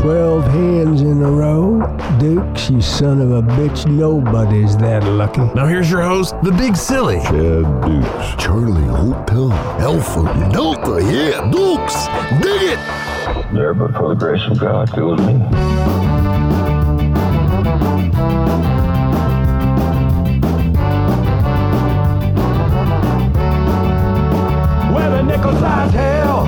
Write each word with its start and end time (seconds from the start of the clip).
Twelve 0.00 0.44
hands 0.44 1.00
in 1.00 1.22
a 1.22 1.30
row? 1.30 1.80
Dukes, 2.20 2.70
you 2.70 2.80
son 2.80 3.20
of 3.20 3.30
a 3.32 3.42
bitch, 3.42 3.86
nobody's 3.90 4.76
that 4.76 5.02
lucky. 5.04 5.40
Now 5.54 5.66
here's 5.66 5.90
your 5.90 6.02
host, 6.02 6.34
the 6.42 6.52
Big 6.52 6.76
Silly. 6.76 7.18
Chad 7.20 7.64
Dukes, 7.82 8.42
Charlie 8.42 8.84
Hotel, 8.84 9.52
Alpha 9.80 10.22
Delta, 10.52 11.02
yeah, 11.02 11.50
Dukes, 11.50 12.06
dig 12.40 12.62
it! 12.72 12.78
There, 13.52 13.74
but 13.74 13.92
for 13.94 14.08
the 14.10 14.14
grace 14.14 14.42
of 14.48 14.60
God, 14.60 14.94
go 14.94 15.10
with 15.10 15.20
me. 15.20 15.34
Where 24.94 25.10
the 25.10 25.22
nickel 25.22 25.52
size 25.52 25.92
hell 25.92 26.46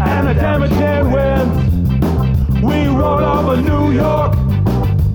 and 0.00 0.28
the 0.28 0.34
damaging 0.34 1.12
wind. 1.12 1.48
We 1.62 1.67
rolled 2.98 3.22
over 3.22 3.56
New 3.56 3.92
York, 3.92 4.34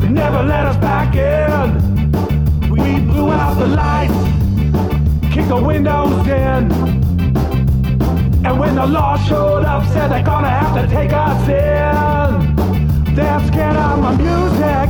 never 0.10 0.42
let 0.44 0.66
us 0.66 0.78
back 0.78 1.16
in. 1.16 2.12
We 2.70 3.00
blew 3.02 3.30
out 3.32 3.56
the 3.60 3.68
lights, 3.68 5.34
kicked 5.34 5.50
the 5.50 5.62
windows 5.62 6.26
in. 6.28 6.72
And 8.46 8.60
when 8.60 8.76
the 8.76 8.86
law 8.86 9.18
showed 9.18 9.66
up, 9.66 9.86
said 9.94 10.08
they're 10.10 10.24
gonna 10.24 10.50
have 10.50 10.74
to 10.82 10.88
take 10.96 11.12
us 11.12 11.42
in. 11.50 13.16
They're 13.16 13.48
scared 13.48 13.76
of 13.76 14.00
my 14.00 14.16
music. 14.16 14.90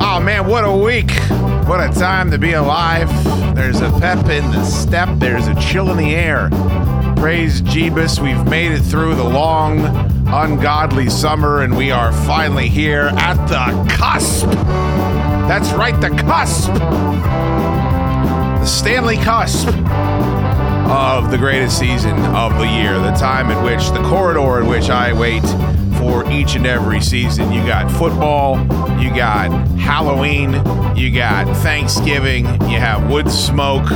Oh 0.00 0.20
man, 0.20 0.46
what 0.46 0.64
a 0.64 0.72
week. 0.72 1.10
What 1.66 1.80
a 1.80 1.92
time 1.92 2.30
to 2.30 2.38
be 2.38 2.52
alive. 2.52 3.08
There's 3.54 3.80
a 3.80 3.90
pep 3.98 4.28
in 4.28 4.50
the 4.50 4.64
step, 4.64 5.08
there's 5.18 5.48
a 5.48 5.54
chill 5.60 5.90
in 5.90 5.96
the 5.96 6.14
air. 6.14 6.48
Praise 7.22 7.62
Jeebus, 7.62 8.18
we've 8.18 8.44
made 8.50 8.72
it 8.72 8.80
through 8.80 9.14
the 9.14 9.22
long, 9.22 9.78
ungodly 10.26 11.08
summer, 11.08 11.62
and 11.62 11.76
we 11.76 11.92
are 11.92 12.10
finally 12.10 12.68
here 12.68 13.12
at 13.14 13.36
the 13.46 13.94
cusp. 13.94 14.50
That's 15.46 15.70
right, 15.74 15.94
the 16.00 16.10
cusp. 16.10 16.72
The 16.72 18.66
Stanley 18.66 19.18
cusp 19.18 19.68
of 19.68 21.30
the 21.30 21.38
greatest 21.38 21.78
season 21.78 22.18
of 22.34 22.58
the 22.58 22.66
year, 22.66 22.98
the 22.98 23.12
time 23.12 23.52
in 23.52 23.62
which 23.62 23.90
the 23.90 24.02
corridor 24.02 24.60
in 24.60 24.66
which 24.66 24.90
I 24.90 25.12
wait 25.12 25.44
for 26.00 26.28
each 26.28 26.56
and 26.56 26.66
every 26.66 27.00
season. 27.00 27.52
You 27.52 27.64
got 27.64 27.88
football, 27.88 28.58
you 29.00 29.14
got 29.14 29.52
Halloween, 29.78 30.54
you 30.96 31.14
got 31.14 31.46
Thanksgiving, 31.58 32.46
you 32.62 32.80
have 32.80 33.08
wood 33.08 33.30
smoke, 33.30 33.88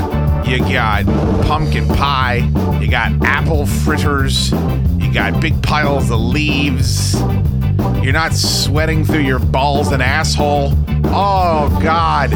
you 0.46 0.58
got 0.58 1.04
pumpkin 1.46 1.88
pie, 1.88 2.36
you 2.80 2.88
got 2.88 3.12
apple 3.22 3.66
fritters, 3.66 4.52
you 4.98 5.12
got 5.12 5.40
big 5.40 5.60
piles 5.62 6.10
of 6.10 6.20
leaves. 6.20 7.20
You're 8.02 8.12
not 8.12 8.32
sweating 8.32 9.04
through 9.04 9.22
your 9.22 9.40
balls 9.40 9.90
and 9.90 10.02
asshole. 10.02 10.72
Oh, 11.06 11.78
God. 11.82 12.32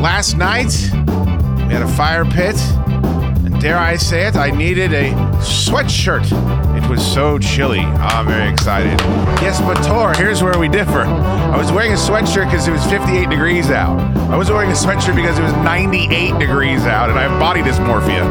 Last 0.00 0.36
night, 0.36 0.72
we 0.92 1.72
had 1.72 1.82
a 1.82 1.88
fire 1.88 2.24
pit. 2.24 2.56
And 3.44 3.60
dare 3.60 3.78
I 3.78 3.96
say 3.96 4.26
it, 4.28 4.36
I 4.36 4.50
needed 4.50 4.92
a 4.92 5.10
sweatshirt. 5.40 6.30
It 6.86 6.90
was 6.90 7.04
so 7.04 7.36
chilly. 7.36 7.80
I'm 7.80 8.28
very 8.28 8.48
excited. 8.48 8.96
Yes, 9.42 9.60
but 9.60 9.74
Tor, 9.82 10.14
here's 10.14 10.40
where 10.40 10.56
we 10.56 10.68
differ. 10.68 11.00
I 11.00 11.56
was 11.56 11.72
wearing 11.72 11.90
a 11.90 11.96
sweatshirt 11.96 12.44
because 12.44 12.68
it 12.68 12.70
was 12.70 12.84
58 12.86 13.28
degrees 13.28 13.70
out. 13.72 13.98
I 14.30 14.36
was 14.36 14.52
wearing 14.52 14.70
a 14.70 14.74
sweatshirt 14.74 15.16
because 15.16 15.36
it 15.36 15.42
was 15.42 15.52
98 15.54 16.38
degrees 16.38 16.82
out, 16.82 17.10
and 17.10 17.18
I 17.18 17.22
have 17.22 17.40
body 17.40 17.60
dysmorphia. 17.62 18.22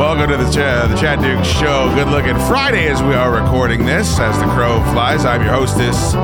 Welcome 0.00 0.30
to 0.30 0.36
the, 0.36 0.50
Ch- 0.50 0.90
the 0.90 0.96
Chad 1.00 1.20
Duke 1.20 1.44
Show. 1.44 1.94
Good 1.94 2.08
looking 2.08 2.34
Friday 2.48 2.88
as 2.88 3.00
we 3.04 3.14
are 3.14 3.30
recording 3.30 3.86
this. 3.86 4.18
As 4.18 4.36
the 4.40 4.46
crow 4.46 4.82
flies, 4.92 5.24
I'm 5.24 5.42
your 5.42 5.52
hostess. 5.52 6.14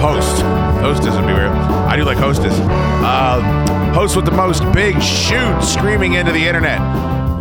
Host. 0.00 0.42
Hostess 0.82 1.16
would 1.16 1.26
be 1.26 1.32
weird. 1.32 1.50
I 1.50 1.96
do 1.96 2.04
like 2.04 2.16
hostess. 2.16 2.54
Uh, 2.60 3.42
host 3.92 4.14
with 4.14 4.24
the 4.24 4.30
most 4.30 4.62
big 4.72 5.02
shoot 5.02 5.60
screaming 5.62 6.12
into 6.12 6.30
the 6.30 6.46
internet 6.46 6.78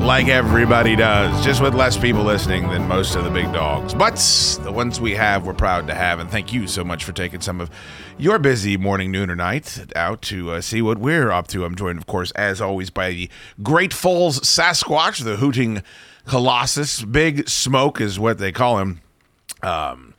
like 0.01 0.29
everybody 0.29 0.95
does, 0.95 1.45
just 1.45 1.61
with 1.61 1.75
less 1.75 1.95
people 1.95 2.23
listening 2.23 2.67
than 2.69 2.87
most 2.87 3.15
of 3.15 3.23
the 3.23 3.29
big 3.29 3.45
dogs. 3.53 3.93
But 3.93 4.15
the 4.63 4.71
ones 4.71 4.99
we 4.99 5.13
have, 5.13 5.45
we're 5.45 5.53
proud 5.53 5.87
to 5.87 5.93
have. 5.93 6.19
And 6.19 6.29
thank 6.29 6.51
you 6.51 6.67
so 6.67 6.83
much 6.83 7.03
for 7.03 7.11
taking 7.11 7.39
some 7.39 7.61
of 7.61 7.69
your 8.17 8.39
busy 8.39 8.77
morning, 8.77 9.11
noon, 9.11 9.29
or 9.29 9.35
night 9.35 9.85
out 9.95 10.21
to 10.23 10.51
uh, 10.51 10.61
see 10.61 10.81
what 10.81 10.97
we're 10.97 11.31
up 11.31 11.47
to. 11.49 11.65
I'm 11.65 11.75
joined, 11.75 11.99
of 11.99 12.07
course, 12.07 12.31
as 12.31 12.59
always, 12.59 12.89
by 12.89 13.11
the 13.11 13.29
Great 13.61 13.93
Falls 13.93 14.39
Sasquatch, 14.39 15.23
the 15.23 15.37
hooting 15.37 15.83
colossus. 16.25 17.03
Big 17.03 17.47
Smoke 17.47 18.01
is 18.01 18.19
what 18.19 18.39
they 18.39 18.51
call 18.51 18.79
him. 18.79 19.01
Um, 19.61 20.15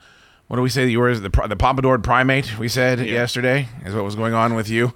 what 0.47 0.57
do 0.57 0.63
we 0.63 0.69
say 0.69 0.85
that 0.85 0.91
you 0.91 0.99
were? 0.99 1.13
The, 1.13 1.29
the 1.29 1.55
Pompadour 1.57 1.99
primate, 1.99 2.57
we 2.57 2.69
said 2.69 2.99
yesterday, 3.05 3.67
is 3.85 3.93
what 3.93 4.05
was 4.05 4.15
going 4.15 4.33
on 4.33 4.53
with 4.53 4.69
you. 4.69 4.93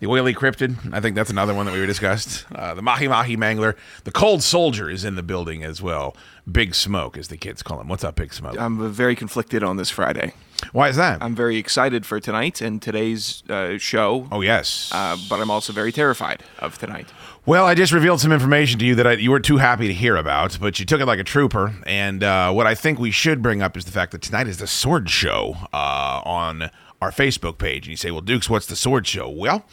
The 0.00 0.06
oily 0.06 0.34
cryptid, 0.34 0.92
I 0.92 1.00
think 1.00 1.16
that's 1.16 1.30
another 1.30 1.54
one 1.54 1.66
that 1.66 1.72
we 1.72 1.80
were 1.80 1.86
discussed. 1.86 2.46
Uh, 2.54 2.74
the 2.74 2.82
Mahi 2.82 3.08
Mahi 3.08 3.36
Mangler. 3.36 3.76
The 4.04 4.12
Cold 4.12 4.42
Soldier 4.42 4.90
is 4.90 5.04
in 5.04 5.14
the 5.14 5.22
building 5.22 5.62
as 5.64 5.80
well. 5.80 6.16
Big 6.50 6.74
Smoke, 6.74 7.16
as 7.16 7.28
the 7.28 7.36
kids 7.36 7.62
call 7.62 7.80
him. 7.80 7.88
What's 7.88 8.04
up, 8.04 8.16
Big 8.16 8.34
Smoke? 8.34 8.58
I'm 8.58 8.92
very 8.92 9.16
conflicted 9.16 9.62
on 9.62 9.76
this 9.76 9.90
Friday. 9.90 10.34
Why 10.72 10.88
is 10.88 10.96
that? 10.96 11.22
I'm 11.22 11.34
very 11.34 11.56
excited 11.56 12.06
for 12.06 12.20
tonight 12.20 12.60
and 12.60 12.80
today's 12.80 13.42
uh, 13.48 13.78
show, 13.78 14.28
oh, 14.30 14.40
yes. 14.40 14.90
uh, 14.92 15.16
but 15.28 15.40
I'm 15.40 15.50
also 15.50 15.72
very 15.72 15.92
terrified 15.92 16.42
of 16.58 16.78
tonight. 16.78 17.08
Well, 17.46 17.66
I 17.66 17.74
just 17.74 17.92
revealed 17.92 18.20
some 18.20 18.32
information 18.32 18.78
to 18.78 18.86
you 18.86 18.94
that 18.94 19.06
I, 19.06 19.12
you 19.12 19.30
were 19.30 19.40
too 19.40 19.58
happy 19.58 19.86
to 19.88 19.94
hear 19.94 20.16
about, 20.16 20.58
but 20.60 20.78
you 20.80 20.86
took 20.86 21.00
it 21.00 21.06
like 21.06 21.18
a 21.18 21.24
trooper. 21.24 21.74
And 21.86 22.22
uh, 22.22 22.52
what 22.52 22.66
I 22.66 22.74
think 22.74 22.98
we 22.98 23.10
should 23.10 23.42
bring 23.42 23.60
up 23.60 23.76
is 23.76 23.84
the 23.84 23.90
fact 23.90 24.12
that 24.12 24.22
tonight 24.22 24.48
is 24.48 24.58
the 24.58 24.66
Sword 24.66 25.10
Show 25.10 25.56
uh, 25.72 26.22
on 26.24 26.70
our 27.00 27.10
Facebook 27.10 27.58
page. 27.58 27.86
And 27.86 27.90
you 27.90 27.96
say, 27.96 28.10
well, 28.10 28.20
Dukes, 28.20 28.48
what's 28.48 28.66
the 28.66 28.76
Sword 28.76 29.06
Show? 29.06 29.28
Well, 29.28 29.64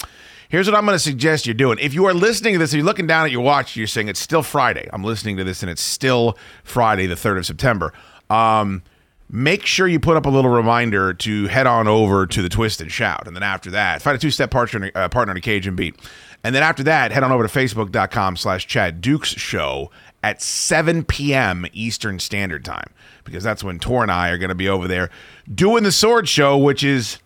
here's 0.49 0.67
what 0.67 0.75
I'm 0.75 0.85
going 0.85 0.95
to 0.95 0.99
suggest 0.99 1.45
you're 1.45 1.53
doing. 1.53 1.77
If 1.79 1.93
you 1.93 2.05
are 2.05 2.13
listening 2.13 2.53
to 2.53 2.59
this, 2.59 2.73
if 2.73 2.77
you're 2.77 2.85
looking 2.85 3.07
down 3.07 3.25
at 3.25 3.31
your 3.31 3.41
watch, 3.41 3.75
you're 3.75 3.87
saying 3.87 4.07
it's 4.07 4.19
still 4.19 4.43
Friday. 4.43 4.89
I'm 4.91 5.03
listening 5.03 5.37
to 5.37 5.43
this 5.43 5.63
and 5.63 5.69
it's 5.69 5.81
still 5.81 6.37
Friday, 6.63 7.07
the 7.07 7.15
3rd 7.15 7.39
of 7.39 7.45
September. 7.45 7.93
Um, 8.29 8.83
make 9.29 9.65
sure 9.65 9.87
you 9.87 9.99
put 9.99 10.17
up 10.17 10.25
a 10.25 10.29
little 10.29 10.51
reminder 10.51 11.13
to 11.13 11.47
head 11.47 11.67
on 11.67 11.87
over 11.87 12.27
to 12.27 12.41
the 12.41 12.49
Twist 12.49 12.81
and 12.81 12.91
Shout. 12.91 13.27
And 13.27 13.35
then 13.35 13.43
after 13.43 13.71
that, 13.71 14.01
find 14.01 14.15
a 14.15 14.19
two-step 14.19 14.51
partner, 14.51 14.91
uh, 14.93 15.07
partner 15.09 15.33
to 15.33 15.41
Cajun 15.41 15.75
Beat. 15.75 15.95
And 16.43 16.55
then 16.55 16.63
after 16.63 16.83
that, 16.83 17.11
head 17.11 17.23
on 17.23 17.31
over 17.31 17.47
to 17.47 17.59
facebook.com 17.59 18.35
slash 18.35 18.67
Chad 18.67 18.99
Dukes 18.99 19.29
Show 19.29 19.91
at 20.23 20.41
7 20.41 21.03
p.m. 21.05 21.65
Eastern 21.73 22.19
Standard 22.19 22.63
Time. 22.65 22.93
Because 23.23 23.43
that's 23.43 23.63
when 23.63 23.79
Tor 23.79 24.03
and 24.03 24.11
I 24.11 24.29
are 24.29 24.37
going 24.37 24.49
to 24.49 24.55
be 24.55 24.69
over 24.69 24.87
there 24.87 25.09
doing 25.53 25.83
the 25.83 25.91
Sword 25.91 26.27
Show, 26.27 26.57
which 26.57 26.83
is... 26.83 27.19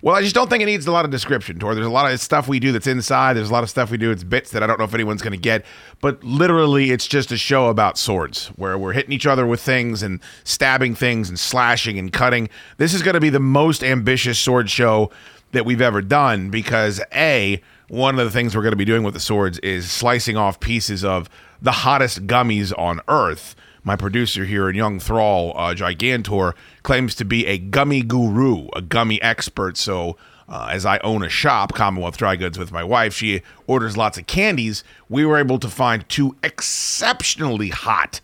Well, 0.00 0.14
I 0.14 0.22
just 0.22 0.32
don't 0.32 0.48
think 0.48 0.62
it 0.62 0.66
needs 0.66 0.86
a 0.86 0.92
lot 0.92 1.04
of 1.04 1.10
description, 1.10 1.58
Tor. 1.58 1.74
There's 1.74 1.84
a 1.84 1.90
lot 1.90 2.12
of 2.12 2.20
stuff 2.20 2.46
we 2.46 2.60
do 2.60 2.70
that's 2.70 2.86
inside. 2.86 3.32
There's 3.32 3.50
a 3.50 3.52
lot 3.52 3.64
of 3.64 3.70
stuff 3.70 3.90
we 3.90 3.98
do. 3.98 4.12
It's 4.12 4.22
bits 4.22 4.52
that 4.52 4.62
I 4.62 4.68
don't 4.68 4.78
know 4.78 4.84
if 4.84 4.94
anyone's 4.94 5.22
going 5.22 5.32
to 5.32 5.36
get. 5.36 5.64
But 6.00 6.22
literally, 6.22 6.92
it's 6.92 7.08
just 7.08 7.32
a 7.32 7.36
show 7.36 7.66
about 7.66 7.98
swords 7.98 8.46
where 8.54 8.78
we're 8.78 8.92
hitting 8.92 9.10
each 9.10 9.26
other 9.26 9.44
with 9.44 9.60
things 9.60 10.04
and 10.04 10.20
stabbing 10.44 10.94
things 10.94 11.28
and 11.28 11.36
slashing 11.36 11.98
and 11.98 12.12
cutting. 12.12 12.48
This 12.76 12.94
is 12.94 13.02
going 13.02 13.14
to 13.14 13.20
be 13.20 13.28
the 13.28 13.40
most 13.40 13.82
ambitious 13.82 14.38
sword 14.38 14.70
show 14.70 15.10
that 15.50 15.64
we've 15.64 15.82
ever 15.82 16.00
done 16.00 16.50
because, 16.50 17.00
A, 17.12 17.60
one 17.88 18.18
of 18.18 18.24
the 18.24 18.30
things 18.30 18.54
we're 18.54 18.62
going 18.62 18.72
to 18.72 18.76
be 18.76 18.84
doing 18.84 19.02
with 19.02 19.14
the 19.14 19.20
swords 19.20 19.58
is 19.60 19.90
slicing 19.90 20.36
off 20.36 20.60
pieces 20.60 21.04
of 21.04 21.28
the 21.60 21.72
hottest 21.72 22.26
gummies 22.26 22.78
on 22.78 23.00
earth. 23.08 23.56
My 23.82 23.96
producer 23.96 24.44
here 24.44 24.68
in 24.68 24.76
Young 24.76 25.00
Thrall, 25.00 25.52
uh, 25.56 25.74
Gigantor, 25.74 26.52
claims 26.82 27.14
to 27.14 27.24
be 27.24 27.46
a 27.46 27.56
gummy 27.56 28.02
guru, 28.02 28.68
a 28.76 28.82
gummy 28.82 29.20
expert. 29.22 29.78
So, 29.78 30.18
uh, 30.48 30.68
as 30.70 30.84
I 30.84 30.98
own 30.98 31.22
a 31.22 31.28
shop, 31.28 31.74
Commonwealth 31.74 32.18
Dry 32.18 32.36
Goods, 32.36 32.58
with 32.58 32.72
my 32.72 32.84
wife, 32.84 33.14
she 33.14 33.42
orders 33.66 33.96
lots 33.96 34.18
of 34.18 34.26
candies. 34.26 34.84
We 35.08 35.24
were 35.24 35.38
able 35.38 35.58
to 35.58 35.68
find 35.68 36.06
two 36.08 36.36
exceptionally 36.42 37.68
hot 37.68 38.20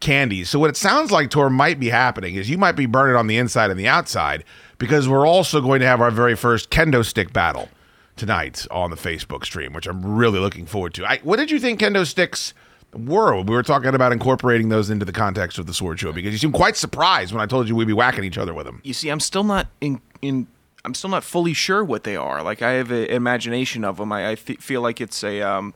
candies. 0.00 0.48
So, 0.48 0.58
what 0.58 0.70
it 0.70 0.76
sounds 0.76 1.10
like, 1.10 1.28
Tor, 1.28 1.50
might 1.50 1.78
be 1.78 1.90
happening 1.90 2.36
is 2.36 2.48
you 2.48 2.58
might 2.58 2.76
be 2.76 2.86
burning 2.86 3.16
on 3.16 3.26
the 3.26 3.36
inside 3.36 3.70
and 3.70 3.78
the 3.78 3.88
outside 3.88 4.44
because 4.78 5.08
we're 5.08 5.26
also 5.26 5.60
going 5.60 5.80
to 5.80 5.86
have 5.86 6.00
our 6.00 6.10
very 6.10 6.36
first 6.36 6.70
kendo 6.70 7.04
stick 7.04 7.32
battle 7.32 7.68
tonight 8.16 8.66
on 8.70 8.90
the 8.90 8.96
Facebook 8.96 9.44
stream, 9.44 9.72
which 9.72 9.86
I'm 9.86 10.04
really 10.16 10.38
looking 10.38 10.66
forward 10.66 10.94
to. 10.94 11.04
I, 11.04 11.18
what 11.22 11.36
did 11.36 11.50
you 11.50 11.58
think 11.58 11.80
kendo 11.80 12.06
sticks 12.06 12.54
were? 12.94 13.40
We 13.40 13.54
were 13.54 13.62
talking 13.62 13.94
about 13.94 14.12
incorporating 14.12 14.68
those 14.68 14.90
into 14.90 15.04
the 15.04 15.12
context 15.12 15.58
of 15.58 15.66
the 15.66 15.74
sword 15.74 15.98
show 16.00 16.12
because 16.12 16.32
you 16.32 16.38
seemed 16.38 16.54
quite 16.54 16.76
surprised 16.76 17.32
when 17.32 17.42
I 17.42 17.46
told 17.46 17.68
you 17.68 17.74
we'd 17.74 17.86
be 17.86 17.92
whacking 17.92 18.24
each 18.24 18.38
other 18.38 18.54
with 18.54 18.66
them. 18.66 18.80
You 18.84 18.94
see, 18.94 19.08
I'm 19.08 19.20
still 19.20 19.44
not 19.44 19.68
in. 19.80 20.00
in 20.22 20.46
I'm 20.86 20.92
still 20.92 21.08
not 21.08 21.24
fully 21.24 21.54
sure 21.54 21.82
what 21.82 22.04
they 22.04 22.14
are. 22.14 22.42
Like 22.42 22.60
I 22.60 22.72
have 22.72 22.90
an 22.90 23.06
imagination 23.06 23.84
of 23.84 23.96
them. 23.96 24.12
I, 24.12 24.26
I 24.28 24.32
f- 24.32 24.58
feel 24.60 24.82
like 24.82 25.00
it's 25.00 25.24
a 25.24 25.40
um, 25.40 25.72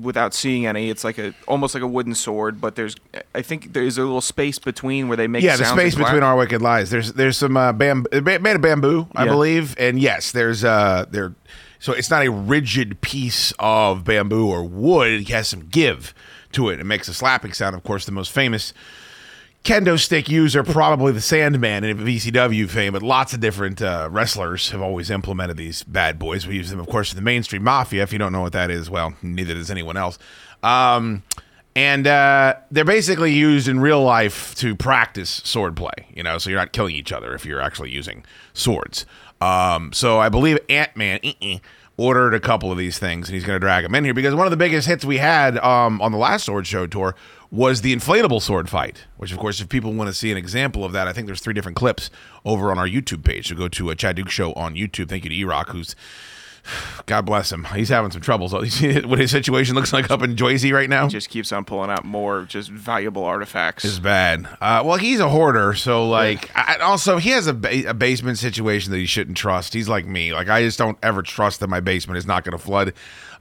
without 0.00 0.34
seeing 0.34 0.66
any, 0.66 0.90
it's 0.90 1.04
like 1.04 1.18
a 1.18 1.34
almost 1.46 1.74
like 1.74 1.82
a 1.82 1.86
wooden 1.86 2.14
sword. 2.14 2.60
But 2.60 2.74
there's 2.76 2.96
I 3.34 3.42
think 3.42 3.72
there's 3.72 3.98
a 3.98 4.02
little 4.02 4.20
space 4.20 4.58
between 4.58 5.08
where 5.08 5.16
they 5.16 5.26
make 5.26 5.42
yeah, 5.42 5.56
the 5.56 5.64
space 5.64 5.94
between 5.94 6.22
our 6.22 6.36
wicked 6.36 6.62
lies. 6.62 6.90
There's 6.90 7.12
there's 7.12 7.36
some 7.36 7.56
uh, 7.56 7.72
bam 7.72 8.06
made 8.12 8.46
of 8.56 8.60
bamboo, 8.60 9.06
I 9.14 9.24
Yeah. 9.24 9.30
believe, 9.30 9.74
and 9.78 9.98
yes, 9.98 10.32
there's 10.32 10.64
uh 10.64 11.06
there. 11.10 11.34
So 11.78 11.92
it's 11.92 12.10
not 12.10 12.24
a 12.24 12.30
rigid 12.30 13.00
piece 13.02 13.52
of 13.58 14.04
bamboo 14.04 14.48
or 14.48 14.64
wood. 14.64 15.12
It 15.22 15.28
has 15.28 15.48
some 15.48 15.68
give 15.68 16.14
to 16.52 16.70
it. 16.70 16.80
It 16.80 16.84
makes 16.84 17.06
a 17.08 17.14
slapping 17.14 17.52
sound. 17.52 17.76
Of 17.76 17.82
course, 17.84 18.06
the 18.06 18.12
most 18.12 18.32
famous 18.32 18.72
kendo 19.66 19.98
stick 19.98 20.28
user, 20.28 20.62
probably 20.62 21.10
the 21.10 21.20
Sandman 21.20 21.82
in 21.82 21.98
ECW 21.98 22.70
fame, 22.70 22.92
but 22.92 23.02
lots 23.02 23.34
of 23.34 23.40
different 23.40 23.82
uh, 23.82 24.08
wrestlers 24.10 24.70
have 24.70 24.80
always 24.80 25.10
implemented 25.10 25.56
these 25.56 25.82
bad 25.82 26.20
boys. 26.20 26.46
We 26.46 26.54
use 26.54 26.70
them, 26.70 26.78
of 26.78 26.86
course, 26.86 27.10
in 27.10 27.16
the 27.16 27.22
mainstream 27.22 27.64
mafia. 27.64 28.04
If 28.04 28.12
you 28.12 28.18
don't 28.18 28.32
know 28.32 28.42
what 28.42 28.52
that 28.52 28.70
is, 28.70 28.88
well, 28.88 29.14
neither 29.22 29.54
does 29.54 29.68
anyone 29.68 29.96
else. 29.96 30.20
Um, 30.62 31.24
and 31.74 32.06
uh, 32.06 32.54
they're 32.70 32.84
basically 32.84 33.32
used 33.32 33.66
in 33.66 33.80
real 33.80 34.02
life 34.02 34.54
to 34.56 34.76
practice 34.76 35.40
swordplay. 35.40 36.14
You 36.14 36.22
know, 36.22 36.38
so 36.38 36.48
you're 36.48 36.60
not 36.60 36.72
killing 36.72 36.94
each 36.94 37.10
other 37.10 37.34
if 37.34 37.44
you're 37.44 37.60
actually 37.60 37.90
using 37.90 38.24
swords. 38.54 39.04
Um, 39.40 39.92
so 39.92 40.20
I 40.20 40.28
believe 40.28 40.60
Ant 40.70 40.96
Man 40.96 41.18
ordered 41.96 42.34
a 42.34 42.40
couple 42.40 42.70
of 42.70 42.78
these 42.78 42.98
things, 42.98 43.28
and 43.28 43.34
he's 43.34 43.44
going 43.44 43.56
to 43.56 43.60
drag 43.60 43.82
them 43.82 43.94
in 43.96 44.04
here 44.04 44.14
because 44.14 44.34
one 44.34 44.46
of 44.46 44.52
the 44.52 44.56
biggest 44.56 44.86
hits 44.86 45.04
we 45.04 45.18
had 45.18 45.58
um, 45.58 46.00
on 46.00 46.12
the 46.12 46.18
last 46.18 46.44
Sword 46.44 46.66
Show 46.66 46.86
tour 46.86 47.16
was 47.50 47.80
the 47.82 47.94
inflatable 47.94 48.42
sword 48.42 48.68
fight. 48.68 49.04
Which, 49.16 49.32
of 49.32 49.38
course, 49.38 49.60
if 49.60 49.68
people 49.68 49.92
want 49.92 50.08
to 50.08 50.14
see 50.14 50.30
an 50.30 50.36
example 50.36 50.84
of 50.84 50.92
that, 50.92 51.08
I 51.08 51.12
think 51.12 51.26
there's 51.26 51.40
three 51.40 51.54
different 51.54 51.76
clips 51.76 52.10
over 52.44 52.70
on 52.70 52.78
our 52.78 52.88
YouTube 52.88 53.24
page. 53.24 53.48
So 53.48 53.54
go 53.54 53.68
to 53.68 53.90
a 53.90 53.96
Chad 53.96 54.16
Duke 54.16 54.30
Show 54.30 54.52
on 54.54 54.74
YouTube. 54.74 55.08
Thank 55.08 55.24
you 55.24 55.30
to 55.30 55.36
E-Rock, 55.36 55.70
who's 55.70 55.94
God 57.06 57.22
bless 57.22 57.52
him. 57.52 57.64
He's 57.74 57.88
having 57.88 58.10
some 58.10 58.20
troubles. 58.20 58.50
So 58.50 58.62
you 58.62 58.70
see 58.70 59.00
what 59.00 59.18
his 59.18 59.30
situation 59.30 59.74
looks 59.74 59.92
like 59.92 60.10
up 60.10 60.22
in 60.22 60.36
Joyzy 60.36 60.72
right 60.72 60.88
now. 60.88 61.08
just 61.08 61.28
keeps 61.28 61.52
on 61.52 61.64
pulling 61.64 61.90
out 61.90 62.04
more 62.04 62.42
just 62.42 62.70
valuable 62.70 63.24
artifacts. 63.24 63.84
is 63.84 64.00
bad. 64.00 64.46
Uh, 64.60 64.82
well, 64.84 64.96
he's 64.96 65.20
a 65.20 65.28
hoarder, 65.28 65.74
so 65.74 66.08
like, 66.08 66.50
I, 66.54 66.76
also 66.76 67.18
he 67.18 67.30
has 67.30 67.46
a, 67.46 67.54
ba- 67.54 67.90
a 67.90 67.94
basement 67.94 68.38
situation 68.38 68.92
that 68.92 68.98
he 68.98 69.06
shouldn't 69.06 69.36
trust. 69.36 69.74
He's 69.74 69.88
like 69.88 70.06
me. 70.06 70.32
Like 70.32 70.48
I 70.48 70.62
just 70.62 70.78
don't 70.78 70.98
ever 71.02 71.22
trust 71.22 71.60
that 71.60 71.68
my 71.68 71.80
basement 71.80 72.18
is 72.18 72.26
not 72.26 72.44
going 72.44 72.56
to 72.56 72.62
flood. 72.62 72.92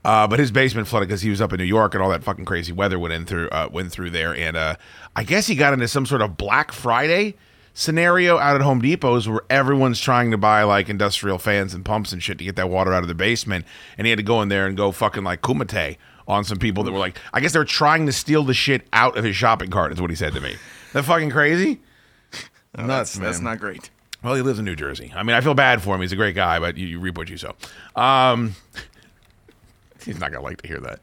Uh, 0.06 0.28
but 0.28 0.38
his 0.38 0.52
basement 0.52 0.88
flooded 0.88 1.10
because 1.10 1.24
he 1.24 1.32
was 1.32 1.42
up 1.42 1.52
in 1.52 1.58
New 1.58 1.66
York 1.66 1.96
and 1.96 2.04
all 2.04 2.12
that 2.12 2.24
fucking 2.24 2.46
crazy 2.46 2.72
weather 2.72 3.00
went 3.00 3.12
in 3.12 3.26
through 3.26 3.50
uh, 3.50 3.68
went 3.72 3.92
through 3.92 4.12
there, 4.12 4.36
and 4.36 4.56
uh, 4.56 4.76
I 5.16 5.24
guess 5.24 5.48
he 5.48 5.56
got 5.56 5.74
into 5.74 5.88
some 5.88 6.06
sort 6.06 6.22
of 6.22 6.38
Black 6.38 6.72
Friday 6.72 7.34
scenario 7.74 8.38
out 8.38 8.56
at 8.56 8.62
Home 8.62 8.82
Depot's 8.82 9.28
where 9.28 9.42
everyone's 9.50 10.00
trying 10.00 10.30
to 10.30 10.38
buy 10.38 10.62
like 10.62 10.90
industrial 10.90 11.40
fans 11.40 11.74
and 11.74 11.84
pumps 11.84 12.14
and 12.14 12.22
shit 12.22 12.38
to 12.38 12.44
get 12.44 12.56
that 12.56 12.70
water 12.70 12.94
out 12.94 13.02
of 13.02 13.08
the 13.08 13.16
basement, 13.16 13.66
and 13.98 14.06
he 14.06 14.12
had 14.12 14.18
to 14.18 14.24
go 14.24 14.44
in 14.44 14.50
there 14.50 14.68
and 14.68 14.78
go 14.78 14.92
fucking 14.92 15.24
like 15.24 15.42
kumite 15.42 15.98
on 16.28 16.44
some 16.44 16.60
people 16.60 16.84
that 16.84 16.92
were 16.92 17.00
like, 17.00 17.18
I 17.34 17.40
guess 17.40 17.54
they 17.54 17.60
were 17.60 17.66
trying 17.66 18.06
to 18.06 18.12
steal 18.12 18.44
the 18.44 18.54
shit 18.54 18.88
out 18.94 19.18
of 19.18 19.24
his 19.24 19.36
shopping 19.36 19.72
cart. 19.72 19.92
Is 19.92 20.00
what 20.00 20.12
he 20.12 20.16
said 20.16 20.34
to 20.34 20.40
me. 20.40 20.56
That 20.94 21.06
fucking 21.06 21.32
crazy. 21.32 21.82
that's, 22.74 23.16
that's 23.16 23.40
not 23.40 23.60
great. 23.60 23.90
Well, 24.24 24.36
he 24.36 24.44
lives 24.44 24.60
in 24.60 24.66
New 24.66 24.76
Jersey. 24.76 25.12
I 25.16 25.24
mean, 25.24 25.36
I 25.36 25.42
feel 25.42 25.56
bad 25.56 25.82
for 25.82 25.96
him. 25.96 26.02
He's 26.02 26.12
a 26.12 26.16
great 26.16 26.36
guy, 26.36 26.60
but 26.60 26.78
you, 26.78 26.86
you 26.88 27.00
reap 27.00 27.18
what 27.18 27.30
you 27.30 27.38
sow. 27.38 27.56
Um, 27.96 28.56
he's 30.06 30.20
not 30.20 30.32
gonna 30.32 30.44
like 30.44 30.62
to 30.62 30.68
hear 30.68 30.80
that. 30.80 31.00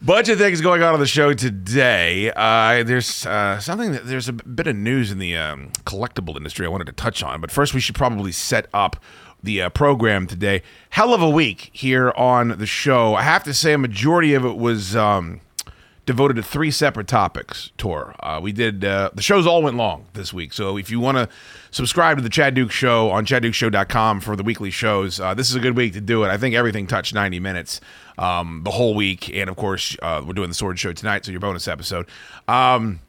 Bunch 0.00 0.28
of 0.28 0.38
things 0.38 0.60
going 0.60 0.82
on 0.82 0.94
on 0.94 1.00
the 1.00 1.08
show 1.08 1.34
today. 1.34 2.30
Uh, 2.36 2.84
there's 2.84 3.26
uh, 3.26 3.58
something. 3.58 3.92
That, 3.92 4.06
there's 4.06 4.28
a 4.28 4.32
bit 4.32 4.68
of 4.68 4.76
news 4.76 5.10
in 5.10 5.18
the 5.18 5.36
um, 5.36 5.70
collectible 5.84 6.36
industry 6.36 6.64
I 6.64 6.68
wanted 6.68 6.86
to 6.86 6.92
touch 6.92 7.22
on, 7.22 7.40
but 7.40 7.50
first 7.50 7.74
we 7.74 7.80
should 7.80 7.96
probably 7.96 8.30
set 8.30 8.68
up 8.72 9.02
the 9.42 9.62
uh, 9.62 9.70
program 9.70 10.28
today. 10.28 10.62
Hell 10.90 11.12
of 11.12 11.20
a 11.20 11.28
week 11.30 11.70
here 11.72 12.12
on 12.16 12.58
the 12.58 12.66
show. 12.66 13.16
I 13.16 13.22
have 13.22 13.42
to 13.44 13.54
say, 13.54 13.72
a 13.72 13.78
majority 13.78 14.34
of 14.34 14.44
it 14.44 14.56
was. 14.56 14.94
Um, 14.94 15.40
devoted 16.08 16.32
to 16.32 16.42
three 16.42 16.70
separate 16.70 17.06
topics 17.06 17.70
tour 17.76 18.14
uh, 18.20 18.40
we 18.42 18.50
did 18.50 18.82
uh, 18.82 19.10
the 19.12 19.20
shows 19.20 19.46
all 19.46 19.62
went 19.62 19.76
long 19.76 20.06
this 20.14 20.32
week 20.32 20.54
so 20.54 20.78
if 20.78 20.90
you 20.90 20.98
want 20.98 21.18
to 21.18 21.28
subscribe 21.70 22.16
to 22.16 22.22
the 22.22 22.30
chad 22.30 22.54
duke 22.54 22.70
show 22.70 23.10
on 23.10 23.26
chaddukeshow.com 23.26 24.18
for 24.18 24.34
the 24.34 24.42
weekly 24.42 24.70
shows 24.70 25.20
uh, 25.20 25.34
this 25.34 25.50
is 25.50 25.54
a 25.54 25.60
good 25.60 25.76
week 25.76 25.92
to 25.92 26.00
do 26.00 26.24
it 26.24 26.28
i 26.28 26.38
think 26.38 26.54
everything 26.54 26.86
touched 26.86 27.12
90 27.12 27.40
minutes 27.40 27.78
um, 28.16 28.62
the 28.64 28.70
whole 28.70 28.94
week 28.94 29.28
and 29.36 29.50
of 29.50 29.56
course 29.56 29.98
uh, 30.00 30.22
we're 30.26 30.32
doing 30.32 30.48
the 30.48 30.54
sword 30.54 30.78
show 30.78 30.94
tonight 30.94 31.26
so 31.26 31.30
your 31.30 31.40
bonus 31.40 31.68
episode 31.68 32.08
um, 32.48 33.00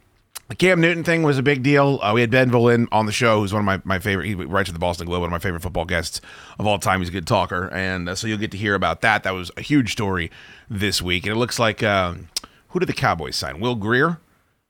the 0.50 0.56
Cam 0.56 0.82
Newton 0.82 1.04
thing 1.04 1.22
was 1.22 1.38
a 1.38 1.44
big 1.44 1.62
deal. 1.62 2.00
Uh, 2.02 2.12
we 2.12 2.22
had 2.22 2.32
Ben 2.32 2.50
Volin 2.50 2.88
on 2.92 3.06
the 3.06 3.12
show, 3.12 3.40
who's 3.40 3.54
one 3.54 3.60
of 3.60 3.66
my, 3.68 3.82
my 3.84 4.00
favorite. 4.00 4.26
He 4.26 4.34
writes 4.34 4.68
for 4.68 4.74
the 4.74 4.80
Boston 4.80 5.06
Globe, 5.06 5.22
one 5.22 5.28
of 5.28 5.32
my 5.32 5.38
favorite 5.38 5.62
football 5.62 5.86
guests 5.86 6.22
of 6.58 6.66
all 6.66 6.80
time. 6.80 7.02
He's 7.02 7.10
a 7.10 7.12
good 7.12 7.28
talker, 7.28 7.72
and 7.72 8.10
uh, 8.10 8.16
so 8.16 8.26
you'll 8.26 8.40
get 8.40 8.50
to 8.50 8.58
hear 8.58 8.74
about 8.74 9.02
that. 9.02 9.22
That 9.22 9.36
was 9.36 9.52
a 9.58 9.62
huge 9.62 9.92
story 9.92 10.32
this 10.68 11.04
week, 11.04 11.28
and 11.28 11.36
it 11.36 11.38
looks 11.38 11.60
like 11.60 11.84
um, 11.84 12.30
who 12.70 12.80
did 12.80 12.88
the 12.88 12.94
Cowboys 12.94 13.36
sign? 13.36 13.60
Will 13.60 13.76
Grier. 13.76 14.20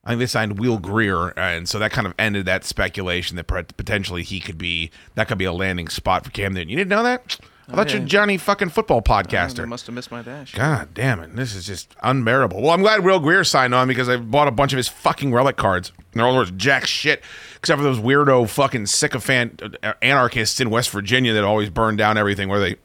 I 0.03 0.11
think 0.11 0.19
they 0.19 0.25
signed 0.27 0.59
Will 0.59 0.77
Grier, 0.79 1.29
and 1.37 1.67
so 1.67 1.77
that 1.77 1.91
kind 1.91 2.07
of 2.07 2.13
ended 2.17 2.45
that 2.45 2.63
speculation 2.63 3.35
that 3.35 3.47
potentially 3.47 4.23
he 4.23 4.39
could 4.39 4.57
be 4.57 4.91
that 5.15 5.27
could 5.27 5.37
be 5.37 5.45
a 5.45 5.51
landing 5.51 5.89
spot 5.89 6.23
for 6.23 6.31
Cam 6.31 6.53
Newton. 6.53 6.69
You 6.69 6.77
didn't 6.77 6.89
know 6.89 7.03
that? 7.03 7.37
I 7.71 7.75
thought 7.75 7.93
you're. 7.93 8.01
Johnny 8.01 8.37
fucking 8.37 8.69
football 8.69 9.03
I 9.05 9.21
podcaster. 9.23 9.67
must 9.67 9.85
have 9.85 9.93
missed 9.93 10.09
my 10.09 10.23
dash. 10.23 10.55
God 10.55 10.93
damn 10.93 11.19
it. 11.19 11.35
This 11.35 11.53
is 11.53 11.67
just 11.67 11.93
unbearable. 12.01 12.61
Well, 12.61 12.71
I'm 12.71 12.81
glad 12.81 13.03
Will 13.03 13.19
Grier 13.19 13.43
signed 13.43 13.75
on 13.75 13.87
because 13.87 14.09
I 14.09 14.17
bought 14.17 14.47
a 14.47 14.51
bunch 14.51 14.73
of 14.73 14.77
his 14.77 14.87
fucking 14.87 15.31
relic 15.31 15.57
cards. 15.57 15.91
They're 16.13 16.25
all 16.25 16.35
worth 16.35 16.57
jack 16.57 16.87
shit, 16.87 17.21
except 17.57 17.77
for 17.77 17.83
those 17.83 17.99
weirdo 17.99 18.49
fucking 18.49 18.87
sycophant 18.87 19.61
uh, 19.83 19.93
anarchists 20.01 20.59
in 20.59 20.71
West 20.71 20.89
Virginia 20.89 21.33
that 21.33 21.43
always 21.43 21.69
burn 21.69 21.95
down 21.95 22.17
everything 22.17 22.49
where 22.49 22.59
they 22.59 22.77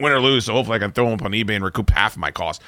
win 0.00 0.10
or 0.12 0.20
lose. 0.20 0.46
So 0.46 0.54
hopefully 0.54 0.76
I 0.76 0.78
can 0.80 0.90
throw 0.90 1.04
them 1.04 1.14
up 1.14 1.22
on 1.22 1.30
eBay 1.32 1.54
and 1.54 1.64
recoup 1.64 1.90
half 1.90 2.14
of 2.14 2.18
my 2.18 2.32
cost. 2.32 2.60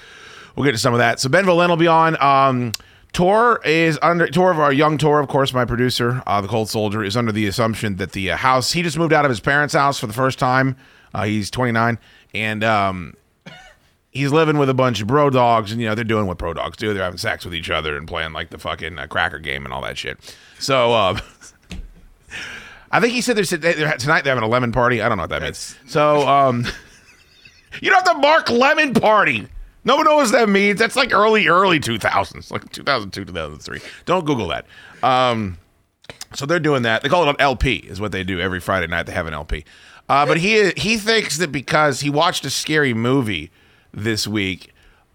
We'll 0.57 0.65
get 0.65 0.73
to 0.73 0.79
some 0.79 0.95
of 0.95 0.99
that. 0.99 1.21
So 1.21 1.29
Ben 1.29 1.45
Volin 1.45 1.69
will 1.69 1.77
be 1.77 1.87
on. 1.87 2.21
Um, 2.23 2.73
Tor 3.13 3.61
is 3.65 3.99
under 4.03 4.27
Tor 4.27 4.51
of 4.51 4.59
our 4.59 4.73
young 4.73 4.99
Tor, 4.99 5.21
of 5.21 5.29
course, 5.29 5.53
my 5.53 5.65
producer, 5.65 6.23
uh, 6.27 6.41
the 6.41 6.49
Cold 6.49 6.69
Soldier, 6.69 7.05
is 7.05 7.17
under 7.17 7.31
the 7.31 7.47
assumption 7.47 7.97
that 7.97 8.11
the 8.13 8.33
uh, 8.33 8.37
house 8.37 8.73
he 8.73 8.83
just 8.83 8.99
moved 8.99 9.13
out 9.13 9.25
of 9.25 9.29
his 9.29 9.39
parents' 9.41 9.73
house 9.73 10.01
for 10.01 10.09
the 10.09 10.13
first 10.13 10.39
time. 10.39 10.77
Uh, 11.15 11.23
he's 11.23 11.49
29, 11.49 11.97
and 12.35 12.65
um, 12.65 13.15
he's 14.11 14.33
living 14.33 14.59
with 14.59 14.69
a 14.69 14.75
bunch 14.75 15.01
of 15.01 15.07
bro 15.07 15.31
dogs, 15.31 15.71
and 15.71 15.81
you 15.81 15.87
know 15.87 15.95
they're 15.95 16.05
doing 16.05 16.27
what 16.27 16.39
bro 16.39 16.55
dogs 16.55 16.77
do. 16.77 16.93
They're 16.93 17.05
having 17.05 17.19
sex 17.19 17.45
with 17.45 17.55
each 17.55 17.71
other 17.71 17.97
and 17.97 18.09
playing 18.09 18.33
like 18.33 18.51
the 18.51 18.59
fucking 18.59 18.99
uh, 18.99 19.07
cracker 19.07 19.39
game 19.39 19.65
and 19.65 19.73
all 19.73 19.83
that 19.83 19.97
shit. 19.97 20.19
So 20.59 20.93
uh, 20.93 21.21
I 22.91 22.99
think 22.99 23.13
he 23.13 23.21
said 23.21 23.37
they're, 23.37 23.59
they're 23.59 23.97
tonight 23.97 24.25
they're 24.25 24.35
having 24.35 24.49
a 24.49 24.51
lemon 24.51 24.73
party. 24.73 25.01
I 25.03 25.09
don't 25.09 25.19
know 25.19 25.23
what 25.25 25.31
that 25.31 25.43
means. 25.43 25.77
So 25.87 26.27
um, 26.27 26.65
you 27.81 27.91
don't 27.91 28.05
have 28.05 28.17
to 28.17 28.21
mark 28.21 28.51
lemon 28.51 28.93
party. 28.93 29.49
No 29.85 29.97
one 29.97 30.05
knows 30.07 30.33
what 30.33 30.39
that 30.39 30.49
means. 30.49 30.79
That's 30.79 30.97
like 30.97 31.13
early, 31.13 31.47
early 31.47 31.79
2000s, 31.79 32.51
like 32.51 32.71
2002, 32.71 33.25
2003. 33.27 33.81
Don't 34.07 34.25
Google 34.25 34.49
that. 34.49 34.67
Um, 35.03 35.59
so 36.35 36.47
they're 36.47 36.59
doing 36.61 36.83
that. 36.83 37.03
They 37.03 37.09
call 37.09 37.25
it 37.25 37.29
an 37.29 37.37
LP, 37.39 37.77
is 37.77 38.01
what 38.01 38.13
they 38.13 38.25
do 38.25 38.41
every 38.41 38.61
Friday 38.61 38.87
night. 38.87 39.05
They 39.05 39.13
have 39.13 39.27
an 39.27 39.35
LP. 39.35 39.65
Uh, 40.09 40.27
but 40.27 40.37
he 40.37 40.71
he 40.77 40.99
thinks 40.99 41.39
that 41.39 41.51
because 41.51 42.01
he 42.01 42.11
watched 42.11 42.45
a 42.45 42.51
scary 42.51 42.93
movie 42.93 43.51
this 43.93 44.27
week, 44.27 44.74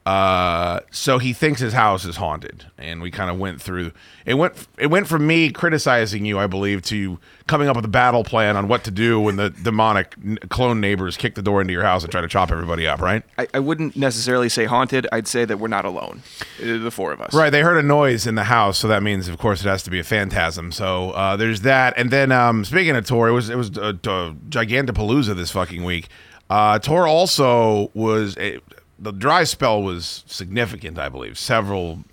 uh, 0.10 0.80
so 0.90 1.20
he 1.20 1.34
thinks 1.34 1.60
his 1.62 1.74
house 1.74 2.04
is 2.04 2.16
haunted. 2.16 2.66
And 2.80 3.00
we 3.00 3.12
kind 3.12 3.30
of 3.30 3.38
went 3.38 3.62
through. 3.62 3.92
It 4.26 4.34
went 4.36 4.68
it 4.80 4.88
went 4.88 5.08
from 5.08 5.28
me 5.28 5.52
criticizing 5.52 6.26
you, 6.26 6.40
I 6.40 6.48
believe, 6.48 6.82
to 6.84 7.20
coming 7.46 7.68
up 7.68 7.76
with 7.76 7.86
a 7.86 7.90
battle 7.90 8.24
plan 8.24 8.58
on 8.58 8.68
what 8.68 8.84
to 8.86 8.92
do 8.92 9.20
when 9.20 9.36
the 9.36 9.52
demonic 9.52 10.16
clone 10.50 10.80
neighbors 10.82 11.16
kick 11.16 11.36
the 11.36 11.44
door 11.44 11.62
into 11.62 11.74
your 11.74 11.84
house 11.84 12.02
and 12.04 12.12
try 12.12 12.22
to 12.22 12.28
chop 12.28 12.52
everybody 12.52 12.88
up. 12.88 13.02
Right? 13.02 13.24
I, 13.38 13.48
I 13.54 13.60
wouldn't 13.60 13.96
necessarily 13.96 14.50
say 14.50 14.66
haunted. 14.66 15.08
I'd 15.12 15.28
say 15.28 15.46
that 15.46 15.60
we're 15.60 15.68
not 15.68 15.86
alone. 15.86 16.24
Uh, 16.60 16.78
The 16.80 16.92
four 16.92 17.12
of 17.12 17.22
us. 17.22 17.34
Right, 17.34 17.52
they 17.52 17.62
heard 17.62 17.78
a 17.78 17.88
noise 17.88 18.26
in 18.26 18.34
the 18.34 18.46
house, 18.46 18.80
so 18.80 18.88
that 18.88 19.04
means, 19.04 19.28
of 19.28 19.38
course, 19.38 19.64
it 19.64 19.68
has 19.70 19.84
to 19.84 19.92
be 19.92 20.00
a 20.00 20.04
phantasm. 20.04 20.72
So 20.72 21.12
uh, 21.12 21.36
there's 21.36 21.62
that, 21.62 21.94
and 21.98 22.10
then 22.10 22.32
um, 22.32 22.66
speaking 22.66 22.96
of 22.96 23.06
Tor, 23.06 23.28
it 23.28 23.34
was 23.34 23.50
it 23.52 23.58
was 23.58 23.78
uh, 23.78 23.94
uh, 24.06 24.34
Gigantapalooza 24.50 25.36
this 25.36 25.52
fucking 25.52 25.84
week. 25.84 26.08
Uh, 26.50 26.80
Tor 26.80 27.06
also 27.08 27.92
was 27.94 28.36
a, 28.38 28.60
the 29.00 29.12
dry 29.12 29.44
spell 29.44 29.82
was 29.82 30.24
significant, 30.28 31.00
I 31.00 31.10
believe, 31.10 31.38
several 31.38 32.04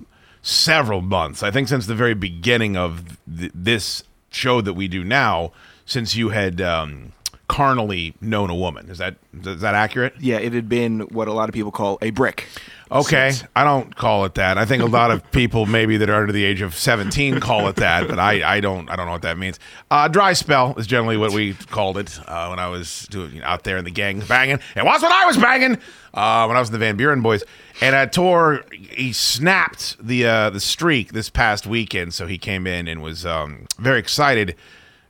several 0.43 1.01
months. 1.01 1.43
I 1.43 1.51
think 1.51 1.69
since 1.69 1.87
the 1.87 1.95
very 1.95 2.15
beginning 2.15 2.77
of 2.77 3.19
th- 3.27 3.51
this 3.55 4.05
show 4.31 4.61
that 4.61 4.75
we 4.75 4.87
do 4.87 5.03
now, 5.03 5.53
since 5.85 6.15
you 6.15 6.29
had 6.29 6.61
um, 6.61 7.13
carnally 7.49 8.15
known 8.21 8.51
a 8.51 8.55
woman. 8.55 8.91
Is 8.91 8.99
that 8.99 9.17
is 9.45 9.61
that 9.61 9.75
accurate? 9.75 10.15
Yeah, 10.21 10.39
it 10.39 10.53
had 10.53 10.69
been 10.69 11.01
what 11.01 11.29
a 11.29 11.33
lot 11.33 11.49
of 11.49 11.55
people 11.55 11.71
call 11.71 11.99
a 12.03 12.11
brick. 12.11 12.47
Okay, 12.89 13.33
I 13.57 13.65
don't 13.65 13.97
call 13.97 14.25
it 14.27 14.35
that. 14.37 14.59
I 14.59 14.65
think 14.65 14.81
a 14.81 14.87
lot 14.87 15.11
of 15.11 15.29
people 15.33 15.67
maybe 15.67 15.97
that 15.97 16.09
are 16.09 16.21
under 16.21 16.33
the 16.33 16.45
age 16.45 16.61
of 16.61 16.77
17 16.77 17.41
call 17.41 17.67
it 17.67 17.77
that, 17.77 18.07
but 18.09 18.21
I, 18.21 18.57
I 18.57 18.61
don't 18.61 18.89
I 18.89 18.95
don't 18.97 19.07
know 19.07 19.13
what 19.13 19.23
that 19.23 19.39
means. 19.39 19.59
Uh, 19.91 20.07
dry 20.07 20.33
spell 20.35 20.75
is 20.79 20.87
generally 20.87 21.17
what 21.17 21.33
we 21.33 21.55
called 21.55 21.99
it 21.99 22.19
uh, 22.27 22.47
when 22.49 22.59
I 22.59 22.69
was 22.69 23.09
doing 23.11 23.35
you 23.35 23.41
know, 23.41 23.47
out 23.47 23.65
there 23.65 23.77
in 23.77 23.85
the 23.85 23.91
gangs 23.91 24.29
banging. 24.29 24.61
It 24.77 24.85
was 24.85 25.03
when 25.03 25.13
I 25.13 25.27
was 25.27 25.37
banging 25.37 25.79
uh, 26.15 26.47
when 26.47 26.57
I 26.57 26.61
was 26.61 26.69
in 26.69 26.73
the 26.73 26.79
Van 26.79 26.97
Buren 26.97 27.23
Boys. 27.23 27.45
And 27.81 27.95
at 27.95 28.13
Tor, 28.13 28.65
he 28.73 29.13
snapped 29.13 29.97
the 30.05 30.27
uh, 30.27 30.51
the 30.51 30.61
streak 30.61 31.13
this 31.13 31.29
past 31.29 31.67
weekend, 31.67 32.15
so 32.15 32.27
he 32.27 32.39
came 32.39 32.67
in 32.67 32.89
and 32.89 33.03
was 33.03 33.27
um, 33.27 33.67
very 33.79 33.99
excited 33.99 34.55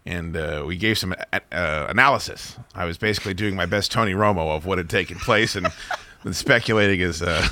and 0.07 0.37
uh, 0.37 0.63
we 0.67 0.77
gave 0.77 0.97
some 0.97 1.15
uh, 1.33 1.41
uh, 1.53 1.87
analysis. 1.89 2.57
I 2.75 2.85
was 2.85 2.97
basically 2.97 3.35
doing 3.35 3.57
my 3.57 3.67
best 3.67 3.91
Tony 3.91 4.13
Romo 4.13 4.57
of 4.57 4.65
what 4.65 4.79
had 4.79 4.89
taken 4.89 5.19
place 5.19 5.57
and, 5.57 5.67
and 6.25 6.35
speculating 6.35 7.03
as 7.03 7.21
uh, 7.21 7.47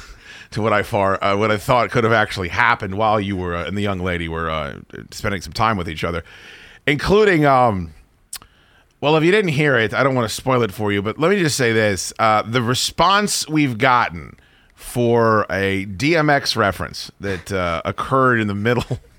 to 0.53 0.63
what 0.63 0.73
I 0.73 0.85
far 0.85 1.23
uh, 1.23 1.37
what 1.37 1.51
I 1.51 1.57
thought 1.57 1.91
could 1.91 2.05
have 2.05 2.13
actually 2.13 2.49
happened 2.49 2.97
while 2.97 3.21
you 3.21 3.37
were 3.37 3.57
uh, 3.57 3.67
and 3.67 3.77
the 3.77 3.83
young 3.83 3.99
lady 3.99 4.29
were 4.29 4.81
spending 5.11 5.41
some 5.41 5.53
time 5.53 5.77
with 5.77 5.89
each 5.89 6.05
other, 6.05 6.23
including. 6.87 7.45
Um, 7.45 7.93
well, 9.01 9.17
if 9.17 9.25
you 9.25 9.33
didn't 9.33 9.51
hear 9.51 9.77
it, 9.77 9.93
I 9.93 10.03
don't 10.03 10.15
want 10.15 10.27
to 10.31 10.35
spoil 10.35 10.63
it 10.63 10.73
for 10.73 10.91
you, 10.91 11.03
but 11.03 11.19
let 11.19 11.31
me 11.31 11.39
just 11.39 11.59
say 11.59 11.75
this: 11.75 12.15
the 12.19 12.63
response 12.65 13.47
we've 13.47 13.77
gotten 13.77 14.39
for 14.75 15.45
a 15.51 15.85
DMX 15.85 16.57
reference 16.57 17.11
that 17.21 17.53
occurred 17.85 18.41
in 18.41 18.47
the 18.47 18.55
middle. 18.55 18.85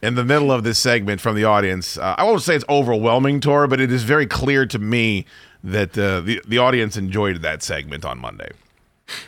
In 0.00 0.14
the 0.14 0.24
middle 0.24 0.52
of 0.52 0.62
this 0.62 0.78
segment 0.78 1.20
from 1.20 1.34
the 1.34 1.44
audience, 1.44 1.98
uh, 1.98 2.14
I 2.16 2.22
won't 2.22 2.42
say 2.42 2.54
it's 2.54 2.64
overwhelming, 2.68 3.40
Tor, 3.40 3.66
but 3.66 3.80
it 3.80 3.90
is 3.90 4.04
very 4.04 4.26
clear 4.26 4.64
to 4.66 4.78
me 4.78 5.26
that 5.64 5.98
uh, 5.98 6.20
the 6.20 6.40
the 6.46 6.58
audience 6.58 6.96
enjoyed 6.96 7.42
that 7.42 7.62
segment 7.62 8.04
on 8.04 8.18
Monday. 8.18 8.50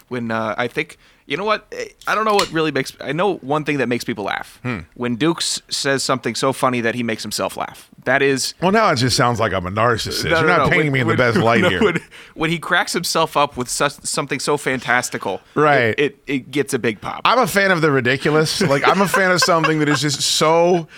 when 0.08 0.30
uh, 0.30 0.54
I 0.56 0.68
think 0.68 0.96
you 1.30 1.36
know 1.38 1.44
what 1.44 1.66
Eh, 1.72 1.86
I 2.06 2.14
don't 2.14 2.26
know 2.26 2.34
what 2.34 2.50
really 2.52 2.72
makes 2.72 2.92
I 3.00 3.12
know 3.12 3.36
one 3.38 3.64
thing 3.64 3.78
that 3.78 3.88
makes 3.88 4.04
people 4.04 4.24
laugh 4.24 4.58
Hmm. 4.62 4.80
when 4.94 5.16
Dukes 5.16 5.62
says 5.70 6.02
something 6.02 6.34
so 6.34 6.52
funny 6.52 6.82
that 6.82 6.94
he 6.94 7.02
makes 7.02 7.22
himself 7.22 7.56
laugh. 7.56 7.88
That 8.04 8.20
is 8.20 8.52
Well, 8.60 8.72
now 8.72 8.90
it 8.90 8.96
just 8.96 9.16
sounds 9.16 9.40
like 9.40 9.52
I'm 9.54 9.64
a 9.66 9.70
narcissist. 9.70 10.24
No, 10.24 10.30
You're 10.40 10.48
no, 10.48 10.56
not 10.56 10.58
no, 10.64 10.70
painting 10.70 10.86
when- 10.88 10.92
me 10.92 11.00
in 11.00 11.08
the 11.08 11.16
best 11.16 11.38
light 11.50 11.64
here. 11.64 11.82
When, 11.82 12.00
when 12.34 12.50
he 12.50 12.58
cracks 12.58 12.92
himself 12.92 13.36
up 13.36 13.56
with 13.56 13.68
such, 13.68 13.92
something 14.04 14.40
so 14.40 14.56
fantastical, 14.58 15.40
Right. 15.54 15.94
It, 15.98 15.98
it 15.98 16.18
it 16.26 16.50
gets 16.50 16.74
a 16.74 16.78
big 16.78 17.00
pop. 17.00 17.22
I'm 17.24 17.38
a 17.38 17.46
fan 17.46 17.70
of 17.70 17.80
the 17.80 17.90
ridiculous. 17.90 18.60
Like 18.60 18.86
I'm 18.86 19.00
a 19.00 19.08
fan 19.08 19.30
of 19.30 19.40
something 19.40 19.78
that 19.78 19.88
is 19.88 20.00
just 20.00 20.20
so 20.20 20.88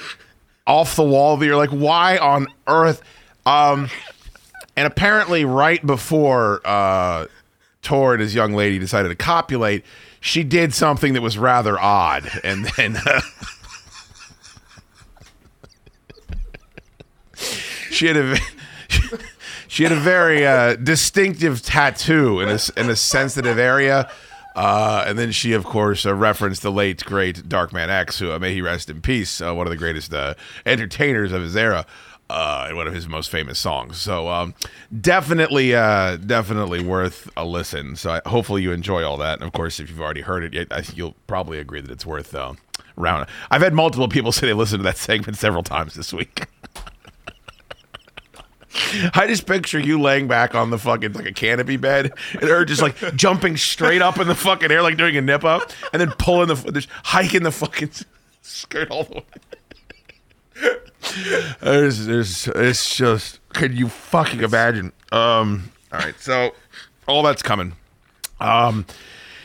off 0.66 0.96
the 0.96 1.02
wall 1.04 1.36
that 1.36 1.44
you're 1.46 1.56
like, 1.56 1.70
why 1.70 2.16
on 2.18 2.46
earth? 2.66 3.02
Um, 3.44 3.88
and 4.76 4.86
apparently, 4.86 5.44
right 5.44 5.84
before 5.84 6.60
uh, 6.64 7.26
Tor 7.82 8.14
and 8.14 8.22
his 8.22 8.34
young 8.34 8.54
lady 8.54 8.78
decided 8.78 9.08
to 9.08 9.16
copulate, 9.16 9.84
she 10.22 10.44
did 10.44 10.72
something 10.72 11.12
that 11.14 11.20
was 11.20 11.36
rather 11.36 11.78
odd, 11.78 12.30
and 12.44 12.64
then. 12.76 12.96
Uh, 12.96 13.20
she 17.90 18.06
had 18.06 18.16
a 18.16 18.36
she 19.68 19.82
had 19.82 19.90
a 19.90 19.96
very 19.96 20.46
uh, 20.46 20.76
distinctive 20.76 21.60
tattoo 21.60 22.40
in 22.40 22.48
a, 22.48 22.58
in 22.76 22.88
a 22.88 22.96
sensitive 22.96 23.58
area. 23.58 24.08
Uh, 24.54 25.02
and 25.06 25.18
then 25.18 25.32
she, 25.32 25.54
of 25.54 25.64
course, 25.64 26.04
uh, 26.04 26.14
referenced 26.14 26.60
the 26.60 26.70
late, 26.70 27.02
great 27.06 27.48
Darkman 27.48 27.88
X, 27.88 28.18
who, 28.18 28.30
uh, 28.30 28.38
may 28.38 28.52
he 28.52 28.60
rest 28.60 28.90
in 28.90 29.00
peace, 29.00 29.40
uh, 29.40 29.54
one 29.54 29.66
of 29.66 29.70
the 29.70 29.78
greatest 29.78 30.12
uh, 30.12 30.34
entertainers 30.66 31.32
of 31.32 31.40
his 31.40 31.56
era, 31.56 31.86
uh, 32.30 32.70
one 32.72 32.86
of 32.86 32.94
his 32.94 33.08
most 33.08 33.30
famous 33.30 33.58
songs. 33.58 33.98
So, 33.98 34.28
um, 34.28 34.54
definitely, 35.00 35.74
uh, 35.74 36.16
definitely 36.16 36.82
worth 36.82 37.28
a 37.36 37.44
listen. 37.44 37.96
So, 37.96 38.12
I, 38.12 38.28
hopefully, 38.28 38.62
you 38.62 38.72
enjoy 38.72 39.04
all 39.04 39.16
that. 39.18 39.38
And 39.38 39.46
of 39.46 39.52
course, 39.52 39.80
if 39.80 39.90
you've 39.90 40.00
already 40.00 40.22
heard 40.22 40.54
it, 40.54 40.72
I 40.72 40.82
you'll 40.94 41.14
probably 41.26 41.58
agree 41.58 41.80
that 41.80 41.90
it's 41.90 42.06
worth 42.06 42.34
uh, 42.34 42.54
round. 42.96 43.28
I've 43.50 43.62
had 43.62 43.74
multiple 43.74 44.08
people 44.08 44.32
say 44.32 44.46
they 44.46 44.52
listened 44.52 44.80
to 44.80 44.84
that 44.84 44.96
segment 44.96 45.36
several 45.36 45.62
times 45.62 45.94
this 45.94 46.12
week. 46.12 46.46
I 49.14 49.26
just 49.26 49.46
picture 49.46 49.78
you 49.78 50.00
laying 50.00 50.28
back 50.28 50.54
on 50.54 50.70
the 50.70 50.78
fucking 50.78 51.12
like 51.12 51.26
a 51.26 51.32
canopy 51.32 51.76
bed, 51.76 52.12
and 52.32 52.42
her 52.42 52.64
just 52.64 52.80
like 52.80 52.96
jumping 53.16 53.56
straight 53.56 54.02
up 54.02 54.18
in 54.18 54.28
the 54.28 54.34
fucking 54.34 54.70
air, 54.70 54.82
like 54.82 54.96
doing 54.96 55.16
a 55.16 55.20
nip 55.20 55.44
up, 55.44 55.70
and 55.92 56.00
then 56.00 56.10
pulling 56.18 56.48
the 56.48 56.54
just 56.72 56.88
hiking 57.04 57.42
the 57.42 57.52
fucking 57.52 57.90
skirt 58.40 58.90
all 58.90 59.04
the 59.04 59.14
way. 59.14 60.76
There's, 61.60 62.06
there's, 62.06 62.48
it's 62.48 62.94
just, 62.94 63.40
can 63.52 63.76
you 63.76 63.88
fucking 63.88 64.40
imagine? 64.40 64.92
Um, 65.10 65.70
all 65.92 65.98
right, 65.98 66.18
so 66.18 66.54
all 67.06 67.22
that's 67.22 67.42
coming. 67.42 67.74
Um, 68.40 68.86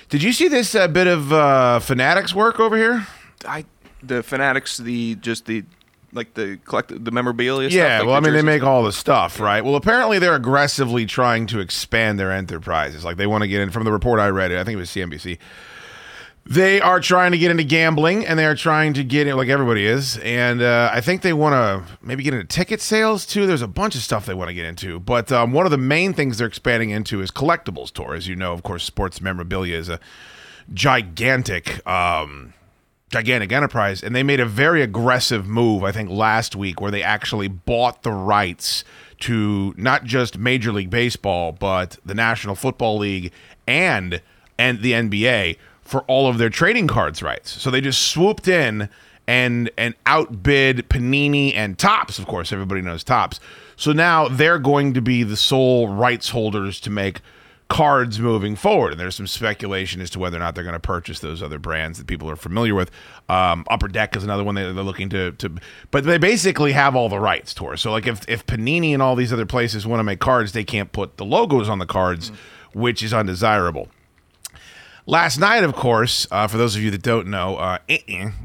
did 0.10 0.24
you 0.24 0.32
see 0.32 0.48
this 0.48 0.76
uh, 0.76 0.88
bit 0.88 1.08
of 1.08 1.34
uh, 1.34 1.80
Fanatics 1.80 2.34
work 2.34 2.60
over 2.60 2.78
here? 2.78 3.08
I 3.46 3.66
the 4.02 4.24
fanatics, 4.24 4.78
the 4.78 5.16
just 5.16 5.46
the 5.46 5.64
like 6.14 6.34
the 6.34 6.58
collect 6.66 7.04
the 7.04 7.12
memorabilia. 7.12 7.70
Yeah, 7.70 7.72
stuff, 7.72 8.00
like 8.00 8.08
well, 8.08 8.16
I 8.16 8.20
mean, 8.22 8.34
they 8.34 8.42
make 8.42 8.64
all 8.64 8.84
the 8.84 8.92
stuff, 8.92 9.40
right? 9.40 9.64
Well, 9.64 9.76
apparently 9.76 10.20
they're 10.20 10.36
aggressively 10.36 11.06
trying 11.06 11.48
to 11.48 11.60
expand 11.60 12.20
their 12.20 12.32
enterprises. 12.32 13.04
Like 13.04 13.18
they 13.18 13.28
want 13.28 13.44
to 13.44 13.48
get 13.48 13.62
in. 13.62 13.70
From 13.70 13.84
the 13.84 13.92
report 13.92 14.20
I 14.20 14.30
read, 14.30 14.52
it 14.52 14.60
I 14.60 14.64
think 14.64 14.76
it 14.76 14.80
was 14.80 14.90
CNBC. 14.90 15.38
They 16.50 16.80
are 16.80 17.02
trying 17.02 17.34
to 17.34 17.38
get 17.38 17.52
into 17.52 17.66
gambling, 17.66 18.26
and 18.26 18.40
they 18.40 18.46
are 18.46 18.56
trying 18.56 18.94
to 18.94 19.04
get 19.04 19.28
in, 19.28 19.36
like 19.36 19.50
everybody 19.50 19.86
is. 19.86 20.18
And 20.20 20.62
uh, 20.62 20.90
I 20.94 21.02
think 21.02 21.22
they 21.22 21.34
want 21.34 21.54
to 21.54 21.98
maybe 22.02 22.24
get 22.24 22.34
into 22.34 22.46
ticket 22.46 22.80
sales 22.80 23.26
too. 23.26 23.46
There's 23.46 23.62
a 23.62 23.68
bunch 23.68 23.96
of 23.96 24.02
stuff 24.02 24.26
they 24.26 24.34
want 24.34 24.48
to 24.48 24.54
get 24.54 24.66
into, 24.66 25.00
but 25.00 25.30
um, 25.32 25.52
one 25.52 25.66
of 25.66 25.72
the 25.72 25.78
main 25.78 26.14
things 26.14 26.38
they're 26.38 26.48
expanding 26.48 26.92
into 26.92 27.22
is 27.22 27.32
collectibles. 27.32 27.92
Tour, 27.92 28.16
as 28.16 28.28
you 28.28 28.36
know, 28.36 28.54
of 28.54 28.64
course, 28.64 28.86
sports 28.86 29.20
memorabilia 29.20 29.76
is 29.76 29.90
a 29.90 30.00
gigantic. 30.74 31.86
Um, 31.86 32.54
gigantic 33.10 33.54
enterprise 33.54 34.04
and 34.04 34.14
they 34.14 34.22
made 34.22 34.42
a 34.42 34.46
very 34.46 34.82
aggressive 34.82 35.48
move 35.48 35.82
i 35.82 35.94
think 35.94 36.10
last 36.10 36.58
week 36.58 36.82
where 36.82 36.92
they 36.92 37.02
actually 37.02 37.48
bought 37.48 38.04
the 38.04 38.12
rights 38.12 38.84
to 39.18 39.74
not 39.78 40.04
just 40.04 40.38
major 40.38 40.74
league 40.74 40.90
baseball 40.90 41.54
but 41.54 41.98
the 42.06 42.14
national 42.14 42.54
football 42.54 42.98
league 42.98 43.32
and 43.66 44.22
and 44.60 44.82
the 44.82 44.92
nba 44.92 45.56
for 45.88 46.02
all 46.02 46.28
of 46.28 46.38
their 46.38 46.50
trading 46.50 46.88
cards 46.88 47.22
rights 47.24 47.62
so 47.62 47.72
they 47.72 47.82
just 47.82 48.02
swooped 48.02 48.48
in 48.48 48.90
and 49.28 49.70
and 49.78 49.96
outbid 50.06 50.88
panini 50.90 51.54
and 51.56 51.78
Topps 51.78 52.20
of 52.20 52.28
course 52.28 52.52
everybody 52.52 52.82
knows 52.82 53.04
Topps 53.04 53.40
so 53.76 53.92
now 53.92 54.28
they're 54.28 54.60
going 54.60 54.94
to 54.94 55.02
be 55.02 55.24
the 55.24 55.38
sole 55.38 55.88
rights 55.88 56.30
holders 56.30 56.80
to 56.82 56.90
make 56.90 57.22
cards 57.70 58.20
moving 58.20 58.56
forward. 58.56 58.94
And 58.94 59.00
there's 59.00 59.16
some 59.16 59.28
speculation 59.28 60.02
as 60.02 60.10
to 60.12 60.20
whether 60.20 60.38
or 60.38 60.40
not 60.40 60.56
they're 60.56 60.64
going 60.64 60.74
to 60.74 60.80
purchase 60.80 61.20
those 61.20 61.44
other 61.44 61.60
brands 61.60 61.98
that 61.98 62.08
people 62.08 62.30
are 62.30 62.36
familiar 62.36 62.74
with. 62.74 62.92
Um, 63.30 63.66
Upper 63.70 63.88
Deck 63.88 64.16
is 64.16 64.24
another 64.24 64.44
one 64.44 64.56
that 64.56 64.74
they're 64.74 64.84
looking 64.84 65.10
to, 65.10 65.32
to, 65.34 65.52
but 65.92 66.04
they 66.04 66.18
basically 66.18 66.72
have 66.72 66.96
all 66.96 67.10
the 67.10 67.20
rights 67.20 67.54
to. 67.56 67.76
So 67.76 67.92
like 67.92 68.08
if, 68.08 68.28
if 68.30 68.46
Panini 68.46 68.94
and 68.94 69.02
all 69.02 69.16
these 69.16 69.34
other 69.34 69.46
places 69.46 69.86
want 69.86 70.00
to 70.00 70.04
make 70.04 70.20
cards, 70.20 70.54
they 70.54 70.64
can't 70.64 70.92
put 70.92 71.18
the 71.18 71.26
logos 71.26 71.68
on 71.68 71.80
the 71.80 71.86
cards, 71.86 72.32
which 72.74 73.04
is 73.04 73.14
undesirable. 73.14 73.90
Last 75.10 75.40
night, 75.40 75.64
of 75.64 75.74
course, 75.74 76.28
uh, 76.32 76.48
for 76.48 76.58
those 76.58 76.76
of 76.76 76.82
you 76.82 76.92
that 76.92 77.02
don't 77.02 77.28
know, 77.28 77.56
uh, 77.56 77.78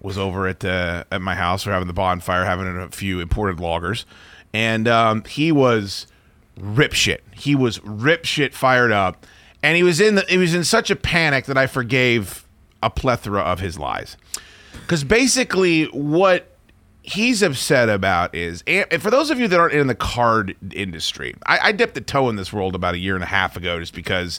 was 0.00 0.16
over 0.16 0.46
at 0.46 0.64
uh, 0.64 1.02
at 1.10 1.20
my 1.20 1.34
house. 1.34 1.66
We're 1.66 1.72
having 1.72 1.88
the 1.88 1.92
bonfire, 1.92 2.44
having 2.44 2.68
a 2.68 2.88
few 2.88 3.18
imported 3.18 3.58
loggers, 3.58 4.06
and 4.52 4.86
um, 4.86 5.24
he 5.24 5.50
was 5.50 6.06
rip 6.56 6.92
shit. 6.92 7.24
He 7.32 7.56
was 7.56 7.82
rip 7.82 8.24
shit 8.24 8.54
fired 8.54 8.92
up, 8.92 9.26
and 9.60 9.76
he 9.76 9.82
was 9.82 10.00
in 10.00 10.14
the, 10.14 10.24
he 10.28 10.38
was 10.38 10.54
in 10.54 10.62
such 10.62 10.88
a 10.88 10.94
panic 10.94 11.46
that 11.46 11.58
I 11.58 11.66
forgave 11.66 12.46
a 12.80 12.90
plethora 12.90 13.40
of 13.40 13.58
his 13.58 13.76
lies. 13.76 14.16
Because 14.82 15.02
basically, 15.02 15.86
what 15.86 16.46
he's 17.02 17.42
upset 17.42 17.88
about 17.88 18.36
is, 18.36 18.62
and 18.68 19.02
for 19.02 19.10
those 19.10 19.30
of 19.30 19.40
you 19.40 19.48
that 19.48 19.58
aren't 19.58 19.74
in 19.74 19.88
the 19.88 19.96
card 19.96 20.54
industry, 20.72 21.34
I, 21.44 21.58
I 21.60 21.72
dipped 21.72 21.96
a 21.96 22.00
toe 22.00 22.28
in 22.28 22.36
this 22.36 22.52
world 22.52 22.76
about 22.76 22.94
a 22.94 22.98
year 22.98 23.16
and 23.16 23.24
a 23.24 23.26
half 23.26 23.56
ago, 23.56 23.80
just 23.80 23.94
because 23.94 24.38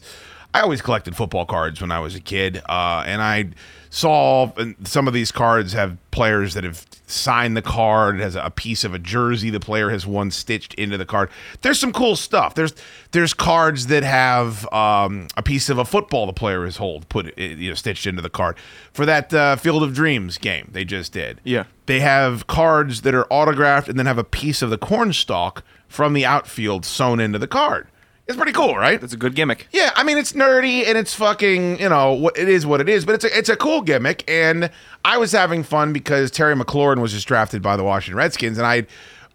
I 0.54 0.62
always 0.62 0.82
collected 0.82 1.16
football 1.16 1.46
cards 1.46 1.82
when 1.82 1.92
I 1.92 2.00
was 2.00 2.16
a 2.16 2.20
kid, 2.20 2.62
uh, 2.70 3.04
and 3.06 3.22
I 3.22 3.50
saw 3.90 4.52
and 4.58 4.76
some 4.88 5.08
of 5.08 5.14
these 5.14 5.32
cards 5.32 5.74
have 5.74 5.98
players 6.12 6.54
that 6.54 6.64
have 6.64 6.86
signed 7.08 7.56
the 7.56 7.62
card. 7.62 8.20
It 8.20 8.24
has 8.24 8.36
a 8.36 8.50
piece 8.50 8.84
of 8.84 8.94
a 8.94 9.00
jersey 9.00 9.50
the 9.50 9.60
player 9.60 9.90
has 9.90 10.06
won 10.06 10.32
stitched 10.32 10.74
into 10.76 10.98
the 10.98 11.06
card. 11.06 11.30
There's 11.62 11.80
some 11.80 11.94
cool 11.94 12.16
stuff. 12.16 12.56
There's 12.56 12.74
there's 13.12 13.34
cards 13.34 13.88
that 13.88 14.04
have 14.04 14.72
um, 14.74 15.28
a 15.38 15.44
piece 15.44 15.70
of 15.70 15.78
a 15.78 15.86
football 15.86 16.26
the 16.28 16.34
player 16.34 16.66
has 16.66 16.78
hold 16.78 17.08
put 17.10 17.38
you 17.38 17.70
know 17.70 17.76
stitched 17.76 18.08
into 18.08 18.22
the 18.22 18.30
card 18.30 18.58
for 18.92 19.06
that 19.06 19.34
uh, 19.34 19.56
Field 19.56 19.84
of 19.84 19.94
Dreams 19.94 20.38
game 20.38 20.70
they 20.72 20.86
just 20.86 21.14
did. 21.14 21.42
Yeah. 21.44 21.66
They 21.86 22.00
have 22.00 22.48
cards 22.48 23.02
that 23.02 23.14
are 23.14 23.26
autographed 23.26 23.90
and 23.90 23.98
then 23.98 24.06
have 24.06 24.18
a 24.18 24.24
piece 24.24 24.62
of 24.62 24.70
the 24.70 24.78
cornstalk 24.78 25.64
from 25.88 26.14
the 26.14 26.26
outfield 26.26 26.86
sewn 26.86 27.20
into 27.20 27.38
the 27.40 27.48
card. 27.48 27.88
It's 28.26 28.38
pretty 28.38 28.54
cool, 28.54 28.76
right? 28.78 29.02
That's 29.02 29.14
a 29.14 29.18
good 29.18 29.36
gimmick. 29.36 29.68
Yeah, 29.72 29.92
I 29.96 30.04
mean 30.04 30.18
it's 30.18 30.32
nerdy 30.32 30.88
and 30.88 30.98
it's 30.98 31.14
fucking, 31.14 31.80
you 31.80 31.90
know, 31.90 32.14
what 32.14 32.38
it 32.38 32.48
is 32.48 32.66
what 32.66 32.80
it 32.80 32.88
is, 32.88 33.06
but 33.06 33.16
it's 33.16 33.26
a 33.26 33.38
it's 33.38 33.50
a 33.50 33.58
cool 33.58 33.82
gimmick 33.82 34.24
and 34.30 34.70
I 35.04 35.18
was 35.18 35.34
having 35.34 35.64
fun 35.64 35.92
because 35.92 36.32
Terry 36.32 36.56
McLaurin 36.56 37.02
was 37.02 37.12
just 37.12 37.28
drafted 37.28 37.62
by 37.62 37.76
the 37.76 37.84
Washington 37.84 38.18
Redskins 38.18 38.58
and 38.58 38.66
I 38.66 38.86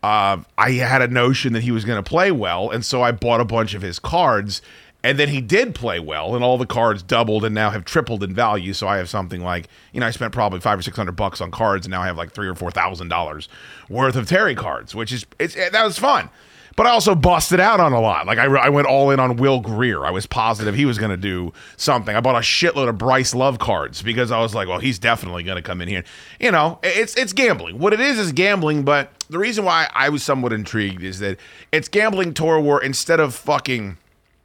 uh, 0.02 0.42
I 0.56 0.70
had 0.72 1.02
a 1.02 1.08
notion 1.08 1.52
that 1.52 1.62
he 1.62 1.70
was 1.70 1.84
going 1.84 2.02
to 2.02 2.08
play 2.08 2.32
well 2.32 2.70
and 2.70 2.84
so 2.84 3.02
I 3.02 3.12
bought 3.12 3.40
a 3.40 3.44
bunch 3.44 3.74
of 3.74 3.82
his 3.82 3.98
cards 3.98 4.62
and 5.04 5.18
then 5.18 5.28
he 5.28 5.40
did 5.42 5.74
play 5.74 6.00
well 6.00 6.34
and 6.34 6.42
all 6.42 6.56
the 6.56 6.66
cards 6.66 7.02
doubled 7.02 7.44
and 7.44 7.54
now 7.54 7.68
have 7.70 7.84
tripled 7.84 8.22
in 8.22 8.32
value 8.34 8.72
so 8.72 8.88
I 8.88 8.96
have 8.96 9.10
something 9.10 9.42
like, 9.42 9.68
you 9.92 10.00
know, 10.00 10.06
I 10.06 10.12
spent 10.12 10.32
probably 10.32 10.60
5 10.60 10.78
or 10.78 10.82
600 10.82 11.12
bucks 11.12 11.42
on 11.42 11.50
cards 11.50 11.84
and 11.84 11.90
now 11.90 12.00
I 12.00 12.06
have 12.06 12.16
like 12.16 12.32
3 12.32 12.48
or 12.48 12.54
4,000 12.54 13.08
dollars 13.08 13.50
worth 13.90 14.16
of 14.16 14.26
Terry 14.26 14.54
cards, 14.54 14.94
which 14.94 15.12
is 15.12 15.26
it's 15.38 15.54
that 15.54 15.84
was 15.84 15.98
fun. 15.98 16.30
But 16.78 16.86
I 16.86 16.90
also 16.90 17.16
busted 17.16 17.58
out 17.58 17.80
on 17.80 17.92
a 17.92 18.00
lot. 18.00 18.28
Like 18.28 18.38
I, 18.38 18.44
I 18.44 18.68
went 18.68 18.86
all 18.86 19.10
in 19.10 19.18
on 19.18 19.34
Will 19.34 19.58
Grier. 19.58 20.06
I 20.06 20.12
was 20.12 20.26
positive 20.26 20.76
he 20.76 20.86
was 20.86 20.96
going 20.96 21.10
to 21.10 21.16
do 21.16 21.52
something. 21.76 22.14
I 22.14 22.20
bought 22.20 22.36
a 22.36 22.38
shitload 22.38 22.88
of 22.88 22.96
Bryce 22.96 23.34
Love 23.34 23.58
cards 23.58 24.00
because 24.00 24.30
I 24.30 24.38
was 24.38 24.54
like, 24.54 24.68
well, 24.68 24.78
he's 24.78 25.00
definitely 25.00 25.42
going 25.42 25.56
to 25.56 25.62
come 25.62 25.80
in 25.80 25.88
here. 25.88 26.04
You 26.38 26.52
know, 26.52 26.78
it's 26.84 27.16
it's 27.16 27.32
gambling. 27.32 27.80
What 27.80 27.94
it 27.94 27.98
is 27.98 28.16
is 28.20 28.30
gambling. 28.30 28.84
But 28.84 29.10
the 29.28 29.40
reason 29.40 29.64
why 29.64 29.88
I 29.92 30.08
was 30.08 30.22
somewhat 30.22 30.52
intrigued 30.52 31.02
is 31.02 31.18
that 31.18 31.40
it's 31.72 31.88
gambling 31.88 32.32
tour 32.32 32.60
where 32.60 32.78
instead 32.78 33.18
of 33.18 33.34
fucking 33.34 33.96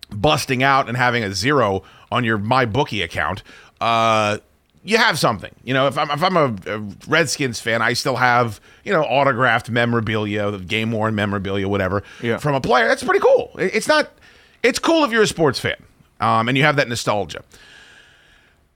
busting 0.10 0.64
out 0.64 0.88
and 0.88 0.98
having 0.98 1.24
a 1.24 1.36
zero 1.36 1.84
on 2.12 2.24
your 2.24 2.40
my 2.40 2.66
bookie 2.66 3.04
account, 3.04 3.44
uh, 3.80 4.40
you 4.84 4.98
have 4.98 5.18
something. 5.18 5.54
You 5.64 5.74
know, 5.74 5.88
if 5.88 5.98
I'm 5.98 6.12
if 6.12 6.22
I'm 6.24 6.38
a, 6.38 6.56
a 6.68 6.80
Redskins 7.08 7.60
fan, 7.60 7.82
I 7.82 7.94
still 7.94 8.18
have 8.18 8.60
you 8.84 8.92
know 8.94 9.04
autographed 9.04 9.70
memorabilia, 9.70 10.58
game 10.60 10.92
worn 10.92 11.16
memorabilia, 11.16 11.68
whatever, 11.68 12.04
Yeah. 12.22 12.38
from 12.38 12.56
a 12.56 12.62
player. 12.62 12.88
That's 12.88 13.04
pretty 13.04 13.20
cool. 13.22 13.52
It's 13.58 13.88
not. 13.88 14.12
It's 14.62 14.80
cool 14.80 15.04
if 15.04 15.12
you're 15.12 15.24
a 15.24 15.28
sports 15.28 15.60
fan, 15.60 15.76
um, 16.20 16.48
and 16.48 16.58
you 16.58 16.64
have 16.64 16.76
that 16.78 16.88
nostalgia. 16.88 17.44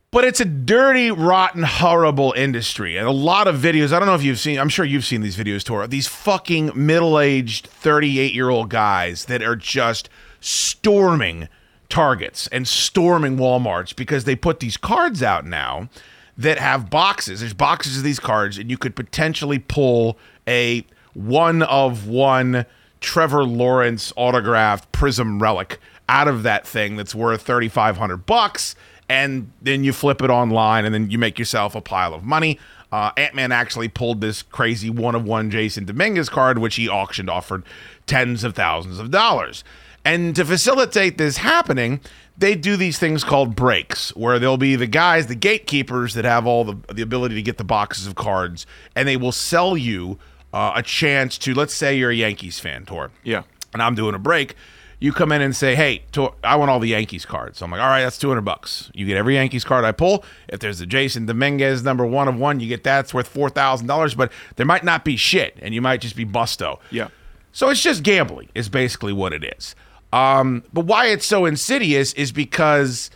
But 0.10 0.24
it's 0.24 0.40
a 0.40 0.46
dirty, 0.46 1.12
rotten, 1.12 1.64
horrible 1.64 2.34
industry. 2.38 2.96
And 2.98 3.06
a 3.08 3.12
lot 3.12 3.48
of 3.48 3.58
videos, 3.58 3.92
I 3.92 4.00
don't 4.00 4.08
know 4.08 4.16
if 4.16 4.24
you've 4.24 4.40
seen, 4.40 4.58
I'm 4.58 4.70
sure 4.70 4.86
you've 4.86 5.04
seen 5.04 5.20
these 5.20 5.36
videos, 5.36 5.66
Tor. 5.66 5.86
These 5.86 6.08
fucking 6.08 6.72
middle 6.76 7.20
aged, 7.20 7.68
38 7.68 8.34
year 8.34 8.50
old 8.50 8.70
guys 8.70 9.26
that 9.26 9.44
are 9.44 9.58
just 9.58 10.10
storming 10.40 11.50
Targets 11.90 12.48
and 12.48 12.68
storming 12.68 13.38
Walmarts 13.38 13.96
because 13.96 14.26
they 14.26 14.36
put 14.36 14.60
these 14.60 14.78
cards 14.78 15.24
out 15.24 15.46
now 15.46 15.90
that 16.38 16.60
have 16.60 16.90
boxes. 16.90 17.40
There's 17.40 17.54
boxes 17.54 17.98
of 17.98 18.04
these 18.04 18.20
cards, 18.20 18.58
and 18.58 18.70
you 18.70 18.78
could 18.78 18.96
potentially 18.96 19.60
pull 19.60 20.18
a 20.48 20.86
one 21.14 21.64
of 21.64 22.08
one 22.08 22.66
Trevor 23.00 23.44
Lawrence 23.44 24.14
autographed 24.16 24.92
Prism 24.92 25.42
relic 25.42 25.80
out 26.10 26.28
of 26.28 26.44
that 26.44 26.66
thing 26.68 26.96
that's 26.96 27.14
worth 27.14 27.42
3500 27.42 28.26
bucks 28.26 28.76
and 29.10 29.52
then 29.62 29.84
you 29.84 29.94
flip 29.94 30.22
it 30.22 30.30
online 30.30 30.86
and 30.86 30.94
then 30.94 31.10
you 31.10 31.18
make 31.18 31.40
yourself 31.40 31.76
a 31.76 31.82
pile 31.82 32.14
of 32.14 32.24
money. 32.24 32.60
Uh, 32.92 33.12
Ant 33.18 33.36
Man 33.36 33.52
actually 33.52 33.88
pulled 33.88 34.22
this 34.22 34.42
crazy 34.42 34.90
one 34.90 35.16
of 35.16 35.26
one 35.26 35.52
Jasson 35.52 35.86
Dominguez 35.86 36.30
card, 36.30 36.60
which 36.60 36.76
he 36.76 36.88
auctioned 36.88 37.30
off 37.30 37.48
for 37.48 37.64
tens 38.06 38.44
of 38.44 38.56
thousands 38.56 39.00
of 39.00 39.12
dollars. 39.12 39.64
And 40.08 40.36
to 40.36 40.46
facilitate 40.46 41.18
this 41.18 41.38
happening, 41.38 42.00
they 42.38 42.56
do 42.56 42.78
these 42.78 42.98
things 42.98 43.24
called 43.24 43.56
breaks, 43.56 44.16
where 44.16 44.40
there'll 44.40 44.58
be 44.58 44.76
the 44.76 44.88
guys, 44.88 45.28
the 45.28 45.36
gatekeepers 45.36 46.14
that 46.14 46.24
have 46.26 46.46
all 46.48 46.64
the, 46.64 46.94
the 46.94 47.02
ability 47.02 47.36
to 47.36 47.42
get 47.42 47.58
the 47.58 47.64
boxes 47.64 48.08
of 48.08 48.16
cards, 48.16 48.66
and 48.96 49.08
they 49.08 49.18
will 49.18 49.32
sell 49.32 49.76
you 49.76 50.18
uh, 50.54 50.72
a 50.76 50.84
chance 50.84 51.38
to, 51.40 51.54
let's 51.54 51.74
say 51.74 51.98
you're 51.98 52.12
a 52.12 52.16
Yankees 52.16 52.60
fan, 52.60 52.86
Tor 52.86 53.12
Yeah. 53.24 53.44
and 53.74 53.82
I'm 53.82 53.96
doing 53.96 54.16
a 54.16 54.20
break, 54.20 54.56
you 55.00 55.12
come 55.14 55.32
in 55.32 55.42
and 55.44 55.56
say, 55.56 55.76
"Hey, 55.76 56.04
to- 56.14 56.34
I 56.44 56.56
want 56.56 56.72
all 56.72 56.80
the 56.80 56.88
Yankees 56.90 57.24
cards." 57.26 57.60
So 57.60 57.66
I'm 57.66 57.72
like, 57.72 57.82
"All 57.82 57.88
right, 57.88 58.02
that's 58.02 58.18
200 58.18 58.42
bucks. 58.42 58.90
You 58.96 59.06
get 59.06 59.16
every 59.18 59.36
Yankees 59.36 59.64
card 59.64 59.86
I 59.86 59.92
pull. 59.92 60.24
If 60.48 60.60
there's 60.60 60.82
a 60.82 60.88
Jasson 60.88 61.28
Dominguez 61.28 61.84
number 61.84 62.04
one 62.04 62.28
of 62.28 62.36
one, 62.36 62.60
you 62.60 62.68
get 62.68 62.84
that. 62.86 63.02
It's 63.02 63.14
worth 63.14 63.28
four 63.28 63.50
thousand 63.52 63.86
dollars, 63.86 64.16
but 64.16 64.32
there 64.56 64.66
might 64.66 64.84
not 64.84 65.06
be 65.06 65.16
shit, 65.16 65.56
and 65.62 65.76
you 65.76 65.82
might 65.84 66.02
just 66.02 66.16
be 66.16 66.26
busto." 66.26 66.80
Yeah. 66.90 67.10
So 67.52 67.70
it's 67.70 67.84
just 67.84 68.02
gambling, 68.02 68.50
is 68.56 68.70
basically 68.70 69.14
what 69.14 69.34
it 69.34 69.44
is. 69.58 69.76
Um, 70.14 70.64
but 70.72 70.86
why 70.86 71.08
it's 71.08 71.26
so 71.26 71.46
insidious 71.46 72.14
is 72.14 72.32
because 72.32 73.10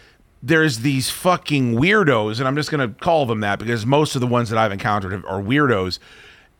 there's 0.43 0.79
these 0.79 1.09
fucking 1.09 1.75
weirdos, 1.75 2.39
and 2.39 2.47
I'm 2.47 2.55
just 2.55 2.71
gonna 2.71 2.89
call 2.89 3.25
them 3.25 3.41
that 3.41 3.59
because 3.59 3.85
most 3.85 4.15
of 4.15 4.21
the 4.21 4.27
ones 4.27 4.49
that 4.49 4.57
I've 4.57 4.71
encountered 4.71 5.13
are 5.25 5.41
weirdos. 5.41 5.99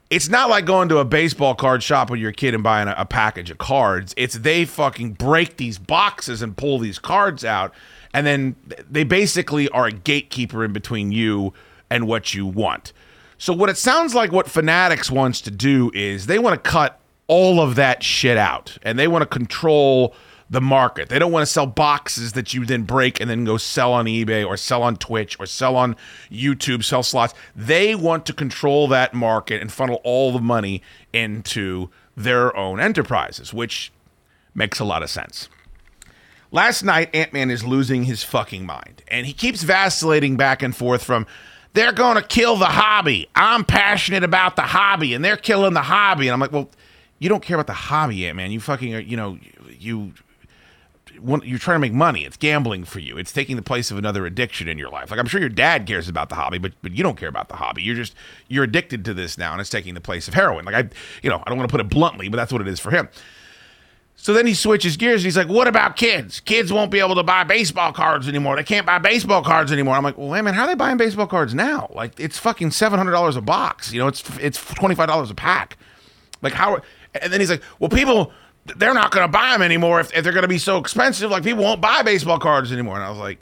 It's 0.09 0.27
not 0.27 0.49
like 0.49 0.65
going 0.65 0.89
to 0.89 0.97
a 0.97 1.05
baseball 1.05 1.55
card 1.55 1.81
shop 1.81 2.09
with 2.09 2.19
your 2.19 2.33
kid 2.33 2.53
and 2.53 2.61
buying 2.61 2.89
a, 2.89 2.95
a 2.97 3.05
package 3.05 3.49
of 3.49 3.57
cards. 3.57 4.13
It's 4.17 4.35
they 4.35 4.65
fucking 4.65 5.13
break 5.13 5.55
these 5.55 5.77
boxes 5.77 6.41
and 6.41 6.55
pull 6.55 6.79
these 6.79 6.99
cards 6.99 7.45
out, 7.45 7.73
and 8.13 8.27
then 8.27 8.55
they 8.89 9.03
basically 9.03 9.69
are 9.69 9.87
a 9.87 9.91
gatekeeper 9.91 10.63
in 10.65 10.73
between 10.73 11.11
you 11.11 11.53
and 11.89 12.07
what 12.07 12.33
you 12.33 12.45
want. 12.45 12.93
So 13.37 13.53
what 13.53 13.69
it 13.69 13.77
sounds 13.77 14.13
like 14.13 14.31
what 14.31 14.47
Fanatics 14.47 15.09
wants 15.09 15.41
to 15.41 15.51
do 15.51 15.91
is 15.95 16.27
they 16.27 16.37
want 16.39 16.63
to 16.63 16.69
cut 16.69 17.00
all 17.31 17.61
of 17.61 17.75
that 17.75 18.03
shit 18.03 18.37
out 18.37 18.77
and 18.83 18.99
they 18.99 19.07
want 19.07 19.21
to 19.21 19.25
control 19.25 20.13
the 20.49 20.59
market. 20.59 21.07
They 21.07 21.17
don't 21.17 21.31
want 21.31 21.43
to 21.43 21.51
sell 21.51 21.65
boxes 21.65 22.33
that 22.33 22.53
you 22.53 22.65
then 22.65 22.83
break 22.83 23.21
and 23.21 23.29
then 23.29 23.45
go 23.45 23.55
sell 23.55 23.93
on 23.93 24.05
eBay 24.05 24.45
or 24.45 24.57
sell 24.57 24.83
on 24.83 24.97
Twitch 24.97 25.39
or 25.39 25.45
sell 25.45 25.77
on 25.77 25.95
YouTube, 26.29 26.83
sell 26.83 27.03
slots. 27.03 27.33
They 27.55 27.95
want 27.95 28.25
to 28.25 28.33
control 28.33 28.89
that 28.89 29.13
market 29.13 29.61
and 29.61 29.71
funnel 29.71 30.01
all 30.03 30.33
the 30.33 30.41
money 30.41 30.83
into 31.13 31.89
their 32.17 32.53
own 32.57 32.81
enterprises, 32.81 33.53
which 33.53 33.93
makes 34.53 34.81
a 34.81 34.83
lot 34.83 35.01
of 35.01 35.09
sense. 35.09 35.47
Last 36.51 36.83
night, 36.83 37.15
Ant 37.15 37.31
Man 37.31 37.49
is 37.49 37.63
losing 37.63 38.03
his 38.03 38.25
fucking 38.25 38.65
mind, 38.65 39.03
and 39.07 39.25
he 39.25 39.31
keeps 39.31 39.63
vacillating 39.63 40.35
back 40.35 40.61
and 40.61 40.75
forth 40.75 41.01
from, 41.01 41.25
they're 41.71 41.93
going 41.93 42.17
to 42.17 42.21
kill 42.21 42.57
the 42.57 42.65
hobby. 42.65 43.29
I'm 43.33 43.63
passionate 43.63 44.25
about 44.25 44.57
the 44.57 44.63
hobby, 44.63 45.13
and 45.13 45.23
they're 45.23 45.37
killing 45.37 45.73
the 45.73 45.83
hobby. 45.83 46.27
And 46.27 46.33
I'm 46.33 46.41
like, 46.41 46.51
well, 46.51 46.69
you 47.21 47.29
don't 47.29 47.43
care 47.43 47.55
about 47.55 47.67
the 47.67 47.73
hobby, 47.73 48.25
Ant 48.25 48.35
Man. 48.35 48.51
You 48.51 48.59
fucking, 48.59 49.07
you 49.07 49.15
know, 49.15 49.37
you. 49.69 50.13
You're 51.23 51.59
trying 51.59 51.75
to 51.75 51.79
make 51.79 51.93
money. 51.93 52.25
It's 52.25 52.37
gambling 52.37 52.85
for 52.85 52.97
you. 52.99 53.17
It's 53.17 53.31
taking 53.31 53.55
the 53.55 53.61
place 53.61 53.91
of 53.91 53.97
another 53.97 54.25
addiction 54.25 54.67
in 54.67 54.79
your 54.79 54.89
life. 54.89 55.11
Like 55.11 55.19
I'm 55.19 55.27
sure 55.27 55.39
your 55.39 55.49
dad 55.49 55.85
cares 55.85 56.07
about 56.07 56.29
the 56.29 56.35
hobby, 56.35 56.57
but 56.57 56.71
but 56.81 56.93
you 56.93 57.03
don't 57.03 57.17
care 57.17 57.29
about 57.29 57.47
the 57.47 57.57
hobby. 57.57 57.83
You're 57.83 57.97
just 57.97 58.15
you're 58.47 58.63
addicted 58.63 59.05
to 59.05 59.13
this 59.13 59.37
now, 59.37 59.51
and 59.51 59.61
it's 59.61 59.69
taking 59.69 59.93
the 59.93 60.01
place 60.01 60.27
of 60.27 60.33
heroin. 60.33 60.65
Like 60.65 60.73
I, 60.73 60.89
you 61.21 61.29
know, 61.29 61.43
I 61.45 61.49
don't 61.49 61.59
want 61.59 61.69
to 61.69 61.71
put 61.71 61.81
it 61.81 61.89
bluntly, 61.89 62.27
but 62.29 62.37
that's 62.37 62.51
what 62.51 62.61
it 62.61 62.67
is 62.67 62.79
for 62.79 62.89
him. 62.89 63.07
So 64.15 64.33
then 64.33 64.47
he 64.47 64.53
switches 64.53 64.97
gears 64.97 65.21
he's 65.23 65.37
like, 65.37 65.49
What 65.49 65.67
about 65.67 65.97
kids? 65.97 66.39
Kids 66.39 66.73
won't 66.73 66.91
be 66.91 66.99
able 66.99 67.15
to 67.15 67.23
buy 67.23 67.43
baseball 67.43 67.91
cards 67.91 68.27
anymore. 68.27 68.55
They 68.55 68.63
can't 68.63 68.85
buy 68.85 68.97
baseball 68.97 69.43
cards 69.43 69.71
anymore. 69.71 69.95
I'm 69.95 70.03
like, 70.03 70.17
Well, 70.17 70.29
wait 70.29 70.45
how 70.53 70.63
are 70.63 70.67
they 70.67 70.75
buying 70.75 70.97
baseball 70.97 71.27
cards 71.27 71.53
now? 71.53 71.91
Like, 71.93 72.19
it's 72.19 72.39
fucking 72.39 72.69
$700 72.69 73.35
a 73.35 73.41
box. 73.41 73.91
You 73.93 73.99
know, 73.99 74.07
it's 74.07 74.23
it's 74.39 74.57
$25 74.63 75.29
a 75.29 75.35
pack. 75.35 75.77
Like, 76.41 76.53
how? 76.53 76.81
And 77.13 77.31
then 77.31 77.39
he's 77.39 77.49
like, 77.49 77.63
Well, 77.79 77.89
people, 77.89 78.31
they're 78.77 78.93
not 78.93 79.11
going 79.11 79.25
to 79.25 79.31
buy 79.31 79.51
them 79.51 79.61
anymore 79.61 79.99
if, 79.99 80.13
if 80.15 80.23
they're 80.23 80.33
going 80.33 80.43
to 80.43 80.47
be 80.47 80.57
so 80.57 80.77
expensive. 80.77 81.31
Like, 81.31 81.43
people 81.43 81.63
won't 81.63 81.81
buy 81.81 82.03
baseball 82.03 82.39
cards 82.39 82.71
anymore. 82.71 82.95
And 82.95 83.03
I 83.03 83.09
was 83.09 83.19
like, 83.19 83.39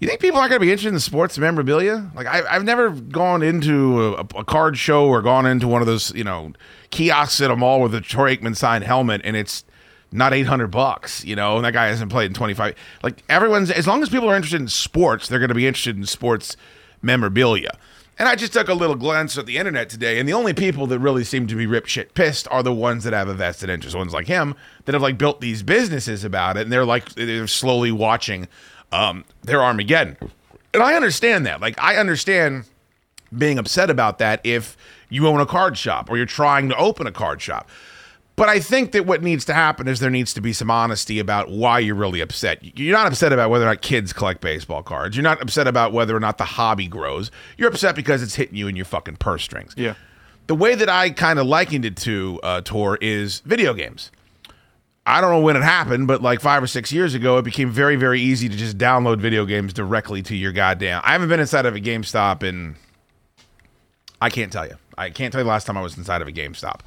you 0.00 0.08
think 0.08 0.20
people 0.20 0.38
aren't 0.38 0.50
going 0.50 0.60
to 0.60 0.66
be 0.66 0.70
interested 0.70 0.92
in 0.92 1.00
sports 1.00 1.38
memorabilia? 1.38 2.10
Like 2.14 2.26
I, 2.26 2.42
I've 2.46 2.64
never 2.64 2.90
gone 2.90 3.42
into 3.42 4.16
a, 4.16 4.26
a 4.36 4.44
card 4.44 4.76
show 4.76 5.06
or 5.06 5.22
gone 5.22 5.46
into 5.46 5.68
one 5.68 5.80
of 5.80 5.86
those, 5.86 6.12
you 6.14 6.24
know, 6.24 6.52
kiosks 6.90 7.40
at 7.40 7.50
a 7.50 7.56
mall 7.56 7.80
with 7.80 7.94
a 7.94 8.00
Troy 8.00 8.36
Aikman 8.36 8.56
signed 8.56 8.84
helmet, 8.84 9.20
and 9.24 9.36
it's 9.36 9.64
not 10.12 10.34
eight 10.34 10.46
hundred 10.46 10.68
bucks. 10.68 11.24
You 11.24 11.36
know, 11.36 11.56
and 11.56 11.64
that 11.64 11.72
guy 11.72 11.86
hasn't 11.86 12.10
played 12.10 12.26
in 12.26 12.34
twenty 12.34 12.54
five. 12.54 12.74
Like 13.02 13.22
everyone's, 13.28 13.70
as 13.70 13.86
long 13.86 14.02
as 14.02 14.08
people 14.08 14.28
are 14.28 14.36
interested 14.36 14.60
in 14.60 14.68
sports, 14.68 15.28
they're 15.28 15.38
going 15.38 15.48
to 15.48 15.54
be 15.54 15.66
interested 15.66 15.96
in 15.96 16.04
sports 16.04 16.56
memorabilia. 17.00 17.78
And 18.18 18.28
I 18.28 18.36
just 18.36 18.52
took 18.52 18.68
a 18.68 18.74
little 18.74 18.94
glance 18.94 19.36
at 19.36 19.46
the 19.46 19.56
internet 19.56 19.88
today, 19.88 20.20
and 20.20 20.28
the 20.28 20.34
only 20.34 20.54
people 20.54 20.86
that 20.86 21.00
really 21.00 21.24
seem 21.24 21.48
to 21.48 21.56
be 21.56 21.66
rip 21.66 21.86
shit 21.86 22.14
pissed 22.14 22.46
are 22.48 22.62
the 22.62 22.72
ones 22.72 23.02
that 23.04 23.12
have 23.12 23.28
a 23.28 23.34
vested 23.34 23.68
interest. 23.68 23.96
Ones 23.96 24.12
like 24.12 24.28
him 24.28 24.54
that 24.84 24.92
have 24.92 25.02
like 25.02 25.18
built 25.18 25.40
these 25.40 25.62
businesses 25.64 26.22
about 26.22 26.56
it, 26.56 26.62
and 26.62 26.72
they're 26.72 26.84
like 26.84 27.10
they're 27.14 27.48
slowly 27.48 27.90
watching 27.90 28.46
um, 28.92 29.24
their 29.42 29.62
Armageddon. 29.62 30.16
And 30.72 30.82
I 30.82 30.94
understand 30.94 31.44
that. 31.46 31.60
Like 31.60 31.74
I 31.82 31.96
understand 31.96 32.66
being 33.36 33.58
upset 33.58 33.90
about 33.90 34.18
that 34.18 34.40
if 34.44 34.76
you 35.08 35.26
own 35.26 35.40
a 35.40 35.46
card 35.46 35.76
shop 35.76 36.10
or 36.10 36.16
you're 36.16 36.26
trying 36.26 36.68
to 36.68 36.76
open 36.76 37.06
a 37.06 37.12
card 37.12 37.42
shop. 37.42 37.68
But 38.36 38.48
I 38.48 38.58
think 38.58 38.92
that 38.92 39.06
what 39.06 39.22
needs 39.22 39.44
to 39.44 39.54
happen 39.54 39.86
is 39.86 40.00
there 40.00 40.10
needs 40.10 40.34
to 40.34 40.40
be 40.40 40.52
some 40.52 40.70
honesty 40.70 41.20
about 41.20 41.50
why 41.50 41.78
you're 41.78 41.94
really 41.94 42.20
upset. 42.20 42.58
You're 42.78 42.96
not 42.96 43.06
upset 43.06 43.32
about 43.32 43.48
whether 43.50 43.64
or 43.64 43.68
not 43.68 43.80
kids 43.80 44.12
collect 44.12 44.40
baseball 44.40 44.82
cards. 44.82 45.16
You're 45.16 45.22
not 45.22 45.40
upset 45.40 45.68
about 45.68 45.92
whether 45.92 46.16
or 46.16 46.20
not 46.20 46.38
the 46.38 46.44
hobby 46.44 46.88
grows. 46.88 47.30
You're 47.56 47.68
upset 47.68 47.94
because 47.94 48.22
it's 48.22 48.34
hitting 48.34 48.56
you 48.56 48.66
in 48.66 48.74
your 48.74 48.86
fucking 48.86 49.16
purse 49.16 49.44
strings. 49.44 49.74
Yeah. 49.76 49.94
The 50.48 50.56
way 50.56 50.74
that 50.74 50.88
I 50.88 51.10
kind 51.10 51.38
of 51.38 51.46
likened 51.46 51.84
it 51.84 51.96
to, 51.98 52.40
uh, 52.42 52.60
Tor, 52.62 52.98
is 53.00 53.38
video 53.40 53.72
games. 53.72 54.10
I 55.06 55.20
don't 55.20 55.30
know 55.30 55.40
when 55.40 55.56
it 55.56 55.62
happened, 55.62 56.06
but 56.06 56.20
like 56.22 56.40
five 56.40 56.62
or 56.62 56.66
six 56.66 56.90
years 56.90 57.14
ago, 57.14 57.38
it 57.38 57.42
became 57.42 57.70
very, 57.70 57.94
very 57.94 58.20
easy 58.20 58.48
to 58.48 58.56
just 58.56 58.78
download 58.78 59.20
video 59.20 59.44
games 59.44 59.72
directly 59.72 60.22
to 60.22 60.34
your 60.34 60.50
goddamn. 60.50 61.02
I 61.04 61.12
haven't 61.12 61.28
been 61.28 61.40
inside 61.40 61.66
of 61.66 61.76
a 61.76 61.80
GameStop 61.80 62.42
in. 62.42 62.76
I 64.20 64.30
can't 64.30 64.50
tell 64.50 64.66
you. 64.66 64.76
I 64.98 65.10
can't 65.10 65.30
tell 65.30 65.40
you 65.40 65.44
the 65.44 65.50
last 65.50 65.66
time 65.66 65.76
I 65.76 65.82
was 65.82 65.96
inside 65.96 66.20
of 66.22 66.28
a 66.28 66.32
GameStop. 66.32 66.80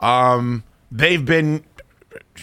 Um, 0.00 0.64
they've 0.90 1.24
been 1.24 1.64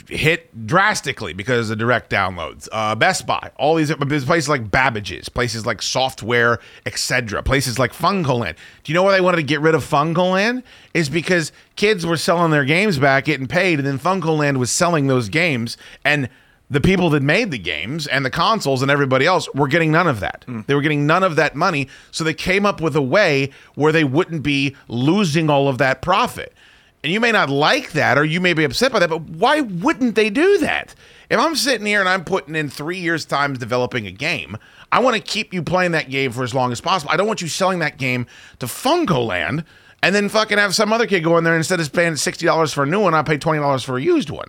hit 0.07 0.65
drastically 0.65 1.33
because 1.33 1.69
of 1.69 1.77
direct 1.77 2.09
downloads. 2.09 2.67
Uh, 2.71 2.95
Best 2.95 3.25
Buy, 3.25 3.51
all 3.57 3.75
these 3.75 3.93
places 3.93 4.49
like 4.49 4.69
Babbage's, 4.71 5.29
places 5.29 5.65
like 5.65 5.81
Software, 5.81 6.59
etc., 6.85 7.43
places 7.43 7.77
like 7.77 7.93
FuncoLand. 7.93 8.55
Do 8.83 8.91
you 8.91 8.93
know 8.93 9.03
why 9.03 9.13
they 9.13 9.21
wanted 9.21 9.37
to 9.37 9.43
get 9.43 9.61
rid 9.61 9.75
of 9.75 9.83
FuncoLand? 9.83 10.63
Is 10.93 11.09
because 11.09 11.51
kids 11.75 12.05
were 12.05 12.17
selling 12.17 12.51
their 12.51 12.65
games 12.65 12.99
back, 12.99 13.25
getting 13.25 13.47
paid, 13.47 13.79
and 13.79 13.87
then 13.87 13.99
FuncoLand 13.99 14.57
was 14.57 14.71
selling 14.71 15.07
those 15.07 15.29
games, 15.29 15.77
and 16.03 16.29
the 16.69 16.81
people 16.81 17.09
that 17.09 17.21
made 17.21 17.51
the 17.51 17.57
games 17.59 18.07
and 18.07 18.23
the 18.23 18.29
consoles 18.29 18.81
and 18.81 18.89
everybody 18.89 19.25
else 19.25 19.53
were 19.53 19.67
getting 19.67 19.91
none 19.91 20.07
of 20.07 20.21
that. 20.21 20.45
They 20.67 20.73
were 20.73 20.81
getting 20.81 21.05
none 21.05 21.21
of 21.21 21.35
that 21.35 21.53
money, 21.53 21.89
so 22.11 22.23
they 22.23 22.33
came 22.33 22.65
up 22.65 22.79
with 22.79 22.95
a 22.95 23.01
way 23.01 23.51
where 23.75 23.91
they 23.91 24.05
wouldn't 24.05 24.41
be 24.41 24.77
losing 24.87 25.49
all 25.49 25.67
of 25.67 25.79
that 25.79 26.01
profit. 26.01 26.53
And 27.03 27.11
you 27.11 27.19
may 27.19 27.31
not 27.31 27.49
like 27.49 27.93
that 27.93 28.17
or 28.17 28.23
you 28.23 28.39
may 28.39 28.53
be 28.53 28.63
upset 28.63 28.91
by 28.91 28.99
that, 28.99 29.09
but 29.09 29.21
why 29.21 29.61
wouldn't 29.61 30.15
they 30.15 30.29
do 30.29 30.59
that? 30.59 30.93
If 31.29 31.39
I'm 31.39 31.55
sitting 31.55 31.87
here 31.87 31.99
and 31.99 32.09
I'm 32.09 32.23
putting 32.23 32.55
in 32.55 32.69
three 32.69 32.99
years' 32.99 33.25
time 33.25 33.53
developing 33.55 34.05
a 34.05 34.11
game, 34.11 34.57
I 34.91 34.99
want 34.99 35.15
to 35.15 35.21
keep 35.21 35.53
you 35.53 35.63
playing 35.63 35.93
that 35.93 36.09
game 36.09 36.31
for 36.31 36.43
as 36.43 36.53
long 36.53 36.71
as 36.71 36.81
possible. 36.81 37.11
I 37.11 37.17
don't 37.17 37.25
want 37.25 37.41
you 37.41 37.47
selling 37.47 37.79
that 37.79 37.97
game 37.97 38.27
to 38.59 38.65
FuncoLand 38.65 39.65
and 40.03 40.15
then 40.15 40.29
fucking 40.29 40.57
have 40.57 40.75
some 40.75 40.91
other 40.91 41.07
kid 41.07 41.23
go 41.23 41.37
in 41.37 41.43
there 41.43 41.55
instead 41.55 41.79
of 41.79 41.91
paying 41.93 42.13
$60 42.13 42.73
for 42.73 42.83
a 42.83 42.87
new 42.87 42.99
one, 42.99 43.13
I 43.13 43.23
pay 43.23 43.37
$20 43.37 43.85
for 43.85 43.97
a 43.97 44.01
used 44.01 44.29
one. 44.29 44.47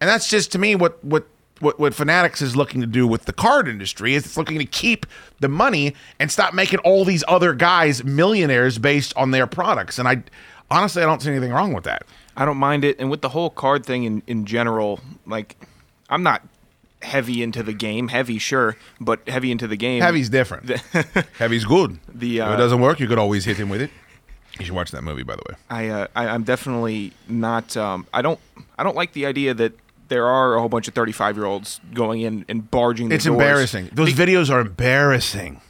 And 0.00 0.08
that's 0.08 0.28
just 0.28 0.52
to 0.52 0.58
me 0.58 0.74
what 0.74 1.02
what 1.04 1.26
what, 1.60 1.78
what 1.78 1.94
Fanatics 1.94 2.40
is 2.40 2.56
looking 2.56 2.80
to 2.80 2.86
do 2.86 3.06
with 3.06 3.26
the 3.26 3.34
card 3.34 3.68
industry 3.68 4.14
is 4.14 4.24
it's 4.24 4.36
looking 4.38 4.58
to 4.58 4.64
keep 4.64 5.04
the 5.40 5.48
money 5.48 5.94
and 6.18 6.32
stop 6.32 6.54
making 6.54 6.78
all 6.80 7.04
these 7.04 7.22
other 7.28 7.52
guys 7.52 8.02
millionaires 8.02 8.78
based 8.78 9.14
on 9.14 9.30
their 9.30 9.46
products. 9.46 9.98
And 9.98 10.08
I 10.08 10.22
honestly 10.70 11.02
I 11.02 11.06
don't 11.06 11.20
see 11.22 11.30
anything 11.30 11.52
wrong 11.52 11.72
with 11.72 11.84
that. 11.84 12.04
I 12.36 12.44
don't 12.44 12.56
mind 12.56 12.84
it. 12.84 12.98
And 12.98 13.10
with 13.10 13.20
the 13.20 13.28
whole 13.28 13.50
card 13.50 13.84
thing 13.84 14.04
in, 14.04 14.22
in 14.26 14.46
general, 14.46 15.00
like, 15.26 15.56
I'm 16.08 16.22
not 16.22 16.42
heavy 17.02 17.42
into 17.42 17.62
the 17.62 17.72
game. 17.72 18.08
Heavy, 18.08 18.38
sure, 18.38 18.76
but 19.00 19.28
heavy 19.28 19.50
into 19.50 19.66
the 19.66 19.76
game. 19.76 20.02
Heavy's 20.02 20.28
different. 20.28 20.70
Heavy's 21.38 21.64
good. 21.64 21.98
The, 22.12 22.38
if 22.38 22.48
uh, 22.48 22.52
it 22.52 22.56
doesn't 22.56 22.80
work, 22.80 23.00
you 23.00 23.08
could 23.08 23.18
always 23.18 23.44
hit 23.44 23.56
him 23.56 23.68
with 23.68 23.80
it. 23.80 23.90
You 24.58 24.66
should 24.66 24.74
watch 24.74 24.90
that 24.90 25.02
movie, 25.02 25.22
by 25.22 25.36
the 25.36 25.42
way. 25.48 25.54
I, 25.70 25.88
uh, 25.88 26.06
I 26.14 26.28
I'm 26.28 26.42
definitely 26.42 27.12
not. 27.28 27.76
Um, 27.76 28.06
I 28.12 28.20
don't. 28.20 28.38
I 28.78 28.82
don't 28.82 28.96
like 28.96 29.12
the 29.12 29.24
idea 29.24 29.54
that 29.54 29.72
there 30.10 30.26
are 30.26 30.54
a 30.56 30.60
whole 30.60 30.68
bunch 30.68 30.88
of 30.88 30.94
35 30.94 31.36
year 31.36 31.46
olds 31.46 31.80
going 31.94 32.20
in 32.20 32.44
and 32.48 32.70
barging. 32.70 33.08
The 33.08 33.14
It's 33.14 33.24
doors. 33.24 33.40
embarrassing. 33.40 33.90
Those 33.92 34.12
videos 34.12 34.50
are 34.50 34.60
embarrassing. 34.60 35.62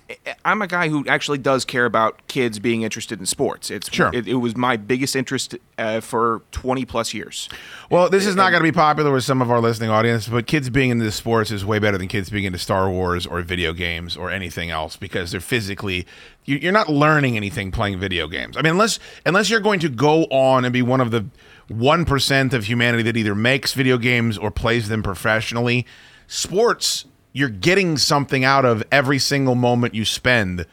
I'm 0.44 0.60
a 0.60 0.66
guy 0.66 0.88
who 0.88 1.06
actually 1.06 1.38
does 1.38 1.64
care 1.64 1.84
about 1.84 2.26
kids 2.26 2.58
being 2.58 2.82
interested 2.82 3.20
in 3.20 3.26
sports. 3.26 3.70
It's 3.70 3.92
Sure. 3.92 4.10
It, 4.12 4.26
it 4.26 4.34
was 4.34 4.56
my 4.56 4.76
biggest 4.76 5.14
interest 5.14 5.56
uh, 5.78 6.00
for 6.00 6.42
20 6.50 6.84
plus 6.84 7.14
years. 7.14 7.48
Well, 7.90 8.08
this 8.08 8.26
is 8.26 8.34
not 8.34 8.50
going 8.50 8.60
to 8.60 8.66
be 8.68 8.74
popular 8.74 9.12
with 9.12 9.22
some 9.22 9.40
of 9.40 9.50
our 9.52 9.60
listening 9.60 9.90
audience, 9.90 10.26
but 10.26 10.46
kids 10.48 10.68
being 10.68 10.90
into 10.90 11.08
sports 11.12 11.52
is 11.52 11.64
way 11.64 11.78
better 11.78 11.96
than 11.96 12.08
kids 12.08 12.28
being 12.28 12.44
into 12.44 12.58
Star 12.58 12.90
Wars 12.90 13.24
or 13.24 13.40
video 13.42 13.72
games 13.72 14.16
or 14.16 14.30
anything 14.30 14.70
else 14.70 14.96
because 14.96 15.30
they're 15.30 15.40
physically 15.40 16.06
you're 16.46 16.72
not 16.72 16.88
learning 16.88 17.36
anything 17.36 17.70
playing 17.70 18.00
video 18.00 18.26
games. 18.26 18.56
I 18.56 18.62
mean, 18.62 18.72
unless 18.72 18.98
unless 19.24 19.50
you're 19.50 19.60
going 19.60 19.78
to 19.80 19.88
go 19.88 20.24
on 20.24 20.64
and 20.64 20.72
be 20.72 20.82
one 20.82 21.00
of 21.00 21.10
the 21.12 21.26
one 21.70 22.04
percent 22.04 22.52
of 22.52 22.64
humanity 22.64 23.02
that 23.04 23.16
either 23.16 23.34
makes 23.34 23.72
video 23.72 23.96
games 23.96 24.36
or 24.36 24.50
plays 24.50 24.88
them 24.88 25.02
professionally, 25.02 25.86
sports 26.26 27.04
you're 27.32 27.48
getting 27.48 27.96
something 27.96 28.44
out 28.44 28.64
of 28.64 28.82
every 28.90 29.18
single 29.18 29.54
moment 29.54 29.94
you 29.94 30.04
spend 30.04 30.66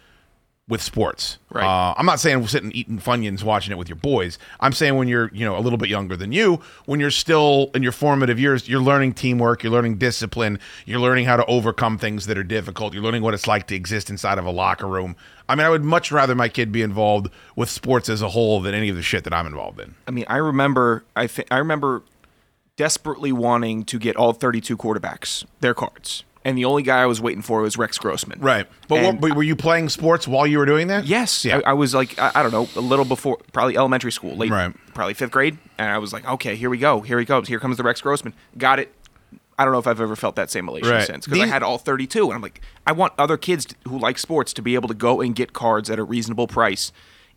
with 0.68 0.82
sports. 0.82 1.38
Right. 1.50 1.64
Uh, 1.64 1.94
I'm 1.98 2.06
not 2.06 2.20
saying 2.20 2.42
we're 2.42 2.48
sitting 2.48 2.72
eating 2.74 3.00
Funyuns 3.00 3.44
watching 3.44 3.72
it 3.72 3.78
with 3.78 3.88
your 3.88 3.96
boys. 3.96 4.38
I'm 4.60 4.74
saying 4.74 4.96
when 4.96 5.08
you're, 5.08 5.30
you 5.34 5.46
know, 5.46 5.58
a 5.58 5.62
little 5.62 5.78
bit 5.78 5.90
younger 5.90 6.18
than 6.18 6.32
you, 6.32 6.62
when 6.86 7.00
you're 7.00 7.10
still 7.10 7.72
in 7.74 7.84
your 7.84 7.94
formative 7.94 8.38
years, 8.40 8.68
you're 8.68 8.82
learning 8.82 9.14
teamwork, 9.14 9.64
you're 9.64 9.72
learning 9.72 9.98
discipline, 9.98 10.60
you're 10.86 11.00
learning 11.00 11.26
how 11.26 11.38
to 11.38 11.46
overcome 11.46 11.98
things 11.98 12.26
that 12.26 12.38
are 12.38 12.44
difficult, 12.44 12.94
you're 12.94 13.04
learning 13.04 13.22
what 13.22 13.34
it's 13.34 13.48
like 13.48 13.68
to 13.68 13.76
exist 13.76 14.10
inside 14.10 14.38
of 14.38 14.46
a 14.46 14.52
locker 14.52 14.88
room. 14.88 15.16
I 15.48 15.56
mean, 15.56 15.66
I 15.66 15.70
would 15.70 15.84
much 15.84 16.12
rather 16.12 16.36
my 16.36 16.50
kid 16.50 16.74
be 16.74 16.82
involved 16.82 17.30
with 17.56 17.70
sports 17.70 18.10
as 18.10 18.22
a 18.22 18.30
whole 18.30 18.60
than 18.60 18.74
any 18.76 18.90
of 18.90 18.98
the 18.98 19.02
shit 19.02 19.24
that 19.24 19.34
I'm 19.34 19.48
involved 19.48 19.80
in. 19.80 19.96
I 20.06 20.12
mean, 20.12 20.26
I 20.28 20.38
remember. 20.38 21.06
I 21.16 21.30
I 21.50 21.60
remember 21.60 22.04
desperately 22.76 23.32
wanting 23.32 23.84
to 23.86 23.98
get 23.98 24.16
all 24.18 24.34
32 24.34 24.76
quarterbacks 24.76 25.46
their 25.62 25.74
cards, 25.74 26.26
and 26.48 26.58
the 26.58 26.66
only 26.66 26.82
guy 26.82 27.02
I 27.02 27.06
was 27.06 27.22
waiting 27.22 27.42
for 27.44 27.62
was 27.62 27.78
Rex 27.78 27.98
Grossman. 28.00 28.40
Right. 28.40 28.66
But, 28.88 29.04
what, 29.04 29.20
but 29.22 29.36
were 29.36 29.44
you 29.44 29.56
playing 29.56 29.90
sports 29.90 30.28
while 30.28 30.48
you 30.48 30.58
were 30.58 30.66
doing 30.66 30.88
that? 30.88 31.06
Yes, 31.06 31.44
Yeah. 31.46 31.58
I, 31.66 31.72
I 31.72 31.74
was 31.74 31.94
like, 31.94 32.18
I, 32.18 32.32
I 32.36 32.42
don't 32.44 32.52
know, 32.54 32.68
a 32.76 32.82
little 32.82 33.06
before, 33.06 33.38
probably 33.52 33.78
elementary 33.78 34.12
school, 34.12 34.36
late, 34.36 34.50
Right. 34.50 34.74
probably 34.96 35.14
fifth 35.14 35.32
grade, 35.32 35.58
and 35.78 35.92
I 35.92 35.98
was 36.00 36.14
like, 36.14 36.28
okay, 36.28 36.56
here 36.56 36.70
we 36.70 36.78
go, 36.80 37.02
here 37.02 37.20
he 37.20 37.26
comes, 37.26 37.48
here 37.50 37.60
comes 37.60 37.78
the 37.78 37.84
Rex 37.84 38.02
Grossman, 38.02 38.34
got 38.58 38.80
it. 38.80 38.94
I 39.60 39.64
don't 39.66 39.74
know 39.74 39.80
if 39.80 39.88
I've 39.88 40.00
ever 40.00 40.16
felt 40.16 40.36
that 40.36 40.50
same 40.52 40.70
elation 40.70 40.90
Right. 40.92 41.06
since 41.06 41.26
because 41.28 41.42
I 41.42 41.48
had 41.48 41.64
all 41.64 41.78
32, 41.80 42.26
and 42.26 42.34
I'm 42.34 42.42
like, 42.42 42.62
I 42.86 42.92
want 42.92 43.14
other 43.18 43.38
kids 43.38 43.68
who 43.88 43.98
like 44.00 44.18
sports 44.20 44.54
to 44.54 44.62
be 44.62 44.76
able 44.76 44.88
to 44.88 44.94
go 44.94 45.20
and 45.20 45.36
get 45.36 45.52
cards 45.54 45.90
at 45.90 45.98
a 46.00 46.04
reasonable 46.04 46.48
price 46.48 46.92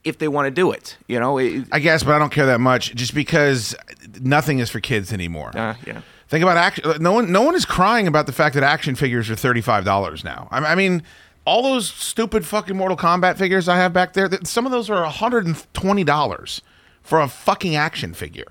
if 0.05 0.19
they 0.19 0.29
want 0.29 0.47
to 0.47 0.51
do 0.51 0.71
it. 0.71 0.99
You 1.09 1.19
know, 1.19 1.39
it, 1.39 1.65
I 1.73 1.79
guess, 1.79 2.03
but 2.05 2.15
I 2.15 2.19
don't 2.19 2.31
care 2.31 2.47
that 2.47 2.61
much 2.61 2.95
just 2.95 3.15
because 3.15 3.75
nothing 4.21 4.59
is 4.61 4.69
for 4.71 4.81
kids 4.81 5.13
anymore. 5.15 5.51
uh, 5.57 5.75
yeah. 5.87 6.03
Think 6.31 6.43
about 6.45 6.57
action. 6.57 6.85
Uh, 6.87 6.97
no 7.01 7.13
one, 7.13 7.31
no 7.33 7.43
one 7.43 7.57
is 7.57 7.65
crying 7.65 8.07
about 8.07 8.27
the 8.27 8.33
fact 8.33 8.55
that 8.55 8.63
action 8.63 8.95
figures 8.95 9.29
are 9.29 9.35
thirty 9.37 9.61
five 9.61 9.85
dollars 9.85 10.23
now. 10.25 10.47
I, 10.53 10.59
I 10.61 10.75
mean, 10.77 11.03
all 11.45 11.63
those 11.63 11.91
stupid 11.91 12.47
fucking 12.47 12.77
Mortal 12.77 12.97
Kombat 12.97 13.37
figures 13.37 13.69
I 13.69 13.77
have 13.77 13.93
back 13.93 14.13
there. 14.13 14.29
th- 14.29 14.47
Some 14.47 14.65
of 14.65 14.71
those 14.71 14.89
are 14.89 15.05
hundred 15.07 15.47
and 15.47 15.61
twenty 15.75 16.05
dollars 16.05 16.63
for 17.03 17.21
a 17.21 17.27
fucking 17.29 17.75
action 17.75 18.15
figure. 18.15 18.47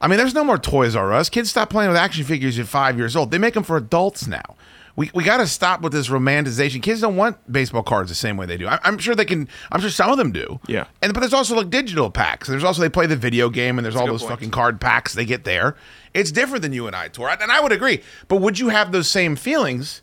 I 0.00 0.08
mean, 0.08 0.18
there's 0.18 0.34
no 0.34 0.42
more 0.42 0.58
Toys 0.58 0.96
R 0.96 1.12
Us. 1.12 1.28
Kids 1.28 1.48
stop 1.48 1.70
playing 1.70 1.90
with 1.90 1.96
action 1.96 2.24
figures 2.24 2.58
at 2.58 2.66
five 2.66 2.98
years 2.98 3.14
old. 3.14 3.30
They 3.30 3.38
make 3.38 3.54
them 3.54 3.62
for 3.62 3.76
adults 3.76 4.26
now. 4.26 4.56
We, 4.94 5.10
we 5.14 5.24
got 5.24 5.38
to 5.38 5.46
stop 5.46 5.80
with 5.80 5.92
this 5.92 6.08
romanticization. 6.08 6.82
Kids 6.82 7.00
don't 7.00 7.16
want 7.16 7.50
baseball 7.50 7.82
cards 7.82 8.10
the 8.10 8.14
same 8.14 8.36
way 8.36 8.46
they 8.46 8.58
do. 8.58 8.68
I, 8.68 8.78
I'm 8.84 8.98
sure 8.98 9.14
they 9.14 9.24
can. 9.24 9.48
I'm 9.70 9.80
sure 9.80 9.90
some 9.90 10.10
of 10.10 10.18
them 10.18 10.32
do. 10.32 10.60
Yeah. 10.66 10.86
And 11.00 11.14
but 11.14 11.20
there's 11.20 11.32
also 11.32 11.56
like 11.56 11.70
digital 11.70 12.10
packs. 12.10 12.48
There's 12.48 12.64
also 12.64 12.82
they 12.82 12.88
play 12.88 13.06
the 13.06 13.16
video 13.16 13.48
game, 13.48 13.78
and 13.78 13.84
there's 13.84 13.96
all 13.96 14.06
those 14.06 14.22
point. 14.22 14.32
fucking 14.32 14.50
card 14.50 14.80
packs 14.80 15.14
they 15.14 15.24
get 15.24 15.44
there. 15.44 15.76
It's 16.14 16.30
different 16.30 16.62
than 16.62 16.72
you 16.72 16.86
and 16.86 16.94
I, 16.94 17.08
Tor, 17.08 17.30
and 17.30 17.50
I 17.50 17.60
would 17.60 17.72
agree. 17.72 18.02
But 18.28 18.36
would 18.36 18.58
you 18.58 18.68
have 18.68 18.92
those 18.92 19.08
same 19.08 19.34
feelings 19.34 20.02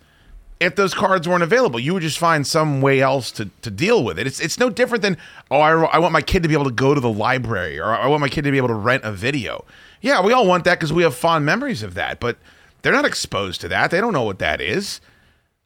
if 0.59 0.75
those 0.75 0.95
cards 0.95 1.27
weren't 1.27 1.43
available? 1.43 1.79
You 1.79 1.93
would 1.93 2.01
just 2.01 2.17
find 2.17 2.45
some 2.45 2.81
way 2.81 2.99
else 2.99 3.31
to, 3.33 3.45
to 3.61 3.69
deal 3.69 4.03
with 4.03 4.17
it. 4.17 4.25
It's 4.25 4.39
it's 4.39 4.57
no 4.57 4.71
different 4.71 5.03
than 5.03 5.17
oh, 5.51 5.59
I, 5.59 5.71
I 5.83 5.99
want 5.99 6.13
my 6.13 6.21
kid 6.21 6.41
to 6.43 6.49
be 6.49 6.55
able 6.55 6.65
to 6.65 6.71
go 6.71 6.95
to 6.95 6.99
the 6.99 7.11
library, 7.11 7.79
or 7.79 7.85
I 7.85 8.07
want 8.07 8.21
my 8.21 8.29
kid 8.29 8.43
to 8.43 8.51
be 8.51 8.57
able 8.57 8.69
to 8.69 8.73
rent 8.73 9.03
a 9.03 9.11
video. 9.11 9.65
Yeah, 10.01 10.23
we 10.23 10.33
all 10.33 10.47
want 10.47 10.63
that 10.63 10.79
because 10.79 10.93
we 10.93 11.03
have 11.03 11.13
fond 11.13 11.45
memories 11.45 11.83
of 11.83 11.93
that, 11.93 12.19
but 12.19 12.37
they're 12.81 12.93
not 12.93 13.05
exposed 13.05 13.61
to 13.61 13.67
that. 13.69 13.91
They 13.91 13.99
don't 14.01 14.13
know 14.13 14.23
what 14.23 14.39
that 14.39 14.61
is. 14.61 15.01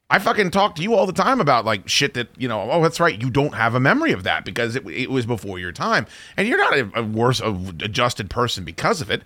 I 0.10 0.20
fucking 0.20 0.52
talk 0.52 0.76
to 0.76 0.84
you 0.84 0.94
all 0.94 1.08
the 1.08 1.14
time 1.14 1.42
about 1.42 1.66
like 1.66 1.88
shit 1.90 2.14
that 2.14 2.28
you 2.38 2.48
know. 2.48 2.70
Oh, 2.70 2.82
that's 2.84 3.00
right. 3.00 3.20
You 3.20 3.30
don't 3.32 3.56
have 3.56 3.74
a 3.74 3.80
memory 3.80 4.12
of 4.12 4.24
that 4.24 4.46
because 4.46 4.76
it, 4.76 4.86
it 4.88 5.10
was 5.10 5.26
before 5.26 5.58
your 5.58 5.72
time, 5.72 6.06
and 6.38 6.48
you're 6.48 6.58
not 6.58 6.74
a, 6.74 7.00
a 7.00 7.04
worse 7.04 7.40
a 7.40 7.48
adjusted 7.82 8.30
person 8.30 8.64
because 8.64 9.02
of 9.02 9.10
it. 9.10 9.24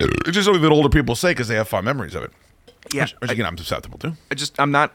It's 0.00 0.32
just 0.32 0.46
something 0.46 0.62
that 0.62 0.72
older 0.72 0.88
people 0.88 1.14
say 1.14 1.30
because 1.30 1.46
they 1.48 1.54
have 1.54 1.68
fond 1.68 1.84
memories 1.84 2.14
of 2.16 2.24
it. 2.24 2.32
Yeah, 2.92 3.04
which, 3.04 3.14
which 3.20 3.30
again, 3.30 3.46
I'm 3.46 3.56
susceptible 3.56 3.98
to. 4.00 4.14
I 4.30 4.34
just 4.34 4.58
I'm 4.58 4.72
not. 4.72 4.92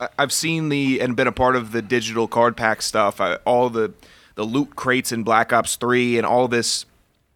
I- 0.00 0.08
I've 0.18 0.32
seen 0.32 0.68
the 0.68 1.00
and 1.00 1.16
been 1.16 1.26
a 1.26 1.32
part 1.32 1.56
of 1.56 1.72
the 1.72 1.82
digital 1.82 2.28
card 2.28 2.56
pack 2.56 2.80
stuff. 2.80 3.20
I, 3.20 3.36
all 3.44 3.70
the 3.70 3.92
the 4.36 4.44
loot 4.44 4.76
crates 4.76 5.10
in 5.10 5.24
Black 5.24 5.52
Ops 5.52 5.74
Three 5.76 6.16
and 6.16 6.24
all 6.26 6.46
this. 6.46 6.86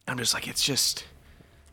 I'm 0.07 0.19
just 0.19 0.35
like 0.35 0.47
it's 0.47 0.63
just 0.63 1.05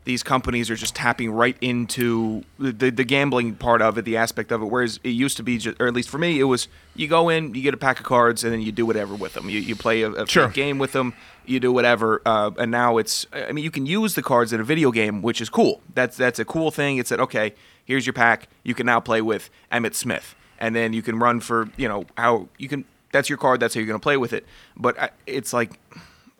these 0.08 0.22
companies 0.22 0.70
are 0.70 0.74
just 0.74 0.94
tapping 0.94 1.30
right 1.30 1.58
into 1.60 2.42
the, 2.58 2.72
the, 2.72 2.90
the 2.90 3.04
gambling 3.04 3.54
part 3.54 3.82
of 3.82 3.98
it, 3.98 4.06
the 4.06 4.16
aspect 4.16 4.50
of 4.50 4.62
it. 4.62 4.64
Whereas 4.64 4.98
it 5.04 5.10
used 5.10 5.36
to 5.36 5.42
be, 5.42 5.58
just, 5.58 5.78
or 5.78 5.86
at 5.86 5.92
least 5.92 6.08
for 6.08 6.16
me, 6.16 6.40
it 6.40 6.44
was 6.44 6.66
you 6.96 7.08
go 7.08 7.28
in, 7.28 7.54
you 7.54 7.60
get 7.60 7.74
a 7.74 7.76
pack 7.76 8.00
of 8.00 8.06
cards, 8.06 8.42
and 8.42 8.50
then 8.50 8.62
you 8.62 8.72
do 8.72 8.86
whatever 8.86 9.14
with 9.14 9.34
them. 9.34 9.50
You, 9.50 9.60
you 9.60 9.76
play 9.76 10.00
a, 10.00 10.10
a 10.10 10.26
Sure. 10.26 10.48
game 10.48 10.78
with 10.78 10.92
them, 10.92 11.12
you 11.44 11.60
do 11.60 11.70
whatever. 11.70 12.22
Uh, 12.24 12.52
and 12.58 12.70
now 12.70 12.96
it's, 12.96 13.26
I 13.34 13.52
mean, 13.52 13.62
you 13.62 13.70
can 13.70 13.84
use 13.84 14.14
the 14.14 14.22
cards 14.22 14.50
in 14.50 14.60
a 14.62 14.64
video 14.64 14.90
game, 14.90 15.20
which 15.20 15.42
is 15.42 15.50
cool. 15.50 15.82
That's 15.92 16.16
that's 16.16 16.38
a 16.38 16.44
cool 16.46 16.70
thing. 16.70 16.96
It's 16.96 17.10
that 17.10 17.20
okay, 17.20 17.52
here's 17.84 18.06
your 18.06 18.14
pack. 18.14 18.48
You 18.62 18.74
can 18.74 18.86
now 18.86 19.00
play 19.00 19.20
with 19.20 19.50
Emmitt 19.70 19.94
Smith, 19.94 20.34
and 20.58 20.74
then 20.74 20.94
you 20.94 21.02
can 21.02 21.18
run 21.18 21.40
for 21.40 21.68
you 21.76 21.86
know 21.86 22.06
how 22.16 22.48
you 22.56 22.70
can. 22.70 22.86
That's 23.12 23.28
your 23.28 23.36
card. 23.36 23.60
That's 23.60 23.74
how 23.74 23.80
you're 23.80 23.86
going 23.86 24.00
to 24.00 24.02
play 24.02 24.16
with 24.16 24.32
it. 24.32 24.46
But 24.74 24.98
I, 24.98 25.10
it's 25.26 25.52
like 25.52 25.78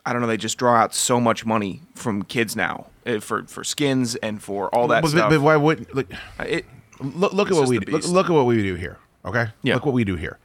I 0.07 0.11
don't 0.11 0.23
know. 0.23 0.27
They 0.27 0.37
just 0.37 0.57
draw 0.57 0.73
out 0.75 0.95
so 0.95 1.19
much 1.19 1.45
money 1.45 1.81
from 1.93 2.23
kids 2.23 2.55
now 2.55 2.87
uh, 2.98 2.98
for 3.19 3.43
for 3.43 3.63
skins 3.63 4.15
and 4.17 4.41
for 4.41 4.73
all 4.73 4.87
that 4.87 5.01
but, 5.01 5.09
stuff. 5.11 5.29
but 5.29 5.41
why 5.41 5.55
would 5.55 5.93
like, 5.95 6.11
Uh, 6.39 6.43
it, 6.47 6.65
look, 6.99 7.33
look 7.33 7.49
at 7.49 7.55
what 7.55 7.67
we 7.67 7.79
do. 7.79 7.91
Look, 7.91 8.07
look 8.07 8.25
at 8.27 8.33
what 8.33 8.45
we 8.45 8.61
do 8.61 8.75
here. 8.75 8.97
Okay. 9.25 9.47
Yeah. 9.63 9.75
Look 9.75 9.85
what 9.85 9.93
we 9.93 10.03
do 10.03 10.15
here. 10.15 10.37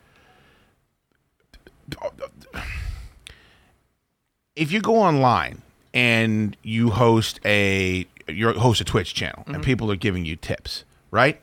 If 4.56 4.70
you 4.72 4.80
go 4.80 4.96
online 4.96 5.62
and 5.92 6.56
you 6.62 6.90
host 6.90 7.40
a 7.44 8.06
you 8.28 8.52
host 8.52 8.80
a 8.80 8.84
Twitch 8.84 9.14
channel 9.14 9.44
and 9.46 9.62
people 9.62 9.90
are 9.90 9.96
giving 9.96 10.24
you 10.24 10.36
tips, 10.36 10.84
right? 11.10 11.40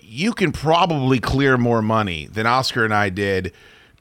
You 0.00 0.32
can 0.32 0.50
probably 0.50 1.20
clear 1.20 1.56
more 1.56 1.82
money 1.82 2.26
than 2.26 2.46
Oscar 2.46 2.84
and 2.84 2.94
I 2.94 3.10
did 3.10 3.52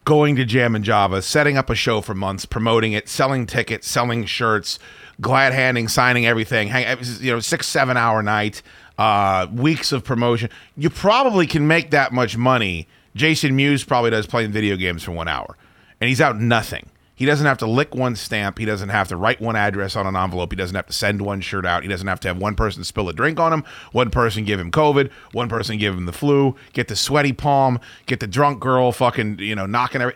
going 0.05 0.35
to 0.35 0.45
Jam 0.45 0.75
and 0.75 0.83
Java, 0.83 1.21
setting 1.21 1.57
up 1.57 1.69
a 1.69 1.75
show 1.75 2.01
for 2.01 2.13
months, 2.15 2.45
promoting 2.45 2.93
it, 2.93 3.07
selling 3.07 3.45
tickets, 3.45 3.87
selling 3.87 4.25
shirts, 4.25 4.79
glad 5.21 5.53
handing, 5.53 5.87
signing 5.87 6.25
everything. 6.25 6.67
Hang, 6.69 6.97
you 7.19 7.31
know, 7.31 7.39
six 7.39 7.67
seven 7.67 7.97
hour 7.97 8.23
night, 8.23 8.61
uh, 8.97 9.47
weeks 9.53 9.91
of 9.91 10.03
promotion. 10.03 10.49
You 10.75 10.89
probably 10.89 11.47
can 11.47 11.67
make 11.67 11.91
that 11.91 12.11
much 12.11 12.37
money. 12.37 12.87
Jason 13.15 13.55
Mewes 13.55 13.83
probably 13.83 14.11
does 14.11 14.27
playing 14.27 14.51
video 14.51 14.75
games 14.75 15.03
for 15.03 15.11
one 15.11 15.27
hour, 15.27 15.57
and 15.99 16.07
he's 16.07 16.21
out 16.21 16.39
nothing. 16.39 16.89
He 17.19 17.25
doesn't 17.25 17.45
have 17.45 17.57
to 17.57 17.67
lick 17.67 17.93
one 17.93 18.15
stamp. 18.15 18.59
He 18.59 18.63
doesn't 18.63 18.87
have 18.87 19.09
to 19.09 19.17
write 19.17 19.41
one 19.41 19.57
address 19.57 19.97
on 19.97 20.07
an 20.07 20.15
envelope. 20.15 20.53
He 20.53 20.55
doesn't 20.55 20.75
have 20.75 20.87
to 20.87 20.93
send 20.93 21.21
one 21.21 21.41
shirt 21.41 21.65
out. 21.65 21.83
He 21.83 21.89
doesn't 21.89 22.07
have 22.07 22.21
to 22.21 22.29
have 22.29 22.37
one 22.37 22.55
person 22.55 22.85
spill 22.85 23.09
a 23.09 23.13
drink 23.13 23.41
on 23.41 23.51
him, 23.51 23.65
one 23.91 24.09
person 24.09 24.45
give 24.45 24.57
him 24.57 24.71
COVID, 24.71 25.11
one 25.33 25.49
person 25.49 25.77
give 25.77 25.93
him 25.93 26.05
the 26.05 26.13
flu, 26.13 26.55
get 26.71 26.87
the 26.87 26.95
sweaty 26.95 27.33
palm, 27.33 27.79
get 28.05 28.21
the 28.21 28.27
drunk 28.27 28.61
girl 28.61 28.93
fucking, 28.93 29.39
you 29.39 29.53
know, 29.53 29.65
knocking 29.65 30.01
every. 30.01 30.15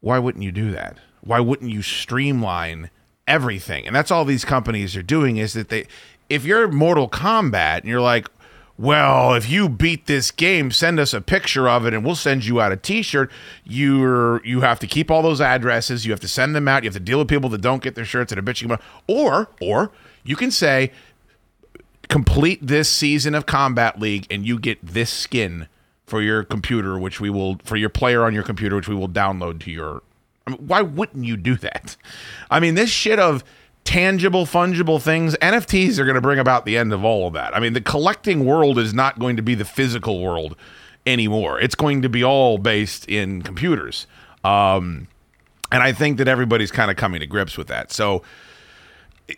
Why 0.00 0.18
wouldn't 0.18 0.42
you 0.42 0.52
do 0.52 0.70
that? 0.70 0.96
Why 1.20 1.38
wouldn't 1.38 1.70
you 1.70 1.82
streamline 1.82 2.88
everything. 3.30 3.86
And 3.86 3.94
that's 3.94 4.10
all 4.10 4.24
these 4.24 4.44
companies 4.44 4.96
are 4.96 5.02
doing 5.02 5.36
is 5.36 5.52
that 5.52 5.68
they 5.68 5.86
if 6.28 6.44
you're 6.44 6.68
Mortal 6.68 7.08
Kombat 7.08 7.80
and 7.80 7.88
you're 7.88 8.00
like, 8.00 8.28
well, 8.80 9.34
if 9.34 9.50
you 9.50 9.68
beat 9.68 10.06
this 10.06 10.30
game, 10.30 10.70
send 10.70 10.98
us 10.98 11.12
a 11.12 11.20
picture 11.20 11.68
of 11.68 11.84
it 11.84 11.92
and 11.92 12.02
we'll 12.02 12.14
send 12.14 12.46
you 12.46 12.62
out 12.62 12.72
a 12.72 12.76
t-shirt. 12.76 13.30
You're 13.62 14.42
you 14.42 14.62
have 14.62 14.80
to 14.80 14.86
keep 14.86 15.10
all 15.10 15.20
those 15.20 15.38
addresses, 15.40 16.06
you 16.06 16.12
have 16.12 16.20
to 16.20 16.28
send 16.28 16.56
them 16.56 16.66
out, 16.66 16.82
you 16.82 16.88
have 16.88 16.94
to 16.94 17.00
deal 17.00 17.18
with 17.18 17.28
people 17.28 17.50
that 17.50 17.60
don't 17.60 17.82
get 17.82 17.94
their 17.94 18.06
shirts 18.06 18.32
and 18.32 18.38
are 18.38 18.42
bitching 18.42 18.64
about 18.64 18.80
or 19.06 19.50
or 19.60 19.92
you 20.24 20.34
can 20.34 20.50
say 20.50 20.92
complete 22.08 22.66
this 22.66 22.88
season 22.88 23.34
of 23.34 23.44
Kombat 23.44 24.00
League 24.00 24.26
and 24.30 24.46
you 24.46 24.58
get 24.58 24.78
this 24.82 25.10
skin 25.10 25.68
for 26.06 26.22
your 26.22 26.42
computer, 26.42 26.98
which 26.98 27.20
we 27.20 27.28
will 27.28 27.58
for 27.62 27.76
your 27.76 27.90
player 27.90 28.24
on 28.24 28.32
your 28.32 28.42
computer, 28.42 28.76
which 28.76 28.88
we 28.88 28.94
will 28.94 29.10
download 29.10 29.60
to 29.60 29.70
your. 29.70 30.02
I 30.46 30.52
mean, 30.52 30.66
why 30.66 30.80
wouldn't 30.80 31.26
you 31.26 31.36
do 31.36 31.54
that? 31.56 31.98
I 32.50 32.60
mean, 32.60 32.76
this 32.76 32.88
shit 32.88 33.18
of 33.18 33.44
tangible, 33.84 34.46
fungible 34.46 35.00
things, 35.00 35.36
NFTs 35.36 35.98
are 35.98 36.04
going 36.04 36.14
to 36.14 36.20
bring 36.20 36.38
about 36.38 36.64
the 36.64 36.76
end 36.76 36.92
of 36.92 37.04
all 37.04 37.26
of 37.26 37.34
that. 37.34 37.54
I 37.56 37.60
mean, 37.60 37.72
the 37.72 37.80
collecting 37.80 38.44
world 38.44 38.78
is 38.78 38.94
not 38.94 39.18
going 39.18 39.36
to 39.36 39.42
be 39.42 39.54
the 39.54 39.64
physical 39.64 40.20
world 40.20 40.56
anymore. 41.06 41.60
It's 41.60 41.74
going 41.74 42.02
to 42.02 42.08
be 42.08 42.22
all 42.22 42.58
based 42.58 43.08
in 43.08 43.42
computers. 43.42 44.06
Um, 44.44 45.08
and 45.72 45.82
I 45.82 45.92
think 45.92 46.18
that 46.18 46.28
everybody's 46.28 46.70
kind 46.70 46.90
of 46.90 46.96
coming 46.96 47.20
to 47.20 47.26
grips 47.26 47.56
with 47.56 47.68
that. 47.68 47.92
So 47.92 48.22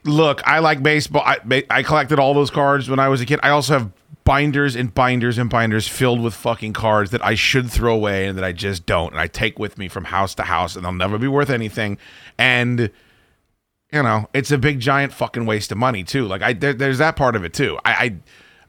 look, 0.05 0.47
I 0.47 0.61
like 0.61 0.83
baseball. 0.83 1.23
I, 1.25 1.65
I 1.71 1.83
collected 1.83 2.19
all 2.19 2.35
those 2.35 2.51
cards 2.51 2.89
when 2.89 2.99
I 2.99 3.09
was 3.09 3.21
a 3.21 3.27
kid. 3.27 3.41
I 3.43 3.51
also 3.51 3.75
have 3.75 3.91
binders 4.25 4.77
and 4.77 4.95
binders 4.95 5.39
and 5.39 5.51
binders 5.51 5.89
filled 5.89 6.21
with 6.21 6.35
fucking 6.35 6.73
cards 6.73 7.11
that 7.11 7.25
I 7.25 7.35
should 7.35 7.71
throw 7.71 7.95
away 7.95 8.27
and 8.27 8.39
that 8.39 8.45
I 8.45 8.53
just 8.53 8.87
don't. 8.87 9.13
And 9.13 9.21
I 9.21 9.27
take 9.27 9.59
with 9.59 9.79
me 9.79 9.89
from 9.89 10.05
house 10.05 10.35
to 10.37 10.45
house 10.45 10.77
and 10.77 10.85
they'll 10.85 10.93
never 10.93 11.19
be 11.19 11.29
worth 11.29 11.51
anything. 11.51 11.99
And 12.39 12.91
you 13.93 14.03
know, 14.03 14.29
it's 14.33 14.51
a 14.51 14.59
big 14.59 14.81
giant 14.81 15.13
fucking 15.13 15.45
waste 15.47 15.71
of 15.71 15.79
money 15.79 16.03
too. 16.03 16.27
Like 16.27 16.43
I 16.43 16.55
there, 16.55 16.73
there's 16.73 16.99
that 16.99 17.17
part 17.17 17.37
of 17.37 17.45
it 17.45 17.53
too. 17.53 17.79
I, 17.85 17.93
I 17.93 18.17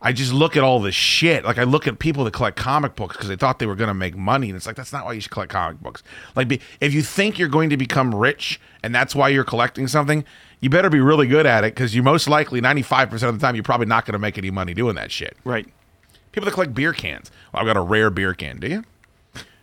I 0.06 0.12
just 0.12 0.34
look 0.34 0.58
at 0.58 0.64
all 0.64 0.82
this 0.82 0.96
shit. 0.96 1.46
Like 1.46 1.58
I 1.58 1.64
look 1.64 1.88
at 1.88 1.98
people 1.98 2.26
that 2.26 2.34
collect 2.34 2.58
comic 2.58 2.96
books 2.96 3.16
because 3.16 3.30
they 3.30 3.38
thought 3.38 3.60
they 3.60 3.66
were 3.66 3.76
going 3.76 3.88
to 3.88 3.94
make 3.94 4.18
money, 4.18 4.50
and 4.50 4.58
it's 4.58 4.68
like 4.68 4.76
that's 4.76 4.92
not 4.92 5.06
why 5.06 5.14
you 5.14 5.22
should 5.22 5.32
collect 5.32 5.52
comic 5.52 5.80
books. 5.80 6.04
Like 6.36 6.50
be, 6.50 6.60
if 6.82 6.94
you 6.94 7.02
think 7.02 7.40
you're 7.40 7.48
going 7.48 7.70
to 7.70 7.78
become 7.78 8.14
rich 8.14 8.60
and 8.84 8.94
that's 8.94 9.16
why 9.16 9.30
you're 9.30 9.46
collecting 9.46 9.88
something, 9.88 10.26
you 10.60 10.70
better 10.70 10.90
be 10.90 11.00
really 11.00 11.26
good 11.26 11.46
at 11.46 11.64
it 11.64 11.74
because 11.74 11.96
you 11.96 12.04
most 12.04 12.28
likely 12.28 12.60
95% 12.60 13.12
of 13.24 13.40
the 13.40 13.46
time 13.46 13.56
you're 13.56 13.64
probably 13.64 13.86
not 13.86 14.06
going 14.06 14.14
to 14.14 14.20
make 14.20 14.38
any 14.38 14.52
money 14.52 14.74
doing 14.74 14.96
that 14.96 15.10
shit. 15.10 15.38
Right. 15.46 15.68
People 16.34 16.46
that 16.46 16.52
collect 16.52 16.74
beer 16.74 16.92
cans. 16.92 17.32
Well, 17.54 17.62
I've 17.62 17.68
got 17.68 17.78
a 17.78 17.82
rare 17.82 18.10
beer 18.10 18.34
can. 18.34 18.60
Do 18.60 18.68
you? 18.68 18.84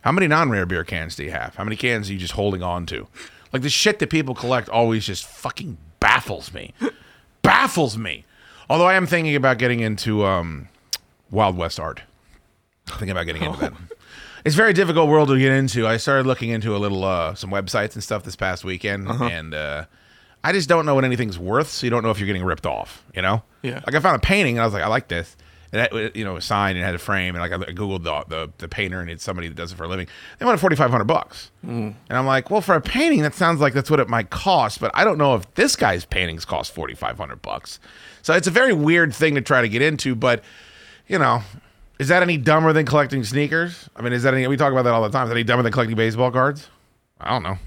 How 0.02 0.12
many 0.12 0.26
non-rare 0.26 0.64
beer 0.64 0.84
cans 0.84 1.16
do 1.16 1.24
you 1.24 1.32
have? 1.32 1.56
How 1.56 1.64
many 1.64 1.76
cans 1.76 2.08
are 2.08 2.14
you 2.14 2.18
just 2.18 2.32
holding 2.32 2.62
on 2.62 2.86
to? 2.86 3.08
Like 3.52 3.62
the 3.62 3.68
shit 3.70 3.98
that 3.98 4.10
people 4.10 4.34
collect 4.34 4.68
always 4.68 5.06
just 5.06 5.26
fucking 5.26 5.76
baffles 5.98 6.52
me. 6.54 6.72
baffles 7.42 7.96
me. 7.98 8.24
Although 8.68 8.86
I 8.86 8.94
am 8.94 9.06
thinking 9.06 9.34
about 9.34 9.58
getting 9.58 9.80
into 9.80 10.24
um, 10.24 10.68
Wild 11.30 11.56
West 11.56 11.80
art. 11.80 12.02
Thinking 12.86 13.10
about 13.10 13.26
getting 13.26 13.42
into 13.42 13.58
that. 13.60 13.72
It's 14.42 14.54
a 14.54 14.56
very 14.56 14.72
difficult 14.72 15.10
world 15.10 15.28
to 15.28 15.38
get 15.38 15.52
into. 15.52 15.86
I 15.86 15.98
started 15.98 16.26
looking 16.26 16.48
into 16.48 16.74
a 16.74 16.78
little 16.78 17.04
uh, 17.04 17.34
some 17.34 17.50
websites 17.50 17.92
and 17.92 18.02
stuff 18.02 18.22
this 18.22 18.36
past 18.36 18.64
weekend, 18.64 19.06
and 19.06 19.52
uh, 19.52 19.84
I 20.42 20.52
just 20.52 20.66
don't 20.66 20.86
know 20.86 20.94
what 20.94 21.04
anything's 21.04 21.38
worth. 21.38 21.68
So 21.68 21.86
you 21.86 21.90
don't 21.90 22.02
know 22.02 22.10
if 22.10 22.18
you're 22.18 22.26
getting 22.26 22.44
ripped 22.44 22.64
off. 22.64 23.04
You 23.14 23.20
know? 23.20 23.42
Yeah. 23.60 23.82
Like 23.86 23.94
I 23.94 24.00
found 24.00 24.16
a 24.16 24.20
painting 24.20 24.56
and 24.56 24.62
I 24.62 24.64
was 24.64 24.72
like, 24.72 24.82
I 24.82 24.86
like 24.86 25.08
this. 25.08 25.36
And 25.72 25.80
that, 25.80 25.92
uh, 25.92 26.10
you 26.14 26.24
know, 26.24 26.36
a 26.36 26.40
sign 26.40 26.76
and 26.76 26.84
had 26.84 26.94
a 26.94 26.98
frame, 26.98 27.36
and 27.36 27.42
like 27.42 27.52
I 27.52 27.72
googled 27.72 28.02
the, 28.02 28.24
the 28.28 28.52
the 28.58 28.68
painter 28.68 29.00
and 29.00 29.08
it's 29.08 29.22
somebody 29.22 29.46
that 29.48 29.54
does 29.54 29.72
it 29.72 29.76
for 29.76 29.84
a 29.84 29.88
living. 29.88 30.08
They 30.38 30.44
wanted 30.44 30.58
forty 30.58 30.74
five 30.74 30.90
hundred 30.90 31.04
bucks, 31.04 31.50
hmm. 31.64 31.90
and 32.08 32.18
I'm 32.18 32.26
like, 32.26 32.50
well, 32.50 32.60
for 32.60 32.74
a 32.74 32.80
painting, 32.80 33.22
that 33.22 33.34
sounds 33.34 33.60
like 33.60 33.72
that's 33.72 33.90
what 33.90 34.00
it 34.00 34.08
might 34.08 34.30
cost, 34.30 34.80
but 34.80 34.90
I 34.94 35.04
don't 35.04 35.18
know 35.18 35.34
if 35.36 35.52
this 35.54 35.76
guy's 35.76 36.04
paintings 36.04 36.44
cost 36.44 36.74
forty 36.74 36.94
five 36.94 37.18
hundred 37.18 37.40
bucks. 37.42 37.78
So 38.22 38.34
it's 38.34 38.48
a 38.48 38.50
very 38.50 38.72
weird 38.72 39.14
thing 39.14 39.36
to 39.36 39.40
try 39.40 39.62
to 39.62 39.68
get 39.68 39.80
into, 39.80 40.14
but 40.14 40.42
you 41.06 41.18
know, 41.18 41.42
is 42.00 42.08
that 42.08 42.22
any 42.22 42.36
dumber 42.36 42.72
than 42.72 42.84
collecting 42.84 43.22
sneakers? 43.22 43.88
I 43.94 44.02
mean, 44.02 44.12
is 44.12 44.24
that 44.24 44.34
any? 44.34 44.46
We 44.48 44.56
talk 44.56 44.72
about 44.72 44.82
that 44.82 44.92
all 44.92 45.02
the 45.02 45.10
time. 45.10 45.24
Is 45.24 45.28
that 45.28 45.36
any 45.36 45.44
dumber 45.44 45.62
than 45.62 45.72
collecting 45.72 45.96
baseball 45.96 46.30
cards? 46.30 46.68
I 47.20 47.30
don't 47.30 47.42
know. 47.42 47.58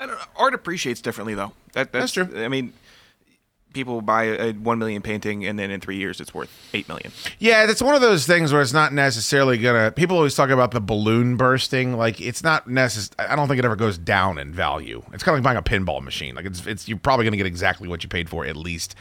I 0.00 0.06
don't 0.06 0.16
know. 0.16 0.24
Art 0.36 0.54
appreciates 0.54 1.00
differently 1.00 1.34
though. 1.34 1.52
That 1.72 1.92
that's, 1.92 2.12
That's 2.12 2.30
true. 2.30 2.44
I 2.44 2.48
mean, 2.48 2.72
people 3.72 4.00
buy 4.00 4.24
a, 4.24 4.48
a 4.48 4.52
one 4.52 4.78
million 4.78 5.02
painting 5.02 5.44
and 5.44 5.58
then 5.58 5.70
in 5.70 5.80
three 5.80 5.96
years 5.96 6.20
it's 6.20 6.34
worth 6.34 6.50
eight 6.74 6.88
million. 6.88 7.12
Yeah, 7.38 7.66
that's 7.66 7.82
one 7.82 7.94
of 7.94 8.00
those 8.00 8.26
things 8.26 8.52
where 8.52 8.62
it's 8.62 8.72
not 8.72 8.92
necessarily 8.92 9.58
gonna. 9.58 9.92
People 9.92 10.16
always 10.16 10.34
talk 10.34 10.50
about 10.50 10.70
the 10.70 10.80
balloon 10.80 11.36
bursting. 11.36 11.96
Like 11.96 12.20
it's 12.20 12.42
not 12.42 12.66
necess. 12.66 13.10
I 13.18 13.36
don't 13.36 13.48
think 13.48 13.58
it 13.58 13.64
ever 13.64 13.76
goes 13.76 13.98
down 13.98 14.38
in 14.38 14.52
value. 14.52 15.02
It's 15.12 15.22
kind 15.22 15.36
of 15.38 15.44
like 15.44 15.54
buying 15.54 15.58
a 15.58 15.62
pinball 15.62 16.02
machine. 16.02 16.34
Like 16.34 16.46
it's 16.46 16.66
it's 16.66 16.88
you're 16.88 16.98
probably 16.98 17.24
gonna 17.24 17.36
get 17.36 17.46
exactly 17.46 17.88
what 17.88 18.02
you 18.02 18.08
paid 18.08 18.28
for 18.28 18.44
at 18.44 18.56
least 18.56 18.94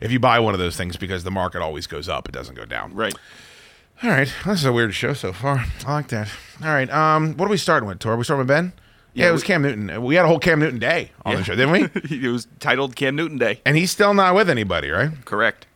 if 0.00 0.10
you 0.10 0.18
buy 0.18 0.38
one 0.40 0.54
of 0.54 0.60
those 0.60 0.76
things 0.76 0.96
because 0.96 1.24
the 1.24 1.30
market 1.30 1.62
always 1.62 1.86
goes 1.86 2.08
up. 2.08 2.28
It 2.28 2.32
doesn't 2.32 2.54
go 2.54 2.64
down. 2.64 2.94
Right. 2.94 3.14
All 4.02 4.10
right, 4.10 4.30
this 4.44 4.58
is 4.58 4.64
a 4.64 4.72
weird 4.72 4.92
show 4.92 5.12
so 5.14 5.32
far. 5.32 5.64
I 5.86 5.92
like 5.92 6.08
that. 6.08 6.28
All 6.60 6.68
right, 6.68 6.90
um, 6.90 7.36
what 7.36 7.46
are 7.46 7.50
we 7.50 7.56
starting 7.56 7.88
with, 7.88 8.00
Tor? 8.00 8.16
We 8.16 8.24
starting 8.24 8.40
with 8.40 8.48
Ben? 8.48 8.72
Yeah, 9.14 9.28
it 9.28 9.32
was 9.32 9.44
Cam 9.44 9.62
Newton. 9.62 10.02
We 10.02 10.16
had 10.16 10.24
a 10.24 10.28
whole 10.28 10.40
Cam 10.40 10.58
Newton 10.58 10.78
day 10.78 11.12
on 11.24 11.36
the 11.36 11.44
show, 11.44 11.54
didn't 11.54 11.72
we? 11.72 11.82
it 12.26 12.30
was 12.30 12.48
titled 12.58 12.96
Cam 12.96 13.14
Newton 13.14 13.38
Day. 13.38 13.60
And 13.64 13.76
he's 13.76 13.90
still 13.90 14.12
not 14.12 14.34
with 14.34 14.50
anybody, 14.50 14.90
right? 14.90 15.10
Correct. 15.24 15.66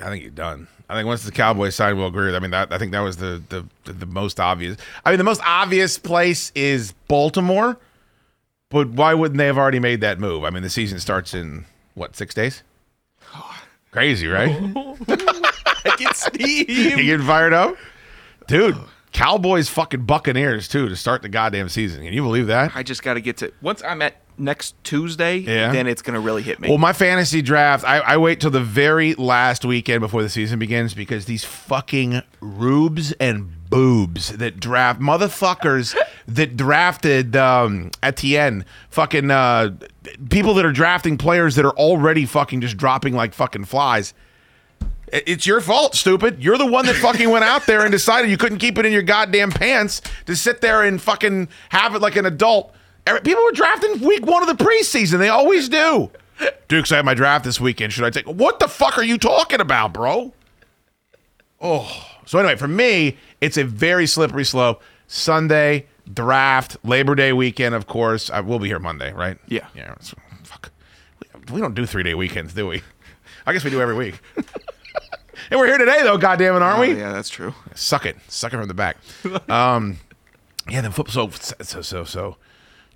I 0.00 0.10
think 0.10 0.22
he's 0.22 0.32
done. 0.32 0.68
I 0.88 0.94
think 0.94 1.06
once 1.06 1.22
the 1.22 1.30
Cowboys 1.30 1.74
signed 1.74 1.98
Will 1.98 2.10
Grier, 2.10 2.34
I 2.34 2.38
mean, 2.38 2.50
that 2.50 2.72
I 2.72 2.78
think 2.78 2.92
that 2.92 3.00
was 3.00 3.16
the, 3.16 3.42
the 3.48 3.64
the 3.84 3.92
the 3.92 4.06
most 4.06 4.40
obvious. 4.40 4.76
I 5.04 5.10
mean, 5.10 5.18
the 5.18 5.24
most 5.24 5.40
obvious 5.44 5.98
place 5.98 6.52
is 6.54 6.92
Baltimore, 7.08 7.78
but 8.70 8.88
why 8.90 9.14
wouldn't 9.14 9.38
they 9.38 9.46
have 9.46 9.58
already 9.58 9.78
made 9.78 10.00
that 10.00 10.18
move? 10.18 10.44
I 10.44 10.50
mean, 10.50 10.62
the 10.62 10.70
season 10.70 10.98
starts 10.98 11.32
in 11.32 11.64
what 11.94 12.16
six 12.16 12.34
days? 12.34 12.62
Crazy, 13.90 14.28
right? 14.28 14.50
I 15.08 15.96
can 15.96 16.14
see 16.14 16.58
you 16.68 16.96
getting 16.96 17.26
fired 17.26 17.52
up, 17.52 17.76
dude? 18.46 18.76
Cowboys 19.12 19.68
fucking 19.68 20.04
Buccaneers 20.04 20.68
too 20.68 20.88
to 20.88 20.96
start 20.96 21.22
the 21.22 21.28
goddamn 21.28 21.68
season. 21.68 22.04
Can 22.04 22.12
you 22.12 22.22
believe 22.22 22.46
that? 22.46 22.72
I 22.74 22.82
just 22.82 23.02
got 23.02 23.14
to 23.14 23.20
get 23.20 23.36
to 23.38 23.52
once 23.60 23.82
I'm 23.82 24.02
at 24.02 24.16
next 24.40 24.74
Tuesday. 24.84 25.38
Yeah. 25.38 25.72
Then 25.72 25.86
it's 25.86 26.02
gonna 26.02 26.20
really 26.20 26.42
hit 26.42 26.58
me. 26.60 26.68
Well, 26.68 26.78
my 26.78 26.92
fantasy 26.92 27.42
draft, 27.42 27.84
I, 27.84 27.98
I 27.98 28.16
wait 28.16 28.40
till 28.40 28.50
the 28.50 28.60
very 28.60 29.14
last 29.14 29.64
weekend 29.64 30.00
before 30.00 30.22
the 30.22 30.28
season 30.28 30.58
begins 30.58 30.94
because 30.94 31.26
these 31.26 31.44
fucking 31.44 32.22
rubes 32.40 33.12
and 33.12 33.68
boobs 33.68 34.36
that 34.38 34.58
draft 34.58 35.00
motherfuckers 35.00 35.96
that 36.28 36.56
drafted 36.56 37.36
um, 37.36 37.90
Etienne, 38.02 38.64
fucking 38.90 39.30
uh, 39.30 39.70
people 40.30 40.54
that 40.54 40.64
are 40.64 40.72
drafting 40.72 41.18
players 41.18 41.54
that 41.56 41.64
are 41.64 41.76
already 41.76 42.26
fucking 42.26 42.60
just 42.60 42.76
dropping 42.76 43.14
like 43.14 43.34
fucking 43.34 43.64
flies. 43.64 44.14
It- 45.12 45.24
It's 45.26 45.46
your 45.46 45.60
fault, 45.60 45.94
stupid. 45.94 46.42
You're 46.42 46.58
the 46.58 46.66
one 46.66 46.86
that 46.86 46.96
fucking 46.96 47.28
went 47.30 47.44
out 47.44 47.66
there 47.66 47.82
and 47.82 47.90
decided 47.92 48.30
you 48.30 48.36
couldn't 48.36 48.58
keep 48.58 48.78
it 48.78 48.86
in 48.86 48.92
your 48.92 49.02
goddamn 49.02 49.50
pants 49.50 50.00
to 50.26 50.36
sit 50.36 50.60
there 50.60 50.82
and 50.82 51.00
fucking 51.00 51.48
have 51.70 51.94
it 51.94 52.00
like 52.02 52.16
an 52.16 52.26
adult. 52.26 52.74
Er, 53.08 53.20
people 53.24 53.42
were 53.42 53.52
drafting 53.52 54.00
week 54.00 54.26
one 54.26 54.48
of 54.48 54.56
the 54.56 54.62
preseason. 54.64 55.18
They 55.18 55.28
always 55.28 55.68
do. 55.68 56.10
Dukes, 56.68 56.90
I 56.92 56.96
have 56.96 57.04
my 57.04 57.14
draft 57.14 57.44
this 57.44 57.60
weekend. 57.60 57.92
Should 57.92 58.04
I 58.04 58.10
take? 58.10 58.26
What 58.26 58.60
the 58.60 58.68
fuck 58.68 58.96
are 58.98 59.02
you 59.04 59.18
talking 59.18 59.60
about, 59.60 59.92
bro? 59.92 60.32
Oh, 61.60 62.06
so 62.24 62.38
anyway, 62.38 62.56
for 62.56 62.68
me, 62.68 63.16
it's 63.40 63.56
a 63.58 63.64
very 63.64 64.06
slippery 64.06 64.44
slope. 64.44 64.82
Sunday 65.06 65.86
draft, 66.12 66.76
Labor 66.84 67.14
Day 67.14 67.32
weekend, 67.32 67.74
of 67.74 67.86
course. 67.86 68.30
I 68.30 68.40
will 68.40 68.58
be 68.58 68.68
here 68.68 68.78
Monday, 68.78 69.12
right? 69.12 69.36
Yeah. 69.48 69.66
Yeah. 69.74 69.94
Fuck. 70.44 70.70
We- 71.48 71.54
We 71.56 71.60
don't 71.60 71.74
do 71.74 71.84
three 71.84 72.02
day 72.04 72.14
weekends, 72.14 72.54
do 72.54 72.66
we? 72.68 72.82
I 73.46 73.52
guess 73.52 73.64
we 73.64 73.70
do 73.70 73.80
every 73.80 73.94
week. 73.96 74.20
and 75.50 75.58
we're 75.60 75.66
here 75.66 75.78
today, 75.78 76.02
though. 76.02 76.18
Goddamn 76.18 76.56
it, 76.56 76.62
aren't 76.62 76.78
Oh, 76.78 76.80
we? 76.82 76.96
yeah, 76.98 77.12
that's 77.12 77.28
true. 77.28 77.54
Suck 77.74 78.06
it, 78.06 78.16
suck 78.28 78.52
it 78.52 78.56
from 78.56 78.68
the 78.68 78.74
back. 78.74 78.96
Um, 79.48 79.98
yeah, 80.68 80.80
then 80.82 80.92
football. 80.92 81.30
So 81.32 81.54
so 81.62 81.82
so 81.82 82.04
so 82.04 82.36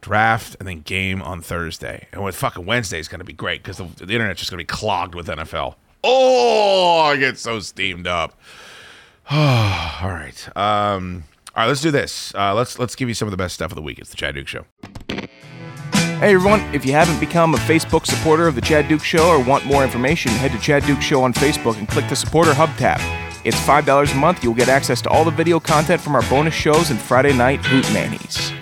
draft 0.01 0.55
and 0.59 0.69
then 0.69 0.81
game 0.81 1.23
on 1.23 1.41
Thursday, 1.41 2.07
and 2.13 2.23
with 2.23 2.37
fucking 2.37 2.67
Wednesday 2.67 2.99
is 2.99 3.09
going 3.09 3.19
to 3.21 3.25
be 3.25 3.33
great 3.33 3.63
because 3.63 3.79
the, 3.79 3.85
the 4.05 4.13
internet's 4.15 4.41
just 4.41 4.51
going 4.51 4.59
to 4.59 4.63
be 4.65 4.67
clogged 4.77 5.15
with 5.15 5.27
NFL. 5.29 5.75
Oh, 6.05 7.01
I 7.01 7.17
get 7.17 7.39
so 7.39 7.61
steamed 7.61 8.07
up. 8.07 8.39
all 9.31 10.11
right, 10.11 10.49
um, 10.57 11.25
all 11.57 11.63
right. 11.63 11.67
Let's 11.69 11.81
do 11.81 11.91
this. 11.91 12.35
Uh, 12.35 12.55
let's 12.55 12.79
let's 12.79 12.95
give 12.95 13.09
you 13.09 13.15
some 13.15 13.27
of 13.27 13.31
the 13.31 13.39
best 13.39 13.55
stuff 13.55 13.71
of 13.73 13.77
the 13.77 13.83
week. 13.83 13.99
It's 13.99 14.11
the 14.11 14.17
Chad 14.17 14.35
Duke 14.35 14.49
Show. 14.49 14.67
Hey 16.25 16.33
everyone, 16.33 16.63
if 16.75 16.87
you 16.87 16.93
haven't 16.93 17.21
become 17.21 17.53
a 17.53 17.59
Facebook 17.59 18.07
supporter 18.07 18.49
of 18.49 18.55
the 18.55 18.63
Chad 18.63 18.89
Duke 18.89 19.05
Show 19.05 19.29
or 19.29 19.45
want 19.45 19.67
more 19.67 19.85
information, 19.85 20.33
head 20.33 20.53
to 20.53 20.59
Chad 20.59 20.83
Duke 20.87 21.03
Show 21.03 21.23
on 21.23 21.35
Facebook 21.35 21.77
and 21.77 21.87
click 21.87 22.09
the 22.09 22.17
supporter 22.17 22.55
hub 22.55 22.71
tab. 22.79 22.99
It's 23.45 23.61
$5 23.61 24.11
a 24.11 24.15
month. 24.15 24.43
You'll 24.43 24.55
get 24.55 24.71
access 24.71 25.03
to 25.03 25.11
all 25.11 25.27
the 25.27 25.31
video 25.31 25.61
content 25.61 26.01
from 26.01 26.15
our 26.15 26.23
bonus 26.31 26.55
shows 26.55 26.89
and 26.89 26.99
Friday 26.99 27.37
night 27.37 27.61
Hoot 27.67 27.85
Nannies. 27.93 28.53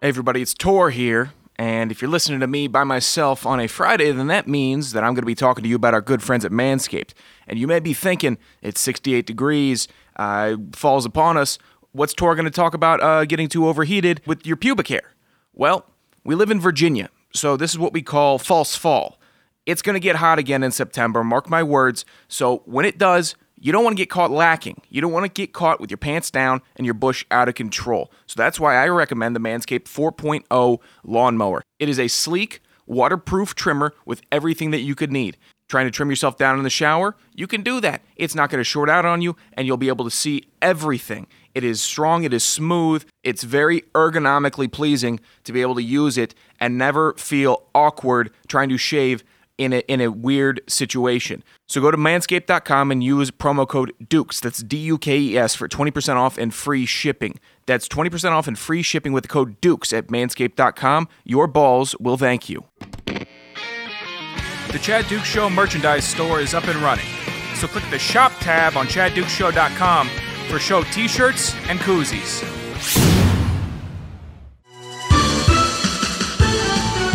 Hey 0.00 0.10
everybody, 0.10 0.42
it's 0.42 0.54
Tor 0.54 0.90
here. 0.90 1.32
And 1.56 1.90
if 1.90 2.00
you're 2.00 2.08
listening 2.08 2.38
to 2.38 2.46
me 2.46 2.68
by 2.68 2.84
myself 2.84 3.44
on 3.44 3.58
a 3.58 3.66
Friday, 3.66 4.12
then 4.12 4.28
that 4.28 4.46
means 4.46 4.92
that 4.92 5.02
I'm 5.02 5.12
going 5.12 5.22
to 5.22 5.26
be 5.26 5.34
talking 5.34 5.64
to 5.64 5.68
you 5.68 5.74
about 5.74 5.92
our 5.92 6.00
good 6.00 6.22
friends 6.22 6.44
at 6.44 6.52
Manscaped. 6.52 7.14
And 7.48 7.58
you 7.58 7.66
may 7.66 7.80
be 7.80 7.94
thinking, 7.94 8.38
it's 8.62 8.80
68 8.80 9.26
degrees, 9.26 9.88
uh, 10.14 10.54
falls 10.70 11.04
upon 11.04 11.36
us. 11.36 11.58
What's 11.90 12.14
Tor 12.14 12.36
going 12.36 12.44
to 12.44 12.52
talk 12.52 12.74
about 12.74 13.02
uh, 13.02 13.24
getting 13.24 13.48
too 13.48 13.66
overheated 13.66 14.22
with 14.24 14.46
your 14.46 14.56
pubic 14.56 14.86
hair? 14.86 15.14
Well, 15.52 15.84
we 16.26 16.34
live 16.34 16.50
in 16.50 16.60
Virginia, 16.60 17.08
So 17.32 17.56
this 17.56 17.70
is 17.70 17.78
what 17.78 17.92
we 17.92 18.02
call 18.02 18.38
false 18.38 18.74
fall. 18.76 19.18
It's 19.64 19.82
going 19.82 19.94
to 19.94 20.00
get 20.00 20.16
hot 20.16 20.38
again 20.38 20.62
in 20.62 20.70
September, 20.70 21.22
mark 21.22 21.48
my 21.48 21.62
words. 21.62 22.04
So 22.28 22.62
when 22.64 22.84
it 22.84 22.98
does, 22.98 23.34
you 23.58 23.72
don't 23.72 23.84
want 23.84 23.96
to 23.96 24.00
get 24.00 24.10
caught 24.10 24.30
lacking. 24.30 24.80
You 24.88 25.00
don't 25.00 25.12
want 25.12 25.24
to 25.24 25.30
get 25.30 25.52
caught 25.52 25.80
with 25.80 25.90
your 25.90 25.98
pants 25.98 26.30
down 26.30 26.62
and 26.76 26.84
your 26.84 26.94
bush 26.94 27.24
out 27.30 27.48
of 27.48 27.54
control. 27.54 28.10
So 28.26 28.34
that's 28.36 28.60
why 28.60 28.76
I 28.76 28.88
recommend 28.88 29.36
the 29.36 29.40
Manscaped 29.40 29.84
4.0 29.84 30.78
lawnmower. 31.04 31.62
It 31.78 31.88
is 31.88 31.98
a 31.98 32.08
sleek, 32.08 32.60
waterproof 32.86 33.54
trimmer 33.54 33.94
with 34.04 34.22
everything 34.30 34.70
that 34.72 34.80
you 34.80 34.94
could 34.94 35.12
need. 35.12 35.36
Trying 35.68 35.86
to 35.86 35.90
trim 35.90 36.10
yourself 36.10 36.36
down 36.36 36.58
in 36.58 36.64
the 36.64 36.70
shower? 36.70 37.16
You 37.34 37.46
can 37.46 37.62
do 37.62 37.80
that. 37.80 38.02
It's 38.14 38.36
not 38.36 38.50
going 38.50 38.60
to 38.60 38.64
short 38.64 38.88
out 38.88 39.04
on 39.04 39.20
you, 39.20 39.36
and 39.54 39.66
you'll 39.66 39.76
be 39.76 39.88
able 39.88 40.04
to 40.04 40.12
see 40.12 40.44
everything. 40.62 41.26
It 41.56 41.64
is 41.64 41.80
strong, 41.80 42.24
it 42.24 42.34
is 42.34 42.44
smooth, 42.44 43.06
it's 43.24 43.42
very 43.42 43.80
ergonomically 43.94 44.70
pleasing 44.70 45.20
to 45.44 45.54
be 45.54 45.62
able 45.62 45.74
to 45.76 45.82
use 45.82 46.18
it 46.18 46.34
and 46.60 46.76
never 46.76 47.14
feel 47.14 47.62
awkward 47.74 48.30
trying 48.46 48.68
to 48.68 48.76
shave 48.76 49.24
in 49.56 49.72
a, 49.72 49.78
in 49.88 50.02
a 50.02 50.10
weird 50.10 50.60
situation. 50.68 51.42
So 51.66 51.80
go 51.80 51.90
to 51.90 51.96
manscaped.com 51.96 52.90
and 52.90 53.02
use 53.02 53.30
promo 53.30 53.66
code 53.66 53.94
DUKES, 54.06 54.40
that's 54.40 54.62
D 54.62 54.76
U 54.76 54.98
K 54.98 55.18
E 55.18 55.38
S, 55.38 55.54
for 55.54 55.66
20% 55.66 56.16
off 56.16 56.36
and 56.36 56.52
free 56.52 56.84
shipping. 56.84 57.40
That's 57.64 57.88
20% 57.88 58.32
off 58.32 58.46
and 58.46 58.58
free 58.58 58.82
shipping 58.82 59.14
with 59.14 59.22
the 59.22 59.28
code 59.28 59.58
DUKES 59.62 59.96
at 59.96 60.08
manscaped.com. 60.08 61.08
Your 61.24 61.46
balls 61.46 61.96
will 61.98 62.18
thank 62.18 62.50
you. 62.50 62.66
The 63.06 64.78
Chad 64.78 65.08
Duke 65.08 65.24
Show 65.24 65.48
merchandise 65.48 66.06
store 66.06 66.40
is 66.40 66.52
up 66.52 66.64
and 66.64 66.76
running. 66.80 67.06
So 67.54 67.66
click 67.66 67.84
the 67.88 67.98
shop 67.98 68.32
tab 68.40 68.76
on 68.76 68.86
chaddukeshow.com 68.88 70.10
for 70.46 70.58
show 70.58 70.82
t 70.84 71.08
shirts 71.08 71.54
and 71.68 71.78
koozies. 71.80 72.42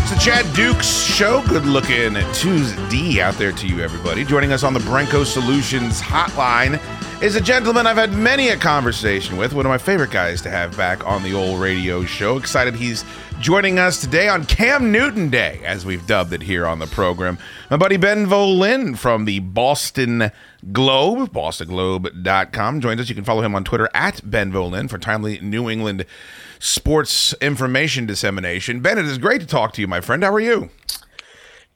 It's 0.04 0.24
Chad 0.24 0.54
Dukes 0.56 0.88
Show. 0.88 1.44
Good 1.48 1.66
looking 1.66 2.16
Tuesday 2.34 3.22
out 3.22 3.36
there 3.36 3.52
to 3.52 3.68
you, 3.68 3.80
everybody. 3.80 4.24
Joining 4.24 4.52
us 4.52 4.64
on 4.64 4.74
the 4.74 4.80
Brenco 4.82 5.26
Solutions 5.26 6.02
hotline 6.02 6.80
is 7.22 7.36
a 7.36 7.42
gentleman 7.42 7.86
I've 7.86 7.98
had 7.98 8.14
many 8.14 8.50
a 8.50 8.58
conversation 8.58 9.38
with, 9.38 9.54
one 9.54 9.66
of 9.66 9.70
my 9.70 9.78
favorite 9.78 10.12
guys 10.12 10.42
to 10.42 10.50
have 10.50 10.76
back 10.76 11.06
on 11.06 11.24
the 11.24 11.34
old 11.34 11.62
radio 11.62 12.04
show. 12.04 12.38
Excited 12.38 12.74
he's 12.76 13.06
joining 13.40 13.80
us 13.80 14.02
today 14.02 14.28
on 14.28 14.46
Cam 14.46 14.92
Newton 14.92 15.30
Day, 15.30 15.62
as 15.64 15.86
we've 15.86 16.06
dubbed 16.08 16.34
it 16.34 16.42
here 16.42 16.66
on 16.66 16.80
the 16.80 16.88
program. 16.88 17.38
My 17.70 17.78
buddy 17.78 17.98
Ben 17.98 18.26
Volin 18.26 18.98
from 18.98 19.26
the 19.26 19.40
Boston 19.40 20.32
Globe, 20.72 21.32
bostonglobe.com, 21.34 22.82
joins 22.82 23.02
us. 23.02 23.10
You 23.10 23.16
can 23.16 23.24
follow 23.24 23.42
him 23.42 23.56
on 23.56 23.64
Twitter 23.64 23.90
at 23.94 24.22
Ben 24.24 24.52
Volin 24.52 24.90
for 24.90 24.98
timely 25.00 25.40
New 25.40 25.70
England 25.70 26.06
sports 26.60 27.34
information 27.42 28.06
dissemination. 28.06 28.80
Ben, 28.80 29.00
it 29.00 29.06
is 29.06 29.18
great 29.18 29.42
to 29.42 29.48
talk 29.48 29.74
to 29.74 29.82
you, 29.82 29.88
my 29.88 30.02
friend. 30.02 30.24
How 30.24 30.32
are 30.32 30.40
you? 30.40 30.70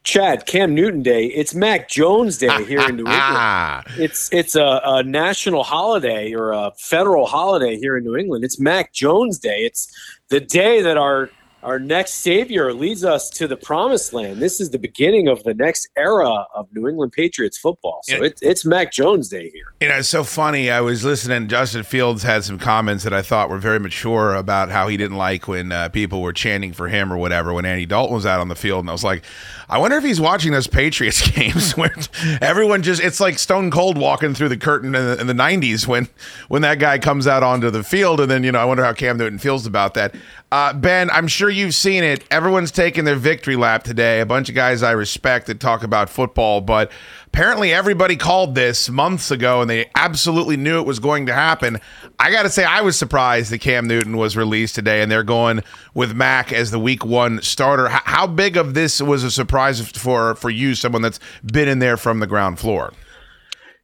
Chad, 0.04 0.46
Cam 0.46 0.72
Newton 0.72 1.02
Day. 1.02 1.26
It's 1.26 1.52
Mac 1.52 1.88
Jones 1.88 2.38
Day 2.38 2.64
here 2.64 2.78
in 2.88 2.94
New 2.94 3.02
England. 3.06 3.06
Ah. 3.08 3.82
It's 3.98 4.32
it's 4.32 4.54
a, 4.54 4.80
a, 4.84 5.02
national 5.02 5.64
holiday 5.64 6.32
or 6.32 6.52
a 6.52 6.70
federal 6.78 7.26
holiday 7.26 7.76
here 7.76 7.96
in 7.96 8.04
New 8.04 8.14
England. 8.16 8.44
It's 8.44 8.60
Mac 8.60 8.92
Jones 8.92 9.36
Day. 9.36 9.62
It's 9.62 9.92
the 10.28 10.38
day 10.38 10.80
that 10.80 10.96
our 10.96 11.28
our 11.66 11.80
next 11.80 12.14
savior 12.14 12.72
leads 12.72 13.04
us 13.04 13.28
to 13.28 13.48
the 13.48 13.56
promised 13.56 14.12
land. 14.12 14.40
This 14.40 14.60
is 14.60 14.70
the 14.70 14.78
beginning 14.78 15.26
of 15.26 15.42
the 15.42 15.52
next 15.52 15.88
era 15.96 16.46
of 16.54 16.68
New 16.72 16.86
England 16.86 17.10
Patriots 17.10 17.58
football. 17.58 18.00
So 18.04 18.22
it, 18.22 18.38
it's 18.40 18.64
Mac 18.64 18.92
Jones 18.92 19.28
Day 19.28 19.50
here. 19.50 19.74
You 19.80 19.88
know, 19.88 19.96
it's 19.96 20.08
so 20.08 20.22
funny. 20.22 20.70
I 20.70 20.80
was 20.80 21.04
listening. 21.04 21.48
Justin 21.48 21.82
Fields 21.82 22.22
had 22.22 22.44
some 22.44 22.60
comments 22.60 23.02
that 23.02 23.12
I 23.12 23.20
thought 23.20 23.50
were 23.50 23.58
very 23.58 23.80
mature 23.80 24.36
about 24.36 24.70
how 24.70 24.86
he 24.86 24.96
didn't 24.96 25.16
like 25.16 25.48
when 25.48 25.72
uh, 25.72 25.88
people 25.88 26.22
were 26.22 26.32
chanting 26.32 26.72
for 26.72 26.86
him 26.86 27.12
or 27.12 27.16
whatever 27.16 27.52
when 27.52 27.64
Andy 27.64 27.84
Dalton 27.84 28.14
was 28.14 28.26
out 28.26 28.38
on 28.38 28.46
the 28.46 28.54
field. 28.54 28.80
And 28.80 28.88
I 28.88 28.92
was 28.92 29.04
like, 29.04 29.24
I 29.68 29.78
wonder 29.78 29.96
if 29.96 30.04
he's 30.04 30.20
watching 30.20 30.52
those 30.52 30.66
Patriots 30.66 31.28
games 31.32 31.76
where 31.76 31.92
everyone 32.40 32.82
just, 32.82 33.02
it's 33.02 33.18
like 33.18 33.38
Stone 33.38 33.70
Cold 33.70 33.98
walking 33.98 34.34
through 34.34 34.50
the 34.50 34.56
curtain 34.56 34.94
in 34.94 35.04
the, 35.04 35.20
in 35.20 35.26
the 35.26 35.32
90s 35.32 35.86
when, 35.86 36.08
when 36.48 36.62
that 36.62 36.78
guy 36.78 36.98
comes 36.98 37.26
out 37.26 37.42
onto 37.42 37.70
the 37.70 37.82
field. 37.82 38.20
And 38.20 38.30
then, 38.30 38.44
you 38.44 38.52
know, 38.52 38.60
I 38.60 38.64
wonder 38.64 38.84
how 38.84 38.92
Cam 38.92 39.16
Newton 39.16 39.38
feels 39.38 39.66
about 39.66 39.94
that. 39.94 40.14
Uh, 40.52 40.72
ben, 40.72 41.10
I'm 41.10 41.26
sure 41.26 41.50
you've 41.50 41.74
seen 41.74 42.04
it. 42.04 42.24
Everyone's 42.30 42.70
taking 42.70 43.04
their 43.04 43.16
victory 43.16 43.56
lap 43.56 43.82
today. 43.82 44.20
A 44.20 44.26
bunch 44.26 44.48
of 44.48 44.54
guys 44.54 44.82
I 44.82 44.92
respect 44.92 45.48
that 45.48 45.58
talk 45.58 45.82
about 45.82 46.08
football, 46.08 46.60
but 46.60 46.92
apparently 47.36 47.70
everybody 47.70 48.16
called 48.16 48.54
this 48.54 48.88
months 48.88 49.30
ago 49.30 49.60
and 49.60 49.68
they 49.68 49.90
absolutely 49.94 50.56
knew 50.56 50.80
it 50.80 50.86
was 50.86 50.98
going 50.98 51.26
to 51.26 51.34
happen. 51.34 51.78
I 52.18 52.30
got 52.30 52.44
to 52.44 52.48
say, 52.48 52.64
I 52.64 52.80
was 52.80 52.96
surprised 52.96 53.52
that 53.52 53.58
Cam 53.58 53.86
Newton 53.86 54.16
was 54.16 54.38
released 54.38 54.74
today 54.74 55.02
and 55.02 55.12
they're 55.12 55.22
going 55.22 55.62
with 55.92 56.14
Mac 56.14 56.50
as 56.50 56.70
the 56.70 56.78
week 56.78 57.04
one 57.04 57.42
starter. 57.42 57.90
How, 57.90 58.00
how 58.06 58.26
big 58.26 58.56
of 58.56 58.72
this 58.72 59.02
was 59.02 59.22
a 59.22 59.30
surprise 59.30 59.86
for, 59.86 60.34
for 60.36 60.48
you, 60.48 60.74
someone 60.74 61.02
that's 61.02 61.20
been 61.44 61.68
in 61.68 61.78
there 61.78 61.98
from 61.98 62.20
the 62.20 62.26
ground 62.26 62.58
floor? 62.58 62.94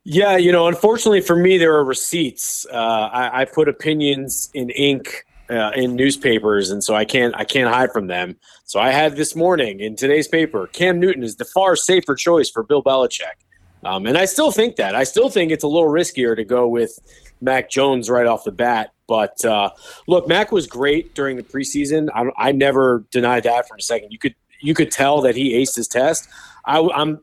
Yeah, 0.05 0.39
you 0.39 0.51
know, 0.51 0.67
unfortunately 0.67 1.21
for 1.21 1.37
me, 1.37 1.59
there 1.59 1.75
are 1.75 1.85
receipts. 1.85 2.67
Uh, 2.73 2.77
I, 2.77 3.43
I 3.43 3.45
put 3.45 3.69
opinions 3.69 4.49
in 4.55 4.71
ink 4.71 5.27
uh, 5.53 5.71
in 5.75 5.95
newspapers, 5.95 6.71
and 6.71 6.83
so 6.83 6.95
I 6.95 7.05
can't 7.05 7.35
I 7.37 7.45
can't 7.45 7.73
hide 7.73 7.93
from 7.93 8.07
them. 8.07 8.37
So 8.65 8.81
I 8.81 8.91
had 8.91 9.17
this 9.17 9.37
morning 9.37 9.81
in 9.81 9.97
today's 9.97 10.27
paper, 10.27 10.67
Cam 10.69 10.99
Newton 10.99 11.23
is 11.23 11.37
the 11.37 11.45
far 11.45 11.77
safer 11.77 12.15
choice 12.15 12.49
for 12.49 12.63
Bill 12.63 12.83
Belichick, 12.83 13.37
um, 13.85 14.07
and 14.07 14.17
I 14.17 14.25
still 14.25 14.51
think 14.51 14.77
that. 14.77 14.95
I 14.95 15.05
still 15.05 15.29
think 15.29 15.53
it's 15.53 15.65
a 15.65 15.69
little 15.69 15.89
riskier 15.89 16.35
to 16.37 16.45
go 16.45 16.67
with 16.67 16.99
Mac 17.41 17.69
Jones 17.69 18.09
right 18.09 18.27
off 18.27 18.45
the 18.45 18.53
bat. 18.53 18.93
But 19.07 19.45
uh, 19.45 19.71
look, 20.07 20.27
Mac 20.27 20.53
was 20.53 20.67
great 20.67 21.15
during 21.15 21.37
the 21.37 21.43
preseason. 21.43 22.09
I, 22.15 22.49
I 22.49 22.53
never 22.53 23.05
denied 23.11 23.43
that 23.43 23.69
for 23.69 23.77
a 23.77 23.83
second. 23.83 24.11
You 24.11 24.19
could 24.19 24.35
you 24.61 24.75
could 24.75 24.91
tell 24.91 25.21
that 25.23 25.37
he 25.37 25.55
aced 25.55 25.77
his 25.77 25.89
test. 25.89 26.29
I, 26.65 26.79
am 26.79 27.21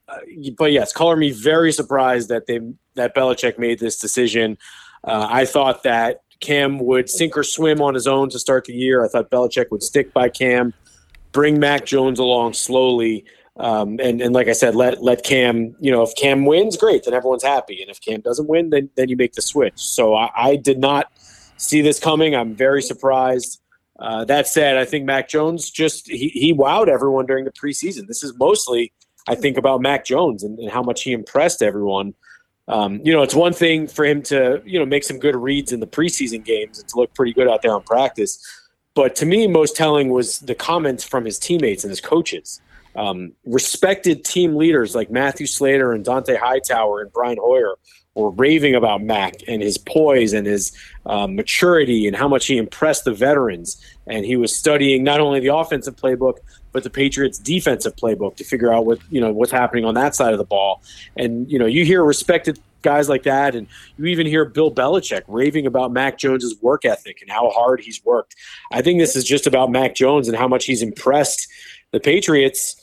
but 0.57 0.71
yes, 0.71 0.93
color 0.93 1.15
me 1.15 1.31
very 1.31 1.71
surprised 1.71 2.29
that 2.29 2.45
they 2.45 2.59
that 2.95 3.15
Belichick 3.15 3.57
made 3.57 3.79
this 3.79 3.97
decision. 3.97 4.57
Uh, 5.03 5.27
I 5.29 5.45
thought 5.45 5.83
that 5.83 6.21
Cam 6.39 6.79
would 6.79 7.09
sink 7.09 7.37
or 7.37 7.43
swim 7.43 7.81
on 7.81 7.93
his 7.93 8.07
own 8.07 8.29
to 8.29 8.39
start 8.39 8.65
the 8.65 8.73
year. 8.73 9.03
I 9.03 9.07
thought 9.07 9.29
Belichick 9.29 9.71
would 9.71 9.83
stick 9.83 10.13
by 10.13 10.29
Cam, 10.29 10.73
bring 11.31 11.59
Mac 11.59 11.85
Jones 11.85 12.19
along 12.19 12.53
slowly. 12.53 13.25
Um, 13.57 13.99
and, 14.01 14.21
and 14.21 14.33
like 14.33 14.47
I 14.47 14.53
said, 14.53 14.73
let 14.73 15.03
let 15.03 15.23
Cam, 15.23 15.75
you 15.79 15.91
know, 15.91 16.01
if 16.01 16.15
Cam 16.15 16.45
wins, 16.45 16.77
great, 16.77 17.03
then 17.03 17.13
everyone's 17.13 17.43
happy. 17.43 17.81
And 17.81 17.91
if 17.91 17.99
Cam 17.99 18.21
doesn't 18.21 18.47
win, 18.47 18.69
then 18.69 18.89
then 18.95 19.09
you 19.09 19.17
make 19.17 19.33
the 19.33 19.41
switch. 19.41 19.77
So 19.77 20.15
I, 20.15 20.29
I 20.35 20.55
did 20.55 20.79
not 20.79 21.11
see 21.57 21.81
this 21.81 21.99
coming. 21.99 22.35
I'm 22.35 22.55
very 22.55 22.81
surprised. 22.81 23.61
Uh, 23.99 24.23
that 24.23 24.47
said, 24.47 24.77
I 24.77 24.85
think 24.85 25.03
Mac 25.03 25.27
Jones 25.27 25.69
just 25.69 26.07
he, 26.07 26.29
he 26.29 26.53
wowed 26.53 26.87
everyone 26.87 27.25
during 27.25 27.43
the 27.43 27.51
preseason. 27.51 28.07
This 28.07 28.23
is 28.23 28.33
mostly, 28.37 28.93
I 29.27 29.35
think, 29.35 29.57
about 29.57 29.81
Mac 29.81 30.05
Jones 30.05 30.41
and, 30.41 30.57
and 30.57 30.71
how 30.71 30.81
much 30.81 31.03
he 31.03 31.11
impressed 31.11 31.61
everyone 31.61 32.13
um, 32.69 33.01
you 33.03 33.11
know, 33.11 33.23
it's 33.23 33.33
one 33.33 33.51
thing 33.51 33.87
for 33.87 34.05
him 34.05 34.21
to, 34.23 34.61
you 34.63 34.77
know, 34.77 34.85
make 34.85 35.03
some 35.03 35.17
good 35.17 35.35
reads 35.35 35.71
in 35.71 35.79
the 35.79 35.87
preseason 35.87 36.45
games 36.45 36.79
and 36.79 36.87
to 36.87 36.97
look 36.97 37.13
pretty 37.15 37.33
good 37.33 37.47
out 37.47 37.63
there 37.63 37.73
on 37.73 37.81
practice. 37.81 38.39
But 38.93 39.15
to 39.17 39.25
me, 39.25 39.47
most 39.47 39.75
telling 39.75 40.09
was 40.09 40.39
the 40.39 40.55
comments 40.55 41.03
from 41.03 41.25
his 41.25 41.39
teammates 41.39 41.83
and 41.83 41.89
his 41.89 41.99
coaches. 41.99 42.61
Um, 42.95 43.33
respected 43.45 44.23
team 44.23 44.55
leaders 44.55 44.93
like 44.93 45.09
Matthew 45.09 45.47
Slater 45.47 45.93
and 45.93 46.05
Dante 46.05 46.35
Hightower 46.35 47.01
and 47.01 47.11
Brian 47.11 47.37
Hoyer 47.39 47.75
were 48.15 48.31
raving 48.31 48.75
about 48.75 49.01
Mac 49.01 49.35
and 49.47 49.61
his 49.61 49.77
poise 49.77 50.33
and 50.33 50.45
his 50.45 50.71
um, 51.05 51.35
maturity 51.35 52.07
and 52.07 52.15
how 52.15 52.27
much 52.27 52.47
he 52.47 52.57
impressed 52.57 53.05
the 53.05 53.13
veterans. 53.13 53.81
And 54.07 54.25
he 54.25 54.35
was 54.35 54.55
studying 54.55 55.03
not 55.03 55.19
only 55.19 55.39
the 55.39 55.55
offensive 55.55 55.95
playbook, 55.95 56.37
but 56.71 56.83
the 56.83 56.89
Patriots 56.89 57.37
defensive 57.37 57.95
playbook 57.95 58.35
to 58.37 58.43
figure 58.43 58.71
out 58.71 58.85
what 58.85 58.99
you 59.09 59.19
know 59.19 59.31
what's 59.33 59.51
happening 59.51 59.85
on 59.85 59.95
that 59.95 60.15
side 60.15 60.33
of 60.33 60.37
the 60.37 60.45
ball. 60.45 60.81
And 61.17 61.49
you 61.51 61.57
know, 61.59 61.65
you 61.65 61.85
hear 61.85 62.03
respected 62.03 62.59
guys 62.81 63.09
like 63.09 63.23
that, 63.23 63.55
and 63.55 63.67
you 63.97 64.05
even 64.05 64.25
hear 64.25 64.45
Bill 64.45 64.71
Belichick 64.71 65.23
raving 65.27 65.65
about 65.65 65.91
Mac 65.91 66.17
Jones's 66.17 66.55
work 66.61 66.85
ethic 66.85 67.21
and 67.21 67.29
how 67.29 67.49
hard 67.49 67.81
he's 67.81 68.03
worked. 68.05 68.35
I 68.71 68.81
think 68.81 68.99
this 68.99 69.15
is 69.15 69.23
just 69.23 69.47
about 69.47 69.71
Mac 69.71 69.95
Jones 69.95 70.27
and 70.27 70.37
how 70.37 70.47
much 70.47 70.65
he's 70.65 70.81
impressed 70.81 71.47
the 71.91 71.99
Patriots. 71.99 72.75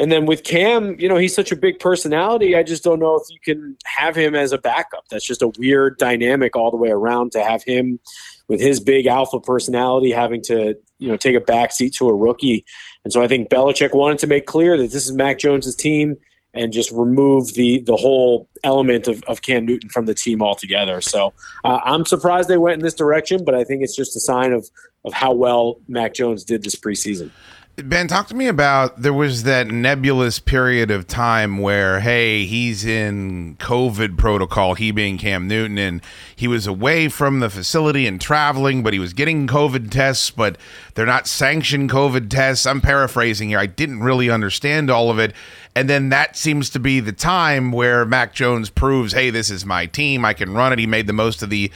And 0.00 0.10
then 0.10 0.24
with 0.24 0.44
Cam, 0.44 0.98
you 0.98 1.10
know, 1.10 1.18
he's 1.18 1.34
such 1.34 1.52
a 1.52 1.56
big 1.56 1.78
personality. 1.78 2.56
I 2.56 2.62
just 2.62 2.82
don't 2.82 3.00
know 3.00 3.16
if 3.16 3.24
you 3.28 3.38
can 3.44 3.76
have 3.84 4.16
him 4.16 4.34
as 4.34 4.50
a 4.50 4.56
backup. 4.56 5.04
That's 5.10 5.26
just 5.26 5.42
a 5.42 5.52
weird 5.58 5.98
dynamic 5.98 6.56
all 6.56 6.70
the 6.70 6.78
way 6.78 6.88
around 6.88 7.32
to 7.32 7.44
have 7.44 7.62
him 7.62 8.00
with 8.48 8.60
his 8.62 8.80
big 8.80 9.06
alpha 9.06 9.38
personality 9.38 10.10
having 10.10 10.40
to, 10.44 10.74
you 10.98 11.08
know, 11.08 11.18
take 11.18 11.36
a 11.36 11.40
backseat 11.40 11.92
to 11.98 12.08
a 12.08 12.14
rookie. 12.14 12.64
And 13.04 13.12
so 13.12 13.22
I 13.22 13.28
think 13.28 13.50
Belichick 13.50 13.94
wanted 13.94 14.18
to 14.20 14.26
make 14.26 14.46
clear 14.46 14.78
that 14.78 14.90
this 14.90 15.04
is 15.04 15.12
Mac 15.12 15.38
Jones's 15.38 15.76
team 15.76 16.16
and 16.54 16.72
just 16.72 16.90
remove 16.92 17.52
the 17.52 17.80
the 17.82 17.96
whole 17.96 18.48
element 18.64 19.06
of, 19.06 19.22
of 19.24 19.42
Cam 19.42 19.66
Newton 19.66 19.90
from 19.90 20.06
the 20.06 20.14
team 20.14 20.42
altogether. 20.42 21.02
So 21.02 21.34
uh, 21.62 21.80
I'm 21.84 22.06
surprised 22.06 22.48
they 22.48 22.56
went 22.56 22.78
in 22.78 22.84
this 22.84 22.94
direction, 22.94 23.44
but 23.44 23.54
I 23.54 23.64
think 23.64 23.82
it's 23.82 23.94
just 23.94 24.16
a 24.16 24.20
sign 24.20 24.52
of 24.52 24.68
of 25.04 25.12
how 25.12 25.32
well 25.32 25.78
Mac 25.88 26.14
Jones 26.14 26.42
did 26.42 26.62
this 26.62 26.74
preseason. 26.74 27.30
Ben, 27.76 28.08
talk 28.08 28.26
to 28.28 28.34
me 28.34 28.46
about 28.46 29.00
there 29.00 29.12
was 29.12 29.44
that 29.44 29.68
nebulous 29.68 30.38
period 30.38 30.90
of 30.90 31.06
time 31.06 31.58
where, 31.58 32.00
hey, 32.00 32.44
he's 32.44 32.84
in 32.84 33.56
COVID 33.58 34.18
protocol, 34.18 34.74
he 34.74 34.90
being 34.90 35.16
Cam 35.16 35.48
Newton, 35.48 35.78
and 35.78 36.02
he 36.36 36.46
was 36.46 36.66
away 36.66 37.08
from 37.08 37.40
the 37.40 37.48
facility 37.48 38.06
and 38.06 38.20
traveling, 38.20 38.82
but 38.82 38.92
he 38.92 38.98
was 38.98 39.14
getting 39.14 39.46
COVID 39.46 39.90
tests, 39.90 40.30
but 40.30 40.58
they're 40.94 41.06
not 41.06 41.26
sanctioned 41.26 41.90
COVID 41.90 42.28
tests. 42.28 42.66
I'm 42.66 42.82
paraphrasing 42.82 43.48
here. 43.48 43.58
I 43.58 43.66
didn't 43.66 44.00
really 44.00 44.28
understand 44.28 44.90
all 44.90 45.10
of 45.10 45.18
it. 45.18 45.32
And 45.74 45.88
then 45.88 46.10
that 46.10 46.36
seems 46.36 46.68
to 46.70 46.80
be 46.80 47.00
the 47.00 47.12
time 47.12 47.72
where 47.72 48.04
Mac 48.04 48.34
Jones 48.34 48.68
proves, 48.68 49.14
hey, 49.14 49.30
this 49.30 49.48
is 49.50 49.64
my 49.64 49.86
team. 49.86 50.24
I 50.24 50.34
can 50.34 50.52
run 50.52 50.72
it. 50.72 50.78
He 50.78 50.86
made 50.86 51.06
the 51.06 51.12
most 51.14 51.42
of 51.42 51.48
the 51.48 51.70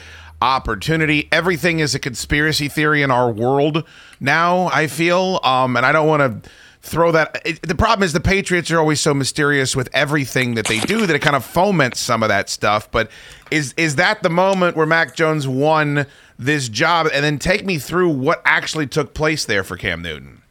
opportunity. 0.44 1.28
Everything 1.32 1.80
is 1.80 1.94
a 1.94 1.98
conspiracy 1.98 2.68
theory 2.68 3.02
in 3.02 3.10
our 3.10 3.30
world 3.32 3.84
now, 4.20 4.66
I 4.66 4.86
feel. 4.86 5.40
Um, 5.42 5.76
and 5.76 5.86
I 5.86 5.90
don't 5.92 6.06
want 6.06 6.42
to 6.44 6.50
throw 6.82 7.10
that. 7.12 7.40
It, 7.46 7.62
the 7.62 7.74
problem 7.74 8.04
is 8.04 8.12
the 8.12 8.20
Patriots 8.20 8.70
are 8.70 8.78
always 8.78 9.00
so 9.00 9.14
mysterious 9.14 9.74
with 9.74 9.88
everything 9.94 10.54
that 10.56 10.66
they 10.66 10.80
do 10.80 11.06
that 11.06 11.16
it 11.16 11.20
kind 11.22 11.34
of 11.34 11.44
foments 11.44 11.98
some 11.98 12.22
of 12.22 12.28
that 12.28 12.50
stuff. 12.50 12.90
But 12.90 13.10
is 13.50 13.72
is 13.78 13.96
that 13.96 14.22
the 14.22 14.28
moment 14.30 14.76
where 14.76 14.86
Mac 14.86 15.16
Jones 15.16 15.48
won 15.48 16.06
this 16.38 16.68
job? 16.68 17.08
And 17.12 17.24
then 17.24 17.38
take 17.38 17.64
me 17.64 17.78
through 17.78 18.10
what 18.10 18.42
actually 18.44 18.86
took 18.86 19.14
place 19.14 19.46
there 19.46 19.64
for 19.64 19.78
Cam 19.78 20.02
Newton. 20.02 20.42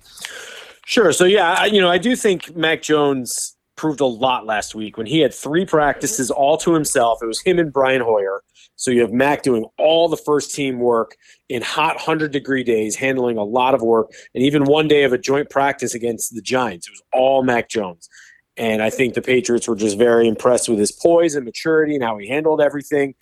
Sure. 0.85 1.11
So 1.13 1.25
yeah, 1.25 1.55
I- 1.59 1.65
you 1.67 1.79
know, 1.79 1.89
I 1.89 1.99
do 1.99 2.15
think 2.15 2.55
Mac 2.55 2.81
Jones 2.81 3.55
proved 3.75 4.01
a 4.01 4.05
lot 4.05 4.45
last 4.45 4.73
week 4.75 4.97
when 4.97 5.05
he 5.07 5.19
had 5.19 5.33
three 5.33 5.65
practices 5.65 6.29
all 6.31 6.57
to 6.57 6.73
himself. 6.73 7.19
It 7.21 7.25
was 7.27 7.41
him 7.41 7.59
and 7.59 7.71
Brian 7.71 8.01
Hoyer. 8.01 8.41
So 8.84 8.91
you 8.91 8.99
have 8.99 9.13
Mac 9.13 9.43
doing 9.43 9.65
all 9.77 10.09
the 10.09 10.17
first 10.17 10.53
team 10.53 10.77
work 10.77 11.15
in 11.47 11.61
hot 11.61 11.95
100 11.95 12.34
degree 12.34 12.65
days, 12.65 12.97
handling 12.97 13.38
a 13.38 13.43
lot 13.43 13.73
of 13.73 13.81
work, 13.81 14.11
and 14.36 14.43
even 14.43 14.65
one 14.65 14.89
day 14.89 15.03
of 15.03 15.13
a 15.13 15.17
joint 15.17 15.49
practice 15.49 15.95
against 15.95 16.36
the 16.36 16.41
Giants. 16.41 16.89
It 16.89 16.91
was 16.91 17.01
all 17.13 17.43
Mac 17.43 17.69
Jones. 17.69 18.09
And 18.57 18.84
I 18.84 18.89
think 18.89 19.13
the 19.13 19.21
Patriots 19.21 19.69
were 19.69 19.77
just 19.77 19.97
very 19.97 20.27
impressed 20.27 20.67
with 20.67 20.79
his 20.79 20.91
poise 20.91 21.36
and 21.36 21.45
maturity 21.45 21.95
and 21.95 22.03
how 22.03 22.17
he 22.17 22.27
handled 22.27 22.59
everything. 22.59 23.15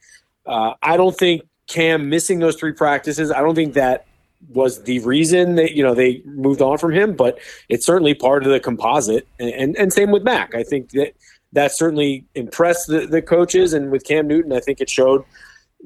Uh, 0.47 0.73
I 0.81 0.97
don't 0.97 1.15
think 1.15 1.43
Cam 1.67 2.09
missing 2.09 2.39
those 2.39 2.55
three 2.55 2.73
practices, 2.73 3.29
I 3.29 3.41
don't 3.41 3.53
think 3.53 3.75
that 3.75 4.07
was 4.49 4.81
the 4.81 4.97
reason 5.01 5.57
that 5.57 5.73
you 5.73 5.83
know 5.83 5.93
they 5.93 6.23
moved 6.25 6.63
on 6.63 6.79
from 6.79 6.91
him, 6.91 7.15
but 7.15 7.37
it's 7.69 7.85
certainly 7.85 8.15
part 8.15 8.43
of 8.43 8.51
the 8.51 8.59
composite. 8.59 9.27
And 9.39 9.51
and, 9.51 9.77
and 9.77 9.93
same 9.93 10.09
with 10.09 10.23
Mac. 10.23 10.55
I 10.55 10.63
think 10.63 10.89
that 10.93 11.13
that 11.53 11.71
certainly 11.71 12.25
impressed 12.33 12.87
the, 12.87 13.05
the 13.05 13.21
coaches, 13.21 13.73
and 13.73 13.91
with 13.91 14.03
Cam 14.03 14.27
Newton, 14.27 14.53
I 14.53 14.59
think 14.59 14.81
it 14.81 14.89
showed 14.89 15.23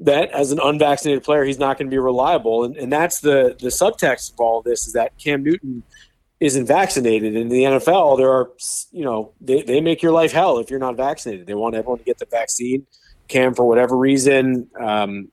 that 0.00 0.30
as 0.30 0.52
an 0.52 0.60
unvaccinated 0.62 1.24
player, 1.24 1.44
he's 1.44 1.58
not 1.58 1.78
going 1.78 1.86
to 1.86 1.90
be 1.90 1.98
reliable. 1.98 2.64
And 2.64 2.76
and 2.76 2.92
that's 2.92 3.20
the 3.20 3.56
the 3.60 3.68
subtext 3.68 4.32
of 4.32 4.40
all 4.40 4.58
of 4.58 4.64
this 4.64 4.86
is 4.86 4.92
that 4.92 5.16
Cam 5.18 5.42
Newton 5.42 5.82
isn't 6.40 6.66
vaccinated. 6.66 7.34
In 7.34 7.48
the 7.48 7.62
NFL, 7.62 8.18
there 8.18 8.30
are 8.30 8.50
you 8.92 9.04
know 9.04 9.32
they, 9.40 9.62
they 9.62 9.80
make 9.80 10.02
your 10.02 10.12
life 10.12 10.32
hell 10.32 10.58
if 10.58 10.70
you're 10.70 10.78
not 10.78 10.96
vaccinated. 10.96 11.46
They 11.46 11.54
want 11.54 11.74
everyone 11.74 11.98
to 11.98 12.04
get 12.04 12.18
the 12.18 12.26
vaccine. 12.26 12.86
Cam, 13.28 13.54
for 13.54 13.64
whatever 13.64 13.96
reason, 13.96 14.68
um, 14.78 15.28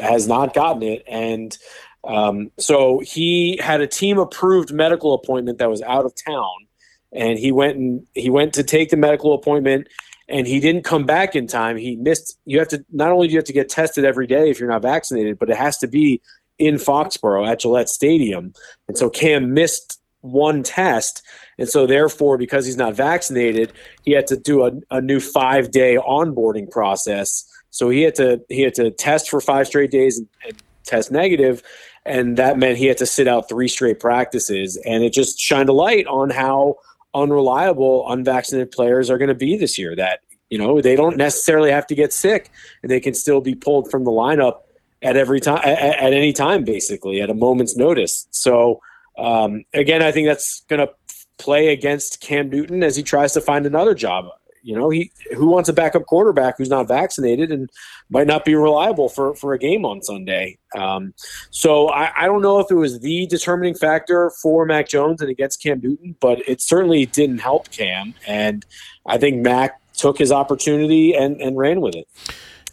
has 0.00 0.26
not 0.26 0.54
gotten 0.54 0.82
it, 0.82 1.02
and 1.06 1.56
um, 2.04 2.50
so 2.58 3.00
he 3.00 3.58
had 3.62 3.80
a 3.80 3.86
team 3.86 4.18
approved 4.18 4.72
medical 4.72 5.12
appointment 5.12 5.58
that 5.58 5.68
was 5.68 5.82
out 5.82 6.06
of 6.06 6.14
town, 6.14 6.66
and 7.12 7.38
he 7.38 7.52
went 7.52 7.76
and 7.76 8.06
he 8.14 8.30
went 8.30 8.54
to 8.54 8.62
take 8.62 8.90
the 8.90 8.96
medical 8.96 9.34
appointment, 9.34 9.88
and 10.28 10.46
he 10.46 10.60
didn't 10.60 10.82
come 10.82 11.04
back 11.04 11.36
in 11.36 11.46
time. 11.46 11.76
He 11.76 11.96
missed. 11.96 12.38
You 12.44 12.58
have 12.58 12.68
to 12.68 12.84
not 12.92 13.10
only 13.10 13.28
do 13.28 13.32
you 13.32 13.38
have 13.38 13.44
to 13.46 13.52
get 13.52 13.68
tested 13.68 14.04
every 14.04 14.26
day 14.26 14.50
if 14.50 14.58
you're 14.58 14.68
not 14.68 14.82
vaccinated, 14.82 15.38
but 15.38 15.50
it 15.50 15.56
has 15.56 15.78
to 15.78 15.86
be 15.86 16.20
in 16.58 16.76
Foxborough 16.76 17.46
at 17.46 17.60
Gillette 17.60 17.88
Stadium, 17.88 18.52
and 18.88 18.96
so 18.96 19.10
Cam 19.10 19.52
missed 19.54 20.00
one 20.22 20.62
test, 20.62 21.22
and 21.58 21.68
so 21.68 21.86
therefore 21.86 22.38
because 22.38 22.66
he's 22.66 22.76
not 22.76 22.94
vaccinated, 22.94 23.72
he 24.04 24.12
had 24.12 24.26
to 24.28 24.36
do 24.36 24.64
a, 24.64 24.72
a 24.90 25.00
new 25.00 25.20
five 25.20 25.70
day 25.70 25.96
onboarding 25.96 26.70
process. 26.70 27.44
So 27.70 27.90
he 27.90 28.02
had 28.02 28.14
to 28.16 28.42
he 28.48 28.62
had 28.62 28.74
to 28.74 28.90
test 28.90 29.30
for 29.30 29.40
five 29.40 29.66
straight 29.66 29.90
days 29.90 30.18
and, 30.18 30.28
and 30.46 30.56
test 30.84 31.12
negative, 31.12 31.62
and 32.06 32.36
that 32.36 32.58
meant 32.58 32.78
he 32.78 32.86
had 32.86 32.96
to 32.98 33.06
sit 33.06 33.28
out 33.28 33.48
three 33.48 33.68
straight 33.68 34.00
practices 34.00 34.76
and 34.86 35.04
it 35.04 35.12
just 35.12 35.38
shined 35.38 35.68
a 35.68 35.72
light 35.72 36.06
on 36.06 36.30
how 36.30 36.76
unreliable 37.16 38.08
unvaccinated 38.10 38.70
players 38.70 39.10
are 39.10 39.18
going 39.18 39.28
to 39.28 39.34
be 39.34 39.56
this 39.56 39.78
year 39.78 39.96
that 39.96 40.20
you 40.50 40.58
know 40.58 40.80
they 40.80 40.94
don't 40.94 41.16
necessarily 41.16 41.70
have 41.70 41.86
to 41.88 41.94
get 41.94 42.12
sick. 42.12 42.50
And 42.82 42.90
they 42.90 43.00
can 43.00 43.14
still 43.14 43.40
be 43.40 43.54
pulled 43.54 43.90
from 43.90 44.04
the 44.04 44.12
lineup 44.12 44.60
at 45.02 45.16
every 45.16 45.40
time 45.40 45.60
at, 45.64 45.78
at 45.78 46.12
any 46.12 46.32
time 46.32 46.64
basically 46.64 47.20
at 47.20 47.30
a 47.30 47.34
moment's 47.34 47.76
notice. 47.76 48.28
So 48.30 48.80
um, 49.18 49.64
again 49.72 50.02
i 50.02 50.12
think 50.12 50.26
that's 50.26 50.60
going 50.68 50.86
to 50.86 50.92
play 51.38 51.68
against 51.68 52.20
cam 52.20 52.48
newton 52.48 52.82
as 52.82 52.96
he 52.96 53.02
tries 53.02 53.32
to 53.32 53.40
find 53.40 53.66
another 53.66 53.94
job 53.94 54.26
you 54.66 54.74
know, 54.74 54.90
he 54.90 55.12
who 55.36 55.46
wants 55.46 55.68
a 55.68 55.72
backup 55.72 56.06
quarterback 56.06 56.58
who's 56.58 56.68
not 56.68 56.88
vaccinated 56.88 57.52
and 57.52 57.70
might 58.10 58.26
not 58.26 58.44
be 58.44 58.56
reliable 58.56 59.08
for 59.08 59.36
for 59.36 59.52
a 59.52 59.58
game 59.60 59.84
on 59.84 60.02
Sunday. 60.02 60.58
Um, 60.76 61.14
so 61.50 61.88
I, 61.88 62.24
I 62.24 62.26
don't 62.26 62.42
know 62.42 62.58
if 62.58 62.68
it 62.68 62.74
was 62.74 62.98
the 62.98 63.28
determining 63.28 63.76
factor 63.76 64.32
for 64.42 64.66
Mac 64.66 64.88
Jones 64.88 65.20
and 65.20 65.30
against 65.30 65.62
Cam 65.62 65.80
Newton, 65.80 66.16
but 66.18 66.40
it 66.48 66.60
certainly 66.60 67.06
didn't 67.06 67.38
help 67.38 67.70
Cam. 67.70 68.12
And 68.26 68.66
I 69.06 69.18
think 69.18 69.40
Mac 69.40 69.80
took 69.92 70.18
his 70.18 70.32
opportunity 70.32 71.14
and 71.14 71.40
and 71.40 71.56
ran 71.56 71.80
with 71.80 71.94
it. 71.94 72.08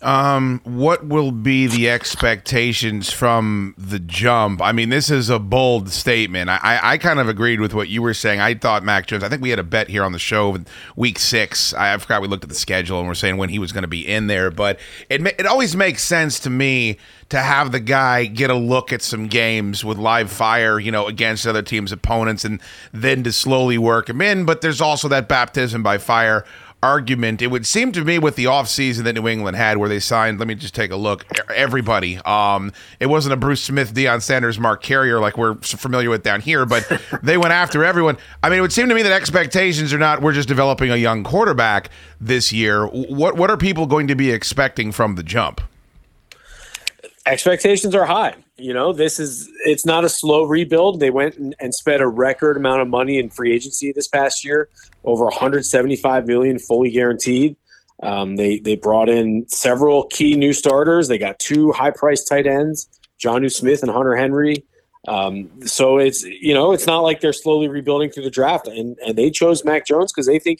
Um, 0.03 0.59
what 0.65 1.05
will 1.05 1.31
be 1.31 1.65
the 1.65 1.89
expectations 1.89 3.09
from 3.09 3.73
the 3.77 3.99
jump? 3.99 4.61
I 4.61 4.73
mean, 4.73 4.89
this 4.89 5.09
is 5.09 5.29
a 5.29 5.39
bold 5.39 5.89
statement. 5.91 6.49
I, 6.49 6.57
I, 6.61 6.91
I, 6.91 6.97
kind 6.97 7.19
of 7.21 7.29
agreed 7.29 7.61
with 7.61 7.73
what 7.73 7.87
you 7.87 8.01
were 8.01 8.13
saying. 8.13 8.41
I 8.41 8.53
thought 8.53 8.83
Mac 8.83 9.07
Jones. 9.07 9.23
I 9.23 9.29
think 9.29 9.41
we 9.41 9.49
had 9.49 9.59
a 9.59 9.63
bet 9.63 9.87
here 9.87 10.03
on 10.03 10.11
the 10.11 10.19
show 10.19 10.57
week 10.97 11.19
six. 11.19 11.73
I, 11.73 11.93
I 11.93 11.97
forgot 11.99 12.21
we 12.21 12.27
looked 12.27 12.43
at 12.43 12.49
the 12.49 12.55
schedule 12.55 12.99
and 12.99 13.07
we're 13.07 13.13
saying 13.13 13.37
when 13.37 13.47
he 13.47 13.59
was 13.59 13.71
going 13.71 13.83
to 13.83 13.87
be 13.87 14.05
in 14.05 14.27
there. 14.27 14.51
But 14.51 14.77
it 15.09 15.25
it 15.25 15.45
always 15.45 15.73
makes 15.73 16.03
sense 16.03 16.37
to 16.41 16.49
me 16.49 16.97
to 17.29 17.39
have 17.39 17.71
the 17.71 17.79
guy 17.79 18.25
get 18.25 18.49
a 18.49 18.55
look 18.55 18.91
at 18.91 19.01
some 19.01 19.27
games 19.27 19.85
with 19.85 19.97
live 19.97 20.29
fire, 20.29 20.81
you 20.81 20.91
know, 20.91 21.07
against 21.07 21.47
other 21.47 21.61
teams' 21.61 21.93
opponents, 21.93 22.43
and 22.43 22.59
then 22.91 23.23
to 23.23 23.31
slowly 23.31 23.77
work 23.77 24.09
him 24.09 24.19
in. 24.19 24.43
But 24.43 24.59
there's 24.59 24.81
also 24.81 25.07
that 25.07 25.29
baptism 25.29 25.81
by 25.81 25.97
fire 25.97 26.43
argument. 26.83 27.41
It 27.41 27.47
would 27.47 27.65
seem 27.65 27.91
to 27.93 28.03
me 28.03 28.19
with 28.19 28.35
the 28.35 28.45
offseason 28.45 29.05
that 29.05 29.13
New 29.13 29.27
England 29.27 29.55
had 29.55 29.77
where 29.77 29.87
they 29.87 29.99
signed, 29.99 30.37
let 30.37 30.47
me 30.47 30.55
just 30.55 30.75
take 30.75 30.91
a 30.91 30.95
look, 30.95 31.25
everybody. 31.49 32.17
Um, 32.17 32.73
it 32.99 33.07
wasn't 33.07 33.33
a 33.33 33.37
Bruce 33.37 33.63
Smith, 33.63 33.93
Deion 33.93 34.21
Sanders, 34.21 34.59
Mark 34.59 34.83
Carrier 34.83 35.19
like 35.19 35.37
we're 35.37 35.55
familiar 35.55 36.09
with 36.09 36.23
down 36.23 36.41
here, 36.41 36.65
but 36.65 36.85
they 37.23 37.37
went 37.37 37.53
after 37.53 37.83
everyone. 37.85 38.17
I 38.43 38.49
mean, 38.49 38.59
it 38.59 38.61
would 38.61 38.73
seem 38.73 38.89
to 38.89 38.95
me 38.95 39.01
that 39.01 39.13
expectations 39.13 39.93
are 39.93 39.97
not 39.97 40.21
we're 40.21 40.33
just 40.33 40.49
developing 40.49 40.91
a 40.91 40.97
young 40.97 41.23
quarterback 41.23 41.89
this 42.19 42.51
year. 42.51 42.85
What 42.85 43.37
what 43.37 43.49
are 43.49 43.57
people 43.57 43.85
going 43.85 44.07
to 44.07 44.15
be 44.15 44.31
expecting 44.31 44.91
from 44.91 45.15
the 45.15 45.23
jump? 45.23 45.61
expectations 47.25 47.95
are 47.95 48.05
high. 48.05 48.35
You 48.57 48.73
know, 48.73 48.93
this 48.93 49.19
is 49.19 49.49
it's 49.65 49.85
not 49.85 50.03
a 50.03 50.09
slow 50.09 50.43
rebuild. 50.43 50.99
They 50.99 51.09
went 51.09 51.37
and, 51.37 51.55
and 51.59 51.73
spent 51.73 52.01
a 52.01 52.07
record 52.07 52.57
amount 52.57 52.81
of 52.81 52.87
money 52.87 53.17
in 53.17 53.29
free 53.29 53.53
agency 53.53 53.91
this 53.91 54.07
past 54.07 54.45
year, 54.45 54.69
over 55.03 55.25
175 55.25 56.27
million 56.27 56.59
fully 56.59 56.91
guaranteed. 56.91 57.55
Um, 58.01 58.35
they 58.35 58.59
they 58.59 58.75
brought 58.75 59.09
in 59.09 59.47
several 59.47 60.05
key 60.07 60.35
new 60.35 60.53
starters. 60.53 61.07
They 61.07 61.17
got 61.17 61.39
two 61.39 61.71
high 61.71 61.91
priced 61.91 62.27
tight 62.27 62.47
ends, 62.47 62.89
Jonnu 63.19 63.51
Smith 63.51 63.81
and 63.81 63.91
Hunter 63.91 64.15
Henry. 64.15 64.65
Um, 65.07 65.49
so 65.65 65.97
it's 65.97 66.23
you 66.23 66.53
know 66.53 66.71
it's 66.71 66.87
not 66.87 66.99
like 66.99 67.21
they're 67.21 67.33
slowly 67.33 67.67
rebuilding 67.67 68.09
through 68.09 68.23
the 68.23 68.31
draft, 68.31 68.67
and 68.67 68.97
and 69.05 69.17
they 69.17 69.29
chose 69.29 69.63
Mac 69.63 69.85
Jones 69.85 70.11
because 70.11 70.27
they 70.27 70.39
think 70.39 70.59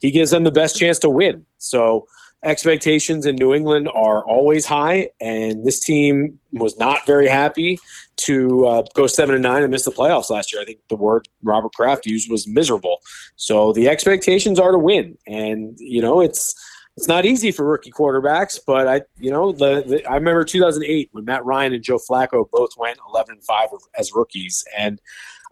he 0.00 0.10
gives 0.10 0.30
them 0.30 0.44
the 0.44 0.50
best 0.50 0.78
chance 0.78 0.98
to 1.00 1.10
win. 1.10 1.46
So 1.58 2.06
expectations 2.42 3.24
in 3.24 3.36
New 3.36 3.54
England 3.54 3.88
are 3.94 4.24
always 4.24 4.66
high, 4.66 5.10
and 5.20 5.64
this 5.64 5.80
team 5.80 6.38
was 6.52 6.78
not 6.78 7.06
very 7.06 7.28
happy 7.28 7.78
to 8.16 8.66
uh, 8.66 8.82
go 8.94 9.06
seven 9.06 9.34
and 9.34 9.42
nine 9.42 9.62
and 9.62 9.70
miss 9.70 9.84
the 9.84 9.90
playoffs 9.90 10.30
last 10.30 10.52
year. 10.52 10.62
I 10.62 10.64
think 10.64 10.80
the 10.88 10.96
word 10.96 11.28
Robert 11.42 11.72
Kraft 11.74 12.06
used 12.06 12.30
was 12.30 12.46
miserable. 12.46 12.98
So 13.36 13.72
the 13.72 13.88
expectations 13.88 14.58
are 14.58 14.72
to 14.72 14.78
win, 14.78 15.16
and 15.26 15.76
you 15.78 16.02
know 16.02 16.20
it's 16.20 16.54
it's 16.96 17.08
not 17.08 17.24
easy 17.24 17.50
for 17.50 17.64
rookie 17.64 17.90
quarterbacks. 17.90 18.58
But 18.64 18.86
I, 18.86 19.02
you 19.18 19.30
know, 19.30 19.52
the, 19.52 19.82
the 19.86 20.06
I 20.06 20.14
remember 20.14 20.44
2008 20.44 21.08
when 21.12 21.24
Matt 21.24 21.44
Ryan 21.44 21.72
and 21.72 21.82
Joe 21.82 21.98
Flacco 21.98 22.48
both 22.50 22.70
went 22.76 22.98
11 23.08 23.32
and 23.34 23.44
five 23.44 23.68
as 23.98 24.12
rookies, 24.12 24.64
and 24.76 25.00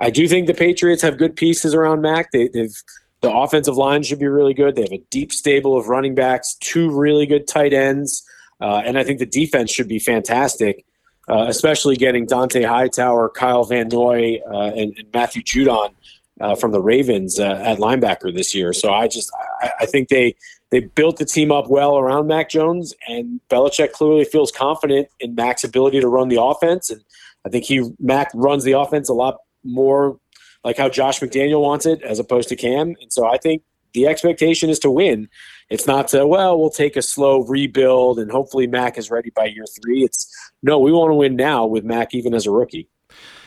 I 0.00 0.10
do 0.10 0.28
think 0.28 0.46
the 0.46 0.54
Patriots 0.54 1.02
have 1.02 1.18
good 1.18 1.36
pieces 1.36 1.74
around 1.74 2.00
Mac. 2.00 2.30
They, 2.32 2.48
they've 2.48 2.74
the 3.20 3.32
offensive 3.32 3.76
line 3.76 4.02
should 4.02 4.18
be 4.18 4.26
really 4.26 4.52
good. 4.52 4.74
They 4.74 4.82
have 4.82 4.92
a 4.92 5.04
deep 5.10 5.32
stable 5.32 5.76
of 5.76 5.88
running 5.88 6.16
backs, 6.16 6.56
two 6.60 6.90
really 6.90 7.24
good 7.24 7.46
tight 7.46 7.72
ends, 7.72 8.24
uh, 8.60 8.82
and 8.84 8.98
I 8.98 9.04
think 9.04 9.20
the 9.20 9.26
defense 9.26 9.70
should 9.70 9.88
be 9.88 10.00
fantastic, 10.00 10.84
uh, 11.28 11.46
especially 11.48 11.96
getting 11.96 12.26
Dante 12.26 12.62
Hightower, 12.62 13.28
Kyle 13.30 13.64
Van 13.64 13.88
Noy, 13.88 14.40
uh, 14.50 14.72
and, 14.74 14.96
and, 14.98 15.06
Matthew 15.14 15.42
Judon 15.42 15.94
uh, 16.40 16.54
from 16.54 16.72
the 16.72 16.80
Ravens 16.80 17.38
uh, 17.38 17.60
at 17.64 17.78
linebacker 17.78 18.34
this 18.34 18.54
year. 18.54 18.72
So 18.72 18.92
I 18.92 19.08
just 19.08 19.30
I, 19.60 19.70
I, 19.80 19.86
think 19.86 20.08
they 20.08 20.34
they 20.70 20.80
built 20.80 21.18
the 21.18 21.24
team 21.24 21.52
up 21.52 21.68
well 21.68 21.96
around 21.96 22.26
Mac 22.26 22.48
Jones, 22.48 22.94
and 23.08 23.40
Belichick 23.48 23.92
clearly 23.92 24.24
feels 24.24 24.50
confident 24.50 25.08
in 25.20 25.34
Mac's 25.34 25.64
ability 25.64 26.00
to 26.00 26.08
run 26.08 26.28
the 26.28 26.42
offense, 26.42 26.90
and 26.90 27.02
I 27.44 27.48
think 27.48 27.64
he 27.64 27.88
Mac 28.00 28.30
runs 28.34 28.64
the 28.64 28.72
offense 28.72 29.08
a 29.08 29.14
lot 29.14 29.38
more 29.64 30.18
like 30.64 30.76
how 30.76 30.88
Josh 30.88 31.20
McDaniels 31.20 31.60
wants 31.60 31.86
it 31.86 32.02
as 32.02 32.18
opposed 32.18 32.48
to 32.50 32.56
Cam. 32.56 32.94
And 33.00 33.12
so 33.12 33.26
I 33.26 33.36
think 33.38 33.62
the 33.94 34.06
expectation 34.06 34.70
is 34.70 34.78
to 34.80 34.90
win. 34.90 35.28
It's 35.70 35.86
not 35.86 36.08
to, 36.08 36.26
well, 36.26 36.58
we'll 36.58 36.70
take 36.70 36.96
a 36.96 37.02
slow 37.02 37.42
rebuild 37.44 38.18
and 38.18 38.30
hopefully 38.30 38.66
Mac 38.66 38.98
is 38.98 39.10
ready 39.10 39.30
by 39.30 39.46
year 39.46 39.64
three. 39.82 40.04
It's 40.04 40.30
no, 40.62 40.78
we 40.78 40.92
want 40.92 41.10
to 41.10 41.14
win 41.14 41.36
now 41.36 41.66
with 41.66 41.84
Mac 41.84 42.14
even 42.14 42.34
as 42.34 42.46
a 42.46 42.50
rookie. 42.50 42.88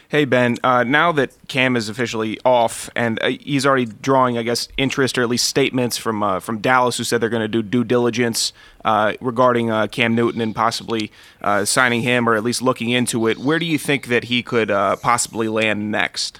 Hey 0.07 0.25
Ben, 0.25 0.57
uh, 0.63 0.83
now 0.83 1.11
that 1.13 1.31
Cam 1.47 1.75
is 1.75 1.89
officially 1.89 2.39
off 2.45 2.91
and 2.95 3.21
uh, 3.23 3.29
he's 3.29 3.65
already 3.65 3.85
drawing, 3.85 4.37
I 4.37 4.43
guess, 4.43 4.67
interest 4.77 5.17
or 5.17 5.23
at 5.23 5.29
least 5.29 5.47
statements 5.47 5.97
from 5.97 6.21
uh, 6.21 6.39
from 6.39 6.59
Dallas, 6.59 6.97
who 6.97 7.03
said 7.03 7.21
they're 7.21 7.29
going 7.29 7.41
to 7.41 7.47
do 7.47 7.63
due 7.63 7.83
diligence 7.83 8.53
uh, 8.85 9.13
regarding 9.19 9.71
uh, 9.71 9.87
Cam 9.87 10.13
Newton 10.13 10.41
and 10.41 10.55
possibly 10.55 11.11
uh, 11.41 11.65
signing 11.65 12.01
him 12.01 12.29
or 12.29 12.35
at 12.35 12.43
least 12.43 12.61
looking 12.61 12.91
into 12.91 13.27
it. 13.27 13.39
Where 13.39 13.57
do 13.57 13.65
you 13.65 13.79
think 13.79 14.07
that 14.07 14.25
he 14.25 14.43
could 14.43 14.69
possibly 14.69 15.47
land 15.47 15.91
next? 15.91 16.39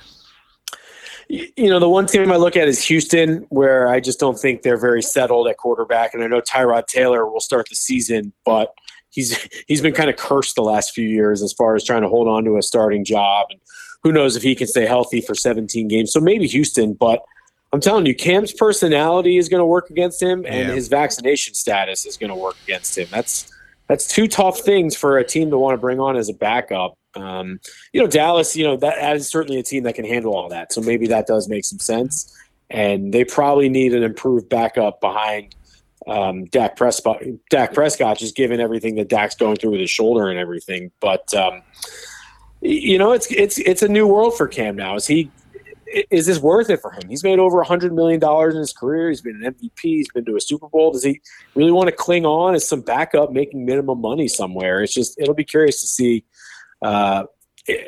You 1.28 1.70
know, 1.70 1.80
the 1.80 1.90
one 1.90 2.06
team 2.06 2.32
I 2.32 2.36
look 2.36 2.56
at 2.56 2.68
is 2.68 2.84
Houston, 2.86 3.46
where 3.50 3.88
I 3.88 4.00
just 4.00 4.20
don't 4.20 4.38
think 4.38 4.62
they're 4.62 4.80
very 4.80 5.02
settled 5.02 5.48
at 5.48 5.58
quarterback. 5.58 6.14
And 6.14 6.24
I 6.24 6.28
know 6.28 6.42
Tyrod 6.42 6.88
Taylor 6.88 7.30
will 7.30 7.40
start 7.40 7.68
the 7.70 7.76
season, 7.76 8.34
but 8.46 8.74
he's 9.10 9.48
he's 9.68 9.82
been 9.82 9.94
kind 9.94 10.10
of 10.10 10.18
cursed 10.18 10.56
the 10.56 10.62
last 10.62 10.94
few 10.94 11.08
years 11.08 11.42
as 11.42 11.54
far 11.54 11.76
as 11.76 11.84
trying 11.84 12.04
to 12.04 12.10
hold 12.10 12.28
on 12.28 12.44
to 12.46 12.58
a 12.58 12.62
starting 12.62 13.04
job. 13.04 13.48
And 13.50 13.60
who 14.04 14.12
knows 14.12 14.36
if 14.36 14.44
he 14.44 14.56
can 14.56 14.68
stay 14.68 14.86
healthy 14.86 15.22
for 15.22 15.34
17 15.34 15.88
games? 15.88 16.14
So 16.14 16.20
maybe 16.20 16.48
Houston, 16.48 16.94
but 16.94 17.24
I'm 17.74 17.82
telling 17.82 18.06
you, 18.06 18.16
Cam's 18.16 18.54
personality 18.54 19.38
is 19.38 19.50
going 19.50 19.60
to 19.60 19.66
work 19.66 19.90
against 19.90 20.22
him, 20.22 20.46
and 20.46 20.70
yeah. 20.70 20.76
his 20.76 20.88
vaccination 20.88 21.56
status 21.56 22.06
is 22.06 22.16
going 22.16 22.30
to 22.30 22.36
work 22.36 22.56
against 22.64 22.98
him. 22.98 23.08
That's 23.12 23.52
that's 23.88 24.08
two 24.08 24.28
tough 24.28 24.60
things 24.60 24.96
for 24.96 25.18
a 25.18 25.24
team 25.24 25.50
to 25.52 25.58
want 25.58 25.74
to 25.74 25.78
bring 25.78 26.00
on 26.00 26.16
as 26.16 26.30
a 26.30 26.34
backup. 26.34 26.98
Um, 27.16 27.60
you 27.94 28.02
know, 28.02 28.08
Dallas, 28.08 28.56
you 28.56 28.66
know, 28.66 28.78
that, 28.78 29.16
is 29.16 29.30
certainly 29.30 29.60
a 29.60 29.64
team 29.64 29.84
that 29.84 29.96
can 29.96 30.06
handle 30.06 30.36
all 30.36 30.50
that. 30.50 30.74
So 30.74 30.82
maybe 30.82 31.08
that 31.08 31.28
does 31.28 31.48
make 31.48 31.66
some 31.66 31.80
sense. 31.80 32.36
And 32.70 33.14
they 33.14 33.24
probably 33.24 33.70
need 33.70 33.94
an 33.94 34.04
improved 34.04 34.50
backup 34.50 35.00
behind 35.00 35.56
um, 36.08 36.46
Dak 36.46 36.76
Prescott. 36.76 37.22
Dak 37.50 37.74
Prescott, 37.74 38.18
just 38.18 38.36
given 38.36 38.60
everything 38.60 38.96
that 38.96 39.10
Dak's 39.10 39.36
going 39.36 39.58
through 39.58 39.72
with 39.72 39.82
his 39.82 39.90
shoulder 39.90 40.28
and 40.28 40.40
everything. 40.40 40.92
But 41.00 41.34
um, 41.34 41.62
you 42.62 42.98
know, 42.98 43.12
it's 43.12 43.28
it's 43.32 43.58
it's 43.60 43.82
a 43.82 43.88
new 43.88 44.08
world 44.08 44.36
for 44.38 44.48
Cam 44.48 44.76
now. 44.76 44.96
Is 44.96 45.08
he? 45.08 45.32
Is 46.10 46.26
this 46.26 46.40
worth 46.40 46.70
it 46.70 46.82
for 46.82 46.92
him? 46.92 47.08
He's 47.08 47.24
made 47.24 47.40
over 47.40 47.62
a 47.62 47.66
hundred 47.66 47.94
million 47.94 48.20
dollars 48.20 48.54
in 48.54 48.60
his 48.60 48.74
career. 48.74 49.10
He's 49.10 49.22
been 49.22 49.42
an 49.44 49.54
MVP. 49.54 49.72
He's 49.82 50.10
been 50.10 50.26
to 50.26 50.36
a 50.36 50.42
Super 50.42 50.68
Bowl. 50.68 50.92
Does 50.92 51.04
he 51.04 51.22
really 51.54 51.72
want 51.72 51.88
to 51.88 51.96
cling 51.96 52.26
on 52.26 52.56
as 52.56 52.68
some 52.68 52.82
backup, 52.82 53.32
making 53.32 53.66
minimum 53.66 54.02
money 54.02 54.28
somewhere? 54.28 54.82
It's 54.82 54.94
just 54.94 55.20
it'll 55.20 55.36
be 55.36 55.46
curious 55.46 55.82
to 55.82 55.88
see 55.88 56.26
uh, 56.82 57.26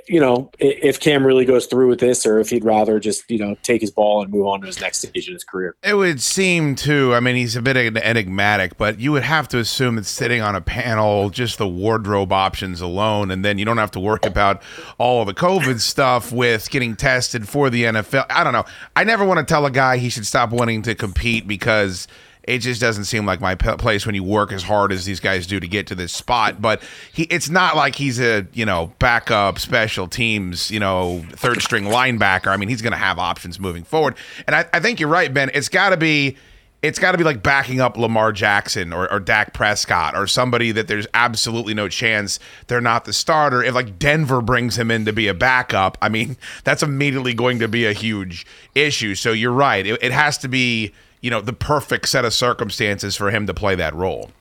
you 0.08 0.20
know, 0.20 0.50
if 0.58 1.00
Cam 1.00 1.26
really 1.26 1.46
goes 1.46 1.68
through 1.68 1.88
with 1.88 2.00
this, 2.00 2.26
or 2.26 2.40
if 2.40 2.50
he'd 2.50 2.66
rather 2.66 3.00
just 3.00 3.30
you 3.30 3.38
know 3.38 3.56
take 3.62 3.82
his 3.82 3.92
ball 3.92 4.24
and 4.24 4.32
move 4.32 4.48
on 4.48 4.62
to 4.62 4.68
his 4.68 4.82
next 4.82 5.00
stage 5.00 5.28
in 5.28 5.34
his 5.34 5.44
career. 5.44 5.76
It 5.84 5.94
would 5.94 6.20
seem 6.20 6.76
to. 6.78 7.14
I 7.14 7.20
mean, 7.20 7.36
he's 7.36 7.56
a 7.56 7.62
bit 7.62 7.78
enigmatic, 7.78 8.78
but 8.78 9.00
you 9.00 9.12
would 9.12 9.24
have 9.24 9.48
to 9.50 9.60
assume 9.60 9.96
that 9.98 10.06
sitting 10.06 10.42
on 10.42 10.56
a 10.56 10.62
panel, 10.62 11.30
just 11.30 11.60
the 11.60 11.68
wardrobe 11.68 12.34
options 12.34 12.82
alone, 12.82 13.30
and 13.30 13.46
then 13.46 13.60
you 13.60 13.66
don't 13.66 13.78
have 13.78 13.92
to 13.92 14.00
worry 14.00 14.20
about 14.24 14.64
all 14.98 15.26
the 15.26 15.34
COVID 15.34 15.80
stuff 15.80 16.32
with 16.32 16.70
getting 16.72 16.96
tested 16.96 17.48
for 17.48 17.70
the 17.70 17.84
NFL. 17.84 18.26
I 18.32 18.44
don't 18.44 18.54
know. 18.54 18.66
I 18.96 19.04
never 19.04 19.26
want 19.26 19.40
to 19.40 19.46
tell 19.46 19.66
a 19.68 19.72
guy 19.72 19.98
he 19.98 20.10
should 20.10 20.26
stop 20.26 20.50
wanting 20.50 20.82
to 20.84 20.96
compete 20.96 21.48
because 21.48 22.08
it 22.48 22.60
just 22.60 22.80
doesn't 22.80 23.04
seem 23.04 23.26
like 23.26 23.42
my 23.42 23.56
place 23.56 24.06
when 24.06 24.16
you 24.16 24.24
work 24.24 24.52
as 24.52 24.64
hard 24.64 24.92
as 24.92 25.06
these 25.06 25.20
guys 25.20 25.46
do 25.46 25.60
to 25.60 25.68
get 25.68 25.86
to 25.88 25.96
this 25.96 26.14
spot. 26.14 26.62
But 26.62 26.82
he, 27.12 27.24
it's 27.24 27.50
not 27.50 27.76
like 27.76 27.96
he's 27.96 28.20
a 28.20 28.48
you 28.54 28.66
know 28.66 28.94
backup 29.00 29.60
special 29.60 30.08
teams 30.08 30.72
you 30.72 30.80
know 30.80 31.24
third 31.34 31.62
string 31.62 31.84
linebacker. 31.84 32.48
I 32.48 32.58
mean, 32.58 32.70
he's 32.70 32.82
going 32.82 32.94
to 32.94 32.98
have 32.98 33.20
options 33.20 33.60
moving 33.60 33.84
forward. 33.84 34.16
And 34.48 34.56
I, 34.56 34.66
I 34.74 34.80
think 34.80 35.00
you're 35.00 35.10
right, 35.10 35.32
Ben. 35.32 35.52
It's 35.54 35.70
got 35.70 35.90
to 35.90 35.98
be 35.98 36.38
it's 36.84 37.00
got 37.00 37.14
to 37.14 37.18
be 37.18 37.24
like 37.24 37.42
backing 37.42 37.82
up 37.82 37.98
Lamar 37.98 38.32
Jackson 38.32 38.94
or, 38.94 39.12
or 39.12 39.20
Dak 39.20 39.54
Prescott 39.54 40.16
or 40.16 40.28
somebody 40.28 40.72
that 40.72 40.88
there's 40.88 41.08
absolutely 41.14 41.74
no 41.74 41.90
chance 41.90 42.40
they're 42.68 42.82
not 42.82 43.06
the 43.06 43.14
starter. 43.14 43.64
If 43.64 43.74
like 43.74 43.98
Denver 43.98 44.42
brings 44.42 44.78
him 44.78 44.92
in 44.92 45.06
to 45.06 45.14
be 45.14 45.28
a 45.28 45.34
backup, 45.34 45.98
I 46.02 46.10
mean, 46.10 46.38
that's 46.64 46.84
immediately 46.84 47.34
going 47.34 47.60
to 47.60 47.68
be 47.68 47.86
a 47.86 47.94
huge 47.94 48.46
issue. 48.76 49.16
So 49.16 49.32
you're 49.32 49.52
right. 49.52 49.86
It, 49.86 50.02
it 50.04 50.12
has 50.12 50.38
to 50.40 50.48
be 50.48 50.94
you 51.22 51.30
know, 51.30 51.42
the 51.42 51.54
perfect 51.54 52.08
set 52.10 52.26
of 52.26 52.34
circumstances 52.34 53.16
for 53.16 53.32
him 53.32 53.48
to 53.48 53.54
play 53.54 53.76
that 53.76 53.94
role. 53.96 54.32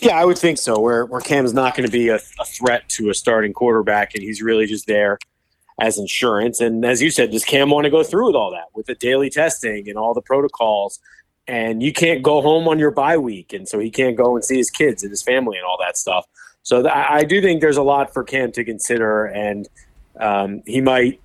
Yeah, 0.00 0.18
I 0.18 0.24
would 0.24 0.38
think 0.38 0.58
so. 0.58 0.78
Where 0.80 1.06
where 1.06 1.20
Cam's 1.20 1.54
not 1.54 1.76
going 1.76 1.86
to 1.86 1.92
be 1.92 2.08
a, 2.08 2.16
a, 2.16 2.44
threat 2.44 2.88
to 2.90 3.10
a 3.10 3.14
starting 3.14 3.52
quarterback, 3.52 4.14
and 4.14 4.22
he's 4.22 4.42
really 4.42 4.66
just 4.66 4.86
there 4.86 5.18
as 5.80 5.98
insurance. 5.98 6.60
And 6.60 6.84
as 6.84 7.00
you 7.00 7.10
said, 7.10 7.30
does 7.30 7.44
Cam 7.44 7.70
want 7.70 7.84
to 7.84 7.90
go 7.90 8.02
through 8.02 8.26
with 8.26 8.36
all 8.36 8.50
that, 8.50 8.66
with 8.74 8.86
the 8.86 8.94
daily 8.96 9.30
testing 9.30 9.88
and 9.88 9.96
all 9.96 10.14
the 10.14 10.22
protocols? 10.22 10.98
And 11.46 11.82
you 11.82 11.92
can't 11.92 12.22
go 12.22 12.40
home 12.40 12.66
on 12.68 12.78
your 12.78 12.90
bye 12.90 13.18
week, 13.18 13.52
and 13.52 13.68
so 13.68 13.78
he 13.78 13.90
can't 13.90 14.16
go 14.16 14.34
and 14.34 14.44
see 14.44 14.56
his 14.56 14.70
kids 14.70 15.02
and 15.02 15.10
his 15.10 15.22
family 15.22 15.58
and 15.58 15.66
all 15.66 15.78
that 15.78 15.96
stuff. 15.96 16.26
So 16.62 16.82
th- 16.82 16.94
I 16.94 17.24
do 17.24 17.42
think 17.42 17.60
there's 17.60 17.76
a 17.76 17.82
lot 17.82 18.12
for 18.12 18.24
Cam 18.24 18.50
to 18.52 18.64
consider, 18.64 19.26
and 19.26 19.68
um, 20.18 20.62
he 20.64 20.80
might, 20.80 21.20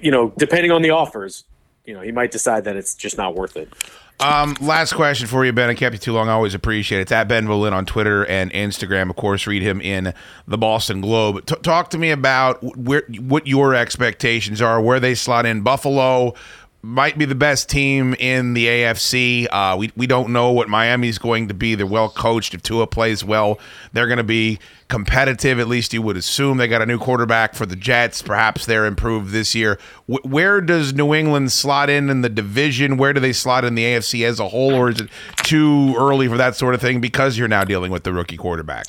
you 0.00 0.10
know, 0.10 0.32
depending 0.38 0.72
on 0.72 0.80
the 0.80 0.90
offers, 0.90 1.44
you 1.88 1.94
know, 1.94 2.02
he 2.02 2.12
might 2.12 2.30
decide 2.30 2.64
that 2.64 2.76
it's 2.76 2.94
just 2.94 3.16
not 3.16 3.34
worth 3.34 3.56
it. 3.56 3.72
Um, 4.20 4.56
last 4.60 4.92
question 4.92 5.26
for 5.26 5.44
you, 5.46 5.52
Ben. 5.54 5.70
I 5.70 5.74
kept 5.74 5.94
you 5.94 5.98
too 5.98 6.12
long. 6.12 6.28
I 6.28 6.32
always 6.32 6.52
appreciate 6.52 6.98
it. 6.98 7.02
It's 7.02 7.12
at 7.12 7.28
Ben 7.28 7.46
Volin 7.46 7.72
on 7.72 7.86
Twitter 7.86 8.26
and 8.26 8.52
Instagram. 8.52 9.08
Of 9.08 9.16
course, 9.16 9.46
read 9.46 9.62
him 9.62 9.80
in 9.80 10.12
the 10.46 10.58
Boston 10.58 11.00
Globe. 11.00 11.46
T- 11.46 11.54
talk 11.62 11.88
to 11.90 11.98
me 11.98 12.10
about 12.10 12.62
where 12.76 13.04
what 13.20 13.46
your 13.46 13.74
expectations 13.74 14.60
are, 14.60 14.82
where 14.82 15.00
they 15.00 15.14
slot 15.14 15.46
in. 15.46 15.62
Buffalo 15.62 16.34
might 16.80 17.18
be 17.18 17.24
the 17.24 17.34
best 17.34 17.68
team 17.68 18.14
in 18.14 18.54
the 18.54 18.66
AFC. 18.66 19.46
Uh, 19.50 19.76
we 19.76 19.90
we 19.96 20.06
don't 20.06 20.32
know 20.32 20.52
what 20.52 20.68
Miami's 20.68 21.18
going 21.18 21.48
to 21.48 21.54
be. 21.54 21.74
They're 21.74 21.86
well 21.86 22.08
coached. 22.08 22.54
If 22.54 22.62
Tua 22.62 22.86
plays 22.86 23.24
well, 23.24 23.58
they're 23.92 24.06
going 24.06 24.18
to 24.18 24.24
be 24.24 24.58
competitive. 24.86 25.58
At 25.58 25.66
least 25.66 25.92
you 25.92 26.00
would 26.02 26.16
assume 26.16 26.58
they 26.58 26.68
got 26.68 26.80
a 26.80 26.86
new 26.86 26.98
quarterback 26.98 27.54
for 27.54 27.66
the 27.66 27.76
Jets. 27.76 28.22
Perhaps 28.22 28.66
they're 28.66 28.86
improved 28.86 29.32
this 29.32 29.54
year. 29.54 29.78
W- 30.08 30.26
where 30.28 30.60
does 30.60 30.94
New 30.94 31.14
England 31.14 31.50
slot 31.50 31.90
in 31.90 32.08
in 32.08 32.22
the 32.22 32.28
division? 32.28 32.96
Where 32.96 33.12
do 33.12 33.20
they 33.20 33.32
slot 33.32 33.64
in 33.64 33.74
the 33.74 33.84
AFC 33.84 34.24
as 34.24 34.38
a 34.38 34.48
whole, 34.48 34.72
or 34.74 34.90
is 34.90 35.00
it 35.00 35.10
too 35.42 35.94
early 35.98 36.28
for 36.28 36.36
that 36.36 36.54
sort 36.54 36.74
of 36.74 36.80
thing 36.80 37.00
because 37.00 37.36
you're 37.36 37.48
now 37.48 37.64
dealing 37.64 37.90
with 37.90 38.04
the 38.04 38.12
rookie 38.12 38.36
quarterback? 38.36 38.86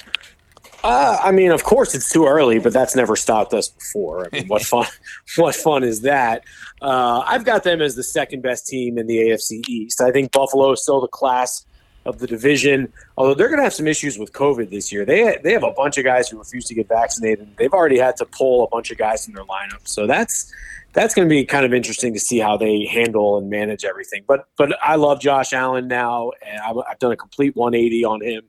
Uh, 0.83 1.19
I 1.21 1.31
mean, 1.31 1.51
of 1.51 1.63
course, 1.63 1.93
it's 1.93 2.11
too 2.11 2.25
early, 2.25 2.59
but 2.59 2.71
that's 2.71 2.95
never 2.95 3.15
stopped 3.15 3.53
us 3.53 3.67
before. 3.69 4.25
I 4.25 4.29
mean, 4.31 4.47
what 4.47 4.61
fun! 4.65 4.87
what 5.35 5.55
fun 5.55 5.83
is 5.83 6.01
that? 6.01 6.43
Uh, 6.81 7.23
I've 7.25 7.43
got 7.43 7.63
them 7.63 7.81
as 7.81 7.95
the 7.95 8.03
second 8.03 8.41
best 8.41 8.67
team 8.67 8.97
in 8.97 9.07
the 9.07 9.17
AFC 9.17 9.67
East. 9.67 10.01
I 10.01 10.11
think 10.11 10.31
Buffalo 10.31 10.71
is 10.71 10.81
still 10.81 11.01
the 11.01 11.07
class 11.07 11.65
of 12.05 12.19
the 12.19 12.27
division, 12.27 12.91
although 13.17 13.33
they're 13.33 13.49
going 13.49 13.59
to 13.59 13.63
have 13.63 13.73
some 13.73 13.87
issues 13.87 14.17
with 14.17 14.31
COVID 14.31 14.69
this 14.69 14.91
year. 14.91 15.03
They 15.03 15.37
they 15.43 15.51
have 15.51 15.63
a 15.63 15.71
bunch 15.71 15.97
of 15.97 16.05
guys 16.05 16.29
who 16.29 16.37
refuse 16.37 16.65
to 16.65 16.73
get 16.73 16.87
vaccinated. 16.87 17.49
They've 17.57 17.73
already 17.73 17.97
had 17.97 18.15
to 18.17 18.25
pull 18.25 18.63
a 18.63 18.67
bunch 18.69 18.89
of 18.89 18.97
guys 18.97 19.25
from 19.25 19.33
their 19.33 19.43
lineup, 19.43 19.85
so 19.85 20.07
that's 20.07 20.51
that's 20.93 21.13
going 21.13 21.27
to 21.27 21.29
be 21.29 21.45
kind 21.45 21.65
of 21.65 21.73
interesting 21.73 22.13
to 22.13 22.19
see 22.19 22.39
how 22.39 22.57
they 22.57 22.85
handle 22.85 23.37
and 23.37 23.49
manage 23.49 23.83
everything. 23.83 24.23
But 24.25 24.47
but 24.57 24.77
I 24.81 24.95
love 24.95 25.19
Josh 25.19 25.51
Allen 25.51 25.89
now, 25.89 26.31
and 26.41 26.59
I've, 26.61 26.77
I've 26.89 26.99
done 26.99 27.11
a 27.11 27.17
complete 27.17 27.55
180 27.57 28.05
on 28.05 28.21
him 28.21 28.43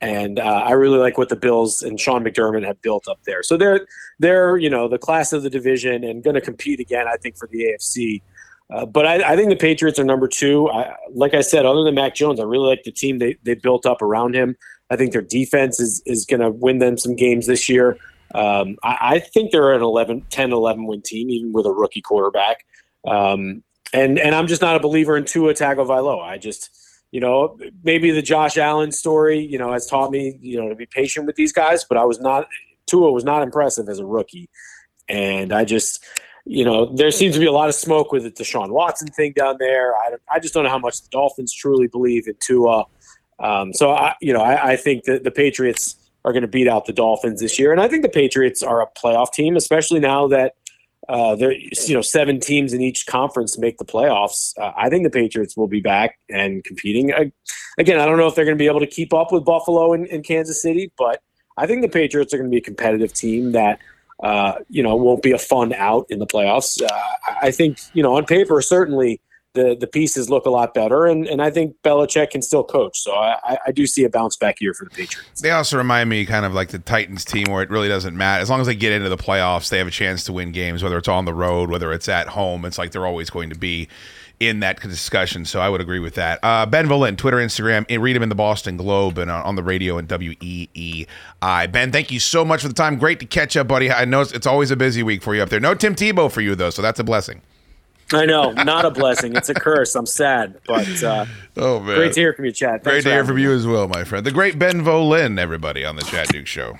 and 0.00 0.38
uh, 0.38 0.42
I 0.42 0.72
really 0.72 0.98
like 0.98 1.18
what 1.18 1.28
the 1.28 1.36
Bills 1.36 1.82
and 1.82 1.98
Sean 1.98 2.24
McDermott 2.24 2.64
have 2.64 2.80
built 2.82 3.08
up 3.08 3.18
there. 3.24 3.42
So 3.42 3.56
they're 3.56 3.86
they're 4.18 4.56
you 4.56 4.70
know 4.70 4.88
the 4.88 4.98
class 4.98 5.32
of 5.32 5.42
the 5.42 5.50
division 5.50 6.04
and 6.04 6.22
going 6.22 6.34
to 6.34 6.40
compete 6.40 6.80
again. 6.80 7.06
I 7.08 7.16
think 7.16 7.36
for 7.36 7.48
the 7.48 7.64
AFC. 7.64 8.22
Uh, 8.68 8.84
but 8.84 9.06
I, 9.06 9.32
I, 9.32 9.36
think 9.36 9.48
the 9.48 9.56
Patriots 9.56 9.96
are 10.00 10.04
number 10.04 10.26
two. 10.26 10.68
I, 10.70 10.96
like 11.14 11.34
I 11.34 11.40
said, 11.40 11.64
other 11.64 11.84
than 11.84 11.94
Mac 11.94 12.16
Jones, 12.16 12.40
I 12.40 12.42
really 12.42 12.66
like 12.66 12.82
the 12.82 12.90
team 12.90 13.20
they, 13.20 13.36
they 13.44 13.54
built 13.54 13.86
up 13.86 14.02
around 14.02 14.34
him. 14.34 14.56
I 14.90 14.96
think 14.96 15.12
their 15.12 15.22
defense 15.22 15.78
is, 15.78 16.02
is 16.04 16.24
going 16.26 16.40
to 16.40 16.50
win 16.50 16.80
them 16.80 16.98
some 16.98 17.14
games 17.14 17.46
this 17.46 17.68
year. 17.68 17.96
Um, 18.34 18.76
I, 18.82 18.96
I, 19.00 19.18
think 19.20 19.52
they're 19.52 19.72
an 19.72 19.82
11, 19.82 20.22
10, 20.30 20.52
11 20.52 20.84
win 20.84 21.00
team, 21.00 21.30
even 21.30 21.52
with 21.52 21.64
a 21.64 21.70
rookie 21.70 22.02
quarterback. 22.02 22.66
Um, 23.06 23.62
and 23.92 24.18
and 24.18 24.34
I'm 24.34 24.48
just 24.48 24.62
not 24.62 24.76
a 24.76 24.80
believer 24.80 25.16
in 25.16 25.24
Tua 25.24 25.54
Tagovailoa. 25.54 26.22
I 26.22 26.38
just 26.38 26.70
you 27.16 27.20
know, 27.20 27.58
maybe 27.82 28.10
the 28.10 28.20
Josh 28.20 28.58
Allen 28.58 28.92
story, 28.92 29.38
you 29.38 29.56
know, 29.56 29.72
has 29.72 29.86
taught 29.86 30.10
me, 30.10 30.38
you 30.42 30.60
know, 30.60 30.68
to 30.68 30.74
be 30.74 30.84
patient 30.84 31.24
with 31.24 31.34
these 31.34 31.50
guys, 31.50 31.82
but 31.82 31.96
I 31.96 32.04
was 32.04 32.20
not, 32.20 32.46
Tua 32.84 33.10
was 33.10 33.24
not 33.24 33.42
impressive 33.42 33.88
as 33.88 33.98
a 33.98 34.04
rookie. 34.04 34.50
And 35.08 35.50
I 35.50 35.64
just, 35.64 36.04
you 36.44 36.62
know, 36.62 36.94
there 36.94 37.10
seems 37.10 37.32
to 37.32 37.40
be 37.40 37.46
a 37.46 37.52
lot 37.52 37.70
of 37.70 37.74
smoke 37.74 38.12
with 38.12 38.24
the 38.24 38.30
Deshaun 38.30 38.68
Watson 38.68 39.08
thing 39.08 39.32
down 39.32 39.56
there. 39.58 39.96
I, 39.96 40.16
I 40.30 40.38
just 40.38 40.52
don't 40.52 40.64
know 40.64 40.68
how 40.68 40.78
much 40.78 41.00
the 41.00 41.08
Dolphins 41.10 41.54
truly 41.54 41.86
believe 41.86 42.28
in 42.28 42.34
Tua. 42.46 42.84
Um, 43.38 43.72
so, 43.72 43.92
I, 43.92 44.14
you 44.20 44.34
know, 44.34 44.42
I, 44.42 44.72
I 44.72 44.76
think 44.76 45.04
that 45.04 45.24
the 45.24 45.30
Patriots 45.30 45.96
are 46.26 46.32
going 46.32 46.42
to 46.42 46.48
beat 46.48 46.68
out 46.68 46.84
the 46.84 46.92
Dolphins 46.92 47.40
this 47.40 47.58
year. 47.58 47.72
And 47.72 47.80
I 47.80 47.88
think 47.88 48.02
the 48.02 48.10
Patriots 48.10 48.62
are 48.62 48.82
a 48.82 48.88
playoff 48.88 49.32
team, 49.32 49.56
especially 49.56 50.00
now 50.00 50.28
that 50.28 50.52
uh, 51.08 51.36
there, 51.36 51.52
you 51.52 51.94
know, 51.94 52.02
seven 52.02 52.40
teams 52.40 52.72
in 52.72 52.80
each 52.80 53.06
conference 53.06 53.58
make 53.58 53.78
the 53.78 53.84
playoffs. 53.84 54.52
Uh, 54.58 54.72
I 54.76 54.88
think 54.88 55.04
the 55.04 55.10
Patriots 55.10 55.56
will 55.56 55.68
be 55.68 55.80
back 55.80 56.18
and 56.28 56.64
competing. 56.64 57.12
I, 57.12 57.32
again, 57.78 58.00
I 58.00 58.06
don't 58.06 58.18
know 58.18 58.26
if 58.26 58.34
they're 58.34 58.44
going 58.44 58.56
to 58.56 58.62
be 58.62 58.66
able 58.66 58.80
to 58.80 58.86
keep 58.86 59.14
up 59.14 59.32
with 59.32 59.44
Buffalo 59.44 59.92
and, 59.92 60.06
and, 60.08 60.24
Kansas 60.24 60.60
City, 60.60 60.92
but 60.98 61.20
I 61.56 61.66
think 61.66 61.82
the 61.82 61.88
Patriots 61.88 62.34
are 62.34 62.38
going 62.38 62.50
to 62.50 62.54
be 62.54 62.58
a 62.58 62.62
competitive 62.62 63.12
team 63.12 63.52
that 63.52 63.78
uh, 64.22 64.54
you 64.68 64.82
know, 64.82 64.96
won't 64.96 65.22
be 65.22 65.32
a 65.32 65.38
fun 65.38 65.72
out 65.74 66.06
in 66.08 66.18
the 66.18 66.26
playoffs. 66.26 66.82
Uh, 66.82 66.88
I 67.42 67.50
think, 67.50 67.78
you 67.92 68.02
know, 68.02 68.16
on 68.16 68.24
paper, 68.24 68.60
certainly 68.62 69.20
the, 69.56 69.76
the 69.78 69.88
pieces 69.88 70.30
look 70.30 70.46
a 70.46 70.50
lot 70.50 70.72
better. 70.72 71.06
And, 71.06 71.26
and 71.26 71.42
I 71.42 71.50
think 71.50 71.74
Belichick 71.82 72.30
can 72.30 72.42
still 72.42 72.62
coach. 72.62 73.00
So 73.00 73.12
I, 73.12 73.58
I- 73.66 73.72
do 73.72 73.86
see 73.86 74.04
a 74.04 74.08
bounce 74.08 74.36
back 74.36 74.60
year 74.60 74.72
for 74.72 74.84
the 74.84 74.90
Patriots. 74.90 75.40
They 75.42 75.50
also 75.50 75.76
remind 75.76 76.08
me 76.08 76.24
kind 76.24 76.46
of 76.46 76.54
like 76.54 76.68
the 76.68 76.78
Titans 76.78 77.24
team 77.24 77.46
where 77.50 77.62
it 77.62 77.68
really 77.68 77.88
doesn't 77.88 78.16
matter. 78.16 78.40
As 78.40 78.48
long 78.48 78.60
as 78.60 78.66
they 78.68 78.74
get 78.76 78.92
into 78.92 79.08
the 79.08 79.16
playoffs, 79.18 79.68
they 79.68 79.78
have 79.78 79.86
a 79.86 79.90
chance 79.90 80.24
to 80.24 80.32
win 80.32 80.52
games, 80.52 80.82
whether 80.82 80.96
it's 80.96 81.08
on 81.08 81.24
the 81.26 81.34
road, 81.34 81.68
whether 81.68 81.92
it's 81.92 82.08
at 82.08 82.28
home. 82.28 82.64
It's 82.64 82.78
like 82.78 82.92
they're 82.92 83.04
always 83.06 83.28
going 83.28 83.50
to 83.50 83.58
be 83.58 83.88
in 84.40 84.60
that 84.60 84.80
discussion. 84.80 85.44
So 85.44 85.60
I 85.60 85.68
would 85.68 85.80
agree 85.80 85.98
with 85.98 86.14
that. 86.14 86.38
Uh, 86.42 86.66
ben 86.66 86.86
Volin, 86.86 87.16
Twitter, 87.16 87.38
Instagram, 87.38 87.84
read 88.00 88.16
him 88.16 88.22
in 88.22 88.28
the 88.28 88.34
Boston 88.34 88.76
Globe 88.76 89.18
and 89.18 89.30
uh, 89.30 89.42
on 89.44 89.56
the 89.56 89.62
radio 89.62 89.98
and 89.98 90.08
WEEI. 90.08 91.06
Ben, 91.72 91.92
thank 91.92 92.10
you 92.10 92.20
so 92.20 92.44
much 92.44 92.62
for 92.62 92.68
the 92.68 92.74
time. 92.74 92.96
Great 92.98 93.20
to 93.20 93.26
catch 93.26 93.56
up, 93.56 93.68
buddy. 93.68 93.90
I 93.90 94.04
know 94.04 94.20
it's 94.22 94.46
always 94.46 94.70
a 94.70 94.76
busy 94.76 95.02
week 95.02 95.22
for 95.22 95.34
you 95.34 95.42
up 95.42 95.48
there. 95.48 95.60
No 95.60 95.74
Tim 95.74 95.94
Tebow 95.94 96.30
for 96.30 96.40
you, 96.40 96.54
though, 96.54 96.70
so 96.70 96.82
that's 96.82 97.00
a 97.00 97.04
blessing. 97.04 97.42
I 98.12 98.24
know, 98.26 98.52
not 98.52 98.84
a 98.84 98.90
blessing. 98.90 99.34
It's 99.34 99.48
a 99.48 99.54
curse. 99.54 99.94
I'm 99.96 100.06
sad, 100.06 100.60
but 100.66 101.02
uh, 101.02 101.26
Oh, 101.56 101.80
man. 101.80 101.96
great 101.96 102.12
to 102.12 102.20
hear 102.20 102.32
from 102.32 102.44
you, 102.44 102.52
Chad. 102.52 102.84
Great 102.84 103.02
to 103.02 103.10
hear 103.10 103.24
from 103.24 103.36
me. 103.36 103.42
you 103.42 103.52
as 103.52 103.66
well, 103.66 103.88
my 103.88 104.04
friend. 104.04 104.24
The 104.24 104.30
great 104.30 104.58
Ben 104.58 104.82
Volin, 104.82 105.38
everybody, 105.40 105.84
on 105.84 105.96
the 105.96 106.02
Chad 106.02 106.28
Duke 106.28 106.46
Show. 106.46 106.78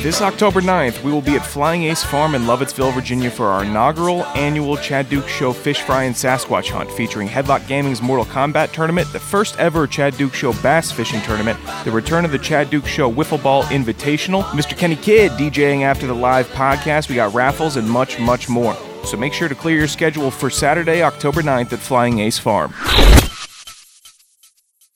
This 0.00 0.22
October 0.22 0.60
9th, 0.60 1.02
we 1.02 1.10
will 1.10 1.20
be 1.20 1.34
at 1.34 1.44
Flying 1.44 1.82
Ace 1.82 2.04
Farm 2.04 2.36
in 2.36 2.42
Lovettsville, 2.42 2.94
Virginia 2.94 3.32
for 3.32 3.46
our 3.48 3.64
inaugural 3.64 4.24
annual 4.26 4.76
Chad 4.76 5.08
Duke 5.08 5.26
Show 5.26 5.52
Fish 5.52 5.82
Fry 5.82 6.04
and 6.04 6.14
Sasquatch 6.14 6.70
Hunt 6.70 6.88
featuring 6.92 7.26
Headlock 7.26 7.66
Gaming's 7.66 8.00
Mortal 8.00 8.24
Kombat 8.24 8.70
Tournament, 8.70 9.12
the 9.12 9.18
first 9.18 9.58
ever 9.58 9.88
Chad 9.88 10.16
Duke 10.16 10.34
Show 10.34 10.52
Bass 10.62 10.92
Fishing 10.92 11.20
Tournament, 11.22 11.58
the 11.84 11.90
return 11.90 12.24
of 12.24 12.30
the 12.30 12.38
Chad 12.38 12.70
Duke 12.70 12.86
Show 12.86 13.12
Wiffle 13.12 13.42
Ball 13.42 13.64
Invitational, 13.64 14.44
Mr. 14.50 14.78
Kenny 14.78 14.94
Kidd 14.94 15.32
DJing 15.32 15.82
after 15.82 16.06
the 16.06 16.14
live 16.14 16.46
podcast, 16.50 17.08
we 17.08 17.16
got 17.16 17.34
raffles 17.34 17.76
and 17.76 17.90
much, 17.90 18.20
much 18.20 18.48
more. 18.48 18.76
So 19.04 19.16
make 19.16 19.32
sure 19.32 19.48
to 19.48 19.54
clear 19.56 19.76
your 19.76 19.88
schedule 19.88 20.30
for 20.30 20.48
Saturday, 20.48 21.02
October 21.02 21.42
9th 21.42 21.72
at 21.72 21.80
Flying 21.80 22.20
Ace 22.20 22.38
Farm. 22.38 22.72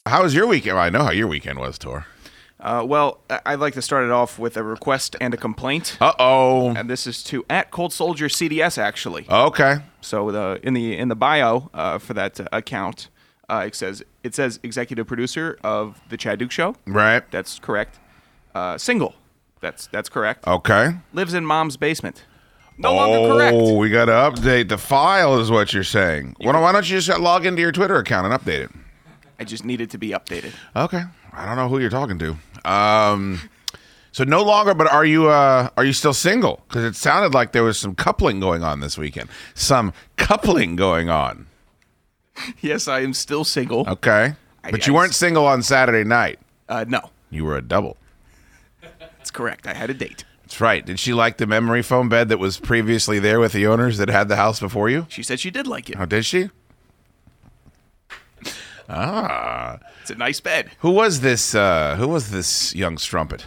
How 0.06 0.22
was 0.22 0.32
your 0.32 0.46
weekend? 0.46 0.78
I 0.78 0.90
know 0.90 1.02
how 1.02 1.10
your 1.10 1.26
weekend 1.26 1.58
was, 1.58 1.76
Tor. 1.76 2.06
Uh, 2.62 2.84
well, 2.86 3.18
I'd 3.44 3.58
like 3.58 3.74
to 3.74 3.82
start 3.82 4.04
it 4.04 4.12
off 4.12 4.38
with 4.38 4.56
a 4.56 4.62
request 4.62 5.16
and 5.20 5.34
a 5.34 5.36
complaint. 5.36 5.96
Uh 6.00 6.12
oh. 6.18 6.68
And 6.68 6.88
this 6.88 7.06
is 7.08 7.22
to 7.24 7.44
at 7.50 7.72
Cold 7.72 7.92
Soldier 7.92 8.28
CDS 8.28 8.78
actually. 8.78 9.26
Okay. 9.28 9.78
So 10.00 10.30
the 10.30 10.60
in 10.62 10.72
the 10.74 10.96
in 10.96 11.08
the 11.08 11.16
bio 11.16 11.70
uh, 11.74 11.98
for 11.98 12.14
that 12.14 12.38
uh, 12.38 12.46
account, 12.52 13.08
uh, 13.48 13.64
it 13.66 13.74
says 13.74 14.04
it 14.22 14.36
says 14.36 14.60
executive 14.62 15.08
producer 15.08 15.58
of 15.64 16.00
the 16.08 16.16
Chad 16.16 16.38
Duke 16.38 16.52
Show. 16.52 16.76
Right. 16.86 17.28
That's 17.32 17.58
correct. 17.58 17.98
Uh, 18.54 18.78
single. 18.78 19.16
That's 19.60 19.88
that's 19.88 20.08
correct. 20.08 20.46
Okay. 20.46 20.94
Lives 21.12 21.34
in 21.34 21.44
mom's 21.44 21.76
basement. 21.76 22.24
No 22.78 22.94
longer 22.94 23.34
correct. 23.34 23.56
Oh, 23.56 23.76
we 23.76 23.90
got 23.90 24.06
to 24.06 24.12
update 24.12 24.68
the 24.68 24.78
file, 24.78 25.38
is 25.38 25.50
what 25.50 25.72
you're 25.72 25.84
saying. 25.84 26.34
Why 26.38 26.52
don't, 26.52 26.62
why 26.62 26.72
don't 26.72 26.88
you 26.88 26.98
just 27.00 27.20
log 27.20 27.44
into 27.44 27.60
your 27.60 27.70
Twitter 27.70 27.96
account 27.96 28.32
and 28.32 28.34
update 28.34 28.64
it? 28.64 28.70
I 29.38 29.44
just 29.44 29.64
needed 29.64 29.90
to 29.90 29.98
be 29.98 30.10
updated. 30.10 30.52
Okay. 30.74 31.02
I 31.32 31.46
don't 31.46 31.56
know 31.56 31.68
who 31.68 31.78
you're 31.78 31.90
talking 31.90 32.18
to. 32.18 32.36
Um, 32.70 33.40
so 34.12 34.24
no 34.24 34.42
longer, 34.42 34.74
but 34.74 34.86
are 34.92 35.04
you 35.04 35.28
uh, 35.28 35.70
are 35.76 35.84
you 35.84 35.92
still 35.92 36.12
single? 36.12 36.62
Because 36.68 36.84
it 36.84 36.94
sounded 36.96 37.32
like 37.34 37.52
there 37.52 37.64
was 37.64 37.78
some 37.78 37.94
coupling 37.94 38.40
going 38.40 38.62
on 38.62 38.80
this 38.80 38.98
weekend. 38.98 39.30
Some 39.54 39.92
coupling 40.16 40.76
going 40.76 41.08
on. 41.08 41.46
yes, 42.60 42.88
I 42.88 43.00
am 43.00 43.14
still 43.14 43.44
single. 43.44 43.88
Okay. 43.88 44.34
I- 44.64 44.70
But 44.70 44.86
you 44.86 44.94
weren't 44.94 45.14
single 45.14 45.46
on 45.46 45.62
Saturday 45.62 46.04
night. 46.04 46.38
Uh, 46.68 46.84
no, 46.88 47.10
You 47.30 47.44
were 47.44 47.56
a 47.56 47.62
double. 47.62 47.96
that's 48.98 49.30
correct. 49.30 49.66
I 49.66 49.74
had 49.74 49.90
a 49.90 49.94
date. 49.94 50.24
That's 50.42 50.60
right. 50.60 50.84
Did 50.84 50.98
she 51.00 51.12
like 51.14 51.38
the 51.38 51.46
memory 51.46 51.82
foam 51.82 52.08
bed 52.08 52.28
that 52.28 52.38
was 52.38 52.58
previously 52.60 53.18
there 53.18 53.40
with 53.40 53.52
the 53.52 53.66
owners 53.66 53.98
that 53.98 54.08
had 54.08 54.28
the 54.28 54.36
house 54.36 54.60
before 54.60 54.88
you? 54.88 55.06
She 55.08 55.22
said 55.22 55.40
she 55.40 55.50
did 55.50 55.66
like 55.66 55.88
it. 55.90 55.96
Oh, 55.98 56.06
did 56.06 56.24
she? 56.24 56.50
Ah. 58.92 59.78
It's 60.02 60.10
a 60.10 60.14
nice 60.14 60.40
bed. 60.40 60.70
Who 60.80 60.90
was 60.90 61.20
this? 61.20 61.54
Uh, 61.54 61.96
who 61.96 62.08
was 62.08 62.30
this 62.30 62.74
young 62.74 62.98
strumpet? 62.98 63.46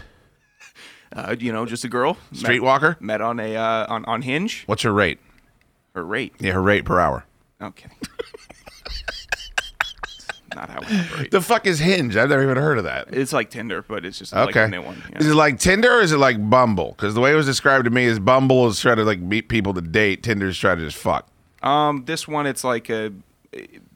Uh, 1.16 1.36
you 1.40 1.54
know, 1.54 1.66
just 1.66 1.84
a 1.84 1.88
girl. 1.90 2.18
Streetwalker? 2.34 3.00
Met, 3.00 3.22
on 3.22 3.40
a 3.40 3.56
uh, 3.56 3.86
on 3.88 4.04
on 4.06 4.22
Hinge. 4.24 4.64
What's 4.66 4.82
her 4.84 4.92
rate? 4.92 5.20
Her 5.94 6.04
rate. 6.06 6.34
Yeah, 6.40 6.54
her 6.54 6.62
rate 6.62 6.84
per 6.84 7.00
hour. 7.00 7.26
Okay. 7.62 7.90
Not 10.56 10.70
how 10.70 10.80
operate. 10.80 11.32
The 11.32 11.42
fuck 11.42 11.66
is 11.68 11.80
Hinge? 11.80 12.16
I've 12.16 12.30
never 12.30 12.44
even 12.44 12.58
heard 12.58 12.78
of 12.78 12.86
that. 12.86 13.14
It's 13.14 13.34
like 13.34 13.50
Tinder, 13.50 13.82
but 13.82 14.06
it's 14.06 14.20
just 14.20 14.34
Okay. 14.34 14.44
like 14.46 14.56
a 14.56 14.68
new 14.72 14.82
one. 14.82 15.02
yeah. 15.12 15.20
Is 15.20 15.28
it 15.28 15.34
like 15.36 15.60
Tinder 15.60 15.92
or 15.92 16.02
is 16.02 16.12
it 16.14 16.18
like 16.18 16.50
Bumble? 16.50 16.92
Because 16.92 17.14
the 17.14 17.20
way 17.20 17.32
it 17.34 17.36
was 17.36 17.46
described 17.46 17.86
to 17.86 17.92
me 17.92 18.06
is 18.06 18.20
Bumble 18.20 18.68
is 18.68 18.80
trying 18.80 18.96
to 18.98 19.04
like 19.04 19.20
meet 19.20 19.50
people 19.50 19.74
to 19.74 19.82
date. 19.82 20.24
Tinder's 20.24 20.58
trying 20.58 20.78
to 20.78 20.86
just 20.86 20.98
fuck. 20.98 21.28
Um, 21.62 22.06
this 22.06 22.28
one 22.28 22.46
it's 22.48 22.64
like 22.64 22.90
a 22.90 23.12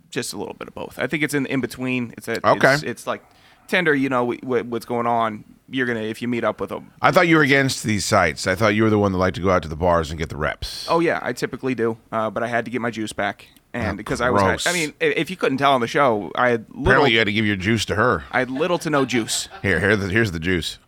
just 0.10 0.34
a 0.34 0.38
little 0.38 0.54
bit 0.54 0.68
of 0.68 0.76
both. 0.76 0.98
I 1.00 1.08
think 1.08 1.24
it's 1.24 1.34
in 1.34 1.46
in 1.46 1.62
between. 1.62 2.14
It's 2.18 2.28
a, 2.28 2.46
Okay. 2.48 2.74
It's, 2.76 2.84
it's 2.84 3.08
like 3.08 3.24
Tinder. 3.68 3.94
You 3.94 4.10
know 4.10 4.32
wh- 4.32 4.40
wh- 4.44 4.66
what's 4.70 4.86
going 4.86 5.08
on. 5.08 5.44
You're 5.72 5.86
gonna 5.86 6.02
if 6.02 6.22
you 6.22 6.28
meet 6.28 6.44
up 6.44 6.60
with 6.60 6.70
them. 6.72 6.92
I 7.02 7.12
thought 7.12 7.28
you 7.28 7.36
were 7.36 7.44
against 7.44 7.84
these 7.84 8.04
sites. 8.04 8.48
I 8.48 8.56
thought 8.56 8.70
you 8.76 8.84
were 8.84 8.90
the 8.90 8.98
one 8.98 9.12
that 9.12 9.20
liked 9.20 9.36
to 9.36 9.42
go 9.42 9.52
out 9.52 9.62
to 9.64 9.68
the 9.70 9.76
bars 9.76 10.10
and 10.10 10.18
get 10.20 10.30
the 10.30 10.38
reps. 10.38 10.88
Oh 10.90 11.00
yeah, 11.00 11.20
I 11.22 11.34
typically 11.34 11.76
do. 11.76 11.98
Uh, 12.12 12.30
but 12.32 12.42
I 12.42 12.48
had 12.48 12.66
to 12.66 12.72
get 12.72 12.82
my 12.82 12.90
juice 12.90 13.14
back, 13.14 13.48
and 13.72 13.92
Oh, 13.94 13.96
because 13.96 14.20
I 14.20 14.30
gross. 14.30 14.66
was, 14.66 14.68
I 14.68 14.74
mean, 14.74 14.94
i- 15.00 15.04
if 15.06 15.30
you 15.30 15.36
couldn't 15.36 15.60
tell 15.60 15.74
on 15.74 15.82
the 15.82 15.88
show, 15.88 16.32
I 16.34 16.50
had 16.50 16.66
little, 16.70 16.82
Apparently, 16.86 17.12
you 17.12 17.20
had 17.20 17.26
to 17.26 17.34
give 17.34 17.46
your 17.46 17.56
juice 17.56 17.86
to 17.86 17.96
her. 17.96 18.24
I 18.32 18.40
had 18.40 18.50
little 18.50 18.80
to 18.80 18.90
no 18.90 19.06
juice. 19.06 19.48
Here, 19.62 19.80
here, 19.80 19.96
the, 19.96 20.08
here's 20.10 20.32
the 20.32 20.40
juice. 20.40 20.80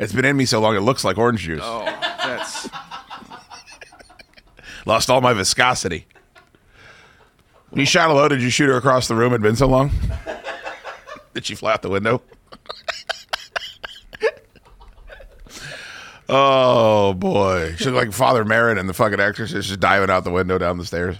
It's 0.00 0.12
been 0.12 0.24
in 0.24 0.36
me 0.36 0.44
so 0.44 0.60
long 0.60 0.74
it 0.76 0.80
looks 0.80 1.04
like 1.04 1.18
orange 1.18 1.40
juice. 1.42 1.60
Oh, 1.62 1.84
that's 1.84 2.68
Lost 4.86 5.10
all 5.10 5.20
my 5.20 5.32
viscosity. 5.34 6.06
When 7.70 7.80
you 7.80 7.86
shot 7.86 8.08
hello, 8.08 8.28
did 8.28 8.42
you 8.42 8.50
shoot 8.50 8.66
her 8.68 8.76
across 8.76 9.08
the 9.08 9.14
room? 9.14 9.32
It'd 9.32 9.42
been 9.42 9.56
so 9.56 9.66
long. 9.66 9.90
did 11.34 11.44
she 11.46 11.54
fly 11.54 11.72
out 11.74 11.82
the 11.82 11.90
window? 11.90 12.22
oh 16.28 17.14
boy, 17.14 17.74
she 17.76 17.86
looked 17.86 17.96
like 18.06 18.12
Father 18.12 18.44
Merrin 18.44 18.78
and 18.78 18.88
the 18.88 18.94
fucking 18.94 19.20
Exorcist, 19.20 19.68
just 19.68 19.80
diving 19.80 20.10
out 20.10 20.24
the 20.24 20.30
window 20.30 20.58
down 20.58 20.78
the 20.78 20.86
stairs. 20.86 21.16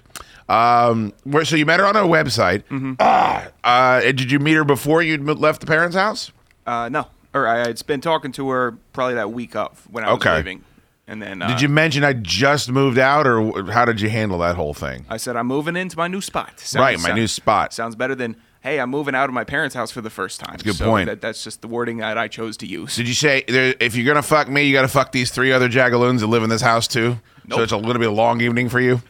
Um, 0.48 1.12
where 1.24 1.44
so 1.44 1.56
you 1.56 1.66
met 1.66 1.78
her 1.80 1.86
on 1.86 1.96
a 1.96 2.00
website? 2.00 2.62
Ah, 3.00 3.48
uh, 3.64 4.00
and 4.02 4.16
did 4.16 4.30
you 4.32 4.38
meet 4.38 4.54
her 4.54 4.64
before 4.64 5.02
you 5.02 5.18
left 5.22 5.60
the 5.60 5.66
parents' 5.66 5.96
house? 5.96 6.32
uh, 6.66 6.88
no. 6.88 7.06
Or 7.34 7.46
I 7.46 7.58
had 7.58 7.86
been 7.86 8.00
talking 8.00 8.32
to 8.32 8.48
her 8.48 8.72
probably 8.94 9.14
that 9.14 9.30
week 9.32 9.54
of 9.54 9.86
when 9.90 10.02
I 10.02 10.08
was 10.12 10.16
Okay. 10.16 10.36
leaving, 10.36 10.64
and 11.08 11.20
then 11.20 11.42
uh, 11.42 11.48
Did 11.48 11.60
you 11.60 11.68
mention 11.68 12.04
I 12.04 12.12
just 12.12 12.70
moved 12.70 12.98
out, 12.98 13.26
or 13.26 13.64
how 13.72 13.84
did 13.84 14.00
you 14.00 14.08
handle 14.08 14.38
that 14.38 14.54
whole 14.54 14.74
thing? 14.74 15.06
I 15.08 15.16
said 15.16 15.34
I'm 15.36 15.46
moving 15.48 15.74
into 15.74 15.96
my 15.96 16.06
new 16.06 16.20
spot. 16.20 16.60
Sounds- 16.60 16.80
right, 16.80 16.98
my 16.98 17.08
sound- 17.08 17.18
new 17.18 17.26
spot. 17.26 17.72
Sounds 17.72 17.96
better 17.96 18.14
than 18.14 18.36
hey, 18.60 18.80
I'm 18.80 18.90
moving 18.90 19.14
out 19.14 19.28
of 19.28 19.34
my 19.34 19.44
parents' 19.44 19.74
house 19.74 19.90
for 19.90 20.00
the 20.00 20.10
first 20.10 20.40
time. 20.40 20.52
That's 20.58 20.62
a 20.62 20.66
good 20.66 20.84
point. 20.84 21.06
That, 21.08 21.20
that's 21.20 21.42
just 21.42 21.62
the 21.62 21.68
wording 21.68 21.98
that 21.98 22.18
I 22.18 22.28
chose 22.28 22.56
to 22.58 22.66
use. 22.66 22.94
Did 22.96 23.08
you 23.08 23.14
say 23.14 23.44
if 23.48 23.96
you're 23.96 24.06
gonna 24.06 24.22
fuck 24.22 24.48
me, 24.48 24.62
you 24.64 24.72
gotta 24.72 24.88
fuck 24.88 25.10
these 25.12 25.30
three 25.30 25.52
other 25.52 25.68
jagaloons 25.68 26.20
that 26.20 26.26
live 26.26 26.42
in 26.42 26.50
this 26.50 26.62
house 26.62 26.86
too? 26.86 27.18
So 27.50 27.62
it's 27.62 27.72
a 27.72 27.76
little 27.78 27.98
bit 28.00 28.08
a 28.08 28.12
long 28.12 28.40
evening 28.42 28.68
for 28.68 28.78
you. 28.80 29.00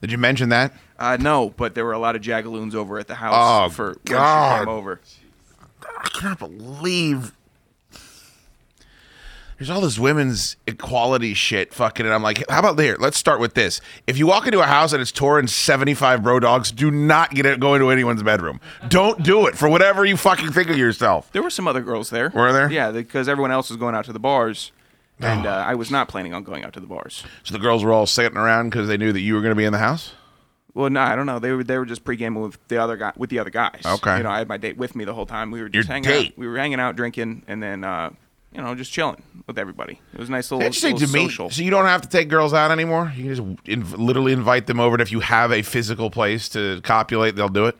Did 0.00 0.10
you 0.10 0.18
mention 0.18 0.48
that? 0.48 0.72
Uh, 0.98 1.16
no, 1.20 1.50
but 1.50 1.74
there 1.74 1.84
were 1.84 1.92
a 1.92 1.98
lot 1.98 2.16
of 2.16 2.22
jagaloons 2.22 2.74
over 2.74 2.98
at 2.98 3.06
the 3.06 3.14
house 3.14 3.34
Oh, 3.36 3.68
for 3.72 3.86
when 3.88 3.96
she 4.06 4.58
came 4.58 4.68
over. 4.68 5.00
I 6.02 6.08
cannot 6.08 6.38
believe 6.38 7.32
there's 9.60 9.68
all 9.68 9.82
this 9.82 9.98
women's 9.98 10.56
equality 10.66 11.34
shit 11.34 11.74
fucking 11.74 12.06
and 12.06 12.14
I'm 12.14 12.22
like, 12.22 12.48
how 12.48 12.60
about 12.60 12.78
there? 12.78 12.96
Let's 12.96 13.18
start 13.18 13.40
with 13.40 13.52
this. 13.52 13.82
If 14.06 14.16
you 14.16 14.26
walk 14.26 14.46
into 14.46 14.60
a 14.60 14.66
house 14.66 14.94
and 14.94 15.02
it's 15.02 15.12
touring 15.12 15.48
75 15.48 16.22
bro 16.22 16.40
dogs, 16.40 16.72
do 16.72 16.90
not 16.90 17.32
get 17.32 17.44
it 17.44 17.60
go 17.60 17.74
into 17.74 17.90
anyone's 17.90 18.22
bedroom. 18.22 18.58
Don't 18.88 19.22
do 19.22 19.46
it 19.46 19.58
for 19.58 19.68
whatever 19.68 20.06
you 20.06 20.16
fucking 20.16 20.50
think 20.52 20.70
of 20.70 20.78
yourself. 20.78 21.30
There 21.32 21.42
were 21.42 21.50
some 21.50 21.68
other 21.68 21.82
girls 21.82 22.08
there. 22.08 22.30
Were 22.34 22.54
there? 22.54 22.72
Yeah, 22.72 22.90
because 22.90 23.28
everyone 23.28 23.50
else 23.50 23.68
was 23.68 23.76
going 23.76 23.94
out 23.94 24.06
to 24.06 24.14
the 24.14 24.18
bars, 24.18 24.72
and 25.18 25.44
uh, 25.44 25.50
I 25.66 25.74
was 25.74 25.90
not 25.90 26.08
planning 26.08 26.32
on 26.32 26.42
going 26.42 26.64
out 26.64 26.72
to 26.72 26.80
the 26.80 26.86
bars. 26.86 27.22
So 27.44 27.52
the 27.52 27.60
girls 27.60 27.84
were 27.84 27.92
all 27.92 28.06
sitting 28.06 28.38
around 28.38 28.70
because 28.70 28.88
they 28.88 28.96
knew 28.96 29.12
that 29.12 29.20
you 29.20 29.34
were 29.34 29.42
gonna 29.42 29.54
be 29.54 29.66
in 29.66 29.74
the 29.74 29.78
house? 29.78 30.14
Well, 30.72 30.88
no, 30.88 31.00
I 31.02 31.14
don't 31.16 31.26
know. 31.26 31.38
They 31.38 31.52
were 31.52 31.64
they 31.64 31.76
were 31.76 31.84
just 31.84 32.02
pre-gaming 32.04 32.40
with 32.42 32.56
the 32.68 32.78
other 32.78 32.96
guy 32.96 33.12
with 33.14 33.28
the 33.28 33.40
other 33.40 33.50
guys. 33.50 33.82
Okay. 33.84 34.16
You 34.16 34.22
know, 34.22 34.30
I 34.30 34.38
had 34.38 34.48
my 34.48 34.56
date 34.56 34.78
with 34.78 34.96
me 34.96 35.04
the 35.04 35.12
whole 35.12 35.26
time. 35.26 35.50
We 35.50 35.60
were 35.60 35.68
just 35.68 35.86
Your 35.88 35.92
hanging 35.92 36.08
date? 36.08 36.26
out. 36.28 36.38
We 36.38 36.48
were 36.48 36.56
hanging 36.56 36.80
out, 36.80 36.96
drinking, 36.96 37.42
and 37.46 37.62
then 37.62 37.84
uh, 37.84 38.10
you 38.52 38.60
know 38.60 38.74
just 38.74 38.92
chilling 38.92 39.22
with 39.46 39.58
everybody. 39.58 40.00
It 40.12 40.18
was 40.18 40.28
a 40.28 40.32
nice 40.32 40.50
little, 40.50 40.64
Interesting 40.64 40.94
little 40.94 41.08
to 41.08 41.14
me. 41.14 41.24
social. 41.24 41.50
So 41.50 41.62
you 41.62 41.70
don't 41.70 41.86
have 41.86 42.02
to 42.02 42.08
take 42.08 42.28
girls 42.28 42.52
out 42.52 42.70
anymore. 42.70 43.12
You 43.16 43.24
can 43.24 43.34
just 43.34 43.64
inv- 43.64 43.98
literally 43.98 44.32
invite 44.32 44.66
them 44.66 44.80
over, 44.80 44.94
and 44.96 45.02
if 45.02 45.12
you 45.12 45.20
have 45.20 45.52
a 45.52 45.62
physical 45.62 46.10
place 46.10 46.48
to 46.50 46.80
copulate, 46.82 47.36
they'll 47.36 47.48
do 47.48 47.66
it. 47.66 47.76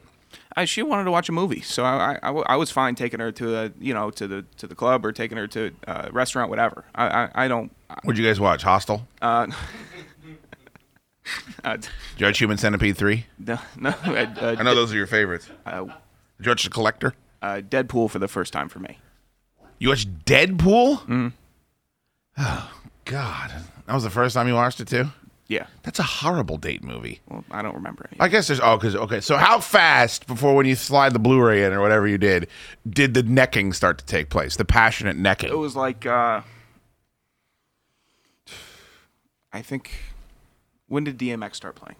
Uh, 0.56 0.64
she 0.64 0.82
wanted 0.82 1.04
to 1.04 1.10
watch 1.10 1.28
a 1.28 1.32
movie, 1.32 1.60
so 1.60 1.84
I 1.84 2.18
I 2.22 2.56
was 2.56 2.70
fine 2.70 2.94
taking 2.94 3.20
her 3.20 3.30
to 3.32 3.56
a 3.56 3.72
you 3.80 3.94
know 3.94 4.10
to 4.10 4.26
the 4.26 4.44
to 4.58 4.66
the 4.66 4.74
club 4.74 5.06
or 5.06 5.12
taking 5.12 5.38
her 5.38 5.46
to 5.48 5.70
a 5.86 6.10
restaurant, 6.12 6.50
whatever. 6.50 6.84
I 6.94 7.06
I, 7.24 7.30
I 7.44 7.48
don't. 7.48 7.70
What'd 8.04 8.18
you 8.18 8.26
guys 8.26 8.40
watch? 8.40 8.62
Hostel. 8.62 9.06
Uh, 9.22 9.46
uh, 11.64 11.78
watch 12.20 12.38
Human 12.38 12.58
Centipede 12.58 12.96
three? 12.96 13.26
no, 13.38 13.58
no, 13.76 13.90
uh, 13.90 14.26
uh, 14.40 14.56
I 14.58 14.62
know 14.62 14.74
those 14.74 14.92
are 14.92 14.96
your 14.96 15.06
favorites. 15.06 15.48
Uh, 15.64 15.86
Did 16.40 16.58
The 16.58 16.70
Collector? 16.70 17.14
uh, 17.42 17.60
Deadpool 17.66 18.10
for 18.10 18.18
the 18.18 18.28
first 18.28 18.52
time 18.52 18.68
for 18.68 18.78
me. 18.80 18.98
You 19.81 19.89
watched 19.89 20.24
Deadpool? 20.26 21.01
Mm. 21.07 21.33
Oh 22.39 22.72
God, 23.07 23.51
that 23.87 23.95
was 23.95 24.05
the 24.05 24.11
first 24.11 24.35
time 24.35 24.47
you 24.47 24.55
watched 24.55 24.78
it 24.78 24.87
too. 24.87 25.07
Yeah. 25.49 25.66
That's 25.83 25.99
a 25.99 26.05
horrible 26.05 26.59
date 26.59 26.85
movie. 26.85 27.20
Well, 27.28 27.43
I 27.51 27.62
don't 27.62 27.74
remember 27.74 28.07
any. 28.12 28.20
I 28.20 28.28
guess 28.28 28.47
there's 28.47 28.61
oh, 28.61 28.76
because 28.76 28.95
okay. 28.95 29.20
So 29.20 29.37
how 29.37 29.59
fast 29.59 30.28
before 30.28 30.55
when 30.55 30.66
you 30.66 30.76
slide 30.76 31.12
the 31.12 31.18
Blu-ray 31.18 31.64
in 31.64 31.72
or 31.72 31.81
whatever 31.81 32.07
you 32.07 32.18
did, 32.18 32.47
did 32.89 33.14
the 33.14 33.24
necking 33.24 33.72
start 33.72 33.99
to 33.99 34.05
take 34.05 34.28
place? 34.28 34.55
The 34.57 34.64
passionate 34.64 35.16
necking. 35.16 35.51
It 35.51 35.59
was 35.59 35.74
like 35.74 36.07
uh 36.07 36.43
I 39.53 39.62
think 39.62 39.91
when 40.87 41.05
did 41.05 41.18
DMX 41.18 41.57
start 41.57 41.74
playing? 41.74 41.97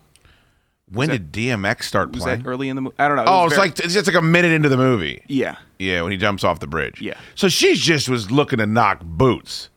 When 0.93 1.09
did 1.09 1.33
DMX 1.33 1.85
start 1.85 2.13
Was 2.13 2.23
playing? 2.23 2.43
that 2.43 2.49
early 2.49 2.69
in 2.69 2.77
the 2.77 2.83
movie? 2.83 2.97
I 2.99 3.09
don't 3.09 3.17
know. 3.17 3.23
It 3.23 3.29
oh, 3.29 3.45
it's 3.47 3.55
very- 3.55 3.69
like 3.69 3.79
it's 3.79 3.95
just 3.95 4.07
like 4.07 4.17
a 4.17 4.23
minute 4.23 4.53
into 4.53 4.69
the 4.69 4.77
movie. 4.77 5.23
Yeah. 5.29 5.57
Yeah, 5.79 6.03
when 6.03 6.13
he 6.13 6.19
jumps 6.19 6.45
off 6.45 6.61
the 6.61 6.67
bridge. 6.67 7.01
Yeah. 7.01 7.15
So 7.35 7.49
she 7.49 7.75
just 7.75 8.09
was 8.09 8.31
looking 8.31 8.59
to 8.59 8.67
knock 8.67 9.01
boots. 9.03 9.71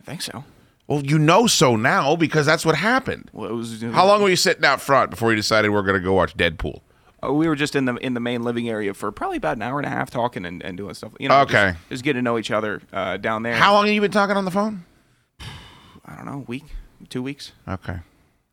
I 0.00 0.04
think 0.04 0.22
so. 0.22 0.44
Well, 0.86 1.02
you 1.04 1.18
know 1.18 1.46
so 1.46 1.76
now 1.76 2.16
because 2.16 2.44
that's 2.44 2.66
what 2.66 2.74
happened. 2.74 3.30
Well, 3.32 3.48
it 3.48 3.54
was 3.54 3.82
How 3.82 4.06
long 4.06 4.22
were 4.22 4.28
you 4.28 4.36
sitting 4.36 4.64
out 4.64 4.80
front 4.80 5.10
before 5.10 5.30
you 5.30 5.36
decided 5.36 5.70
we're 5.70 5.82
going 5.82 5.98
to 5.98 6.04
go 6.04 6.12
watch 6.12 6.36
Deadpool? 6.36 6.80
Oh, 7.22 7.32
we 7.32 7.46
were 7.46 7.54
just 7.54 7.76
in 7.76 7.84
the 7.84 7.94
in 7.96 8.14
the 8.14 8.20
main 8.20 8.42
living 8.42 8.68
area 8.68 8.92
for 8.94 9.12
probably 9.12 9.36
about 9.36 9.56
an 9.56 9.62
hour 9.62 9.78
and 9.78 9.86
a 9.86 9.90
half 9.90 10.10
talking 10.10 10.44
and, 10.44 10.60
and 10.62 10.76
doing 10.76 10.92
stuff. 10.94 11.12
You 11.20 11.28
know, 11.28 11.40
Okay. 11.42 11.70
Just, 11.72 11.88
just 11.88 12.04
getting 12.04 12.18
to 12.18 12.22
know 12.24 12.36
each 12.36 12.50
other 12.50 12.82
uh, 12.92 13.16
down 13.16 13.44
there. 13.44 13.54
How 13.54 13.72
long 13.74 13.86
have 13.86 13.94
you 13.94 14.00
been 14.00 14.10
talking 14.10 14.36
on 14.36 14.44
the 14.44 14.50
phone? 14.50 14.84
I 16.04 16.16
don't 16.16 16.26
know, 16.26 16.44
week, 16.48 16.64
two 17.08 17.22
weeks. 17.22 17.52
Okay. 17.68 17.98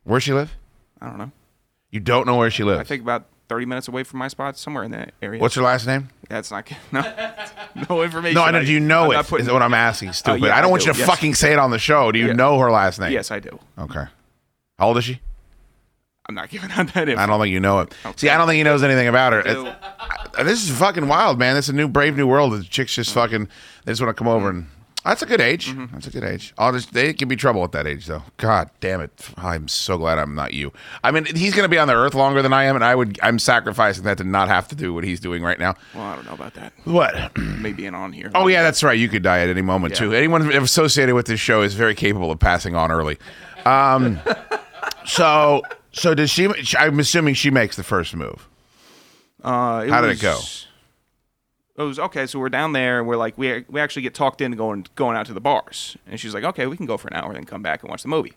Where 0.04 0.20
she 0.20 0.34
live? 0.34 0.56
I 1.02 1.08
don't 1.08 1.18
know. 1.18 1.32
You 1.92 2.00
don't 2.00 2.26
know 2.28 2.36
where 2.36 2.52
she 2.52 2.64
lives. 2.64 2.80
I 2.80 2.84
think 2.84 3.02
about 3.02 3.26
thirty 3.48 3.66
minutes 3.66 3.88
away 3.88 4.04
from 4.04 4.20
my 4.20 4.28
spot, 4.28 4.58
somewhere 4.58 4.84
in 4.84 4.92
that 4.92 5.14
area. 5.22 5.42
What's 5.42 5.56
her 5.56 5.62
last 5.64 5.88
name? 5.88 6.10
That's 6.30 6.52
not. 6.52 6.70
No, 6.92 7.04
no 7.90 8.02
information. 8.04 8.36
No, 8.36 8.44
I 8.44 8.52
know. 8.52 8.64
Do 8.64 8.72
you 8.72 8.80
know 8.80 9.12
I'm 9.12 9.20
it? 9.20 9.28
putting- 9.28 9.46
Is 9.48 9.52
what 9.52 9.62
I'm 9.62 9.74
asking. 9.74 10.10
Uh, 10.10 10.14
stupid. 10.14 10.44
Oh, 10.44 10.48
yeah, 10.48 10.54
I 10.56 10.62
don't 10.62 10.70
I 10.70 10.72
want 10.72 10.84
do, 10.84 10.88
you 10.90 10.94
to 10.94 11.00
yes. 11.00 11.08
fucking 11.08 11.34
say 11.36 11.54
it 11.54 11.60
on 11.60 11.70
the 11.72 11.80
show. 11.80 12.12
Do 12.12 12.20
you 12.20 12.28
Yeah. 12.28 12.34
know 12.34 12.58
her 12.60 12.72
last 12.72 13.00
name? 13.00 13.12
Yes, 13.12 13.30
I 13.32 13.40
do. 13.40 13.60
Okay. 13.78 14.06
How 14.80 14.88
old 14.88 14.98
is 14.98 15.04
she? 15.06 15.20
I'm 16.28 16.36
not 16.36 16.50
giving 16.50 16.70
out 16.72 16.94
that 16.94 17.10
info. 17.10 17.22
I 17.22 17.26
don't 17.26 17.40
think 17.42 17.52
you 17.52 17.60
know 17.60 17.80
it. 17.82 17.94
See, 18.16 18.30
I 18.30 18.38
don't 18.38 18.48
think 18.48 18.58
he 18.58 18.64
knows 18.64 18.84
anything 18.84 19.08
about 19.08 19.34
her. 19.34 19.44
I- 20.38 20.44
this 20.44 20.64
is 20.68 20.78
fucking 20.78 21.08
wild, 21.08 21.38
man. 21.40 21.56
This 21.56 21.66
is 21.66 21.70
a 21.70 21.76
new 21.76 21.88
brave 21.88 22.16
new 22.16 22.28
world. 22.28 22.54
The 22.54 22.64
chicks 22.64 22.94
just 22.94 23.14
fucking 23.14 23.48
they 23.86 23.92
just 23.92 24.02
want 24.02 24.16
to 24.16 24.18
come 24.18 24.28
over 24.28 24.50
and 24.50 24.68
that's 25.06 25.22
a 25.22 25.26
good 25.26 25.40
age. 25.42 25.70
Mm-hmm. 25.70 25.94
That's 25.94 26.08
a 26.08 26.12
good 26.12 26.24
age. 26.24 26.54
Just 26.58 26.94
they 26.94 27.14
can 27.14 27.28
be 27.28 27.36
trouble 27.36 27.64
at 27.64 27.72
that 27.72 27.88
age 27.88 28.06
though. 28.06 28.24
God 28.38 28.70
damn 28.80 29.02
it. 29.02 29.12
I'm 29.38 29.68
so 29.68 29.98
glad 29.98 30.20
I'm 30.20 30.36
not 30.36 30.54
you. 30.54 30.72
I 31.04 31.12
mean, 31.12 31.26
he's 31.26 31.56
gonna 31.56 31.70
be 31.70 31.78
on 31.78 31.88
the 31.88 31.96
earth 31.96 32.14
longer 32.14 32.42
than 32.42 32.52
I 32.54 32.66
am, 32.66 32.76
and 32.76 32.84
I 32.84 32.96
would 32.96 33.20
I'm 33.24 33.40
sacrificing 33.40 34.04
that 34.04 34.18
to 34.20 34.24
not 34.24 34.48
have 34.50 34.68
to 34.70 34.76
do 34.76 34.94
what 34.94 35.04
he's 35.04 35.20
doing 35.20 35.42
right 35.42 35.58
now. 35.60 35.76
Well, 35.96 36.04
I 36.04 36.16
don't 36.16 36.26
know 36.26 36.34
about 36.34 36.54
that. 36.56 36.74
What? 36.84 37.38
Me 37.38 37.72
being 37.74 37.96
on 37.96 38.12
here. 38.14 38.30
Oh 38.36 38.48
yeah, 38.48 38.62
that's 38.62 38.84
right. 38.84 38.98
You 38.98 39.10
could 39.10 39.24
die 39.24 39.40
at 39.40 39.50
any 39.50 39.62
moment 39.62 39.94
Yeah. 39.94 40.00
too. 40.00 40.14
Anyone 40.14 40.52
associated 40.52 41.16
with 41.16 41.28
this 41.28 41.40
show 41.40 41.62
is 41.62 41.74
very 41.74 41.96
capable 41.96 42.32
of 42.32 42.40
passing 42.40 42.76
on 42.76 42.92
early. 42.92 43.18
Um, 43.66 44.20
so 45.06 45.62
so 45.92 46.14
does 46.14 46.30
she? 46.30 46.48
I'm 46.78 47.00
assuming 47.00 47.34
she 47.36 47.52
makes 47.52 47.76
the 47.76 47.84
first 47.84 48.16
move. 48.16 48.48
Uh, 49.44 49.88
How 49.88 50.02
did 50.02 50.12
it 50.12 50.22
go? 50.22 50.40
It 51.80 51.84
was 51.84 51.98
okay. 51.98 52.26
So 52.26 52.40
we're 52.40 52.50
down 52.50 52.74
there, 52.74 53.00
and 53.00 53.08
we're 53.08 53.16
like, 53.16 53.38
we 53.38 53.64
we 53.70 53.80
actually 53.80 54.02
get 54.02 54.14
talked 54.14 54.42
into 54.42 54.58
going 54.58 54.86
going 54.96 55.16
out 55.16 55.26
to 55.28 55.34
the 55.34 55.40
bars, 55.40 55.96
and 56.06 56.20
she's 56.20 56.34
like, 56.34 56.44
okay, 56.44 56.68
we 56.68 56.76
can 56.76 56.86
go 56.86 56.98
for 56.98 57.08
an 57.08 57.16
hour, 57.16 57.34
then 57.34 57.46
come 57.46 57.64
back 57.64 57.82
and 57.82 57.90
watch 57.90 58.02
the 58.02 58.10
movie. 58.10 58.34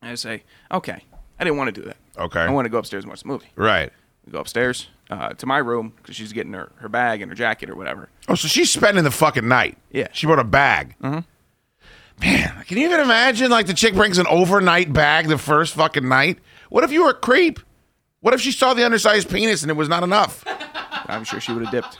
And 0.00 0.10
I 0.10 0.14
say, 0.14 0.42
okay. 0.70 1.04
I 1.38 1.44
didn't 1.44 1.56
want 1.56 1.74
to 1.74 1.80
do 1.80 1.86
that. 1.86 1.96
Okay. 2.16 2.40
I 2.40 2.50
want 2.50 2.66
to 2.66 2.70
go 2.70 2.78
upstairs 2.78 3.04
and 3.04 3.10
watch 3.10 3.22
the 3.22 3.28
movie. 3.28 3.48
Right. 3.56 3.90
We 4.24 4.32
go 4.32 4.38
upstairs 4.38 4.88
uh, 5.10 5.30
to 5.30 5.46
my 5.46 5.58
room 5.58 5.92
because 5.96 6.14
she's 6.14 6.32
getting 6.32 6.52
her, 6.52 6.70
her 6.76 6.88
bag 6.88 7.20
and 7.20 7.30
her 7.30 7.34
jacket 7.34 7.68
or 7.68 7.74
whatever. 7.74 8.08
Oh, 8.28 8.36
so 8.36 8.48
she's 8.48 8.70
spending 8.70 9.02
the 9.02 9.10
fucking 9.10 9.48
night. 9.48 9.76
Yeah. 9.90 10.08
She 10.12 10.26
brought 10.26 10.38
a 10.38 10.44
bag. 10.44 10.94
Mm-hmm. 11.02 11.20
Man, 12.20 12.64
can 12.66 12.78
you 12.78 12.86
even 12.86 13.00
imagine? 13.00 13.50
Like 13.50 13.66
the 13.66 13.74
chick 13.74 13.94
brings 13.94 14.18
an 14.18 14.26
overnight 14.28 14.92
bag 14.92 15.26
the 15.26 15.38
first 15.38 15.74
fucking 15.74 16.08
night. 16.08 16.38
What 16.68 16.84
if 16.84 16.92
you 16.92 17.04
were 17.04 17.10
a 17.10 17.14
creep? 17.14 17.58
What 18.20 18.34
if 18.34 18.40
she 18.40 18.52
saw 18.52 18.72
the 18.74 18.84
undersized 18.84 19.28
penis 19.28 19.62
and 19.62 19.70
it 19.70 19.74
was 19.74 19.88
not 19.88 20.04
enough? 20.04 20.44
I'm 21.06 21.24
sure 21.24 21.40
she 21.40 21.52
would 21.52 21.64
have 21.64 21.72
dipped. 21.72 21.98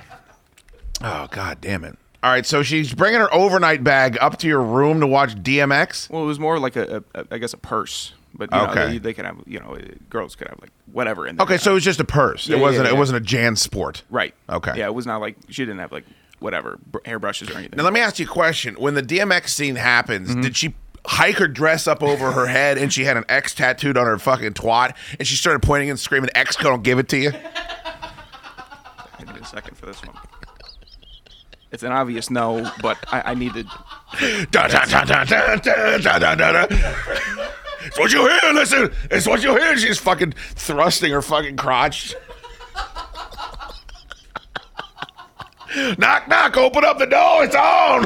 Oh 1.03 1.29
god 1.31 1.61
damn 1.61 1.85
it! 1.85 1.97
All 2.23 2.31
right, 2.33 2.47
so 2.47 2.63
she's 2.63 2.95
bringing 2.95 3.21
her 3.21 3.33
overnight 3.33 3.85
bag 3.85 4.17
up 4.21 4.39
to 4.39 4.49
your 4.49 4.63
room 4.63 5.01
to 5.01 5.07
watch 5.07 5.35
DMX. 5.37 6.09
Well, 6.09 6.23
it 6.23 6.27
was 6.27 6.41
more 6.41 6.59
like 6.59 6.75
a, 6.77 7.05
I 7.31 7.37
guess 7.37 7.53
a 7.53 7.59
purse, 7.59 8.15
but 8.35 8.51
you 8.51 8.57
know, 8.59 8.71
Okay. 8.71 8.87
they, 8.93 8.99
they 8.99 9.15
could 9.15 9.27
have 9.27 9.37
you 9.47 9.61
know 9.61 9.77
girls 10.09 10.35
could 10.35 10.49
have 10.49 10.59
like 10.61 10.71
whatever 10.91 11.27
in 11.27 11.37
there. 11.37 11.45
Okay, 11.45 11.59
so 11.59 11.73
it 11.73 11.75
was 11.75 11.85
just 11.85 12.01
a 12.01 12.05
purse. 12.05 12.49
Yeah, 12.49 12.57
it 12.57 12.59
yeah, 12.59 12.63
wasn't. 12.65 12.87
yeah. 12.89 12.95
It 12.95 12.97
wasn't 12.97 13.19
a 13.19 13.21
Jan 13.21 13.57
Sport. 13.57 14.05
right. 14.11 14.35
Okay. 14.49 14.73
Yeah, 14.79 14.87
it 14.87 14.95
was 14.95 15.07
not 15.07 15.21
like 15.21 15.37
she 15.51 15.63
didn't 15.67 15.81
have 15.81 15.93
like 15.93 16.05
whatever 16.39 16.79
br- 16.91 16.99
hairbrushes 17.05 17.51
or 17.51 17.59
anything. 17.59 17.77
Now 17.77 17.85
let 17.85 17.93
me 17.93 18.01
ask 18.01 18.19
you 18.19 18.25
a 18.25 18.29
question. 18.29 18.75
When 18.77 18.95
the 18.95 19.03
DMX 19.03 19.51
scene 19.51 19.77
happens, 19.77 20.31
Mm-hmm. 20.31 20.41
did 20.41 20.57
she 20.57 20.75
hike 21.05 21.37
her 21.37 21.47
dress 21.47 21.87
up 21.87 22.03
over 22.03 22.33
her 22.33 22.47
head 22.47 22.79
and 22.79 22.91
she 22.93 23.05
had 23.05 23.17
an 23.19 23.25
X 23.29 23.55
tattooed 23.55 23.97
on 23.99 24.07
her 24.07 24.19
fucking 24.19 24.55
twat 24.55 24.97
and 25.19 25.29
she 25.29 25.37
started 25.37 25.61
pointing 25.63 25.91
and 25.91 26.01
screaming, 26.01 26.31
"X 26.35 26.57
don't 26.57 26.83
give 26.83 26.99
it 26.99 27.11
to 27.11 27.19
you." 27.19 27.33
A 29.47 29.49
second 29.49 29.77
for 29.77 29.87
this 29.87 30.03
one. 30.03 30.17
It's 31.71 31.85
an 31.85 31.93
obvious 31.93 32.31
no, 32.31 32.69
but 32.83 32.99
I, 33.13 33.31
I 33.31 33.35
needed. 33.35 33.69
It's 37.87 37.97
what 37.97 38.13
you 38.13 38.27
hear. 38.27 38.53
Listen, 38.53 38.93
it's 39.09 39.29
what 39.29 39.45
you 39.45 39.57
hear. 39.57 39.77
She's 39.77 39.99
fucking 39.99 40.33
thrusting 40.33 41.13
her 41.13 41.23
fucking 41.23 41.57
crotch. 41.57 42.17
knock, 45.97 46.27
knock. 46.27 46.57
Open 46.57 46.85
up 46.85 46.99
the 46.99 47.07
door. 47.07 47.45
It's 47.45 47.55
on. 47.55 48.05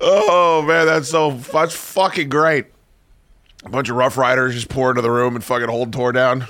oh 0.00 0.64
man, 0.66 0.86
that's 0.86 1.08
so 1.08 1.30
that's 1.52 1.76
fucking 1.76 2.28
great. 2.28 2.71
A 3.64 3.68
bunch 3.68 3.88
of 3.88 3.96
rough 3.96 4.16
riders 4.16 4.54
just 4.54 4.68
pour 4.68 4.90
into 4.90 5.02
the 5.02 5.10
room 5.10 5.34
and 5.34 5.44
fucking 5.44 5.68
hold 5.68 5.92
Tor 5.92 6.12
down. 6.12 6.46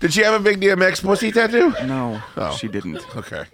Did 0.00 0.12
she 0.12 0.22
have 0.22 0.34
a 0.34 0.42
big 0.42 0.60
DMX 0.60 1.02
pussy 1.02 1.32
tattoo? 1.32 1.74
No, 1.84 2.22
Oh. 2.36 2.56
she 2.56 2.68
didn't. 2.68 3.04
Okay. 3.16 3.44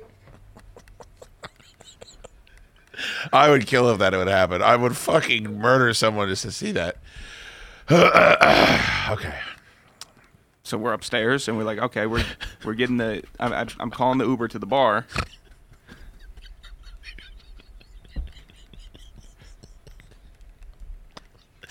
I 3.33 3.49
would 3.51 3.67
kill 3.67 3.89
if 3.91 3.99
that 3.99 4.13
would 4.13 4.29
happen. 4.29 4.63
I 4.63 4.77
would 4.77 4.97
fucking 4.97 5.59
murder 5.59 5.95
someone 5.95 6.29
just 6.29 6.43
to 6.43 6.51
see 6.51 6.73
that. 6.73 6.97
okay. 7.91 9.35
So 10.63 10.79
we're 10.79 10.93
upstairs 10.93 11.49
and 11.49 11.57
we're 11.57 11.65
like, 11.65 11.79
okay, 11.79 12.07
we're 12.07 12.25
we're 12.65 12.75
getting 12.75 12.97
the. 12.99 13.23
I'm- 13.41 13.69
I'm 13.81 13.91
calling 13.91 14.19
the 14.19 14.27
Uber 14.27 14.49
to 14.49 14.59
the 14.59 14.67
bar. 14.67 15.07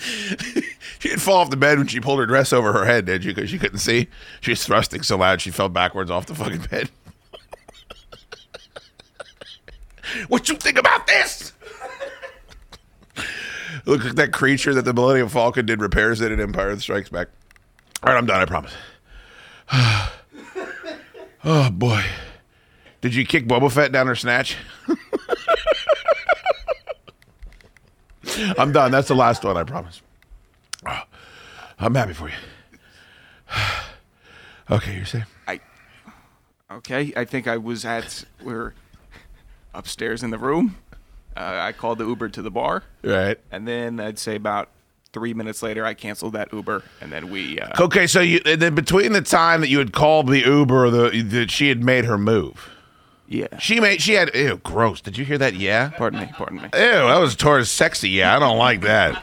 She 0.04 1.10
didn't 1.10 1.20
fall 1.20 1.36
off 1.36 1.50
the 1.50 1.56
bed 1.56 1.76
when 1.78 1.86
she 1.86 2.00
pulled 2.00 2.18
her 2.18 2.26
dress 2.26 2.52
over 2.52 2.72
her 2.72 2.84
head, 2.84 3.04
did 3.04 3.24
you? 3.24 3.34
Because 3.34 3.50
she 3.50 3.58
couldn't 3.58 3.78
see. 3.78 4.08
She 4.40 4.52
was 4.52 4.64
thrusting 4.64 5.02
so 5.02 5.18
loud 5.18 5.40
she 5.40 5.50
fell 5.50 5.68
backwards 5.68 6.10
off 6.10 6.24
the 6.26 6.34
fucking 6.34 6.62
bed. 6.70 6.90
what 10.28 10.48
you 10.48 10.56
think 10.56 10.78
about 10.78 11.06
this? 11.06 11.52
Look 13.84 14.04
at 14.06 14.16
that 14.16 14.32
creature 14.32 14.72
that 14.72 14.86
the 14.86 14.94
Millennium 14.94 15.28
Falcon 15.28 15.66
did 15.66 15.80
repairs 15.80 16.20
in 16.22 16.32
in 16.32 16.40
Empire 16.40 16.78
Strikes 16.78 17.10
Back. 17.10 17.28
All 18.02 18.12
right, 18.12 18.18
I'm 18.18 18.26
done. 18.26 18.40
I 18.40 18.46
promise. 18.46 18.72
oh 21.44 21.70
boy, 21.70 22.02
did 23.00 23.14
you 23.14 23.26
kick 23.26 23.46
Boba 23.46 23.70
Fett 23.70 23.92
down 23.92 24.06
her 24.06 24.16
snatch? 24.16 24.56
I'm 28.58 28.72
done. 28.72 28.90
That's 28.90 29.08
the 29.08 29.14
last 29.14 29.44
one. 29.44 29.56
I 29.56 29.64
promise. 29.64 30.02
Oh, 30.86 31.02
I'm 31.78 31.94
happy 31.94 32.12
for 32.12 32.28
you. 32.28 32.34
okay, 34.70 34.96
you're 34.96 35.04
safe. 35.06 35.24
I. 35.46 35.60
Okay, 36.70 37.12
I 37.16 37.24
think 37.24 37.46
I 37.46 37.56
was 37.56 37.84
at. 37.84 38.24
We're 38.42 38.74
upstairs 39.74 40.22
in 40.22 40.30
the 40.30 40.38
room. 40.38 40.76
Uh, 41.36 41.58
I 41.62 41.72
called 41.72 41.98
the 41.98 42.06
Uber 42.06 42.28
to 42.30 42.42
the 42.42 42.50
bar, 42.50 42.84
Right. 43.02 43.38
and 43.50 43.66
then 43.66 43.98
I'd 43.98 44.20
say 44.20 44.36
about 44.36 44.68
three 45.12 45.34
minutes 45.34 45.64
later, 45.64 45.84
I 45.84 45.92
canceled 45.94 46.34
that 46.34 46.52
Uber, 46.52 46.84
and 47.00 47.10
then 47.10 47.28
we. 47.28 47.58
Uh, 47.58 47.82
Okay, 47.84 48.06
so 48.06 48.20
you 48.20 48.40
and 48.46 48.62
then 48.62 48.74
between 48.76 49.12
the 49.12 49.20
time 49.20 49.60
that 49.60 49.68
you 49.68 49.78
had 49.78 49.92
called 49.92 50.28
the 50.28 50.40
Uber, 50.40 50.90
the 50.90 51.22
that 51.22 51.50
she 51.50 51.68
had 51.68 51.82
made 51.82 52.04
her 52.04 52.16
move. 52.18 52.70
Yeah. 53.28 53.58
She 53.58 53.80
made 53.80 54.00
she 54.02 54.12
had 54.14 54.34
ew 54.34 54.56
gross. 54.62 55.00
Did 55.00 55.16
you 55.18 55.24
hear 55.24 55.38
that? 55.38 55.54
Yeah. 55.54 55.90
Pardon 55.90 56.20
me. 56.20 56.30
Pardon 56.34 56.56
me. 56.58 56.64
Ew, 56.64 56.68
that 56.70 57.18
was 57.18 57.34
towards 57.36 57.70
sexy. 57.70 58.10
Yeah, 58.10 58.36
I 58.36 58.38
don't 58.38 58.58
like 58.58 58.80
that. 58.82 59.22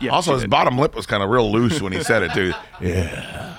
Yeah, 0.00 0.12
Also, 0.12 0.32
his 0.32 0.42
did. 0.42 0.50
bottom 0.50 0.78
lip 0.78 0.94
was 0.94 1.04
kind 1.06 1.22
of 1.22 1.28
real 1.30 1.50
loose 1.52 1.82
when 1.82 1.92
he 1.92 2.02
said 2.02 2.22
it 2.22 2.32
too. 2.32 2.52
Yeah. 2.80 3.56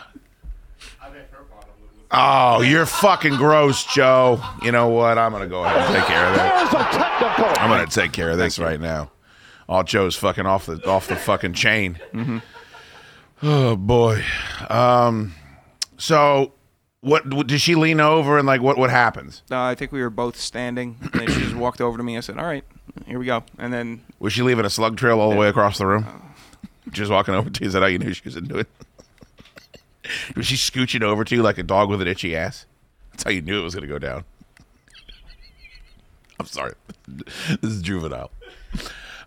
Oh, 2.13 2.61
you're 2.61 2.85
fucking 2.85 3.37
gross, 3.37 3.85
Joe. 3.85 4.41
You 4.61 4.73
know 4.73 4.89
what? 4.89 5.17
I'm 5.17 5.31
gonna 5.31 5.47
go 5.47 5.63
ahead 5.63 5.77
and 5.79 5.95
take 5.95 6.05
care 6.07 6.25
of 6.25 6.35
that. 6.35 7.57
I'm 7.59 7.69
gonna 7.69 7.87
take 7.87 8.11
care 8.11 8.31
of 8.31 8.37
this 8.37 8.59
right 8.59 8.81
now. 8.81 9.11
All 9.69 9.83
Joe's 9.83 10.17
fucking 10.17 10.45
off 10.45 10.65
the 10.65 10.85
off 10.89 11.07
the 11.07 11.15
fucking 11.15 11.53
chain. 11.53 11.99
Oh 13.41 13.75
boy. 13.77 14.23
Um. 14.69 15.33
So, 15.97 16.51
what, 17.01 17.31
what 17.33 17.47
did 17.47 17.61
she 17.61 17.75
lean 17.75 17.99
over 17.99 18.37
and 18.37 18.47
like 18.47 18.61
what 18.61 18.77
what 18.77 18.89
happens? 18.89 19.41
Uh, 19.51 19.59
I 19.61 19.75
think 19.75 19.91
we 19.91 20.01
were 20.01 20.09
both 20.09 20.37
standing, 20.39 20.97
and 21.01 21.11
then 21.13 21.27
she 21.27 21.41
just 21.41 21.55
walked 21.55 21.81
over 21.81 21.97
to 21.97 22.03
me. 22.03 22.17
I 22.17 22.21
said, 22.21 22.37
"All 22.37 22.45
right, 22.45 22.63
here 23.05 23.19
we 23.19 23.25
go." 23.25 23.43
And 23.57 23.73
then 23.73 24.03
Was 24.19 24.33
she 24.33 24.41
leaving 24.43 24.65
a 24.65 24.69
slug 24.69 24.97
trail 24.97 25.19
all 25.19 25.29
the 25.29 25.35
way 25.35 25.47
across 25.47 25.77
the 25.77 25.85
room? 25.87 26.05
Just 26.91 27.11
walking 27.11 27.33
over 27.33 27.49
to 27.49 27.61
you. 27.61 27.67
Is 27.67 27.73
that 27.73 27.81
how 27.81 27.87
you 27.87 27.99
knew 27.99 28.13
she 28.13 28.21
was 28.25 28.35
into 28.35 28.57
it? 28.59 28.67
was 30.35 30.45
she 30.45 30.55
scooching 30.55 31.03
over 31.03 31.23
to 31.23 31.35
you 31.35 31.41
like 31.41 31.57
a 31.57 31.63
dog 31.63 31.89
with 31.89 32.01
an 32.01 32.07
itchy 32.07 32.35
ass? 32.35 32.65
That's 33.11 33.23
how 33.23 33.29
you 33.31 33.41
knew 33.41 33.59
it 33.59 33.63
was 33.63 33.73
going 33.75 33.87
to 33.87 33.93
go 33.93 33.99
down. 33.99 34.23
I'm 36.39 36.45
sorry. 36.47 36.73
this 37.07 37.71
is 37.71 37.81
juvenile. 37.81 38.31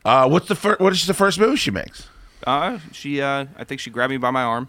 Uh, 0.05 0.29
what's 0.29 0.49
the 0.49 0.55
first? 0.55 0.81
What 0.81 0.93
is 0.93 1.07
the 1.07 1.15
first 1.15 1.39
move 1.39 1.59
she 1.59 1.71
makes? 1.71 2.09
uh, 2.47 2.79
she, 2.93 3.23
uh, 3.23 3.47
I 3.57 3.65
think 3.65 3.81
she 3.81 3.89
grabbed 3.91 4.11
me 4.11 4.19
by 4.19 4.31
my 4.31 4.43
arm, 4.43 4.69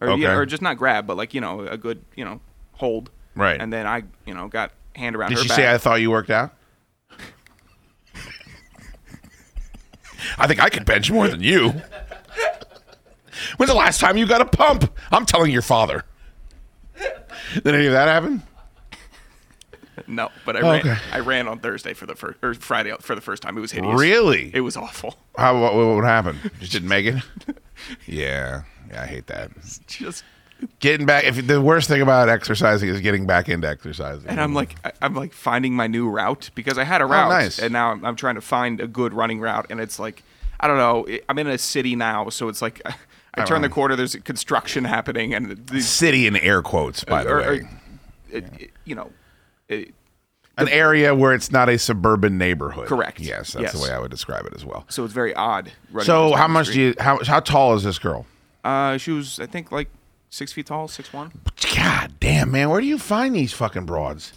or 0.00 0.10
Okay. 0.10 0.22
yeah, 0.22 0.34
or 0.36 0.46
just 0.46 0.62
not 0.62 0.76
grab, 0.78 1.06
but 1.06 1.16
like 1.16 1.34
you 1.34 1.40
know, 1.40 1.60
a 1.66 1.76
good 1.76 2.02
you 2.16 2.24
know 2.24 2.40
hold. 2.72 3.10
Right. 3.34 3.60
And 3.60 3.72
then 3.72 3.86
I, 3.86 4.02
you 4.26 4.34
know, 4.34 4.48
got 4.48 4.72
hand 4.96 5.14
around 5.16 5.30
Did 5.30 5.38
her 5.38 5.42
she 5.44 5.48
back. 5.48 5.56
say 5.56 5.72
I 5.72 5.78
thought 5.78 6.00
you 6.00 6.10
worked 6.10 6.30
out? 6.30 6.52
I 10.36 10.46
think 10.46 10.60
I 10.62 10.68
could 10.68 10.84
bench 10.84 11.10
more 11.10 11.28
than 11.28 11.42
you. 11.42 11.72
When's 13.56 13.70
the 13.70 13.76
last 13.76 14.00
time 14.00 14.16
you 14.16 14.26
got 14.26 14.40
a 14.40 14.44
pump? 14.44 14.92
I'm 15.12 15.24
telling 15.26 15.52
your 15.52 15.62
father. 15.62 16.04
Did 17.54 17.66
any 17.74 17.86
of 17.86 17.92
that 17.92 18.08
happen? 18.08 18.42
No, 20.06 20.30
but 20.44 20.56
I 20.56 20.60
Oh, 20.60 20.70
ran. 20.72 20.80
okay. 20.80 20.96
I 21.12 21.20
ran 21.20 21.48
on 21.48 21.58
Thursday 21.60 21.94
for 21.94 22.06
the 22.06 22.14
first 22.14 22.38
or 22.42 22.54
Friday 22.54 22.92
for 23.00 23.14
the 23.14 23.20
first 23.20 23.42
time. 23.42 23.56
It 23.56 23.60
was 23.60 23.72
hideous. 23.72 23.98
Really? 23.98 24.50
It 24.54 24.60
was 24.60 24.76
awful. 24.76 25.16
How 25.36 25.60
what, 25.60 25.74
what 25.74 26.04
happened? 26.04 26.50
Just 26.60 26.72
didn't 26.72 26.88
make 26.88 27.06
it. 27.06 27.22
Yeah, 28.06 28.62
yeah, 28.90 29.02
I 29.02 29.06
hate 29.06 29.26
that. 29.28 29.50
Just 29.86 30.24
Getting 30.80 31.06
back. 31.06 31.22
If 31.24 31.46
the 31.46 31.60
worst 31.60 31.88
thing 31.88 32.02
about 32.02 32.28
exercising 32.28 32.88
is 32.88 33.00
getting 33.00 33.26
back 33.26 33.48
into 33.48 33.68
exercising. 33.68 34.28
and 34.28 34.40
I'm 34.40 34.54
like 34.54 34.74
I'm 35.00 35.14
like 35.14 35.32
finding 35.32 35.74
my 35.74 35.86
new 35.86 36.08
route 36.08 36.50
because 36.56 36.78
I 36.78 36.84
had 36.84 37.00
a 37.00 37.04
oh, 37.04 37.08
route 37.08 37.26
Oh, 37.26 37.30
nice. 37.30 37.58
and 37.60 37.72
now 37.72 37.92
I'm, 37.92 38.04
I'm 38.04 38.16
trying 38.16 38.34
to 38.34 38.40
find 38.40 38.80
a 38.80 38.88
good 38.88 39.14
running 39.14 39.38
route 39.40 39.66
and 39.70 39.80
it's 39.80 39.98
like 40.00 40.24
I 40.58 40.66
don't 40.66 40.78
know. 40.78 41.06
I'm 41.28 41.38
in 41.38 41.46
a 41.46 41.58
city 41.58 41.94
now, 41.94 42.28
so 42.30 42.48
it's 42.48 42.60
like 42.60 42.82
I, 42.86 42.94
I 43.34 43.44
turn 43.44 43.62
the 43.62 43.68
corner. 43.68 43.94
There's 43.94 44.16
construction 44.16 44.82
happening 44.84 45.32
and 45.32 45.52
the, 45.68 45.80
city 45.80 46.26
in 46.26 46.36
air 46.36 46.60
quotes, 46.62 47.04
by 47.04 47.22
the 47.22 47.30
or- 47.30 47.38
way. 47.38 47.46
or- 47.46 47.68
it- 48.30 48.70
you 48.84 48.96
know. 48.96 49.10
It, 49.68 49.94
An 50.58 50.68
area 50.68 51.14
where 51.14 51.32
it's 51.34 51.50
not 51.50 51.68
a 51.68 51.78
suburban 51.78 52.36
neighborhood. 52.36 52.88
Correct. 52.88 53.20
Yes, 53.20 53.52
that's 53.52 53.72
the 53.72 53.78
way 53.78 53.90
I 53.90 53.98
would 53.98 54.10
describe 54.10 54.44
it 54.46 54.54
as 54.54 54.64
well. 54.64 54.84
so 54.88 55.04
it's 55.04 55.14
very 55.14 55.34
odd. 55.34 55.72
So, 56.02 56.34
how 56.34 56.48
much 56.48 56.68
do 56.68 56.80
you? 56.80 56.94
How 56.98 57.22
how 57.24 57.40
tall 57.40 57.74
is 57.74 57.82
this 57.84 57.98
girl? 57.98 58.26
Uh, 58.64 58.98
she 58.98 59.12
was 59.12 59.38
I 59.40 59.46
think 59.46 59.70
like 59.72 59.88
six 60.30 60.52
feet 60.52 60.66
tall, 60.66 60.88
six 60.88 61.12
one. 61.12 61.32
God 61.76 62.14
damn, 62.20 62.50
man, 62.50 62.70
where 62.70 62.80
do 62.80 62.86
you 62.86 62.98
find 62.98 63.34
these 63.34 63.52
fucking 63.52 63.86
broads? 63.86 64.32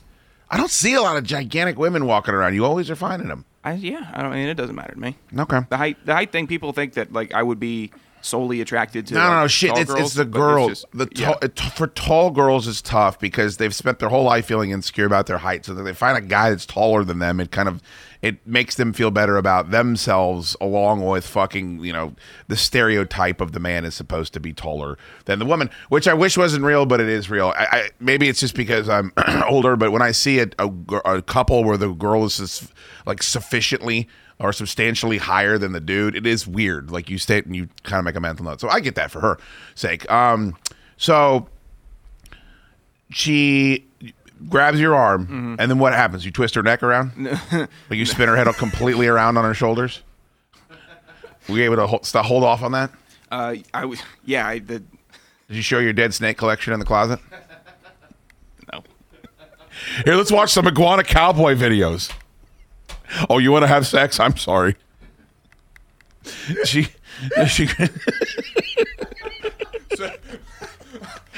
I 0.50 0.58
don't 0.58 0.70
see 0.72 0.94
a 0.94 1.02
lot 1.02 1.18
of 1.18 1.24
gigantic 1.24 1.78
women 1.78 2.06
walking 2.06 2.34
around. 2.34 2.56
You 2.56 2.66
always 2.66 2.90
are 2.90 2.96
finding 2.96 3.30
them. 3.30 3.46
I 3.64 3.74
yeah. 3.74 4.12
I 4.14 4.22
don't 4.22 4.34
I 4.34 4.36
mean 4.36 4.48
it 4.48 4.56
doesn't 4.56 4.76
matter 4.76 4.94
to 4.94 5.00
me. 5.00 5.18
Okay. 5.38 5.62
The 5.70 5.78
height 5.78 6.06
the 6.06 6.14
height 6.14 6.32
thing. 6.32 6.48
People 6.48 6.74
think 6.74 6.94
that 6.94 7.14
like 7.14 7.34
I 7.34 7.42
would 7.44 7.60
be 7.60 7.92
solely 8.22 8.62
attracted 8.62 9.08
to. 9.08 9.14
No, 9.14 9.20
no, 9.22 9.28
like, 9.28 9.42
no, 9.44 9.48
shit. 9.48 9.78
It's, 9.78 9.92
girls, 9.92 10.02
it's 10.02 10.14
the 10.16 10.26
but 10.26 10.38
girl. 10.38 10.70
just- 10.70 10.86
the 10.94 11.08
yeah. 11.16 11.26
tall, 11.26 11.38
it, 11.42 11.60
for 11.60 11.88
tall 11.88 12.32
girls, 12.32 12.68
it's 12.68 12.82
tough 12.82 13.20
because 13.20 13.58
they've 13.58 13.76
spent 13.76 14.00
their 14.00 14.10
whole 14.10 14.24
life 14.24 14.46
feeling 14.46 14.72
insecure 14.72 15.06
about 15.06 15.28
their 15.28 15.40
height. 15.40 15.66
So 15.66 15.74
that 15.74 15.84
they 15.84 15.94
find 15.94 16.18
a 16.18 16.22
guy 16.22 16.50
that's 16.50 16.66
taller 16.66 17.04
than 17.04 17.20
them, 17.20 17.40
it 17.40 17.52
kind 17.52 17.68
of 17.68 17.82
it 18.22 18.46
makes 18.46 18.76
them 18.76 18.94
feel 18.94 19.10
better 19.10 19.36
about 19.38 19.72
themselves, 19.72 20.56
along 20.62 21.04
with 21.06 21.26
fucking 21.26 21.84
you 21.84 21.92
know 21.92 22.14
the 22.48 22.56
stereotype 22.56 23.42
of 23.42 23.52
the 23.52 23.60
man 23.60 23.84
is 23.84 23.96
supposed 23.96 24.34
to 24.34 24.40
be 24.40 24.54
taller 24.54 24.98
than 25.26 25.40
the 25.40 25.46
woman, 25.46 25.70
which 25.90 26.08
I 26.08 26.14
wish 26.14 26.38
wasn't 26.38 26.64
real, 26.64 26.86
but 26.86 27.02
it 27.02 27.10
is 27.10 27.30
real. 27.30 27.54
I, 27.58 27.66
I 27.72 27.90
maybe 28.00 28.30
it's 28.30 28.40
just 28.40 28.56
because 28.56 28.90
I'm 28.90 29.12
older, 29.48 29.76
but 29.76 29.92
when 29.92 30.02
I 30.02 30.12
see 30.12 30.40
a, 30.40 30.48
a, 30.60 30.72
a 31.06 31.22
couple 31.22 31.64
where 31.64 31.78
the 31.78 31.94
girl 31.94 32.24
is 32.26 32.38
just, 32.38 32.72
like 33.06 33.24
sufficiently 33.24 34.08
or 34.42 34.52
substantially 34.52 35.18
higher 35.20 35.58
than 35.58 35.72
the 35.72 35.80
dude, 35.80 36.16
it 36.16 36.26
is 36.26 36.46
weird. 36.48 36.92
Like 36.92 37.10
you 37.10 37.18
state 37.18 37.46
and 37.46 37.56
you 37.56 37.70
kind 37.84 38.00
of 38.00 38.06
make 38.06 38.16
a 38.16 38.20
mental 38.20 38.44
note. 38.46 38.60
So 38.60 38.68
I 38.70 38.80
get 38.82 38.96
that 38.96 39.12
for 39.12 39.20
her 39.22 39.38
sake. 39.76 40.10
Um, 40.12 40.58
so 40.98 41.48
she 43.10 43.86
grabs 44.50 44.80
your 44.80 44.96
arm, 44.96 45.26
Mm-hmm. 45.28 45.56
and 45.60 45.70
then 45.72 45.80
what 45.80 45.94
happens? 45.94 46.26
You 46.26 46.32
twist 46.32 46.56
her 46.56 46.64
neck 46.64 46.82
around, 46.84 47.12
like 47.52 47.70
you 47.98 48.06
spin 48.06 48.28
her 48.28 48.36
head 48.36 48.48
up 48.48 48.56
completely 48.56 49.08
around 49.08 49.38
on 49.38 49.44
her 49.46 49.54
shoulders. 49.54 50.02
Were 51.50 51.58
you 51.58 51.64
able 51.64 51.76
to 51.78 51.88
hold, 51.88 52.06
st- 52.06 52.26
hold 52.26 52.44
off 52.44 52.62
on 52.62 52.72
that? 52.74 52.92
Uh, 53.32 53.56
I 53.74 53.86
was 53.86 54.02
yeah. 54.26 54.48
I 54.48 54.60
the 54.60 54.80
Did 54.80 54.86
you 55.58 55.62
show 55.62 55.80
your 55.80 55.94
dead 55.94 56.14
snake 56.14 56.38
collection 56.38 56.74
in 56.74 56.80
the 56.80 56.86
closet? 56.86 57.20
no. 58.72 58.84
Here, 60.06 60.16
let's 60.16 60.32
watch 60.32 60.52
some 60.52 60.68
iguana 60.68 61.04
cowboy 61.04 61.56
videos. 61.56 62.12
Oh, 63.30 63.38
you 63.38 63.52
want 63.52 63.64
to 63.64 63.68
have 63.68 63.86
sex? 63.88 64.20
I'm 64.20 64.38
sorry. 64.38 64.76
She, 66.66 66.88
she. 67.48 67.68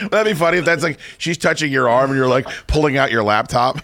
That'd 0.10 0.34
be 0.34 0.38
funny 0.38 0.58
if 0.58 0.66
that's 0.66 0.84
like 0.84 1.00
she's 1.18 1.38
touching 1.38 1.72
your 1.72 1.88
arm 1.88 2.10
and 2.10 2.18
you're 2.18 2.28
like 2.28 2.48
pulling 2.68 2.98
out 2.98 3.12
your 3.12 3.24
laptop. 3.24 3.78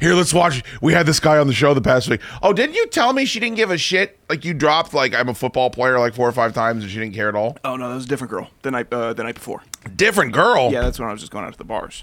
Here, 0.00 0.14
let's 0.14 0.34
watch. 0.34 0.64
We 0.80 0.92
had 0.92 1.06
this 1.06 1.20
guy 1.20 1.38
on 1.38 1.46
the 1.46 1.52
show 1.52 1.74
the 1.74 1.80
past 1.80 2.08
week. 2.08 2.20
Oh, 2.42 2.52
didn't 2.52 2.74
you 2.74 2.88
tell 2.88 3.12
me 3.12 3.24
she 3.24 3.38
didn't 3.38 3.56
give 3.56 3.70
a 3.70 3.78
shit? 3.78 4.18
Like 4.28 4.44
you 4.44 4.54
dropped 4.54 4.94
like 4.94 5.14
I'm 5.14 5.28
a 5.28 5.34
football 5.34 5.70
player 5.70 5.98
like 5.98 6.14
four 6.14 6.28
or 6.28 6.32
five 6.32 6.54
times 6.54 6.82
and 6.82 6.90
she 6.90 6.98
didn't 6.98 7.14
care 7.14 7.28
at 7.28 7.36
all. 7.36 7.56
Oh 7.64 7.76
no, 7.76 7.88
that 7.88 7.94
was 7.94 8.06
a 8.06 8.08
different 8.08 8.30
girl 8.30 8.50
the 8.62 8.70
night 8.70 8.92
uh, 8.92 9.12
the 9.12 9.22
night 9.22 9.36
before. 9.36 9.62
Different 9.94 10.32
girl. 10.32 10.72
Yeah, 10.72 10.82
that's 10.82 10.98
when 10.98 11.08
I 11.08 11.12
was 11.12 11.20
just 11.20 11.30
going 11.32 11.44
out 11.44 11.52
to 11.52 11.58
the 11.58 11.64
bars. 11.64 12.02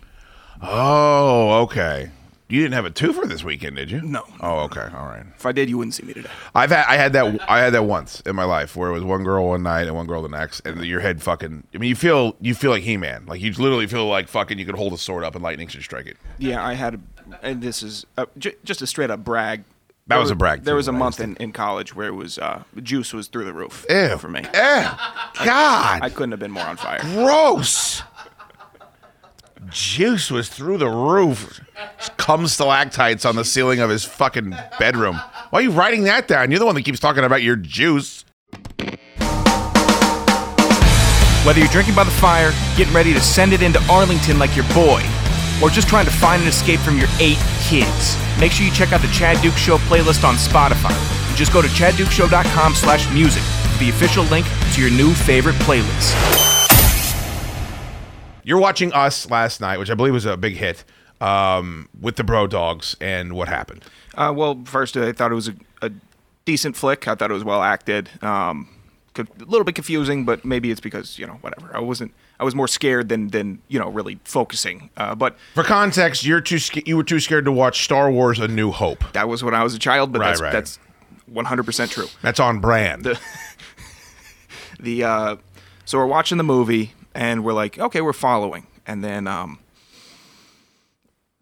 Oh, 0.62 1.62
okay. 1.64 2.12
You 2.50 2.62
didn't 2.62 2.76
have 2.76 2.86
a 2.86 2.91
twofer 2.91 3.28
this 3.28 3.43
weekend, 3.43 3.76
did 3.76 3.91
you? 3.91 4.02
No. 4.02 4.24
Oh, 4.39 4.60
okay. 4.60 4.88
All 4.95 5.06
right. 5.06 5.26
If 5.36 5.45
I 5.45 5.52
did, 5.52 5.70
you 5.70 5.78
wouldn't 5.78 5.95
see 5.95 6.04
me 6.04 6.14
today. 6.14 6.30
I've 6.56 6.70
had 6.70 6.86
I 6.88 6.95
had 6.95 7.12
that 7.14 7.50
I 7.50 7.60
had 7.60 7.74
that 7.74 7.84
once 7.84 8.22
in 8.22 8.36
my 8.38 8.45
life 8.45 8.76
where 8.78 8.89
it 8.89 8.93
was 8.93 9.04
one 9.04 9.24
girl 9.26 9.50
one 9.50 9.64
night 9.64 9.88
and 9.88 9.95
one 9.95 10.08
girl 10.08 10.22
the 10.22 10.30
next, 10.30 10.62
and 10.66 10.84
your 10.86 11.02
head 11.02 11.22
fucking. 11.22 11.64
I 11.74 11.78
mean, 11.78 11.89
you 11.89 11.95
feel 11.95 12.38
you 12.39 12.56
feel 12.56 12.72
like 12.72 12.84
He 12.84 12.95
Man, 12.95 13.26
like 13.26 13.41
you 13.41 13.52
literally 13.52 13.88
feel 13.88 14.08
like 14.08 14.30
fucking. 14.30 14.58
You 14.60 14.66
could 14.66 14.76
hold 14.76 14.93
a 14.93 14.98
sword 14.98 15.26
up 15.26 15.36
and 15.36 15.43
lightning 15.43 15.68
should 15.68 15.84
strike 15.84 16.06
it. 16.06 16.16
Yeah, 16.38 16.66
I 16.66 16.74
had, 16.76 17.02
and 17.41 17.62
this 17.62 17.84
is 17.84 18.06
uh, 18.18 18.28
j- 18.38 18.56
just 18.64 18.82
a 18.82 18.88
straight 18.88 19.10
up 19.12 19.24
brag. 19.26 19.64
That 20.08 20.16
There 20.16 20.20
was 20.22 20.32
a 20.32 20.36
brag, 20.36 20.64
There 20.64 20.76
was 20.76 20.88
a 20.88 20.93
I 20.93 20.98
month 20.98 21.20
in, 21.20 21.36
in 21.36 21.52
college 21.52 21.93
where 21.93 22.08
it 22.08 22.14
was 22.14 22.39
uh, 22.39 22.64
juice 22.82 23.12
was 23.12 23.28
through 23.28 23.43
the 23.43 23.52
roof 23.52 23.86
Ew. 23.89 24.18
for 24.18 24.30
me. 24.30 24.39
Eh, 24.54 24.95
God, 25.43 26.00
I 26.02 26.10
couldn't 26.10 26.32
have 26.32 26.39
been 26.39 26.52
more 26.52 26.64
on 26.64 26.78
fire. 26.78 27.00
gross. 27.02 28.02
Juice 29.70 30.32
was 30.32 30.49
through 30.49 30.78
the 30.78 30.89
roof. 30.89 31.59
Cum 32.18 32.47
stalactites 32.47 33.26
on 33.26 33.36
the 33.36 33.43
ceiling 33.43 33.80
of 33.80 33.89
his 33.89 34.03
fucking 34.03 34.55
bedroom. 34.80 35.20
Why 35.49 35.59
are 35.59 35.61
you 35.61 35.72
writing 35.72 36.03
that 36.03 36.28
down? 36.28 36.51
You're 36.51 36.59
the 36.59 36.65
one 36.65 36.76
that 36.76 36.84
keeps 36.84 36.99
talking 36.99 37.24
about 37.24 37.41
your 37.41 37.55
juice. 37.55 38.24
Whether 41.45 41.59
you're 41.59 41.70
drinking 41.70 41.95
by 41.95 42.03
the 42.03 42.11
fire, 42.11 42.51
getting 42.76 42.93
ready 42.93 43.13
to 43.13 43.22
send 43.22 43.53
it 43.53 43.61
into 43.61 43.82
Arlington 43.89 44.38
like 44.38 44.55
your 44.55 44.68
boy, 44.74 45.01
or 45.61 45.70
just 45.70 45.88
trying 45.88 46.05
to 46.05 46.11
find 46.11 46.41
an 46.41 46.47
escape 46.47 46.80
from 46.82 46.97
your 46.97 47.07
eight 47.20 47.39
kids, 47.63 48.18
make 48.39 48.51
sure 48.51 48.65
you 48.65 48.72
check 48.72 48.91
out 48.91 49.01
the 49.01 49.07
Chad 49.07 49.41
Duke 49.41 49.55
Show 49.55 49.78
playlist 49.78 50.28
on 50.28 50.36
Spotify. 50.36 50.95
Just 51.36 51.53
go 51.53 51.61
to 51.61 51.68
chaddukeshow.com 51.68 52.76
slash 52.76 53.11
music 53.13 53.43
the 53.80 53.89
official 53.89 54.24
link 54.26 54.45
to 54.74 54.82
your 54.82 54.89
new 54.91 55.13
favorite 55.13 55.55
playlist. 55.57 56.57
You're 58.48 58.60
watching 58.60 58.93
Us 58.93 59.30
last 59.30 59.60
night, 59.60 59.78
which 59.78 59.91
I 59.91 59.93
believe 59.93 60.14
was 60.14 60.26
a 60.26 60.38
big 60.38 60.56
hit, 60.56 60.86
um, 61.20 61.89
with 62.00 62.16
the 62.16 62.24
Bro 62.24 62.48
Dogs, 62.48 62.95
and 63.02 63.34
what 63.34 63.50
happened? 63.50 63.84
Uh, 64.16 64.34
well, 64.34 64.62
first 64.64 64.95
I 64.95 65.12
thought 65.12 65.34
it 65.34 65.36
was 65.36 65.50
a, 65.50 65.56
a 65.82 65.91
decent 66.45 66.78
flick. 66.78 67.10
I 67.10 67.16
thought 67.16 67.30
it 67.30 67.34
was 67.34 67.43
well 67.43 67.62
acted. 67.62 68.10
Um, 68.24 68.70
a 69.18 69.26
little 69.39 69.66
bit 69.66 69.76
confusing, 69.76 70.24
but 70.24 70.45
maybe 70.45 70.72
it's 70.72 70.80
because 70.80 71.20
you 71.20 71.28
know 71.28 71.34
whatever. 71.41 71.76
I 71.76 71.82
wasn't. 71.82 72.14
I 72.39 72.45
was 72.45 72.56
more 72.56 72.70
scared 72.70 73.10
than 73.10 73.28
than 73.32 73.60
you 73.68 73.80
know 73.80 73.89
really 73.89 74.18
focusing. 74.24 74.91
Uh, 74.95 75.14
but 75.14 75.36
For 75.54 75.64
context, 75.64 76.24
you're 76.24 76.39
too 76.39 76.60
you 76.86 76.95
were 76.95 77.04
too 77.04 77.20
scared 77.20 77.43
to 77.45 77.52
watch 77.52 77.84
Star 77.84 78.10
Wars: 78.10 78.39
A 78.39 78.48
New 78.48 78.72
Hope. 78.72 79.04
that 79.12 79.28
was 79.28 79.43
when 79.43 79.56
I 79.56 79.64
was 79.64 79.74
a 79.74 79.80
child. 79.80 80.14
But 80.14 80.22
Right, 80.22 80.28
that's 80.30 80.41
right. 80.41 80.54
that's 80.54 80.80
100 81.26 81.64
percent 81.64 81.91
true. 81.91 82.08
That's 82.22 82.39
on 82.39 82.62
brand. 82.62 83.20
the 84.80 85.04
uh, 85.04 85.36
so 85.84 85.98
we're 85.98 86.06
watching 86.06 86.38
the 86.38 86.45
movie 86.45 86.93
and 87.18 87.43
we're 87.43 87.51
like, 87.53 87.78
okay, 87.78 87.99
we're 87.99 88.13
following, 88.13 88.68
and 88.86 89.03
then 89.03 89.28
um, 89.28 89.59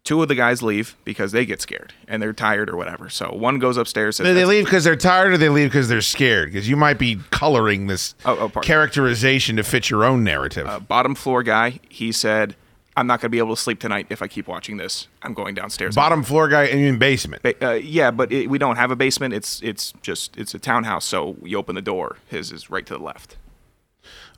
two 0.03 0.21
of 0.21 0.27
the 0.27 0.35
guys 0.35 0.61
leave 0.61 0.95
because 1.03 1.31
they 1.31 1.45
get 1.45 1.61
scared 1.61 1.93
and 2.07 2.21
they're 2.21 2.33
tired 2.33 2.69
or 2.69 2.77
whatever. 2.77 3.09
So 3.09 3.31
one 3.33 3.59
goes 3.59 3.75
upstairs. 3.77 4.17
Says, 4.17 4.25
Do 4.25 4.33
they 4.33 4.45
leave 4.45 4.65
because 4.65 4.83
they're 4.83 4.95
tired, 4.95 5.33
or 5.33 5.37
they 5.37 5.49
leave 5.49 5.69
because 5.69 5.87
they're 5.89 6.01
scared? 6.01 6.51
Because 6.51 6.69
you 6.69 6.75
might 6.75 6.97
be 6.99 7.17
coloring 7.31 7.87
this 7.87 8.15
Oh, 8.25 8.49
oh, 8.55 8.59
characterization 8.61 9.55
to 9.57 9.63
fit 9.63 9.89
your 9.89 10.03
own 10.05 10.23
narrative. 10.23 10.67
uh, 10.67 10.79
bottom 10.79 11.15
floor 11.15 11.43
guy. 11.43 11.79
He 11.89 12.11
said, 12.11 12.55
I'm 12.97 13.07
not 13.07 13.19
going 13.19 13.27
to 13.27 13.31
be 13.31 13.39
able 13.39 13.55
to 13.55 13.61
sleep 13.61 13.79
tonight 13.79 14.07
if 14.09 14.21
I 14.21 14.27
keep 14.29 14.47
watching 14.47 14.77
this. 14.77 15.07
I'm 15.21 15.33
going 15.33 15.53
downstairs. 15.55 15.95
Bottom 15.95 16.23
floor 16.23 16.47
guy 16.47 16.63
in 16.67 16.97
basement. 16.97 17.43
Ba- 17.43 17.67
uh, 17.71 17.73
yeah, 17.73 18.11
but 18.11 18.31
it, 18.31 18.49
we 18.49 18.57
don't 18.57 18.77
have 18.77 18.89
a 18.91 18.95
basement. 18.95 19.33
It's 19.33 19.61
it's 19.61 19.91
just 20.01 20.37
it's 20.37 20.53
a 20.53 20.59
townhouse. 20.59 21.03
So 21.03 21.35
you 21.43 21.57
open 21.57 21.75
the 21.75 21.81
door. 21.81 22.15
His 22.27 22.51
is 22.53 22.69
right 22.69 22.85
to 22.85 22.93
the 22.97 23.03
left. 23.03 23.35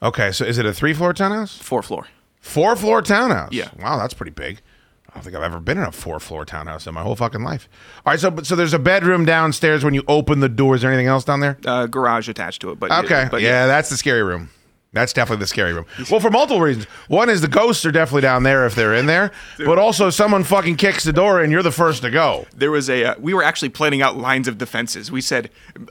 Okay, 0.01 0.31
so 0.31 0.45
is 0.45 0.57
it 0.57 0.65
a 0.65 0.73
three 0.73 0.93
floor 0.93 1.13
townhouse? 1.13 1.57
Four 1.57 1.81
floor. 1.81 2.07
Four 2.39 2.75
floor 2.75 3.01
townhouse. 3.01 3.51
Yeah. 3.51 3.69
Wow, 3.79 3.97
that's 3.97 4.13
pretty 4.13 4.31
big. 4.31 4.61
I 5.09 5.13
don't 5.15 5.23
think 5.23 5.35
I've 5.35 5.43
ever 5.43 5.59
been 5.59 5.77
in 5.79 5.83
a 5.85 5.91
four 5.91 6.19
floor 6.19 6.45
townhouse 6.45 6.85
in 6.85 6.93
my 6.93 7.01
whole 7.01 7.15
fucking 7.15 7.41
life. 7.41 7.67
All 8.05 8.13
right, 8.13 8.19
so 8.19 8.29
but 8.29 8.45
so 8.45 8.55
there's 8.55 8.73
a 8.73 8.79
bedroom 8.79 9.25
downstairs 9.25 9.83
when 9.83 9.93
you 9.95 10.03
open 10.07 10.39
the 10.41 10.49
door. 10.49 10.75
Is 10.75 10.81
there 10.81 10.91
anything 10.91 11.07
else 11.07 11.23
down 11.23 11.39
there? 11.39 11.57
Uh, 11.65 11.87
garage 11.87 12.29
attached 12.29 12.61
to 12.61 12.69
it. 12.71 12.79
But 12.79 12.91
Okay. 12.91 13.27
but 13.31 13.41
yeah, 13.41 13.65
that's 13.65 13.89
the 13.89 13.97
scary 13.97 14.21
room. 14.21 14.49
That's 14.93 15.13
definitely 15.13 15.41
the 15.41 15.47
scary 15.47 15.73
room. 15.73 15.85
Well, 16.09 16.19
for 16.19 16.31
multiple 16.31 16.61
reasons. 16.61 16.85
One 17.07 17.29
is 17.29 17.41
the 17.41 17.47
ghosts 17.47 17.85
are 17.85 17.91
definitely 17.91 18.21
down 18.21 18.43
there 18.43 18.65
if 18.65 18.73
they're 18.73 18.95
in 18.95 19.05
there, 19.05 19.31
but 19.59 19.77
also 19.77 20.09
someone 20.09 20.43
fucking 20.43 20.77
kicks 20.77 21.03
the 21.03 21.13
door 21.13 21.41
and 21.41 21.51
you're 21.51 21.61
the 21.61 21.71
first 21.71 22.01
to 22.03 22.09
go. 22.09 22.45
There 22.55 22.71
was 22.71 22.89
a. 22.89 23.03
Uh, 23.05 23.15
we 23.19 23.33
were 23.33 23.43
actually 23.43 23.69
planning 23.69 24.01
out 24.01 24.17
lines 24.17 24.47
of 24.47 24.57
defenses. 24.57 25.11
We 25.11 25.21
said, 25.21 25.49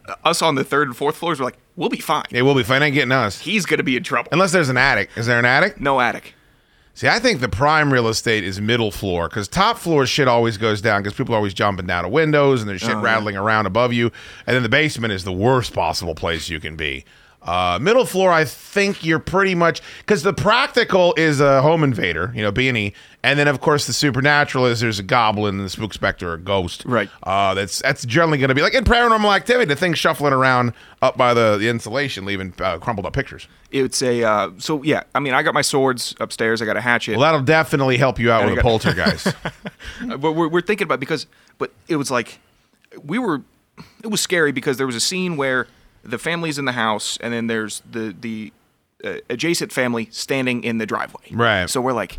uh, 0.09 0.15
us 0.25 0.41
on 0.43 0.55
the 0.55 0.65
third 0.65 0.89
and 0.89 0.97
fourth 0.97 1.17
floors 1.17 1.39
were 1.39 1.45
like, 1.45 1.59
we'll 1.77 1.91
be 1.91 2.01
fine. 2.01 2.25
It 2.31 2.43
will 2.43 2.55
be 2.55 2.63
fine. 2.63 2.83
Ain't 2.83 2.95
getting 2.95 3.13
us. 3.13 3.39
He's 3.41 3.67
gonna 3.67 3.83
be 3.83 3.97
in 3.97 4.03
trouble. 4.03 4.29
Unless 4.33 4.53
there's 4.53 4.71
an 4.71 4.79
attic. 4.79 5.11
Is 5.15 5.27
there 5.27 5.39
an 5.39 5.45
attic? 5.45 5.81
No 5.81 6.01
attic. 6.01 6.35
See, 6.95 7.09
I 7.09 7.19
think 7.19 7.41
the 7.41 7.49
prime 7.51 7.93
real 7.93 8.09
estate 8.09 8.43
is 8.43 8.59
middle 8.59 8.91
floor 8.91 9.29
because 9.29 9.47
top 9.47 9.77
floor 9.77 10.07
shit 10.07 10.27
always 10.27 10.57
goes 10.57 10.81
down 10.81 11.03
because 11.03 11.13
people 11.17 11.35
are 11.35 11.37
always 11.37 11.53
jumping 11.53 11.87
down 11.87 12.05
to 12.05 12.09
windows 12.09 12.63
and 12.63 12.71
there's 12.71 12.81
shit 12.81 12.93
Oh, 12.93 12.99
yeah. 13.01 13.05
rattling 13.05 13.37
around 13.37 13.67
above 13.67 13.93
you. 13.93 14.11
And 14.47 14.57
then 14.57 14.63
the 14.63 14.71
basement 14.71 15.13
is 15.13 15.23
the 15.23 15.33
worst 15.33 15.75
possible 15.75 16.15
place 16.15 16.49
you 16.49 16.59
can 16.59 16.75
be. 16.75 17.05
Uh, 17.47 17.79
middle 17.81 18.05
floor, 18.05 18.33
I 18.33 18.45
think 18.45 19.05
you're 19.05 19.19
pretty 19.21 19.55
much 19.55 19.81
because 20.01 20.23
the 20.25 20.33
practical 20.33 21.15
is 21.17 21.41
a 21.41 21.63
home 21.63 21.85
invader, 21.85 22.33
you 22.35 22.43
know, 22.43 22.51
B 22.51 22.69
and 22.69 22.77
E, 22.77 22.93
and 23.23 23.39
then 23.39 23.47
of 23.47 23.61
course 23.61 23.87
the 23.87 23.93
supernatural 23.93 24.67
is 24.67 24.81
there's 24.81 24.99
a 24.99 25.03
goblin, 25.05 25.59
the 25.59 25.69
spook 25.69 25.95
specter, 25.95 26.33
a 26.33 26.39
ghost, 26.39 26.85
Right. 26.85 27.09
Uh, 27.23 27.55
that's 27.55 27.81
that's 27.83 28.05
generally 28.05 28.39
going 28.39 28.49
to 28.49 28.55
be 28.55 28.63
like 28.63 28.75
in 28.75 28.83
paranormal 28.85 29.35
activity, 29.35 29.67
the 29.67 29.77
thing 29.77 29.95
shuffling 29.95 30.33
around 30.33 30.73
up 31.03 31.17
by 31.17 31.35
the, 31.35 31.57
the 31.57 31.69
insulation, 31.69 32.25
leaving 32.25 32.53
uh, 32.61 32.79
crumpled 32.79 33.07
up 33.07 33.13
pictures. 33.13 33.47
It's 33.71 34.03
a. 34.03 34.25
Uh, 34.25 34.51
so 34.59 34.83
yeah, 34.83 35.03
I 35.15 35.21
mean, 35.21 35.33
I 35.35 35.43
got 35.43 35.55
my 35.55 35.63
swords 35.63 36.15
upstairs. 36.19 36.61
I 36.61 36.65
got 36.65 36.77
a 36.77 36.81
hatchet. 36.81 37.13
Well, 37.13 37.21
that'll 37.21 37.43
definitely 37.43 37.97
help 37.97 38.19
you 38.19 38.31
out 38.33 38.43
And 38.43 38.51
with 38.51 38.59
a 38.59 38.63
got- 38.63 38.69
poltergeist. 38.69 39.27
Uh, 40.11 40.17
but 40.17 40.33
we're, 40.33 40.49
we're 40.49 40.61
thinking 40.63 40.85
about 40.87 40.99
because, 41.01 41.27
but 41.59 41.73
it 41.87 41.97
was 41.97 42.11
like, 42.11 42.39
we 43.05 43.19
were, 43.19 43.43
it 44.03 44.09
was 44.09 44.21
scary 44.21 44.53
because 44.53 44.79
there 44.79 44.87
was 44.87 44.97
a 44.97 45.01
scene 45.01 45.37
where 45.37 45.67
the 46.07 46.19
family's 46.19 46.59
in 46.59 46.65
the 46.65 46.73
house 46.73 47.19
and 47.21 47.33
then 47.35 47.47
there's 47.47 47.83
the 47.91 48.15
the 48.21 48.53
uh, 49.05 49.17
adjacent 49.29 49.73
family 49.73 50.09
standing 50.11 50.65
in 50.65 50.79
the 50.79 50.87
driveway. 50.87 51.25
Right. 51.31 51.69
So 51.69 51.81
we're 51.81 51.93
like, 51.93 52.19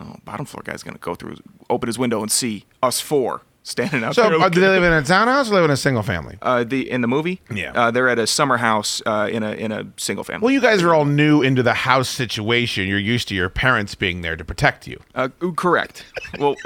oh, 0.00 0.16
bottom 0.24 0.44
floor 0.46 0.62
guy's 0.64 0.82
gonna 0.82 0.98
go 0.98 1.14
through, 1.14 1.36
open 1.70 1.86
his 1.86 1.98
window 1.98 2.20
and 2.22 2.30
see 2.30 2.64
us 2.82 3.00
four 3.00 3.42
standing 3.64 4.02
out 4.02 4.14
So, 4.16 4.28
there. 4.28 4.40
uh, 4.40 4.48
do 4.48 4.60
they 4.60 4.66
live 4.66 4.82
in 4.82 4.92
a 4.92 5.02
townhouse 5.02 5.48
or 5.50 5.54
live 5.54 5.64
in 5.64 5.70
a 5.70 5.76
single 5.76 6.02
family? 6.02 6.36
uh, 6.42 6.64
the 6.64 6.90
in 6.90 7.00
the 7.00 7.06
movie, 7.08 7.40
Yeah. 7.50 7.70
uh, 7.74 7.90
they're 7.92 8.08
at 8.08 8.18
a 8.18 8.26
summer 8.26 8.56
house 8.58 9.00
uh, 9.06 9.28
in 9.30 9.42
a 9.44 9.52
in 9.52 9.70
a 9.72 9.86
single 9.96 10.24
family. 10.24 10.44
Well, 10.44 10.52
you 10.52 10.60
guys 10.60 10.82
are 10.82 10.92
all 10.92 11.04
new 11.04 11.42
into 11.42 11.62
the 11.62 11.74
house 11.74 12.08
situation. 12.08 12.88
You're 12.88 12.98
used 12.98 13.28
to 13.28 13.34
your 13.36 13.48
parents 13.48 13.94
being 13.94 14.20
there 14.22 14.36
to 14.36 14.44
protect 14.44 14.86
you. 14.88 14.98
Uh, 15.14 15.28
correct. 15.56 16.04
well, 16.40 16.56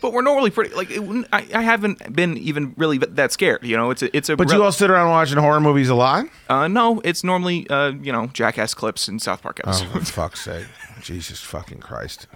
but 0.00 0.12
we're 0.12 0.22
normally 0.22 0.50
pretty 0.50 0.74
like 0.74 0.90
it, 0.90 1.00
I, 1.32 1.46
I 1.54 1.62
haven't 1.62 2.14
been 2.14 2.36
even 2.38 2.74
really 2.76 2.98
that 2.98 3.32
scared. 3.32 3.62
You 3.64 3.76
know, 3.76 3.90
it's 3.90 4.02
a 4.02 4.16
it's 4.16 4.28
a. 4.28 4.36
But 4.36 4.48
rel- 4.48 4.58
you 4.58 4.64
all 4.64 4.72
sit 4.72 4.90
around 4.90 5.10
watching 5.10 5.38
horror 5.38 5.60
movies 5.60 5.88
a 5.88 5.94
lot? 5.94 6.26
Uh, 6.48 6.68
no, 6.68 7.00
it's 7.04 7.22
normally 7.24 7.68
uh, 7.68 7.90
you 7.92 8.12
know 8.12 8.26
jackass 8.28 8.74
clips 8.74 9.08
and 9.08 9.20
South 9.20 9.42
Park 9.42 9.60
Oh, 9.64 9.70
episodes. 9.70 10.10
for 10.10 10.14
fuck's 10.22 10.40
sake. 10.42 10.66
Jesus 11.02 11.40
fucking 11.40 11.80
Christ. 11.80 12.26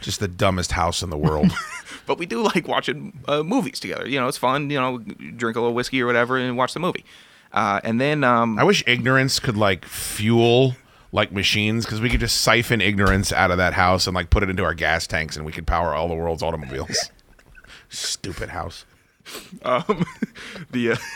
Just 0.00 0.20
the 0.20 0.28
dumbest 0.28 0.72
house 0.72 1.02
in 1.02 1.10
the 1.10 1.16
world. 1.18 1.50
but 2.06 2.18
we 2.18 2.26
do 2.26 2.40
like 2.42 2.68
watching 2.68 3.18
uh, 3.26 3.42
movies 3.42 3.80
together. 3.80 4.08
You 4.08 4.20
know, 4.20 4.28
it's 4.28 4.38
fun. 4.38 4.70
You 4.70 4.80
know, 4.80 4.98
drink 4.98 5.56
a 5.56 5.60
little 5.60 5.74
whiskey 5.74 6.00
or 6.02 6.06
whatever 6.06 6.36
and 6.38 6.56
watch 6.56 6.72
the 6.74 6.80
movie. 6.80 7.04
Uh, 7.52 7.80
and 7.82 8.00
then 8.00 8.22
um, 8.24 8.58
I 8.58 8.64
wish 8.64 8.84
ignorance 8.86 9.40
could 9.40 9.56
like 9.56 9.84
fuel 9.84 10.76
like 11.12 11.32
machines 11.32 11.84
because 11.84 12.00
we 12.00 12.10
could 12.10 12.20
just 12.20 12.40
siphon 12.40 12.80
ignorance 12.80 13.32
out 13.32 13.50
of 13.50 13.56
that 13.58 13.74
house 13.74 14.06
and 14.06 14.14
like 14.14 14.30
put 14.30 14.42
it 14.42 14.50
into 14.50 14.64
our 14.64 14.74
gas 14.74 15.06
tanks 15.06 15.36
and 15.36 15.46
we 15.46 15.52
could 15.52 15.66
power 15.66 15.94
all 15.94 16.08
the 16.08 16.14
world's 16.14 16.42
automobiles. 16.42 17.10
Stupid 17.88 18.50
house. 18.50 18.84
um, 19.62 20.04
the 20.70 20.92
uh, 20.92 20.96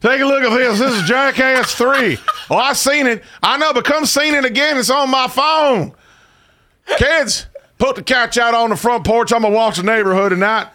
Take 0.00 0.20
a 0.20 0.24
look 0.24 0.44
at 0.44 0.56
this. 0.56 0.78
This 0.78 0.92
is 0.92 1.08
Jackass 1.08 1.74
3. 1.74 2.18
Oh, 2.50 2.56
I 2.56 2.72
seen 2.72 3.08
it. 3.08 3.24
I 3.42 3.56
know, 3.56 3.72
but 3.72 3.84
come 3.84 4.06
seen 4.06 4.32
it 4.34 4.44
again. 4.44 4.76
It's 4.78 4.90
on 4.90 5.10
my 5.10 5.26
phone. 5.26 5.92
Kids, 6.98 7.46
put 7.78 7.96
the 7.96 8.02
couch 8.04 8.38
out 8.38 8.54
on 8.54 8.70
the 8.70 8.76
front 8.76 9.04
porch. 9.04 9.32
I'm 9.32 9.42
to 9.42 9.48
watch 9.50 9.76
the 9.76 9.82
neighborhood 9.82 10.30
tonight. 10.30 10.68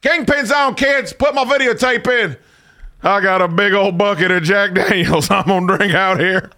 Kingpin's 0.00 0.50
on, 0.50 0.74
kids. 0.74 1.12
Put 1.12 1.34
my 1.34 1.44
videotape 1.44 2.06
in. 2.06 2.36
I 3.02 3.20
got 3.20 3.42
a 3.42 3.48
big 3.48 3.74
old 3.74 3.98
bucket 3.98 4.30
of 4.30 4.42
Jack 4.42 4.72
Daniels 4.72 5.30
I'm 5.30 5.66
to 5.66 5.76
drink 5.76 5.94
out 5.94 6.18
here. 6.18 6.50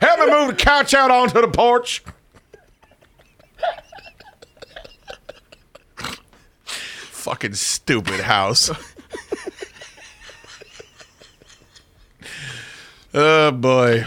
Help 0.00 0.20
me 0.20 0.26
move 0.30 0.48
the 0.48 0.54
couch 0.54 0.94
out 0.94 1.10
onto 1.10 1.40
the 1.40 1.48
porch. 1.48 2.02
Fucking 6.64 7.54
stupid 7.54 8.20
house. 8.20 8.70
oh 13.14 13.50
boy. 13.50 14.04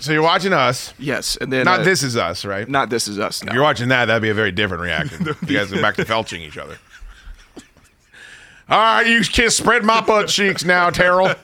So 0.00 0.12
you're 0.12 0.22
watching 0.22 0.52
us. 0.52 0.92
yes, 0.98 1.36
and 1.36 1.50
then 1.50 1.64
Not 1.64 1.80
uh, 1.80 1.84
this 1.84 2.02
is 2.02 2.16
us, 2.16 2.44
right? 2.44 2.68
Not 2.68 2.90
this 2.90 3.08
is 3.08 3.18
us. 3.18 3.42
No. 3.42 3.48
If 3.48 3.54
you're 3.54 3.62
watching 3.62 3.88
that, 3.88 4.04
that'd 4.04 4.22
be 4.22 4.28
a 4.28 4.34
very 4.34 4.52
different 4.52 4.82
reaction. 4.82 5.24
you 5.46 5.56
guys 5.56 5.72
are 5.72 5.80
back 5.80 5.96
to 5.96 6.04
felching 6.04 6.40
each 6.40 6.58
other. 6.58 6.76
All 8.68 8.78
right, 8.78 9.06
you 9.06 9.22
kids 9.22 9.56
spread 9.56 9.82
my 9.82 10.02
butt 10.02 10.28
cheeks 10.28 10.64
now, 10.64 10.90
Terrell. 10.90 11.34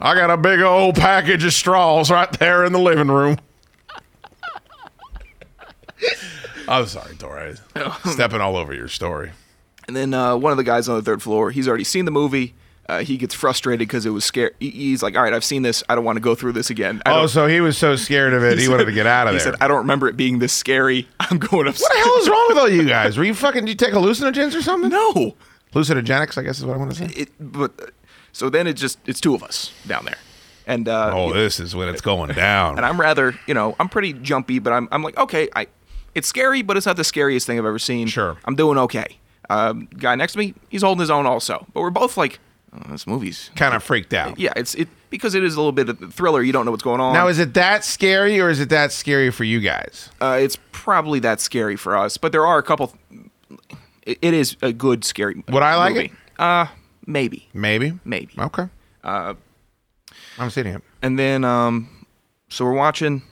I 0.00 0.14
got 0.14 0.30
a 0.30 0.36
big 0.36 0.60
old 0.60 0.96
package 0.96 1.44
of 1.44 1.52
straws 1.52 2.10
right 2.10 2.30
there 2.38 2.64
in 2.64 2.72
the 2.72 2.78
living 2.78 3.08
room. 3.08 3.38
I'm 6.68 6.86
sorry, 6.86 7.16
Torres. 7.16 7.60
Stepping 8.04 8.40
all 8.40 8.56
over 8.56 8.74
your 8.74 8.88
story. 8.88 9.32
And 9.86 9.96
then 9.96 10.14
uh, 10.14 10.36
one 10.36 10.50
of 10.50 10.56
the 10.56 10.64
guys 10.64 10.88
on 10.88 10.96
the 10.96 11.02
third 11.02 11.22
floor, 11.22 11.50
he's 11.50 11.68
already 11.68 11.84
seen 11.84 12.04
the 12.04 12.10
movie. 12.10 12.54
Uh, 12.86 13.00
he 13.00 13.16
gets 13.16 13.34
frustrated 13.34 13.78
because 13.78 14.04
it 14.04 14.10
was 14.10 14.26
scary. 14.26 14.50
He's 14.60 15.02
like, 15.02 15.16
"All 15.16 15.22
right, 15.22 15.32
I've 15.32 15.44
seen 15.44 15.62
this. 15.62 15.82
I 15.88 15.94
don't 15.94 16.04
want 16.04 16.16
to 16.16 16.20
go 16.20 16.34
through 16.34 16.52
this 16.52 16.68
again." 16.68 17.00
I 17.06 17.18
Oh, 17.18 17.26
so 17.26 17.46
he 17.46 17.62
was 17.62 17.78
so 17.78 17.96
scared 17.96 18.34
of 18.34 18.44
it, 18.44 18.58
he, 18.58 18.68
wanted 18.68 18.84
to 18.84 18.92
get 18.92 19.06
out 19.06 19.26
of 19.26 19.32
he 19.32 19.38
there. 19.38 19.52
He 19.52 19.52
said, 19.52 19.62
"I 19.62 19.68
don't 19.68 19.78
remember 19.78 20.06
it 20.06 20.18
being 20.18 20.38
this 20.38 20.52
scary. 20.52 21.08
I'm 21.20 21.38
going 21.38 21.66
upstairs." 21.66 21.88
what 21.88 21.94
the 21.94 22.04
hell 22.04 22.18
is 22.18 22.28
wrong 22.28 22.46
with 22.50 22.58
all 22.58 22.68
you 22.68 22.86
guys? 22.86 23.16
Were 23.16 23.24
you 23.24 23.32
fucking? 23.32 23.64
Did 23.64 23.70
you 23.70 23.74
take 23.86 23.94
hallucinogens 23.94 24.54
or 24.54 24.60
something? 24.60 24.90
No. 24.90 25.34
Hallucinogenics, 25.72 26.36
I 26.36 26.42
guess 26.42 26.58
is 26.58 26.66
what 26.66 26.74
I 26.74 26.76
want 26.76 26.90
to 26.94 26.96
say. 26.96 27.22
It, 27.22 27.30
but 27.40 27.92
so 28.34 28.50
then 28.50 28.66
it 28.66 28.74
just 28.74 28.98
it's 29.06 29.20
two 29.20 29.34
of 29.34 29.42
us 29.42 29.72
down 29.86 30.04
there, 30.04 30.18
and 30.66 30.86
uh, 30.88 31.10
Oh, 31.14 31.32
this 31.32 31.58
is 31.60 31.74
when 31.74 31.88
it's 31.88 32.02
going 32.02 32.32
down. 32.32 32.76
and 32.76 32.84
I'm 32.84 33.00
rather, 33.00 33.34
you 33.46 33.54
know, 33.54 33.74
I'm 33.80 33.88
pretty 33.88 34.12
jumpy, 34.12 34.58
but 34.58 34.72
I'm 34.72 34.88
I'm 34.92 35.02
like, 35.02 35.16
okay, 35.16 35.48
I 35.56 35.68
it's 36.14 36.28
scary, 36.28 36.60
but 36.62 36.76
it's 36.76 36.86
not 36.86 36.96
the 36.96 37.04
scariest 37.04 37.46
thing 37.46 37.58
I've 37.58 37.64
ever 37.64 37.78
seen. 37.78 38.06
Sure. 38.08 38.36
I'm 38.44 38.54
doing 38.56 38.76
okay. 38.78 39.18
Um, 39.50 39.88
guy 39.98 40.14
next 40.14 40.32
to 40.34 40.38
me, 40.38 40.54
he's 40.68 40.82
holding 40.82 41.00
his 41.00 41.10
own 41.10 41.26
also, 41.26 41.66
but 41.74 41.80
we're 41.82 41.90
both 41.90 42.16
like, 42.16 42.38
oh, 42.74 42.80
this 42.90 43.06
movie's 43.06 43.50
kind 43.56 43.74
of 43.74 43.82
freaked 43.82 44.14
out. 44.14 44.38
yeah, 44.38 44.52
it's 44.56 44.74
it 44.74 44.88
because 45.10 45.34
it 45.34 45.44
is 45.44 45.54
a 45.54 45.58
little 45.58 45.72
bit 45.72 45.88
of 45.88 46.02
a 46.02 46.08
thriller. 46.08 46.42
You 46.42 46.52
don't 46.52 46.64
know 46.64 46.70
what's 46.72 46.82
going 46.82 47.00
on. 47.00 47.12
Now, 47.14 47.28
is 47.28 47.38
it 47.38 47.54
that 47.54 47.84
scary, 47.84 48.40
or 48.40 48.48
is 48.50 48.58
it 48.60 48.68
that 48.70 48.90
scary 48.90 49.30
for 49.30 49.44
you 49.44 49.60
guys? 49.60 50.10
uh, 50.20 50.38
it's 50.40 50.58
probably 50.72 51.18
that 51.20 51.40
scary 51.40 51.76
for 51.76 51.96
us, 51.96 52.16
but 52.16 52.32
there 52.32 52.46
are 52.46 52.58
a 52.58 52.62
couple. 52.62 52.94
It, 54.02 54.18
it 54.22 54.34
is 54.34 54.56
a 54.62 54.72
good 54.72 55.04
scary. 55.04 55.42
Would 55.48 55.62
I 55.62 55.76
like 55.76 55.94
movie. 55.94 56.06
it? 56.06 56.40
Uh, 56.40 56.66
maybe, 57.06 57.48
Maybe. 57.54 57.98
maybe. 58.04 58.32
Okay. 58.38 58.68
Uh, 59.02 59.34
I'm 60.38 60.50
sitting 60.50 60.74
it. 60.74 60.82
and 61.02 61.18
then 61.18 61.44
um, 61.44 62.06
so 62.48 62.64
we're 62.64 62.72
watching, 62.72 63.22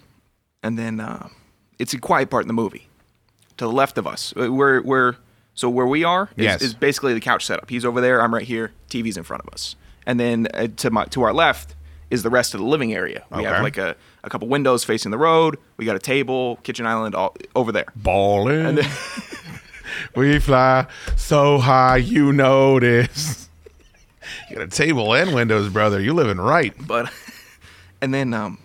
and 0.63 0.79
then 0.79 1.01
uh, 1.01 1.29
it's 1.79 1.95
a 1.95 1.99
quiet 1.99 2.31
part 2.31 2.43
in 2.45 2.49
the 2.49 2.55
movie. 2.55 2.89
To 3.59 3.67
the 3.67 3.73
left 3.73 3.99
of 3.99 4.07
us, 4.07 4.33
Uh, 4.37 4.51
we're 4.53 4.83
we're 4.83 5.17
so 5.55 5.69
where 5.69 5.87
we 5.87 6.05
are 6.05 6.29
is, 6.37 6.45
Yes. 6.45 6.63
is 6.63 6.75
basically 6.75 7.15
the 7.15 7.21
couch 7.21 7.45
setup. 7.47 7.69
He's 7.71 7.85
over 7.85 8.01
there, 8.01 8.23
I'm 8.23 8.33
right 8.35 8.47
here. 8.47 8.73
TV's 8.89 9.17
in 9.17 9.23
front 9.23 9.43
of 9.47 9.53
us, 9.53 9.77
and 10.07 10.19
then 10.19 10.49
uh, 10.55 10.69
to 10.77 10.91
my 10.91 11.05
to 11.07 11.23
our 11.23 11.33
left 11.33 11.75
is 12.11 12.23
the 12.23 12.31
rest 12.31 12.55
of 12.55 12.61
the 12.61 12.67
living 12.67 12.93
area. 12.95 13.25
We 13.31 13.39
Okay. 13.39 13.49
have 13.49 13.63
like 13.63 13.79
a, 13.79 13.97
a 14.25 14.29
couple 14.29 14.47
windows 14.49 14.85
facing 14.85 15.11
the 15.13 15.19
road. 15.19 15.57
We 15.79 15.85
got 15.87 15.97
a 15.97 15.99
table, 15.99 16.57
kitchen 16.63 16.87
island, 16.87 17.15
all 17.15 17.35
over 17.55 17.73
there. 17.73 17.87
Ballin'. 17.97 18.81
we 20.17 20.39
fly 20.39 20.87
so 21.17 21.59
high, 21.59 21.97
you 21.99 22.33
notice. 22.33 23.42
You 24.51 24.57
got 24.57 24.65
a 24.65 24.69
table 24.69 25.15
and 25.15 25.35
windows, 25.35 25.69
brother. 25.69 26.01
You're 26.01 26.15
living 26.15 26.39
right. 26.39 26.75
but 26.87 27.13
and 28.01 28.13
then 28.13 28.35
um 28.35 28.59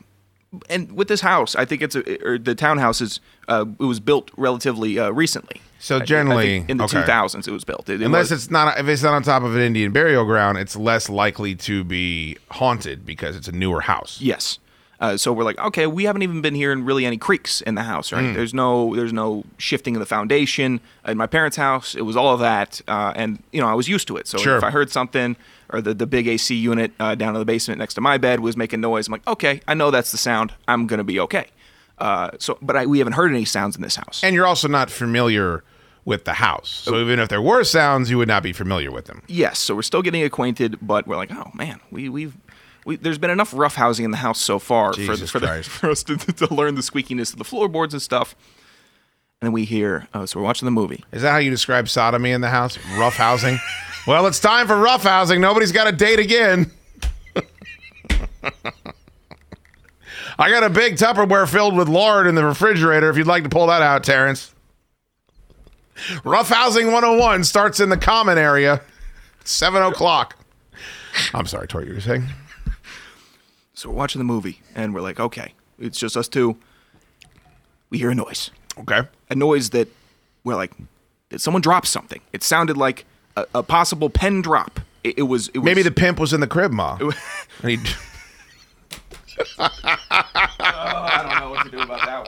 and 0.69 0.91
with 0.93 1.09
this 1.09 1.19
house 1.21 1.55
i 1.57 1.65
think 1.65 1.81
it's 1.81 1.93
a 1.95 2.25
or 2.25 2.37
the 2.37 2.55
townhouse 2.55 3.01
is 3.01 3.19
uh 3.49 3.65
it 3.79 3.83
was 3.83 3.99
built 3.99 4.31
relatively 4.37 4.97
uh 4.97 5.09
recently 5.11 5.61
So 5.79 5.97
I 5.97 5.99
I 5.99 6.05
generally- 6.05 6.65
in 6.67 6.77
the 6.77 6.85
okay. 6.85 7.01
2000s 7.03 7.47
it 7.47 7.51
was 7.51 7.63
built 7.65 7.89
It- 7.89 8.01
it 8.01 8.05
Unless 8.05 8.31
was- 8.31 8.43
it's 8.45 8.51
not, 8.51 8.79
if 8.79 8.87
it's 8.87 9.03
not 9.03 9.13
on 9.13 9.23
top 9.23 9.43
of 9.43 9.55
an 9.55 9.61
Indian 9.61 9.91
burial 9.91 10.23
ground, 10.25 10.57
it's 10.57 10.75
less 10.75 11.09
likely 11.09 11.53
to 11.55 11.83
be 11.83 12.37
haunted 12.49 13.05
because 13.05 13.35
it's 13.35 13.47
a 13.49 13.51
newer 13.51 13.81
house. 13.81 14.19
yes 14.21 14.57
Uh, 14.99 15.15
so 15.15 15.31
we're 15.31 15.43
like, 15.43 15.59
okay, 15.59 15.85
we 15.85 16.05
haven't 16.05 16.23
even 16.23 16.41
been 16.41 16.55
hearing 16.55 16.83
really 16.83 17.05
any 17.05 17.17
creaks 17.17 17.61
in 17.61 17.75
the 17.75 17.83
house, 17.83 18.11
right? 18.11 18.23
Mm. 18.25 18.33
There's 18.33 18.53
no, 18.53 18.95
there's 18.95 19.13
no 19.13 19.43
shifting 19.57 19.95
of 19.95 19.99
the 19.99 20.07
foundation. 20.07 20.79
In 21.05 21.17
my 21.17 21.27
parents' 21.27 21.55
house, 21.55 21.93
it 21.93 22.01
was 22.01 22.15
all 22.17 22.33
of 22.33 22.39
that, 22.39 22.81
uh, 22.87 23.13
and 23.15 23.41
you 23.51 23.61
know, 23.61 23.67
I 23.67 23.75
was 23.75 23.87
used 23.87 24.07
to 24.07 24.17
it. 24.17 24.27
So 24.27 24.39
Sure. 24.39 24.57
if 24.57 24.63
I 24.63 24.71
heard 24.71 24.89
something, 24.89 25.35
or 25.69 25.81
the 25.81 25.93
the 25.93 26.07
big 26.07 26.27
AC 26.27 26.55
unit 26.55 26.93
uh, 26.99 27.13
down 27.13 27.35
in 27.35 27.39
the 27.39 27.45
basement 27.45 27.77
next 27.77 27.93
to 27.95 28.01
my 28.01 28.17
bed 28.17 28.39
was 28.39 28.57
making 28.57 28.81
noise, 28.81 29.07
I'm 29.07 29.11
like, 29.11 29.27
okay, 29.27 29.61
I 29.67 29.73
know 29.75 29.91
that's 29.91 30.11
the 30.11 30.17
sound. 30.17 30.53
I'm 30.67 30.87
gonna 30.87 31.03
be 31.03 31.19
okay. 31.19 31.47
Uh, 31.99 32.31
so, 32.39 32.57
but 32.61 32.75
I, 32.75 32.85
we 32.85 32.97
haven't 32.99 33.13
heard 33.13 33.31
any 33.31 33.45
sounds 33.45 33.75
in 33.75 33.81
this 33.81 33.95
house. 33.97 34.23
And 34.23 34.33
you're 34.35 34.45
also 34.47 34.67
not 34.67 34.89
familiar 34.89 35.63
with 36.05 36.23
the 36.25 36.33
house. 36.35 36.69
So 36.69 36.97
even 37.01 37.19
if 37.19 37.27
there 37.27 37.41
were 37.41 37.63
sounds, 37.65 38.09
you 38.09 38.17
would 38.17 38.29
not 38.29 38.41
be 38.41 38.53
familiar 38.53 38.91
with 38.91 39.05
them. 39.05 39.23
Yes, 39.27 39.59
so 39.59 39.75
we're 39.75 39.81
still 39.81 40.01
getting 40.01 40.23
acquainted, 40.23 40.77
but 40.81 41.05
we're 41.05 41.17
like, 41.17 41.31
oh 41.33 41.51
man, 41.53 41.81
we 41.91 42.07
we've 42.07 42.33
we, 42.87 42.95
there's 42.95 43.17
been 43.17 43.29
enough 43.29 43.53
rough 43.53 43.75
housing 43.75 44.05
in 44.05 44.11
the 44.11 44.17
house 44.17 44.39
so 44.39 44.59
far 44.59 44.93
for, 44.93 45.17
the, 45.17 45.27
for, 45.27 45.39
the, 45.41 45.61
for 45.63 45.89
us 45.91 46.03
to, 46.03 46.15
to 46.15 46.53
learn 46.53 46.75
the 46.75 46.81
squeakiness 46.81 47.33
of 47.33 47.37
the 47.37 47.43
floorboards 47.43 47.93
and 47.93 48.01
stuff. 48.01 48.33
And 49.41 49.47
then 49.47 49.51
we 49.51 49.65
hear, 49.65 50.07
oh, 50.13 50.25
so 50.25 50.39
we're 50.39 50.45
watching 50.45 50.65
the 50.65 50.71
movie. 50.71 51.03
Is 51.11 51.21
that 51.21 51.31
how 51.31 51.37
you 51.37 51.49
describe 51.49 51.89
sodomy 51.89 52.31
in 52.31 52.39
the 52.39 52.49
house? 52.49 52.79
Rough 52.97 53.15
housing? 53.15 53.59
well, 54.07 54.25
it's 54.25 54.39
time 54.39 54.67
for 54.67 54.77
rough 54.77 55.03
housing. 55.03 55.41
Nobody's 55.41 55.73
got 55.73 55.87
a 55.87 55.91
date 55.91 56.19
again. 56.19 56.71
I 60.39 60.49
got 60.49 60.63
a 60.63 60.69
big 60.69 60.95
Tupperware 60.95 61.47
filled 61.49 61.75
with 61.75 61.89
lard 61.89 62.25
in 62.25 62.35
the 62.35 62.45
refrigerator 62.45 63.09
if 63.09 63.17
you'd 63.17 63.27
like 63.27 63.43
to 63.43 63.49
pull 63.49 63.67
that 63.67 63.81
out, 63.81 64.05
Terrence. 64.05 64.55
Rough 66.23 66.49
Housing 66.49 66.87
101 66.87 67.43
starts 67.43 67.79
in 67.79 67.89
the 67.89 67.97
common 67.97 68.37
area, 68.37 68.81
7 69.43 69.81
o'clock. 69.81 70.37
I'm 71.33 71.47
sorry, 71.47 71.67
Tori, 71.67 71.87
you 71.87 71.95
were 71.95 72.01
saying? 72.01 72.27
So 73.77 73.89
we're 73.89 73.95
watching 73.95 74.17
the 74.17 74.25
movie, 74.25 74.61
and 74.73 74.91
we're 74.91 75.01
like, 75.01 75.19
okay, 75.19 75.53
it's 75.77 75.99
just 75.99 76.17
us 76.17 76.27
two. 76.27 76.57
We 77.91 77.99
hear 77.99 78.09
a 78.09 78.15
noise. 78.15 78.49
Okay. 78.79 79.01
A 79.29 79.35
noise 79.35 79.69
that 79.69 79.87
we're 80.43 80.55
like, 80.55 80.71
did 81.29 81.41
someone 81.41 81.61
drop 81.61 81.85
something? 81.85 82.19
It 82.33 82.41
sounded 82.41 82.75
like 82.75 83.05
a, 83.35 83.45
a 83.53 83.61
possible 83.61 84.09
pen 84.09 84.41
drop. 84.41 84.79
It, 85.03 85.19
it 85.19 85.21
was. 85.23 85.49
It 85.49 85.59
was 85.59 85.65
Maybe 85.65 85.83
the 85.83 85.91
pimp 85.91 86.19
was 86.19 86.33
in 86.33 86.39
the 86.41 86.47
crib, 86.47 86.71
Ma. 86.71 86.97
Oh, 87.03 87.11
and 87.61 87.69
he- 87.69 87.93
I 89.59 91.21
don't 91.21 91.39
know 91.39 91.49
what 91.51 91.65
to 91.65 91.69
do 91.69 91.79
about 91.79 92.03
that 92.03 92.25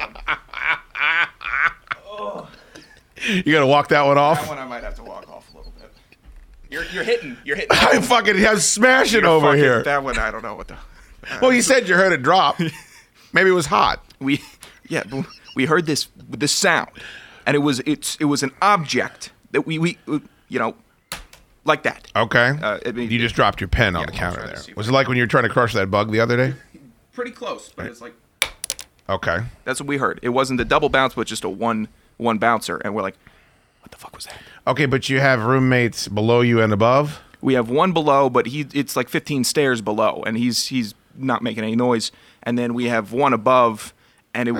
one. 3.25 3.37
you 3.43 3.51
got 3.53 3.61
to 3.61 3.65
walk 3.67 3.87
that 3.87 4.05
one 4.05 4.19
off? 4.19 4.41
That 4.41 4.49
one 4.49 4.59
I 4.59 4.67
might 4.67 4.83
have 4.83 4.93
to 4.97 5.03
walk 5.03 5.27
off 5.27 5.51
a 5.51 5.57
little 5.57 5.73
bit. 5.79 5.91
You're, 6.69 6.85
you're 6.93 7.03
hitting. 7.03 7.37
You're 7.43 7.55
hitting. 7.55 7.71
I 7.75 7.99
fucking 8.01 8.45
I'm 8.45 8.59
smashing 8.59 9.21
You're 9.21 9.31
over 9.31 9.47
fucking- 9.47 9.59
here. 9.63 9.81
That 9.81 10.03
one, 10.03 10.19
I 10.19 10.29
don't 10.29 10.43
know 10.43 10.53
what 10.53 10.67
the. 10.67 10.75
Well, 11.41 11.53
you 11.53 11.61
said 11.61 11.87
you 11.87 11.95
heard 11.95 12.11
it 12.13 12.21
drop. 12.23 12.59
Maybe 13.33 13.49
it 13.49 13.53
was 13.53 13.67
hot. 13.67 14.03
we 14.19 14.41
yeah 14.89 15.03
we 15.55 15.65
heard 15.65 15.85
this 15.85 16.07
this 16.29 16.51
sound 16.51 16.89
and 17.45 17.55
it 17.55 17.59
was 17.59 17.79
it's 17.81 18.15
it 18.19 18.25
was 18.25 18.41
an 18.43 18.51
object 18.61 19.31
that 19.51 19.67
we 19.67 19.77
we 19.77 19.97
uh, 20.07 20.19
you 20.47 20.57
know 20.59 20.73
like 21.65 21.83
that 21.83 22.07
Okay. 22.15 22.57
Uh, 22.61 22.79
I 22.85 22.91
mean- 22.91 23.11
you 23.11 23.19
just 23.19 23.35
dropped 23.35 23.61
your 23.61 23.67
pen 23.67 23.95
on 23.95 24.05
the 24.07 24.11
counter 24.11 24.45
there. 24.47 24.75
Was 24.75 24.87
it 24.89 24.91
like 24.91 25.07
when 25.07 25.15
you 25.17 25.23
were 25.23 25.27
trying 25.27 25.43
to 25.43 25.49
crush 25.49 25.73
that 25.73 25.91
bug 25.91 26.11
the 26.11 26.19
other 26.19 26.35
day? 26.37 26.53
pretty 27.11 27.31
close 27.31 27.71
but 27.75 27.85
it's 27.85 28.01
like 28.01 28.13
Okay. 29.07 29.39
that's 29.65 29.79
what 29.79 29.87
we 29.87 29.97
heard 29.97 30.19
it 30.23 30.29
wasn't 30.29 30.57
the 30.57 30.65
double 30.65 30.89
bounce 30.89 31.13
but 31.15 31.27
just 31.27 31.43
a 31.43 31.49
one 31.49 31.87
one 32.17 32.37
bouncer 32.37 32.77
and 32.77 32.95
we're 32.95 33.01
like 33.01 33.15
what 33.81 33.91
the 33.91 33.97
fuck 33.97 34.15
was 34.15 34.25
that 34.25 34.37
Okay, 34.67 34.85
but 34.85 35.09
you 35.09 35.19
have 35.19 35.43
roommates 35.43 36.07
below 36.07 36.41
you 36.41 36.61
and 36.61 36.71
above? 36.73 37.21
we 37.41 37.53
have 37.53 37.69
one 37.69 37.91
below 37.91 38.29
but 38.29 38.47
he 38.47 38.65
it's 38.73 38.95
like 38.95 39.07
15 39.09 39.43
stairs 39.43 39.81
below 39.81 40.23
and 40.25 40.37
he's 40.37 40.67
he's 40.67 40.93
not 41.19 41.41
making 41.43 41.63
any 41.63 41.75
noise 41.75 42.11
and 42.43 42.57
then 42.57 42.73
we 42.73 42.85
have 42.85 43.11
one 43.11 43.33
above 43.33 43.93
and 44.33 44.49
it 44.49 44.55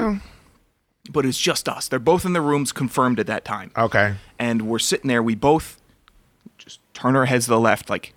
but 1.12 1.26
it's 1.26 1.40
just 1.40 1.68
us 1.68 1.88
they're 1.88 1.98
both 2.00 2.26
in 2.26 2.34
the 2.34 2.42
rooms 2.42 2.72
confirmed 2.72 3.20
at 3.20 3.28
that 3.28 3.44
time 3.46 3.72
Okay. 3.78 4.16
and 4.38 4.64
we're 4.64 4.80
sitting 4.80 5.08
there. 5.08 5.24
We 5.24 5.36
both 5.36 5.80
just 6.58 6.80
turn 6.94 7.16
our 7.16 7.26
heads 7.26 7.46
to 7.46 7.52
the 7.52 7.60
left, 7.60 7.90
like, 7.90 8.14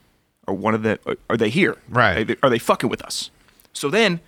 are 0.49 0.55
one 0.55 0.75
of 0.75 0.83
the 0.83 0.99
are 1.31 1.37
they 1.37 1.49
here? 1.49 1.77
Right. 1.89 2.19
Are 2.19 2.25
they, 2.25 2.37
are 2.43 2.51
they 2.51 2.59
fucking 2.59 2.91
with 2.91 3.01
us? 3.03 3.31
So 3.73 3.89
then, 3.89 4.21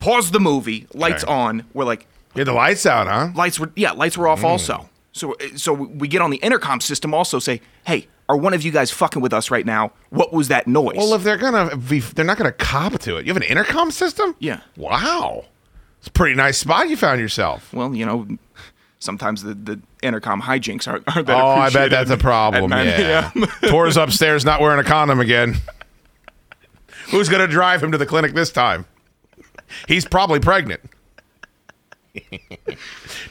pause 0.00 0.30
the 0.30 0.40
movie, 0.40 0.86
lights 0.94 1.22
Okay. 1.24 1.32
on. 1.32 1.64
We're 1.74 1.84
like, 1.84 2.06
You 2.34 2.40
had 2.40 2.48
the 2.48 2.52
lights 2.54 2.86
out, 2.86 3.06
huh? 3.06 3.28
lights 3.34 3.60
were 3.60 3.70
yeah, 3.76 3.92
lights 3.92 4.16
were 4.18 4.26
off 4.28 4.40
Mm. 4.40 4.44
also. 4.44 4.88
So 5.12 5.34
so 5.56 5.72
we 5.72 6.08
get 6.08 6.22
on 6.22 6.30
the 6.30 6.38
intercom 6.38 6.80
system 6.80 7.12
also 7.14 7.38
say, 7.38 7.60
hey, 7.86 8.08
are 8.28 8.36
one 8.36 8.52
of 8.54 8.62
you 8.62 8.70
guys 8.70 8.90
fucking 8.90 9.22
with 9.22 9.32
us 9.32 9.50
right 9.50 9.64
now? 9.64 9.92
What 10.10 10.32
was 10.32 10.48
that 10.48 10.66
noise? 10.66 10.96
Well, 10.96 11.14
if 11.14 11.22
they're 11.22 11.36
gonna 11.38 11.76
be, 11.76 12.00
they're 12.00 12.24
not 12.24 12.36
gonna 12.38 12.52
cop 12.52 12.98
to 13.00 13.16
it. 13.16 13.26
You 13.26 13.32
have 13.32 13.36
an 13.42 13.48
intercom 13.48 13.90
system? 13.90 14.34
Yeah. 14.38 14.60
Wow. 14.76 15.44
It's 15.98 16.08
a 16.08 16.12
pretty 16.12 16.34
nice 16.34 16.58
spot 16.58 16.88
you 16.88 16.96
found 16.96 17.20
yourself. 17.20 17.72
well, 17.72 17.94
you 17.94 18.04
know. 18.06 18.26
Sometimes 19.00 19.44
the, 19.44 19.54
the 19.54 19.80
intercom 20.02 20.42
hijinks 20.42 20.88
aren't, 20.88 21.04
aren't 21.14 21.28
that 21.28 21.40
Oh, 21.40 21.46
I 21.50 21.70
bet 21.70 21.90
that's 21.92 22.10
a 22.10 22.16
problem. 22.16 22.72
Yeah. 22.72 23.30
a.m. 23.36 23.46
Tor's 23.70 23.96
upstairs 23.96 24.44
not 24.44 24.60
wearing 24.60 24.80
a 24.80 24.84
condom 24.84 25.20
again. 25.20 25.54
Who's 27.10 27.28
gonna 27.28 27.46
drive 27.46 27.80
him 27.80 27.92
to 27.92 27.98
the 27.98 28.06
clinic 28.06 28.34
this 28.34 28.50
time? 28.50 28.86
He's 29.86 30.04
probably 30.04 30.40
pregnant. 30.40 30.80
Do 32.14 32.20
you 32.32 32.38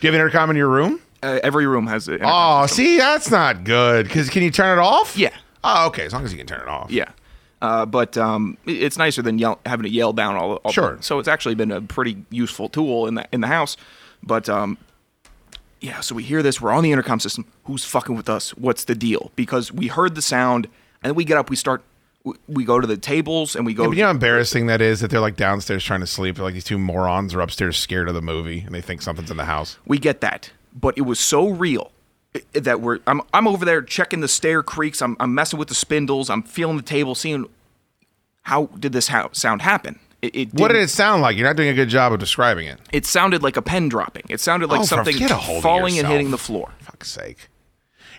have 0.03 0.13
an 0.13 0.21
intercom 0.21 0.49
in 0.49 0.55
your 0.55 0.69
room? 0.69 1.01
Uh, 1.27 1.39
every 1.43 1.67
room 1.67 1.87
has 1.87 2.07
it. 2.07 2.21
Oh, 2.23 2.65
see, 2.67 2.97
that's 2.97 3.29
not 3.31 3.63
good. 3.63 4.09
Cause 4.09 4.29
can 4.29 4.43
you 4.43 4.51
turn 4.51 4.77
it 4.77 4.81
off? 4.81 5.17
Yeah. 5.17 5.35
Oh, 5.63 5.87
okay. 5.87 6.05
As 6.05 6.13
long 6.13 6.23
as 6.23 6.31
you 6.31 6.37
can 6.37 6.47
turn 6.47 6.61
it 6.61 6.67
off. 6.67 6.89
Yeah. 6.91 7.11
Uh, 7.61 7.85
but 7.85 8.17
um, 8.17 8.57
it- 8.65 8.83
it's 8.83 8.97
nicer 8.97 9.21
than 9.21 9.37
yell, 9.39 9.59
having 9.65 9.83
to 9.83 9.89
yell 9.89 10.13
down 10.13 10.35
all. 10.35 10.55
all 10.57 10.71
Sure. 10.71 10.97
So 11.01 11.19
it's 11.19 11.27
actually 11.27 11.55
been 11.55 11.71
a 11.71 11.81
pretty 11.81 12.23
useful 12.29 12.69
tool 12.69 13.07
in 13.07 13.15
the 13.15 13.27
in 13.31 13.41
the 13.41 13.47
house. 13.47 13.75
But 14.23 14.47
um, 14.47 14.77
yeah, 15.81 15.99
so 16.01 16.15
we 16.15 16.23
hear 16.23 16.41
this. 16.41 16.61
We're 16.61 16.71
on 16.71 16.83
the 16.83 16.91
intercom 16.91 17.19
system. 17.19 17.45
Who's 17.65 17.83
fucking 17.85 18.15
with 18.15 18.29
us? 18.29 18.51
What's 18.51 18.85
the 18.85 18.95
deal? 18.95 19.31
Because 19.35 19.71
we 19.71 19.87
heard 19.87 20.15
the 20.15 20.21
sound, 20.21 20.65
and 21.03 21.11
then 21.11 21.15
we 21.15 21.23
get 21.25 21.37
up. 21.37 21.49
We 21.49 21.55
start. 21.55 21.83
we- 22.23 22.33
We 22.47 22.63
go 22.65 22.79
to 22.79 22.87
the 22.87 22.97
tables 22.97 23.55
and 23.55 23.65
we 23.65 23.73
go. 23.73 23.85
But 23.85 23.91
you 23.97 24.01
know 24.03 24.07
how 24.07 24.11
embarrassing 24.11 24.67
that 24.67 24.81
is 24.81 24.99
that 25.01 25.09
they're 25.11 25.19
like 25.19 25.35
downstairs 25.35 25.83
trying 25.83 26.01
to 26.01 26.07
sleep. 26.07 26.35
They're 26.35 26.45
like 26.45 26.53
these 26.55 26.63
two 26.63 26.77
morons 26.79 27.33
are 27.35 27.41
upstairs 27.41 27.77
scared 27.77 28.07
of 28.07 28.15
the 28.15 28.21
movie 28.21 28.61
and 28.65 28.73
they 28.73 28.81
think 28.81 29.01
something's 29.01 29.31
in 29.31 29.37
the 29.37 29.45
house. 29.45 29.77
we 29.85 29.97
get 29.99 30.21
that, 30.21 30.51
but 30.79 30.97
it 30.97 31.01
was 31.01 31.19
so 31.19 31.49
real 31.49 31.91
eh, 32.35 32.39
eh, 32.55 32.59
that 32.61 32.81
we're. 32.81 32.99
I'm 33.07 33.21
I'm 33.33 33.47
over 33.47 33.65
there 33.65 33.81
checking 33.81 34.21
the 34.21 34.27
stair 34.27 34.63
creaks. 34.63 35.01
I'm 35.01 35.17
I'm 35.19 35.33
messing 35.33 35.59
with 35.59 35.67
the 35.67 35.75
spindles. 35.75 36.29
I'm 36.29 36.43
feeling 36.43 36.77
the 36.77 36.83
table, 36.83 37.15
seeing 37.15 37.47
how 38.43 38.67
did 38.79 38.93
this 38.93 39.09
ha- 39.09 39.29
sound 39.31 39.61
happen. 39.61 39.99
It, 40.21 40.35
it 40.35 40.53
What 40.53 40.69
did 40.69 40.77
it 40.77 40.89
sound 40.89 41.21
like? 41.21 41.37
You're 41.37 41.47
not 41.47 41.57
doing 41.57 41.69
a 41.69 41.73
good 41.73 41.89
job 41.89 42.11
of 42.11 42.19
describing 42.19 42.67
it. 42.67 42.79
It 42.91 43.05
sounded 43.05 43.43
like 43.43 43.55
a 43.57 43.61
pen 43.61 43.87
dropping. 43.89 44.23
It 44.29 44.39
sounded 44.39 44.69
like 44.69 44.81
Oh, 44.81 44.83
something 44.83 45.15
get 45.15 45.29
a 45.31 45.35
hold 45.35 45.57
of 45.57 45.63
falling 45.63 45.99
and 45.99 46.07
hitting 46.07 46.31
the 46.31 46.37
floor. 46.39 46.71
Fuck's 46.79 47.11
sake. 47.11 47.49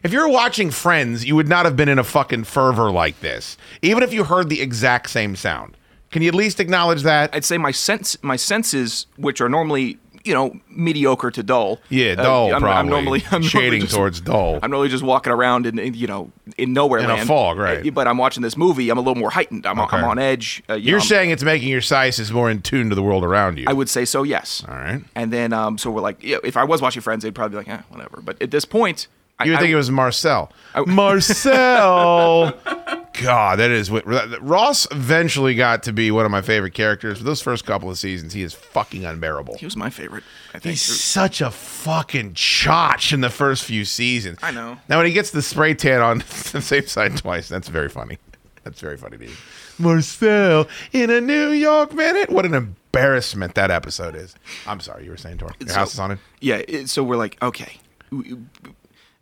If 0.04 0.12
you 0.12 0.20
were 0.20 0.28
watching 0.28 0.70
Friends, 0.70 1.24
you 1.24 1.34
would 1.34 1.48
not 1.48 1.64
have 1.64 1.74
been 1.74 1.88
in 1.88 1.98
a 1.98 2.04
fucking 2.04 2.44
fervor 2.44 2.90
like 2.92 3.18
this, 3.20 3.56
even 3.82 4.04
if 4.04 4.12
you 4.12 4.22
heard 4.24 4.48
the 4.48 4.60
exact 4.60 5.10
same 5.10 5.34
sound. 5.34 5.76
Can 6.12 6.22
you 6.22 6.28
at 6.28 6.34
least 6.36 6.60
acknowledge 6.60 7.02
that? 7.02 7.34
I'd 7.34 7.44
say 7.44 7.58
my 7.58 7.72
sense, 7.72 8.16
my 8.22 8.36
senses, 8.36 9.06
which 9.16 9.40
are 9.40 9.48
normally 9.48 9.98
you 10.28 10.34
know 10.34 10.54
mediocre 10.68 11.30
to 11.30 11.42
dull. 11.42 11.80
Yeah, 11.88 12.12
uh, 12.12 12.22
dull. 12.22 12.54
I'm, 12.54 12.60
probably 12.60 12.76
I'm 12.78 12.88
normally 12.88 13.22
I'm 13.30 13.30
normally 13.40 13.48
shading 13.48 13.80
just- 13.82 13.94
towards 13.94 14.20
dull. 14.20 14.58
I'm 14.62 14.70
normally 14.70 14.88
just 14.90 15.02
walking 15.02 15.32
around 15.32 15.66
in, 15.66 15.78
in, 15.78 15.94
you 15.94 16.06
know 16.06 16.30
in 16.56 16.72
nowhere 16.72 17.00
In 17.00 17.10
a 17.10 17.24
fog, 17.26 17.58
right. 17.58 17.86
Uh, 17.86 17.90
But 17.90 18.06
I'm 18.08 18.18
watching 18.18 18.42
this 18.42 18.56
movie. 18.56 18.90
I'm 18.90 18.98
a 18.98 19.00
little 19.00 19.14
more 19.14 19.30
heightened. 19.30 19.66
I'm, 19.66 19.78
Okay. 19.80 19.96
I'm 19.96 20.04
on 20.04 20.18
edge. 20.18 20.62
Uh, 20.68 20.74
you 20.74 20.94
I'm- 20.94 21.00
saying 21.00 21.30
it's 21.30 21.42
making 21.42 21.68
your 21.68 21.80
sises 21.80 22.30
more 22.32 22.50
in 22.50 22.62
tune 22.62 22.88
to 22.90 22.94
the 22.94 23.02
world 23.02 23.24
around 23.24 23.58
you. 23.58 23.64
I 23.66 23.72
would 23.72 23.88
say 23.88 24.04
so. 24.04 24.22
Yes. 24.22 24.64
All 24.68 24.74
right. 24.74 25.02
And 25.14 25.32
then 25.32 25.52
um, 25.52 25.78
so 25.78 25.90
we're 25.90 26.00
like, 26.02 26.22
yeah, 26.22 26.38
if 26.44 26.56
I 26.56 26.64
was 26.64 26.80
watching 26.82 27.02
Friends, 27.02 27.22
they'd 27.22 27.34
probably 27.34 27.62
be 27.62 27.70
like, 27.70 27.80
eh, 27.80 27.82
whatever. 27.90 28.20
But 28.22 28.40
at 28.42 28.50
this 28.50 28.64
point, 28.64 29.08
You 29.44 29.52
would 29.52 29.58
I, 29.58 29.60
think 29.60 29.70
I, 29.70 29.72
it 29.74 29.76
was 29.76 29.90
Marcel. 29.90 30.52
Marcel. 30.86 32.52
God, 33.22 33.58
that 33.58 33.70
is 33.70 33.90
what 33.90 34.04
Ross 34.42 34.86
eventually 34.90 35.54
got 35.54 35.82
to 35.84 35.92
be 35.92 36.10
one 36.10 36.24
of 36.24 36.30
my 36.30 36.40
favorite 36.42 36.74
characters. 36.74 37.18
For 37.18 37.24
those 37.24 37.40
first 37.40 37.64
couple 37.64 37.90
of 37.90 37.98
seasons, 37.98 38.32
he 38.32 38.42
is 38.42 38.52
fucking 38.54 39.04
unbearable. 39.04 39.56
He 39.58 39.64
was 39.64 39.76
my 39.76 39.90
favorite. 39.90 40.22
I 40.54 40.58
think. 40.58 40.70
He's 40.72 40.82
such 40.82 41.40
a 41.40 41.50
fucking 41.50 42.34
chotch 42.34 43.12
in 43.12 43.20
the 43.20 43.30
first 43.30 43.64
few 43.64 43.84
seasons. 43.84 44.38
I 44.42 44.50
know. 44.50 44.78
Now 44.88 44.98
when 44.98 45.06
he 45.06 45.12
gets 45.12 45.30
the 45.30 45.42
spray 45.42 45.74
tan 45.74 46.00
on 46.00 46.18
the 46.52 46.60
same 46.62 46.86
side 46.86 47.16
twice, 47.16 47.48
that's 47.48 47.68
very 47.68 47.88
funny. 47.88 48.18
That's 48.64 48.80
very 48.80 48.96
funny 48.96 49.18
to 49.18 49.24
you. 49.24 49.34
Marcel 49.78 50.68
in 50.92 51.10
a 51.10 51.20
New 51.20 51.50
York 51.50 51.92
minute. 51.94 52.30
What 52.30 52.44
an 52.44 52.54
embarrassment 52.54 53.54
that 53.54 53.70
episode 53.70 54.14
is. 54.14 54.34
I'm 54.66 54.80
sorry, 54.80 55.04
you 55.04 55.10
were 55.10 55.16
saying, 55.16 55.38
Tor. 55.38 55.52
Your 55.60 55.68
So- 55.70 55.74
house 55.74 55.94
is 55.94 56.00
on 56.00 56.10
it. 56.12 56.18
Yeah. 56.40 56.62
It, 56.68 56.88
so 56.88 57.02
we're 57.04 57.16
like, 57.16 57.40
okay, 57.42 57.78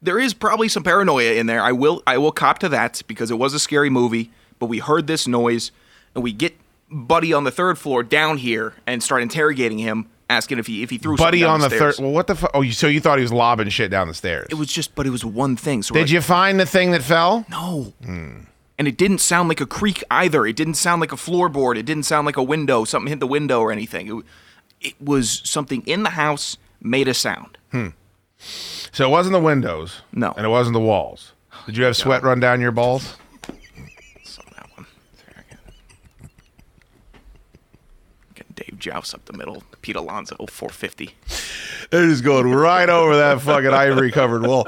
there 0.06 0.18
is 0.18 0.32
probably 0.32 0.68
some 0.68 0.82
paranoia 0.82 1.32
in 1.32 1.46
there. 1.46 1.60
I 1.60 1.72
will, 1.72 2.02
I 2.06 2.16
will 2.16 2.32
cop 2.32 2.58
to 2.60 2.68
that 2.70 3.02
because 3.06 3.30
it 3.30 3.38
was 3.38 3.52
a 3.52 3.58
scary 3.58 3.90
movie. 3.90 4.30
But 4.58 4.66
we 4.66 4.78
heard 4.78 5.06
this 5.06 5.26
noise, 5.26 5.70
and 6.14 6.24
we 6.24 6.32
get 6.32 6.56
Buddy 6.90 7.32
on 7.32 7.44
the 7.44 7.50
third 7.50 7.78
floor 7.78 8.02
down 8.02 8.38
here 8.38 8.72
and 8.86 9.02
start 9.02 9.20
interrogating 9.20 9.78
him, 9.78 10.08
asking 10.30 10.58
if 10.58 10.66
he 10.66 10.82
if 10.82 10.88
he 10.88 10.96
threw 10.96 11.16
Buddy 11.16 11.44
on 11.44 11.60
the 11.60 11.68
stairs. 11.68 11.96
third. 11.96 12.04
Well, 12.04 12.12
what 12.12 12.26
the 12.26 12.36
fuck? 12.36 12.52
Oh, 12.54 12.62
you, 12.62 12.72
so 12.72 12.86
you 12.86 13.00
thought 13.00 13.18
he 13.18 13.22
was 13.22 13.32
lobbing 13.32 13.68
shit 13.68 13.90
down 13.90 14.08
the 14.08 14.14
stairs? 14.14 14.46
It 14.48 14.54
was 14.54 14.68
just, 14.68 14.94
but 14.94 15.06
it 15.06 15.10
was 15.10 15.24
one 15.24 15.56
thing. 15.56 15.82
So 15.82 15.92
Did 15.92 16.02
like, 16.02 16.10
you 16.10 16.22
find 16.22 16.58
the 16.58 16.64
thing 16.64 16.92
that 16.92 17.02
fell? 17.02 17.44
No. 17.50 17.92
and 18.06 18.88
it 18.88 18.96
didn't 18.96 19.18
sound 19.18 19.48
like 19.48 19.60
a 19.60 19.66
creak 19.66 20.02
either. 20.10 20.46
It 20.46 20.56
didn't 20.56 20.74
sound 20.74 21.00
like 21.00 21.12
a 21.12 21.16
floorboard. 21.16 21.76
It 21.76 21.84
didn't 21.84 22.04
sound 22.04 22.24
like 22.24 22.36
a 22.36 22.42
window. 22.42 22.84
Something 22.84 23.10
hit 23.10 23.20
the 23.20 23.26
window 23.26 23.60
or 23.60 23.72
anything. 23.72 24.18
It, 24.18 24.24
it 24.80 24.94
was 25.00 25.42
something 25.44 25.82
in 25.86 26.02
the 26.02 26.10
house 26.10 26.56
made 26.80 27.08
a 27.08 27.14
sound. 27.14 27.58
Hmm. 27.72 27.88
So 28.96 29.04
it 29.04 29.10
wasn't 29.10 29.34
the 29.34 29.40
windows. 29.40 30.00
No. 30.14 30.32
And 30.38 30.46
it 30.46 30.48
wasn't 30.48 30.72
the 30.72 30.80
walls. 30.80 31.34
Did 31.66 31.76
you 31.76 31.84
have 31.84 31.98
sweat 31.98 32.22
run 32.22 32.40
down 32.40 32.62
your 32.62 32.72
balls? 32.72 33.16
Getting 38.34 38.54
Dave 38.54 38.78
Joust 38.78 39.14
up 39.14 39.26
the 39.26 39.34
middle. 39.34 39.62
Pete 39.82 39.96
Alonso, 39.96 40.36
450. 40.36 41.10
They're 41.90 42.06
just 42.06 42.24
going 42.24 42.50
right 42.50 42.88
over 42.88 43.16
that 43.16 43.42
fucking 43.42 43.68
ivory 43.68 44.10
covered 44.10 44.46
wall. 44.46 44.66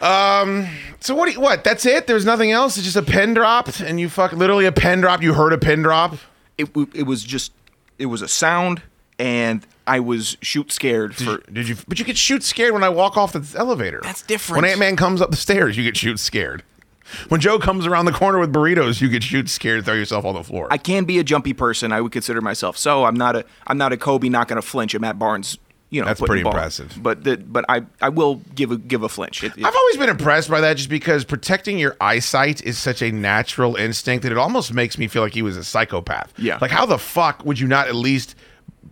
Um. 0.00 0.68
So 1.00 1.16
what? 1.16 1.26
Do 1.26 1.32
you, 1.32 1.40
what? 1.40 1.64
That's 1.64 1.84
it. 1.84 2.06
There's 2.06 2.24
nothing 2.24 2.52
else. 2.52 2.76
It's 2.76 2.84
just 2.84 2.96
a 2.96 3.02
pin 3.02 3.34
dropped, 3.34 3.80
and 3.80 3.98
you 3.98 4.08
fuck 4.08 4.32
literally 4.32 4.66
a 4.66 4.72
pin 4.72 5.00
drop. 5.00 5.20
You 5.20 5.34
heard 5.34 5.52
a 5.52 5.58
pin 5.58 5.82
drop. 5.82 6.14
It, 6.58 6.66
w- 6.66 6.90
it 6.94 7.04
was 7.04 7.24
just, 7.24 7.50
it 7.98 8.06
was 8.06 8.22
a 8.22 8.28
sound, 8.28 8.82
and 9.18 9.66
I 9.86 10.00
was 10.00 10.36
shoot 10.42 10.72
scared 10.72 11.16
Did 11.16 11.24
for. 11.24 11.30
you, 11.32 11.42
did 11.52 11.68
you? 11.68 11.76
But 11.88 11.98
you 11.98 12.04
get 12.04 12.16
shoot 12.16 12.42
scared 12.42 12.72
when 12.72 12.84
I 12.84 12.88
walk 12.88 13.16
off 13.16 13.32
the 13.32 13.58
elevator. 13.58 14.00
That's 14.02 14.22
different. 14.22 14.62
When 14.62 14.70
Ant 14.70 14.78
Man 14.80 14.96
comes 14.96 15.20
up 15.20 15.30
the 15.30 15.36
stairs, 15.36 15.76
you 15.76 15.84
get 15.84 15.96
shoot 15.96 16.18
scared. 16.18 16.62
When 17.28 17.40
Joe 17.40 17.58
comes 17.58 17.86
around 17.86 18.06
the 18.06 18.12
corner 18.12 18.38
with 18.38 18.52
burritos, 18.54 19.00
you 19.02 19.08
get 19.08 19.22
shoot 19.22 19.48
scared, 19.50 19.78
and 19.78 19.84
throw 19.84 19.94
yourself 19.94 20.24
on 20.24 20.34
the 20.34 20.42
floor. 20.44 20.68
I 20.70 20.78
can 20.78 21.04
be 21.04 21.18
a 21.18 21.24
jumpy 21.24 21.52
person. 21.52 21.92
I 21.92 22.00
would 22.00 22.12
consider 22.12 22.40
myself 22.40 22.78
so. 22.78 23.04
I'm 23.04 23.16
not 23.16 23.36
a. 23.36 23.44
I'm 23.66 23.76
not 23.76 23.92
a 23.92 23.96
Kobe. 23.96 24.28
Not 24.28 24.48
going 24.48 24.60
to 24.60 24.66
flinch. 24.66 24.94
I'm 24.94 25.02
Matt 25.02 25.18
Barnes. 25.18 25.58
You 25.90 26.00
know, 26.00 26.06
That's 26.06 26.20
pretty 26.22 26.40
impressive. 26.40 26.96
But 27.02 27.22
the, 27.22 27.36
but 27.36 27.66
I 27.68 27.82
I 28.00 28.08
will 28.08 28.36
give 28.54 28.70
a 28.70 28.78
give 28.78 29.02
a 29.02 29.10
flinch. 29.10 29.44
It, 29.44 29.58
it- 29.58 29.64
I've 29.66 29.74
always 29.76 29.98
been 29.98 30.08
impressed 30.08 30.48
by 30.48 30.62
that 30.62 30.78
just 30.78 30.88
because 30.88 31.22
protecting 31.26 31.78
your 31.78 31.96
eyesight 32.00 32.64
is 32.64 32.78
such 32.78 33.02
a 33.02 33.12
natural 33.12 33.76
instinct 33.76 34.22
that 34.22 34.32
it 34.32 34.38
almost 34.38 34.72
makes 34.72 34.96
me 34.96 35.06
feel 35.06 35.20
like 35.22 35.34
he 35.34 35.42
was 35.42 35.58
a 35.58 35.64
psychopath. 35.64 36.32
Yeah. 36.38 36.56
Like, 36.62 36.70
how 36.70 36.86
the 36.86 36.96
fuck 36.96 37.44
would 37.44 37.60
you 37.60 37.66
not 37.68 37.88
at 37.88 37.94
least, 37.94 38.36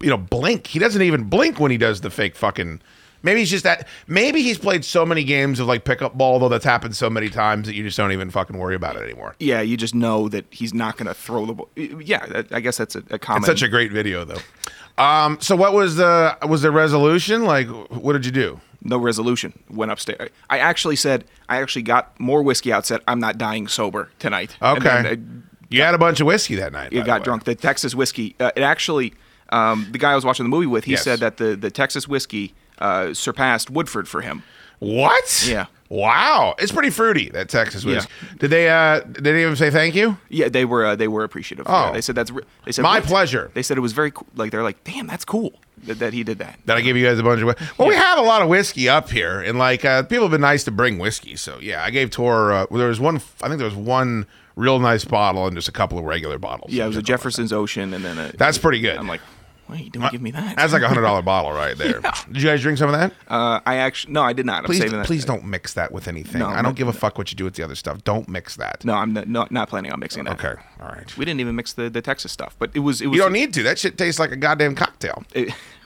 you 0.00 0.08
know, 0.10 0.16
blink? 0.16 0.66
He 0.66 0.78
doesn't 0.78 1.02
even 1.02 1.24
blink 1.24 1.60
when 1.60 1.70
he 1.70 1.78
does 1.78 2.00
the 2.00 2.10
fake 2.10 2.36
fucking. 2.36 2.80
Maybe 3.22 3.40
he's 3.40 3.50
just 3.50 3.64
that. 3.64 3.86
Maybe 4.06 4.40
he's 4.42 4.58
played 4.58 4.84
so 4.84 5.04
many 5.04 5.24
games 5.24 5.60
of 5.60 5.66
like 5.66 5.84
pickup 5.84 6.16
ball, 6.16 6.38
though 6.38 6.48
that's 6.48 6.64
happened 6.64 6.96
so 6.96 7.10
many 7.10 7.28
times 7.28 7.66
that 7.66 7.74
you 7.74 7.82
just 7.82 7.96
don't 7.96 8.12
even 8.12 8.30
fucking 8.30 8.56
worry 8.56 8.74
about 8.74 8.96
it 8.96 9.02
anymore. 9.02 9.36
yeah, 9.38 9.60
you 9.60 9.76
just 9.76 9.94
know 9.94 10.28
that 10.30 10.46
he's 10.50 10.72
not 10.72 10.96
going 10.96 11.06
to 11.06 11.14
throw 11.14 11.44
the 11.44 11.52
ball. 11.54 11.68
Yeah, 11.76 12.42
I 12.50 12.60
guess 12.60 12.78
that's 12.78 12.96
a, 12.96 13.02
a 13.10 13.18
common. 13.18 13.42
It's 13.42 13.46
such 13.46 13.62
a 13.62 13.68
great 13.68 13.92
video, 13.92 14.24
though. 14.24 14.40
Um, 14.96 15.38
so 15.40 15.54
what 15.54 15.72
was 15.74 15.96
the 15.96 16.36
was 16.48 16.62
the 16.62 16.70
resolution? 16.70 17.44
Like, 17.44 17.68
what 17.90 18.14
did 18.14 18.24
you 18.24 18.32
do? 18.32 18.60
no 18.82 18.98
resolution. 18.98 19.58
Went 19.70 19.92
upstairs. 19.92 20.30
I 20.48 20.58
actually 20.58 20.96
said 20.96 21.24
I 21.48 21.60
actually 21.60 21.82
got 21.82 22.18
more 22.18 22.42
whiskey 22.42 22.72
out. 22.72 22.86
Said 22.86 23.00
I'm 23.06 23.20
not 23.20 23.38
dying 23.38 23.68
sober 23.68 24.10
tonight. 24.18 24.56
Okay. 24.62 25.18
You 25.68 25.82
had 25.82 25.94
a 25.94 25.98
bunch 25.98 26.20
of 26.20 26.26
whiskey 26.26 26.56
that 26.56 26.72
night. 26.72 26.92
you 26.92 27.04
got 27.04 27.22
drunk. 27.22 27.44
The 27.44 27.54
Texas 27.54 27.94
whiskey. 27.94 28.34
Uh, 28.40 28.50
it 28.56 28.62
actually, 28.62 29.14
um, 29.50 29.86
the 29.90 29.98
guy 29.98 30.12
I 30.12 30.14
was 30.14 30.24
watching 30.24 30.44
the 30.44 30.50
movie 30.50 30.66
with, 30.66 30.84
he 30.84 30.92
Yes. 30.92 31.04
said 31.04 31.20
that 31.20 31.36
the 31.36 31.56
the 31.56 31.70
Texas 31.70 32.06
whiskey 32.08 32.54
uh, 32.78 33.12
surpassed 33.14 33.70
Woodford 33.70 34.08
for 34.08 34.20
him. 34.22 34.42
What? 34.78 35.46
Yeah. 35.46 35.66
Wow, 35.90 36.54
it's 36.58 36.70
pretty 36.70 36.90
fruity 36.90 37.30
that 37.30 37.48
Texas 37.48 37.84
whiskey. 37.84 38.10
Did 38.38 38.48
they? 38.50 38.68
uh 38.70 39.00
Did 39.00 39.24
they 39.24 39.42
even 39.42 39.56
say 39.56 39.70
thank 39.70 39.96
you? 39.96 40.16
Yeah, 40.28 40.48
they 40.48 40.64
were 40.64 40.86
uh, 40.86 40.94
they 40.96 41.08
were 41.08 41.24
appreciative. 41.24 41.66
Oh. 41.68 41.86
Yeah, 41.86 41.92
they 41.92 42.00
said 42.00 42.14
that's 42.14 42.30
re- 42.30 42.44
they 42.64 42.70
said 42.70 42.82
My 42.82 43.00
pleasure. 43.00 43.50
They 43.54 43.62
said 43.62 43.76
it 43.76 43.80
was 43.80 43.92
very 43.92 44.12
cool. 44.12 44.28
Like 44.36 44.52
they're 44.52 44.62
like, 44.62 44.82
damn, 44.84 45.08
that's 45.08 45.24
cool 45.24 45.52
that, 45.86 45.98
that 45.98 46.12
he 46.12 46.22
did 46.22 46.38
that. 46.38 46.60
That 46.66 46.76
I 46.76 46.80
gave 46.80 46.96
you 46.96 47.04
guys 47.04 47.18
a 47.18 47.24
bunch 47.24 47.42
of. 47.42 47.76
Well, 47.76 47.88
we 47.88 47.96
have 47.96 48.18
a 48.18 48.22
lot 48.22 48.40
of 48.40 48.48
whiskey 48.48 48.88
up 48.88 49.10
here, 49.10 49.40
and 49.40 49.58
like 49.58 49.84
uh, 49.84 50.04
people 50.04 50.24
have 50.26 50.30
been 50.30 50.40
nice 50.40 50.62
to 50.64 50.70
bring 50.70 50.98
whiskey. 50.98 51.34
So 51.34 51.58
yeah, 51.60 51.82
I 51.84 51.90
gave 51.90 52.10
Tor. 52.10 52.52
Uh, 52.52 52.66
there 52.70 52.86
was 52.88 53.00
one. 53.00 53.16
I 53.42 53.48
think 53.48 53.58
there 53.58 53.64
was 53.66 53.74
one 53.74 54.26
real 54.54 54.78
nice 54.78 55.04
bottle 55.04 55.46
and 55.48 55.56
just 55.56 55.68
a 55.68 55.72
couple 55.72 55.98
of 55.98 56.04
regular 56.04 56.38
bottles. 56.38 56.72
Yeah, 56.72 56.84
it 56.84 56.88
was 56.88 56.96
a 56.96 57.02
Jefferson's 57.02 57.52
Ocean, 57.52 57.92
and 57.94 58.04
then 58.04 58.16
a, 58.16 58.30
That's 58.36 58.58
pretty 58.58 58.78
good. 58.80 58.96
I'm 58.96 59.08
like, 59.08 59.20
why 59.70 59.76
you 59.78 59.90
don't 59.90 60.10
give 60.12 60.20
me 60.22 60.30
that? 60.32 60.56
That's 60.56 60.72
like 60.72 60.82
a 60.82 60.88
hundred 60.88 61.02
dollar 61.02 61.22
bottle 61.32 61.52
right 61.52 61.76
there. 61.76 62.00
Did 62.30 62.42
you 62.42 62.48
guys 62.48 62.60
drink 62.62 62.78
some 62.78 62.92
of 62.92 62.98
that? 62.98 63.12
Uh, 63.28 63.60
I 63.64 63.76
actually 63.76 64.12
no, 64.12 64.22
I 64.22 64.32
did 64.32 64.46
not. 64.46 64.60
I'm 64.60 64.64
Please, 64.66 64.78
saving 64.78 64.98
that. 64.98 65.06
please 65.06 65.24
don't 65.24 65.44
mix 65.44 65.74
that 65.74 65.92
with 65.92 66.08
anything. 66.08 66.40
No, 66.40 66.46
I 66.46 66.50
I'm 66.50 66.54
don't 66.56 66.64
not- 66.64 66.74
give 66.76 66.88
a 66.88 66.92
fuck 66.92 67.16
what 67.18 67.30
you 67.30 67.36
do 67.36 67.44
with 67.44 67.54
the 67.54 67.62
other 67.62 67.74
stuff. 67.74 68.02
Don't 68.04 68.28
mix 68.28 68.56
that. 68.56 68.84
No, 68.84 68.94
I'm 68.94 69.12
not, 69.12 69.28
not 69.28 69.50
not 69.52 69.68
planning 69.68 69.92
on 69.92 70.00
mixing 70.00 70.24
that. 70.24 70.32
Okay, 70.42 70.60
all 70.80 70.88
right. 70.88 71.16
We 71.16 71.24
didn't 71.24 71.40
even 71.40 71.54
mix 71.56 71.72
the, 71.72 71.88
the 71.90 72.02
Texas 72.02 72.32
stuff, 72.32 72.56
but 72.58 72.70
it 72.74 72.80
was 72.80 73.00
it 73.00 73.06
was. 73.06 73.16
You 73.16 73.22
don't 73.22 73.32
need 73.32 73.54
to. 73.54 73.62
That 73.62 73.78
shit 73.78 73.96
tastes 73.96 74.18
like 74.18 74.32
a 74.32 74.36
goddamn 74.36 74.74
cocktail. 74.74 75.24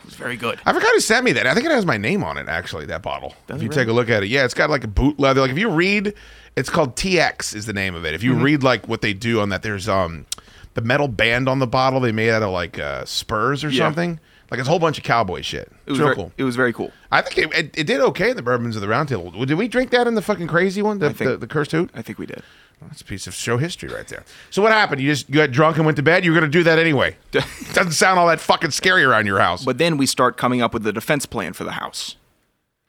It, 0.06 0.09
was 0.09 0.16
very 0.16 0.36
good. 0.36 0.61
I 0.66 0.74
forgot 0.74 0.93
who 0.93 1.01
sent 1.01 1.24
me 1.24 1.32
that. 1.32 1.47
I 1.47 1.55
think 1.55 1.65
it 1.65 1.73
has 1.73 1.86
my 1.86 1.97
name 1.97 2.23
on 2.23 2.36
it. 2.36 2.47
Actually, 2.47 2.85
that 2.86 3.01
bottle. 3.01 3.31
Does 3.47 3.56
if 3.56 3.62
it 3.62 3.65
you 3.65 3.70
really? 3.70 3.81
take 3.85 3.89
a 3.89 3.93
look 3.94 4.11
at 4.11 4.23
it, 4.23 4.28
yeah, 4.28 4.44
it's 4.44 4.52
got 4.52 4.69
like 4.69 4.85
a 4.85 4.86
boot 4.86 5.19
leather. 5.19 5.40
Like 5.40 5.51
if 5.51 5.56
you 5.56 5.70
read, 5.70 6.12
it's 6.56 6.69
called 6.69 6.94
TX 6.94 7.55
is 7.55 7.65
the 7.65 7.73
name 7.73 7.94
of 7.94 8.05
it. 8.05 8.12
If 8.12 8.23
you 8.23 8.35
Mhm. 8.35 8.43
read 8.43 8.62
like 8.62 8.86
what 8.86 9.01
they 9.01 9.15
do 9.15 9.40
on 9.40 9.48
that, 9.48 9.62
there's 9.62 9.89
um 9.89 10.27
the 10.75 10.83
metal 10.83 11.09
band 11.09 11.49
on 11.49 11.59
the 11.59 11.67
bottle 11.67 12.01
they 12.01 12.13
made 12.13 12.31
out 12.31 12.43
of 12.43 12.51
like 12.51 12.79
uh, 12.79 13.05
spurs 13.05 13.65
or 13.65 13.69
Yeah. 13.71 13.85
something. 13.87 14.21
Like 14.51 14.61
it's 14.61 14.69
a 14.69 14.71
whole 14.71 14.79
bunch 14.79 14.99
of 14.99 15.05
cowboy 15.05 15.41
shit. 15.41 15.73
It 15.87 15.91
was 15.91 15.99
very, 15.99 16.15
cool. 16.15 16.31
It 16.37 16.45
was 16.45 16.55
very 16.55 16.73
cool. 16.73 16.93
I 17.11 17.23
think 17.23 17.39
it, 17.39 17.59
it, 17.59 17.79
it 17.79 17.87
did 17.87 18.01
okay 18.01 18.31
in 18.31 18.37
the 18.37 18.43
bourbons 18.43 18.77
of 18.77 18.83
the 18.83 18.89
round 18.89 19.09
table. 19.09 19.31
Did 19.45 19.57
we 19.59 19.67
drink 19.69 19.91
that 19.91 20.07
in 20.07 20.15
the 20.15 20.23
fucking 20.23 20.47
crazy 20.49 20.83
one? 20.83 20.99
The, 20.99 21.13
think- 21.13 21.31
the, 21.31 21.37
the 21.39 21.47
cursed 21.47 21.73
hoot? 21.73 21.91
I 21.95 22.03
think 22.03 22.19
we 22.19 22.27
did. 22.27 22.43
That's 22.83 23.01
a 23.01 23.05
piece 23.05 23.27
of 23.27 23.33
show 23.35 23.57
history 23.57 23.89
right 23.89 24.07
there. 24.07 24.25
So 24.51 24.61
what 24.61 24.71
happened? 24.73 25.01
You 25.01 25.11
just 25.11 25.29
you 25.31 25.37
got 25.37 25.51
drunk 25.53 25.77
and 25.79 25.87
went 25.87 25.97
to 25.97 26.03
bed. 26.03 26.25
You 26.25 26.33
were 26.33 26.39
gonna 26.39 26.51
do 26.53 26.63
that 26.65 26.79
anyway. 26.79 27.17
Doesn't 27.31 27.93
sound 27.93 28.19
all 28.19 28.27
that 28.27 28.41
fucking 28.41 28.73
scary 28.73 29.05
around 29.05 29.25
your 29.27 29.39
house. 29.39 29.65
But 29.65 29.79
then 29.79 29.97
we 29.97 30.05
start 30.07 30.37
coming 30.37 30.61
up 30.61 30.75
with 30.75 30.83
the 30.83 30.93
defense 30.93 31.25
plan 31.25 31.55
for 31.55 31.65
the 31.65 31.73
house. 31.73 32.17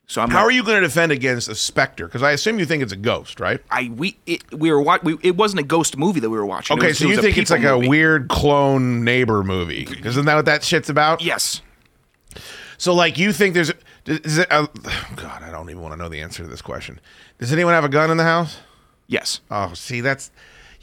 So 0.07 0.22
I'm 0.22 0.30
How 0.30 0.38
like, 0.38 0.45
are 0.45 0.52
you 0.52 0.64
going 0.64 0.82
to 0.82 0.88
defend 0.88 1.11
against 1.11 1.49
a 1.49 1.56
specter? 1.56 2.06
Because 2.06 2.22
I 2.22 2.32
assume 2.32 2.60
you 2.60 2.65
think 2.65 2.84
it's 2.84 2.94
a 2.94 2.98
ghost, 2.98 3.40
right? 3.40 3.60
I 3.72 3.91
we 3.95 4.18
it, 4.27 4.44
we 4.53 4.72
were 4.72 4.82
wa- 4.82 4.99
we, 5.02 5.18
it 5.23 5.36
wasn't 5.36 5.61
a 5.61 5.64
ghost 5.64 5.98
movie 5.98 6.19
that 6.19 6.30
we 6.30 6.38
were 6.38 6.45
watching. 6.45 6.77
Okay, 6.77 6.90
was- 6.90 6.99
so 6.99 7.07
you 7.07 7.19
think 7.19 7.38
it's 7.38 7.49
like 7.49 7.61
people 7.61 7.84
a 7.84 7.88
weird 7.90 8.27
clone 8.30 9.03
neighbor 9.03 9.44
movie? 9.44 9.88
Isn't 10.03 10.26
that 10.26 10.36
what 10.36 10.45
that 10.45 10.64
shit's 10.64 10.90
about? 10.90 11.22
Yes. 11.22 11.61
So, 12.77 12.94
like, 12.94 13.18
you 13.18 13.32
think 13.34 13.53
there's 13.56 13.72
is 14.06 14.38
it? 14.38 14.48
A, 14.52 14.68
God, 15.15 15.41
I 15.41 15.49
don't 15.49 15.69
even 15.69 15.82
want 15.82 15.94
to 15.94 15.98
know 15.98 16.10
the 16.10 16.22
answer 16.22 16.44
to 16.44 16.49
this 16.49 16.61
question. 16.61 16.99
Does 17.40 17.52
anyone 17.52 17.73
have 17.73 17.86
a 17.86 17.90
gun 17.90 18.11
in 18.11 18.18
the 18.18 18.23
house? 18.23 18.57
Yes. 19.07 19.41
Oh, 19.49 19.73
see, 19.73 20.02
that's 20.02 20.30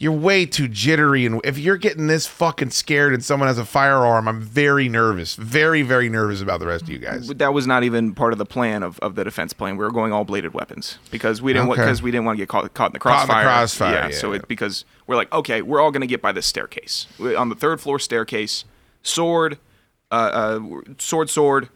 you're 0.02 0.10
way 0.12 0.44
too 0.44 0.66
jittery, 0.66 1.24
and 1.24 1.40
if 1.44 1.56
you're 1.58 1.76
getting 1.76 2.08
this 2.08 2.26
fucking 2.26 2.70
scared 2.70 3.14
and 3.14 3.24
someone 3.24 3.46
has 3.46 3.56
a 3.56 3.64
firearm, 3.64 4.26
I'm 4.26 4.40
very 4.40 4.88
nervous, 4.88 5.36
very, 5.36 5.82
very 5.82 6.08
nervous 6.08 6.40
about 6.42 6.58
the 6.58 6.66
rest 6.66 6.82
of 6.82 6.88
you 6.88 6.98
guys. 6.98 7.28
But 7.28 7.38
that 7.38 7.54
was 7.54 7.68
not 7.68 7.84
even 7.84 8.12
part 8.12 8.32
of 8.32 8.38
the 8.38 8.44
plan 8.44 8.82
of, 8.82 8.98
of 8.98 9.14
the 9.14 9.22
defense 9.22 9.52
plan. 9.52 9.76
We 9.76 9.84
were 9.84 9.92
going 9.92 10.12
all 10.12 10.24
bladed 10.24 10.54
weapons 10.54 10.98
because 11.12 11.40
we 11.40 11.52
didn't 11.52 11.70
Okay. 11.70 11.80
because 11.82 12.02
we 12.02 12.10
didn't 12.10 12.24
want 12.24 12.36
to 12.36 12.42
get 12.42 12.48
caught, 12.48 12.74
caught 12.74 12.90
in 12.90 12.94
the 12.94 12.98
Caught 12.98 13.22
in 13.22 13.26
the 13.28 13.32
crossfire. 13.34 13.44
crossfire, 13.44 13.92
Yeah. 13.94 14.08
yeah, 14.08 14.14
so 14.16 14.30
yeah. 14.32 14.38
it 14.40 14.48
because 14.48 14.84
we're 15.06 15.14
like, 15.16 15.32
okay, 15.32 15.62
we're 15.62 15.80
all 15.80 15.92
gonna 15.92 16.06
get 16.08 16.20
by 16.20 16.32
this 16.32 16.46
staircase 16.46 17.06
We- 17.20 17.36
on 17.36 17.48
the 17.48 17.54
third 17.54 17.80
floor 17.80 18.00
staircase. 18.00 18.64
Sword, 19.04 19.58
uh, 20.10 20.14
uh, 20.14 20.60
sword, 20.98 21.30
sword. 21.30 21.68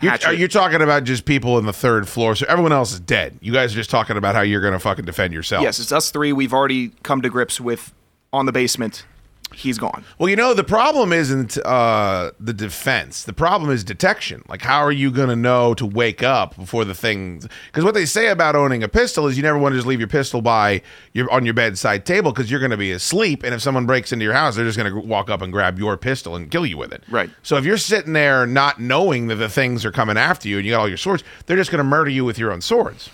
You're, 0.00 0.12
are 0.26 0.32
you 0.32 0.48
talking 0.48 0.82
about 0.82 1.04
just 1.04 1.24
people 1.24 1.58
in 1.58 1.66
the 1.66 1.72
third 1.72 2.08
floor? 2.08 2.34
So 2.34 2.46
everyone 2.48 2.72
else 2.72 2.92
is 2.92 3.00
dead. 3.00 3.38
You 3.40 3.52
guys 3.52 3.72
are 3.72 3.76
just 3.76 3.90
talking 3.90 4.16
about 4.16 4.34
how 4.34 4.42
you're 4.42 4.60
going 4.60 4.72
to 4.72 4.78
fucking 4.78 5.04
defend 5.04 5.32
yourself. 5.32 5.62
Yes, 5.62 5.78
it's 5.78 5.92
us 5.92 6.10
three. 6.10 6.32
We've 6.32 6.52
already 6.52 6.90
come 7.02 7.22
to 7.22 7.30
grips 7.30 7.60
with 7.60 7.92
on 8.32 8.46
the 8.46 8.52
basement. 8.52 9.06
He's 9.52 9.78
gone. 9.78 10.04
Well, 10.18 10.28
you 10.28 10.34
know, 10.34 10.52
the 10.52 10.64
problem 10.64 11.12
isn't 11.12 11.58
uh, 11.58 12.32
the 12.40 12.52
defense. 12.52 13.22
The 13.22 13.32
problem 13.32 13.70
is 13.70 13.84
detection. 13.84 14.42
Like, 14.48 14.62
how 14.62 14.80
are 14.80 14.90
you 14.90 15.12
going 15.12 15.28
to 15.28 15.36
know 15.36 15.74
to 15.74 15.86
wake 15.86 16.24
up 16.24 16.56
before 16.56 16.84
the 16.84 16.94
thing? 16.94 17.40
Because 17.66 17.84
what 17.84 17.94
they 17.94 18.04
say 18.04 18.28
about 18.28 18.56
owning 18.56 18.82
a 18.82 18.88
pistol 18.88 19.28
is 19.28 19.36
you 19.36 19.44
never 19.44 19.56
want 19.56 19.72
to 19.74 19.76
just 19.76 19.86
leave 19.86 20.00
your 20.00 20.08
pistol 20.08 20.42
by 20.42 20.82
your 21.12 21.30
on 21.30 21.44
your 21.44 21.54
bedside 21.54 22.04
table 22.04 22.32
because 22.32 22.50
you're 22.50 22.58
going 22.58 22.72
to 22.72 22.76
be 22.76 22.90
asleep, 22.90 23.44
and 23.44 23.54
if 23.54 23.62
someone 23.62 23.86
breaks 23.86 24.12
into 24.12 24.24
your 24.24 24.34
house, 24.34 24.56
they're 24.56 24.64
just 24.64 24.76
going 24.78 24.92
to 24.92 24.98
walk 25.00 25.30
up 25.30 25.40
and 25.40 25.52
grab 25.52 25.78
your 25.78 25.96
pistol 25.96 26.34
and 26.34 26.50
kill 26.50 26.66
you 26.66 26.76
with 26.76 26.92
it. 26.92 27.04
Right. 27.08 27.30
So 27.44 27.56
if 27.56 27.64
you're 27.64 27.78
sitting 27.78 28.12
there 28.12 28.46
not 28.46 28.80
knowing 28.80 29.28
that 29.28 29.36
the 29.36 29.48
things 29.48 29.84
are 29.84 29.92
coming 29.92 30.16
after 30.16 30.48
you 30.48 30.56
and 30.56 30.66
you 30.66 30.72
got 30.72 30.80
all 30.80 30.88
your 30.88 30.96
swords, 30.96 31.22
they're 31.46 31.56
just 31.56 31.70
going 31.70 31.78
to 31.78 31.84
murder 31.84 32.10
you 32.10 32.24
with 32.24 32.38
your 32.40 32.50
own 32.50 32.60
swords. 32.60 33.08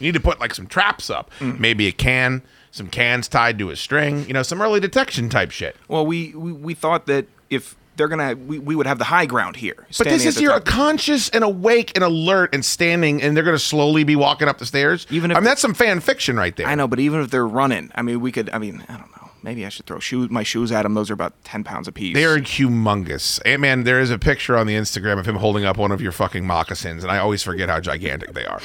You 0.00 0.06
need 0.08 0.14
to 0.14 0.20
put 0.20 0.40
like 0.40 0.54
some 0.54 0.66
traps 0.66 1.08
up, 1.08 1.30
Mm. 1.38 1.60
maybe 1.60 1.86
a 1.86 1.92
can, 1.92 2.42
some 2.78 2.88
cans 2.88 3.28
tied 3.28 3.58
to 3.58 3.68
a 3.70 3.76
string, 3.76 4.26
you 4.26 4.32
know, 4.32 4.42
some 4.42 4.62
early 4.62 4.80
detection 4.80 5.28
type 5.28 5.50
shit. 5.50 5.76
Well, 5.88 6.06
we 6.06 6.32
we, 6.34 6.52
we 6.52 6.74
thought 6.74 7.04
that 7.06 7.26
if 7.50 7.76
they're 7.96 8.08
gonna, 8.08 8.36
we, 8.36 8.58
we 8.60 8.76
would 8.76 8.86
have 8.86 8.98
the 8.98 9.04
high 9.04 9.26
ground 9.26 9.56
here. 9.56 9.86
But 9.98 10.04
this 10.06 10.24
is 10.24 10.40
you're 10.40 10.60
conscious 10.60 11.28
and 11.30 11.42
awake 11.44 11.90
and 11.96 12.04
alert 12.04 12.54
and 12.54 12.64
standing, 12.64 13.20
and 13.20 13.36
they're 13.36 13.42
going 13.44 13.56
to 13.56 13.62
slowly 13.62 14.04
be 14.04 14.14
walking 14.14 14.46
up 14.46 14.58
the 14.58 14.66
stairs. 14.66 15.04
Even 15.10 15.32
if- 15.32 15.36
I 15.36 15.40
mean, 15.40 15.44
that's 15.44 15.60
some 15.60 15.74
fan 15.74 15.98
fiction 15.98 16.36
right 16.36 16.54
there. 16.54 16.68
I 16.68 16.76
know, 16.76 16.86
but 16.86 17.00
even 17.00 17.20
if 17.20 17.30
they're 17.30 17.46
running, 17.46 17.90
I 17.96 18.02
mean, 18.02 18.20
we 18.20 18.30
could. 18.30 18.48
I 18.50 18.58
mean, 18.58 18.84
I 18.88 18.92
don't 18.96 19.10
know. 19.10 19.30
Maybe 19.42 19.64
I 19.64 19.68
should 19.68 19.86
throw 19.86 19.98
shoes, 20.00 20.30
my 20.30 20.42
shoes 20.44 20.70
at 20.72 20.82
them. 20.82 20.94
Those 20.94 21.10
are 21.10 21.14
about 21.14 21.42
ten 21.44 21.64
pounds 21.64 21.88
apiece. 21.88 22.14
They're 22.14 22.38
humongous. 22.38 23.40
And 23.44 23.62
man, 23.62 23.84
there 23.84 24.00
is 24.00 24.10
a 24.10 24.18
picture 24.18 24.56
on 24.56 24.66
the 24.66 24.74
Instagram 24.74 25.18
of 25.18 25.26
him 25.26 25.36
holding 25.36 25.64
up 25.64 25.76
one 25.76 25.90
of 25.92 26.00
your 26.00 26.12
fucking 26.12 26.46
moccasins, 26.46 27.02
and 27.02 27.10
I 27.10 27.18
always 27.18 27.42
forget 27.42 27.68
how 27.68 27.80
gigantic 27.80 28.32
they 28.32 28.44
are. 28.44 28.60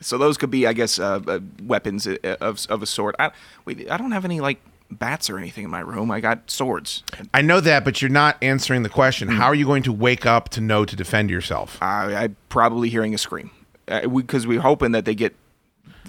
So 0.00 0.18
those 0.18 0.36
could 0.36 0.50
be, 0.50 0.66
I 0.66 0.72
guess, 0.72 0.98
uh, 0.98 1.20
uh, 1.26 1.40
weapons 1.62 2.06
uh, 2.06 2.16
of 2.40 2.66
of 2.68 2.82
a 2.82 2.86
sort. 2.86 3.14
I, 3.18 3.30
wait, 3.64 3.90
I 3.90 3.96
don't 3.96 4.12
have 4.12 4.24
any 4.24 4.40
like 4.40 4.60
bats 4.90 5.30
or 5.30 5.38
anything 5.38 5.64
in 5.64 5.70
my 5.70 5.80
room. 5.80 6.10
I 6.10 6.20
got 6.20 6.50
swords. 6.50 7.02
I 7.32 7.42
know 7.42 7.60
that, 7.60 7.84
but 7.84 8.02
you're 8.02 8.10
not 8.10 8.36
answering 8.42 8.82
the 8.82 8.88
question. 8.88 9.28
Hmm. 9.28 9.34
How 9.34 9.46
are 9.46 9.54
you 9.54 9.66
going 9.66 9.82
to 9.84 9.92
wake 9.92 10.26
up 10.26 10.48
to 10.50 10.60
know 10.60 10.84
to 10.84 10.96
defend 10.96 11.30
yourself? 11.30 11.78
I, 11.80 12.24
I 12.24 12.28
probably 12.48 12.88
hearing 12.88 13.14
a 13.14 13.18
scream 13.18 13.50
because 13.86 14.46
we, 14.46 14.58
are 14.58 14.62
hoping 14.62 14.92
that 14.92 15.04
they 15.04 15.14
get 15.14 15.34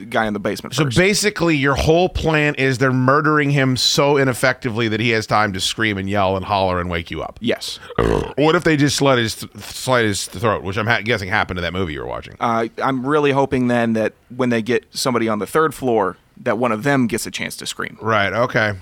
guy 0.09 0.25
in 0.25 0.33
the 0.33 0.39
basement. 0.39 0.75
So 0.75 0.85
first. 0.85 0.97
basically, 0.97 1.55
your 1.55 1.75
whole 1.75 2.09
plan 2.09 2.55
is 2.55 2.77
they're 2.77 2.91
murdering 2.91 3.51
him 3.51 3.77
so 3.77 4.17
ineffectively 4.17 4.87
that 4.87 4.99
he 4.99 5.09
has 5.11 5.27
time 5.27 5.53
to 5.53 5.59
scream 5.59 5.97
and 5.97 6.09
yell 6.09 6.35
and 6.35 6.45
holler 6.45 6.79
and 6.79 6.89
wake 6.89 7.11
you 7.11 7.21
up. 7.21 7.37
yes. 7.41 7.79
What 8.37 8.55
if 8.55 8.63
they 8.63 8.77
just 8.77 8.95
slit 8.95 9.17
his 9.19 9.33
slit 9.57 10.05
his 10.05 10.25
throat, 10.25 10.63
which 10.63 10.77
I'm 10.77 10.87
ha- 10.87 11.01
guessing 11.01 11.29
happened 11.29 11.57
to 11.57 11.61
that 11.61 11.73
movie 11.73 11.93
you 11.93 11.99
were 11.99 12.07
watching? 12.07 12.35
Uh, 12.39 12.67
I'm 12.81 13.05
really 13.05 13.31
hoping 13.31 13.67
then 13.67 13.93
that 13.93 14.13
when 14.35 14.49
they 14.49 14.61
get 14.61 14.85
somebody 14.91 15.27
on 15.27 15.39
the 15.39 15.45
third 15.47 15.75
floor, 15.75 16.17
that 16.37 16.57
one 16.57 16.71
of 16.71 16.83
them 16.83 17.07
gets 17.07 17.25
a 17.25 17.31
chance 17.31 17.55
to 17.57 17.65
scream. 17.65 17.97
Right. 18.01 18.31
Okay. 18.33 18.73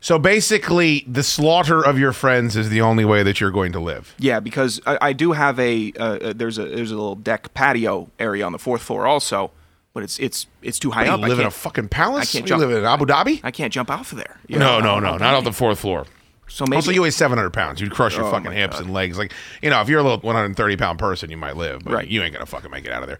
So 0.00 0.18
basically, 0.18 1.04
the 1.08 1.22
slaughter 1.22 1.82
of 1.84 1.98
your 1.98 2.12
friends 2.12 2.56
is 2.56 2.68
the 2.68 2.82
only 2.82 3.04
way 3.04 3.22
that 3.22 3.40
you're 3.40 3.50
going 3.50 3.72
to 3.72 3.80
live. 3.80 4.14
Yeah, 4.18 4.38
because 4.38 4.80
I, 4.86 4.98
I 5.00 5.12
do 5.14 5.32
have 5.32 5.58
a 5.58 5.92
uh, 5.98 6.04
uh, 6.04 6.32
there's 6.34 6.58
a 6.58 6.64
there's 6.66 6.90
a 6.90 6.94
little 6.96 7.16
deck 7.16 7.52
patio 7.54 8.10
area 8.18 8.44
on 8.44 8.52
the 8.52 8.58
fourth 8.58 8.82
floor 8.82 9.06
also, 9.06 9.50
but 9.94 10.02
it's 10.02 10.18
it's 10.18 10.46
it's 10.60 10.78
too 10.78 10.90
high 10.90 11.04
What, 11.04 11.14
up. 11.14 11.20
you 11.20 11.26
I 11.26 11.28
live 11.28 11.38
in 11.40 11.46
a 11.46 11.50
fucking 11.50 11.88
palace? 11.88 12.28
I 12.28 12.32
can't 12.38 12.44
You 12.44 12.48
jump. 12.50 12.60
live 12.60 12.70
in 12.72 12.84
Abu 12.84 13.06
Dhabi? 13.06 13.40
I 13.42 13.50
can't 13.50 13.72
jump 13.72 13.90
off 13.90 14.12
of 14.12 14.18
there. 14.18 14.38
you 14.46 14.58
No, 14.58 14.80
know, 14.80 14.98
no, 15.00 15.12
no, 15.12 15.16
not 15.16 15.34
off 15.34 15.44
the 15.44 15.52
fourth 15.52 15.78
floor. 15.78 16.04
So 16.46 16.66
maybe 16.66 16.76
also, 16.76 16.90
you 16.90 17.00
weigh 17.02 17.10
700 17.10 17.50
pounds. 17.54 17.80
You'd 17.80 17.90
crush 17.92 18.16
your 18.16 18.26
Oh, 18.26 18.30
fucking 18.30 18.52
hips 18.52 18.76
God. 18.76 18.84
and 18.84 18.92
legs. 18.92 19.16
Like, 19.16 19.32
you 19.62 19.70
know, 19.70 19.80
if 19.80 19.88
you're 19.88 19.98
a 20.00 20.02
little 20.02 20.18
130 20.20 20.76
pound 20.76 20.98
person, 20.98 21.30
you 21.30 21.38
might 21.38 21.56
live, 21.56 21.82
but 21.84 21.94
Right. 21.94 22.06
you 22.08 22.22
ain't 22.22 22.34
gonna 22.34 22.44
fucking 22.44 22.70
make 22.70 22.84
it 22.84 22.92
out 22.92 23.02
of 23.02 23.08
there. 23.08 23.18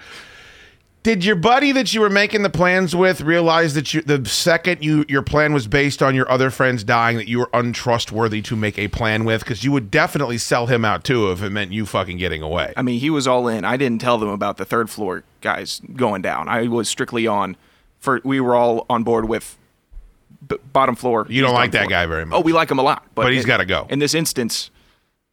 Did 1.04 1.22
your 1.22 1.36
buddy 1.36 1.70
that 1.72 1.92
you 1.92 2.00
were 2.00 2.08
making 2.08 2.44
the 2.44 2.48
plans 2.50 2.96
with 2.96 3.20
realize 3.20 3.74
that 3.74 3.92
you, 3.92 4.00
the 4.00 4.24
second 4.26 4.82
you 4.82 5.04
your 5.06 5.20
plan 5.20 5.52
was 5.52 5.66
based 5.66 6.02
on 6.02 6.14
your 6.14 6.28
other 6.30 6.48
friends 6.48 6.82
dying, 6.82 7.18
that 7.18 7.28
you 7.28 7.40
were 7.40 7.50
untrustworthy 7.52 8.40
to 8.40 8.56
make 8.56 8.78
a 8.78 8.88
plan 8.88 9.26
with? 9.26 9.42
Because 9.42 9.62
you 9.62 9.70
would 9.70 9.90
definitely 9.90 10.38
sell 10.38 10.66
him 10.66 10.82
out 10.82 11.04
too 11.04 11.30
if 11.30 11.42
it 11.42 11.50
meant 11.50 11.72
you 11.72 11.84
fucking 11.84 12.16
getting 12.16 12.40
away. 12.40 12.72
I 12.74 12.80
mean, 12.80 13.00
he 13.00 13.10
was 13.10 13.28
all 13.28 13.46
in. 13.48 13.66
I 13.66 13.76
didn't 13.76 14.00
tell 14.00 14.16
them 14.16 14.30
about 14.30 14.56
the 14.56 14.64
third 14.64 14.88
floor 14.88 15.24
guys 15.42 15.82
going 15.94 16.22
down. 16.22 16.48
I 16.48 16.68
was 16.68 16.88
strictly 16.88 17.26
on. 17.26 17.58
For 17.98 18.22
we 18.24 18.40
were 18.40 18.54
all 18.54 18.86
on 18.88 19.02
board 19.04 19.28
with 19.28 19.58
b- 20.48 20.56
bottom 20.72 20.94
floor. 20.94 21.26
You 21.28 21.42
don't 21.42 21.52
like 21.54 21.72
that 21.72 21.84
for. 21.84 21.90
guy 21.90 22.06
very 22.06 22.24
much. 22.24 22.38
Oh, 22.38 22.40
we 22.40 22.52
like 22.54 22.70
him 22.70 22.78
a 22.78 22.82
lot, 22.82 23.04
but, 23.14 23.24
But 23.24 23.32
he's 23.32 23.44
in- 23.44 23.48
gotta 23.48 23.66
go. 23.66 23.86
In 23.90 23.98
this 23.98 24.14
instance, 24.14 24.70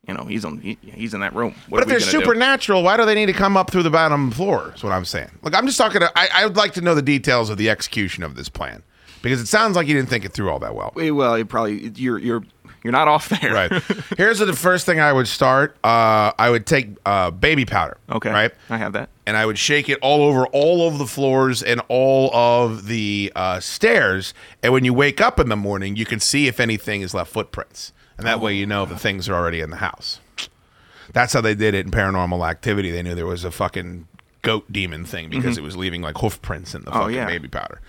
you 0.07 0.13
know, 0.15 0.23
he's 0.25 0.43
on. 0.45 0.59
He, 0.59 0.77
he's 0.81 1.13
in 1.13 1.21
that 1.21 1.35
room. 1.35 1.53
What 1.69 1.79
But 1.79 1.83
if 1.83 1.87
they're 1.89 1.99
gonna 1.99 2.11
do? 2.11 2.19
supernatural, 2.19 2.83
why 2.83 2.97
do 2.97 3.05
they 3.05 3.15
need 3.15 3.27
to 3.27 3.33
come 3.33 3.55
up 3.55 3.69
through 3.71 3.83
the 3.83 3.89
bottom 3.91 4.31
floor? 4.31 4.73
Is 4.75 4.83
what 4.83 4.93
I'm 4.93 5.05
saying. 5.05 5.29
Look, 5.43 5.55
I'm 5.55 5.65
just 5.65 5.77
talking. 5.77 6.01
To, 6.01 6.11
I, 6.17 6.27
I 6.33 6.45
would 6.45 6.57
like 6.57 6.73
to 6.73 6.81
know 6.81 6.95
the 6.95 7.01
details 7.03 7.49
of 7.49 7.57
the 7.57 7.69
execution 7.69 8.23
of 8.23 8.35
this 8.35 8.49
plan 8.49 8.83
because 9.21 9.39
it 9.39 9.47
sounds 9.47 9.75
like 9.75 9.87
you 9.87 9.93
didn't 9.93 10.09
think 10.09 10.25
it 10.25 10.33
through 10.33 10.49
all 10.49 10.59
that 10.59 10.73
well. 10.73 10.91
Well, 10.95 11.35
it 11.35 11.47
probably 11.49 11.89
you're 11.95 12.17
you're 12.17 12.43
you're 12.83 12.91
not 12.93 13.07
off 13.07 13.29
there. 13.29 13.53
Right. 13.53 13.71
Here's 14.17 14.39
the 14.39 14.53
first 14.53 14.87
thing 14.87 14.99
I 14.99 15.13
would 15.13 15.27
start. 15.27 15.77
Uh, 15.83 16.31
I 16.39 16.49
would 16.49 16.65
take 16.65 16.89
uh, 17.05 17.29
baby 17.29 17.63
powder. 17.63 17.97
Okay. 18.09 18.31
Right. 18.31 18.51
I 18.71 18.77
have 18.77 18.93
that. 18.93 19.09
And 19.27 19.37
I 19.37 19.45
would 19.45 19.59
shake 19.59 19.87
it 19.87 19.99
all 20.01 20.23
over 20.23 20.47
all 20.47 20.87
of 20.87 20.97
the 20.97 21.05
floors 21.05 21.61
and 21.61 21.79
all 21.89 22.33
of 22.33 22.87
the 22.87 23.31
uh, 23.35 23.59
stairs. 23.59 24.33
And 24.63 24.73
when 24.73 24.83
you 24.83 24.95
wake 24.95 25.21
up 25.21 25.39
in 25.39 25.47
the 25.49 25.55
morning, 25.55 25.95
you 25.95 26.05
can 26.05 26.19
see 26.19 26.47
if 26.47 26.59
anything 26.59 27.01
has 27.01 27.13
left 27.13 27.31
footprints. 27.31 27.93
And 28.21 28.27
that 28.27 28.39
way 28.39 28.53
you 28.55 28.65
know 28.67 28.85
the 28.85 28.97
things 28.97 29.27
are 29.27 29.33
already 29.33 29.61
in 29.61 29.69
the 29.71 29.77
house. 29.77 30.19
That's 31.11 31.33
how 31.33 31.41
they 31.41 31.55
did 31.55 31.73
it 31.73 31.85
in 31.85 31.91
paranormal 31.91 32.47
activity. 32.47 32.91
They 32.91 33.01
knew 33.03 33.15
there 33.15 33.25
was 33.25 33.43
a 33.43 33.51
fucking 33.51 34.07
goat 34.43 34.71
demon 34.71 35.05
thing 35.05 35.29
because 35.29 35.57
it 35.57 35.61
was 35.63 35.75
leaving 35.75 36.01
like 36.01 36.17
hoof 36.19 36.41
prints 36.41 36.73
in 36.73 36.83
the 36.83 36.91
Mm-hmm. 36.91 36.99
Oh, 36.99 37.01
fucking 37.03 37.15
yeah. 37.15 37.25
baby 37.25 37.47
powder. 37.47 37.81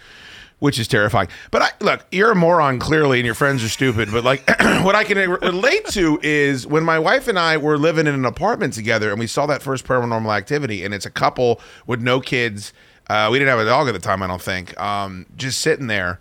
Which 0.59 0.79
is 0.79 0.87
terrifying. 0.89 1.29
But 1.51 1.63
I 1.63 1.69
look, 1.81 2.07
you're 2.13 2.31
a 2.31 2.35
moron 2.35 2.79
clearly 2.79 3.19
and 3.19 3.27
your 3.27 3.35
friends 3.35 3.63
are 3.65 3.69
stupid. 3.69 4.11
But 4.13 4.25
like 4.25 4.49
what 4.85 4.95
I 4.95 5.05
can 5.05 5.19
relate 5.19 5.87
to 5.89 6.19
is 6.23 6.67
when 6.67 6.85
my 6.85 6.99
wife 6.99 7.27
and 7.29 7.39
I 7.39 7.57
were 7.59 7.77
living 7.79 8.07
in 8.07 8.15
an 8.15 8.25
apartment 8.25 8.73
together 8.73 9.11
and 9.11 9.19
we 9.19 9.27
saw 9.27 9.45
that 9.47 9.61
first 9.63 9.85
paranormal 9.85 10.35
activity 10.37 10.85
and 10.85 10.95
it's 10.95 11.07
a 11.07 11.11
couple 11.11 11.61
with 11.87 12.01
no 12.01 12.21
kids. 12.21 12.73
Uh, 13.11 13.29
we 13.31 13.39
didn't 13.39 13.51
have 13.51 13.59
a 13.59 13.65
dog 13.65 13.89
at 13.89 13.93
the 13.93 13.99
time, 13.99 14.23
I 14.23 14.29
don't 14.29 14.41
think. 14.41 14.79
Um, 14.81 15.27
just 15.37 15.61
sitting 15.61 15.89
there 15.89 16.21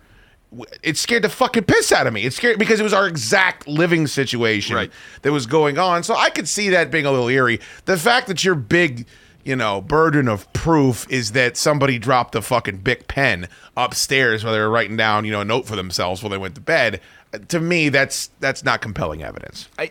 it 0.82 0.96
scared 0.96 1.22
the 1.24 1.28
fucking 1.28 1.64
piss 1.64 1.92
out 1.92 2.06
of 2.06 2.12
me. 2.12 2.24
It 2.24 2.32
scared 2.32 2.58
because 2.58 2.78
it 2.80 2.82
was 2.82 2.92
our 2.92 3.06
exact 3.08 3.66
living 3.66 4.06
situation 4.06 4.76
Right. 4.76 4.92
that 5.22 5.32
was 5.32 5.46
going 5.46 5.78
on. 5.78 6.02
So 6.02 6.14
I 6.14 6.30
could 6.30 6.48
see 6.48 6.68
that 6.70 6.90
being 6.90 7.06
a 7.06 7.10
little 7.10 7.28
eerie. 7.28 7.60
The 7.86 7.96
fact 7.96 8.26
that 8.28 8.44
your 8.44 8.54
big, 8.54 9.06
you 9.44 9.56
know, 9.56 9.80
burden 9.80 10.28
of 10.28 10.52
proof 10.52 11.06
is 11.10 11.32
that 11.32 11.56
somebody 11.56 11.98
dropped 11.98 12.34
a 12.34 12.42
fucking 12.42 12.78
big 12.78 13.08
pen 13.08 13.48
upstairs 13.76 14.44
while 14.44 14.52
they 14.52 14.60
were 14.60 14.70
writing 14.70 14.96
down, 14.96 15.24
you 15.24 15.32
know, 15.32 15.40
a 15.40 15.44
note 15.44 15.66
for 15.66 15.76
themselves 15.76 16.22
while 16.22 16.30
they 16.30 16.38
went 16.38 16.54
to 16.56 16.60
bed. 16.60 17.00
uh, 17.32 17.38
To 17.48 17.58
me, 17.60 17.88
that's 17.88 18.30
that's 18.40 18.62
not 18.62 18.80
compelling 18.82 19.22
evidence. 19.22 19.68
I, 19.78 19.90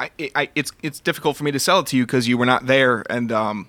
I, 0.00 0.10
I, 0.34 0.48
it's 0.54 0.72
it's 0.82 1.00
difficult 1.00 1.36
for 1.36 1.44
me 1.44 1.50
to 1.52 1.58
sell 1.58 1.80
it 1.80 1.86
to 1.88 1.96
you 1.96 2.06
because 2.06 2.26
you 2.28 2.38
were 2.38 2.46
not 2.46 2.66
there, 2.66 3.04
and 3.10 3.30
um, 3.32 3.68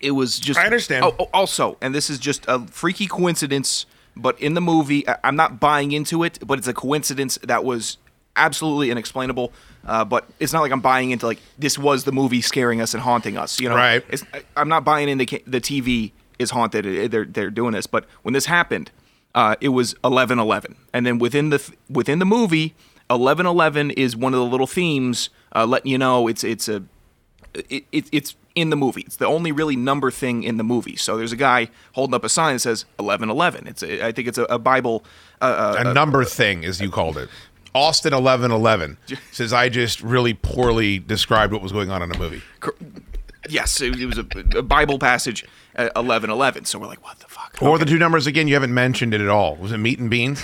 it 0.00 0.12
was 0.12 0.38
just. 0.38 0.58
I 0.58 0.64
understand. 0.64 1.04
Oh, 1.04 1.14
oh, 1.18 1.28
also, 1.34 1.76
and 1.82 1.94
this 1.94 2.08
is 2.10 2.18
just 2.18 2.44
a 2.48 2.60
freaky 2.66 3.06
coincidence, 3.06 3.84
but 4.16 4.38
in 4.40 4.54
the 4.54 4.60
movie, 4.60 5.08
I- 5.08 5.18
I'm 5.24 5.36
not 5.36 5.60
buying 5.60 5.92
into 5.92 6.22
it, 6.24 6.38
but 6.46 6.58
it's 6.58 6.68
a 6.68 6.74
coincidence 6.74 7.38
that 7.42 7.64
was 7.64 7.96
absolutely 8.36 8.90
inexplainable. 8.90 9.52
Uh, 9.86 10.04
but 10.04 10.28
it's 10.38 10.52
not 10.52 10.60
like 10.60 10.72
I'm 10.72 10.80
buying 10.80 11.10
into 11.10 11.26
like 11.26 11.40
this 11.58 11.78
was 11.78 12.04
the 12.04 12.12
movie 12.12 12.40
scaring 12.42 12.80
us 12.80 12.92
and 12.94 13.02
haunting 13.02 13.36
us. 13.38 13.58
You 13.60 13.68
know, 13.70 13.76
Right. 13.76 14.04
It's, 14.10 14.24
I- 14.34 14.42
I'm 14.56 14.68
not 14.68 14.84
buying 14.84 15.08
into 15.08 15.26
ca- 15.26 15.42
the 15.46 15.60
TV 15.60 16.12
is 16.38 16.50
haunted. 16.50 16.86
uh, 16.86 17.08
They're 17.08 17.24
they're 17.24 17.50
doing 17.50 17.72
this, 17.72 17.86
but 17.86 18.04
when 18.22 18.32
this 18.34 18.46
happened, 18.46 18.90
uh, 19.34 19.56
it 19.60 19.70
was 19.70 19.94
11:11, 20.04 20.76
and 20.92 21.06
then 21.06 21.18
within 21.18 21.50
the 21.50 21.58
th- 21.58 21.78
within 21.88 22.18
the 22.18 22.26
movie, 22.26 22.74
11:11 23.08 23.90
is 23.96 24.16
one 24.16 24.34
of 24.34 24.40
the 24.40 24.46
little 24.46 24.66
themes 24.66 25.30
uh, 25.54 25.64
letting 25.66 25.90
you 25.90 25.98
know 25.98 26.28
it's 26.28 26.44
it's 26.44 26.68
a 26.68 26.82
it, 27.68 27.84
it, 27.92 28.04
it's 28.12 28.36
in 28.60 28.70
the 28.70 28.76
movie. 28.76 29.02
It's 29.02 29.16
the 29.16 29.26
only 29.26 29.52
really 29.52 29.76
number 29.76 30.10
thing 30.10 30.42
in 30.42 30.56
the 30.56 30.64
movie. 30.64 30.96
So 30.96 31.16
there's 31.16 31.32
a 31.32 31.36
guy 31.36 31.70
holding 31.92 32.14
up 32.14 32.24
a 32.24 32.28
sign 32.28 32.54
that 32.54 32.60
says 32.60 32.84
1111. 32.96 33.66
It's 33.66 33.82
a, 33.82 34.06
I 34.06 34.12
think 34.12 34.28
it's 34.28 34.38
a, 34.38 34.44
a 34.44 34.58
Bible. 34.58 35.04
Uh, 35.40 35.76
A 35.78 35.88
uh, 35.88 35.92
number 35.92 36.24
thing, 36.24 36.64
as 36.64 36.80
you 36.80 36.90
called 36.90 37.16
it. 37.16 37.28
Austin 37.74 38.12
eleven 38.12 38.50
eleven 38.50 38.96
says 39.32 39.52
I 39.52 39.68
just 39.68 40.02
really 40.02 40.34
poorly 40.34 40.98
described 40.98 41.52
what 41.52 41.62
was 41.62 41.72
going 41.72 41.90
on 41.90 42.02
in 42.02 42.08
the 42.08 42.18
movie. 42.18 42.42
yes, 43.48 43.80
it, 43.80 44.04
was 44.04 44.18
a, 44.18 44.26
a 44.58 44.62
Bible 44.62 44.98
passage. 44.98 45.44
Uh, 45.76 45.84
1111. 45.94 46.64
So 46.64 46.80
we're 46.80 46.88
like, 46.88 47.02
what 47.04 47.20
the 47.20 47.26
fuck? 47.28 47.56
Or 47.62 47.78
the 47.78 47.84
two 47.84 47.98
numbers 47.98 48.26
again, 48.26 48.48
you 48.48 48.54
haven't 48.54 48.74
mentioned 48.74 49.14
it 49.14 49.20
at 49.20 49.28
all. 49.28 49.54
Was 49.54 49.70
it 49.70 49.78
meat 49.78 50.00
and 50.00 50.10
beans? 50.10 50.42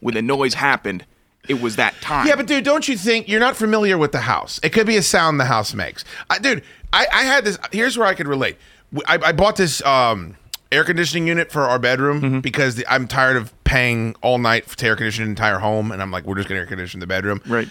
When 0.00 0.14
the 0.14 0.22
noise 0.22 0.54
happened, 0.54 1.06
it 1.48 1.60
was 1.60 1.76
that 1.76 1.94
time. 2.00 2.26
Yeah, 2.26 2.36
but 2.36 2.46
dude, 2.46 2.64
don't 2.64 2.86
you 2.88 2.96
think 2.96 3.28
you're 3.28 3.40
not 3.40 3.56
familiar 3.56 3.96
with 3.98 4.12
the 4.12 4.20
house? 4.20 4.60
It 4.62 4.70
could 4.70 4.86
be 4.86 4.96
a 4.96 5.02
sound 5.02 5.38
the 5.40 5.44
house 5.46 5.74
makes. 5.74 6.04
I, 6.30 6.38
dude, 6.38 6.62
I, 6.92 7.06
I 7.12 7.22
had 7.22 7.44
this. 7.44 7.58
Here's 7.72 7.96
where 7.98 8.06
I 8.06 8.14
could 8.14 8.28
relate. 8.28 8.56
I, 9.06 9.18
I 9.22 9.32
bought 9.32 9.56
this 9.56 9.84
um, 9.84 10.36
air 10.72 10.84
conditioning 10.84 11.26
unit 11.26 11.50
for 11.52 11.62
our 11.62 11.78
bedroom 11.78 12.20
Mm-hmm. 12.20 12.40
because 12.40 12.76
the, 12.76 12.86
I'm 12.92 13.06
tired 13.08 13.36
of 13.36 13.52
paying 13.64 14.14
all 14.22 14.38
night 14.38 14.66
to 14.68 14.86
air 14.86 14.96
condition 14.96 15.24
the 15.24 15.30
entire 15.30 15.58
home, 15.58 15.92
and 15.92 16.00
I'm 16.00 16.10
like, 16.10 16.24
we're 16.24 16.36
just 16.36 16.48
gonna 16.48 16.60
air 16.60 16.66
condition 16.66 17.00
the 17.00 17.06
bedroom, 17.06 17.40
Right. 17.46 17.68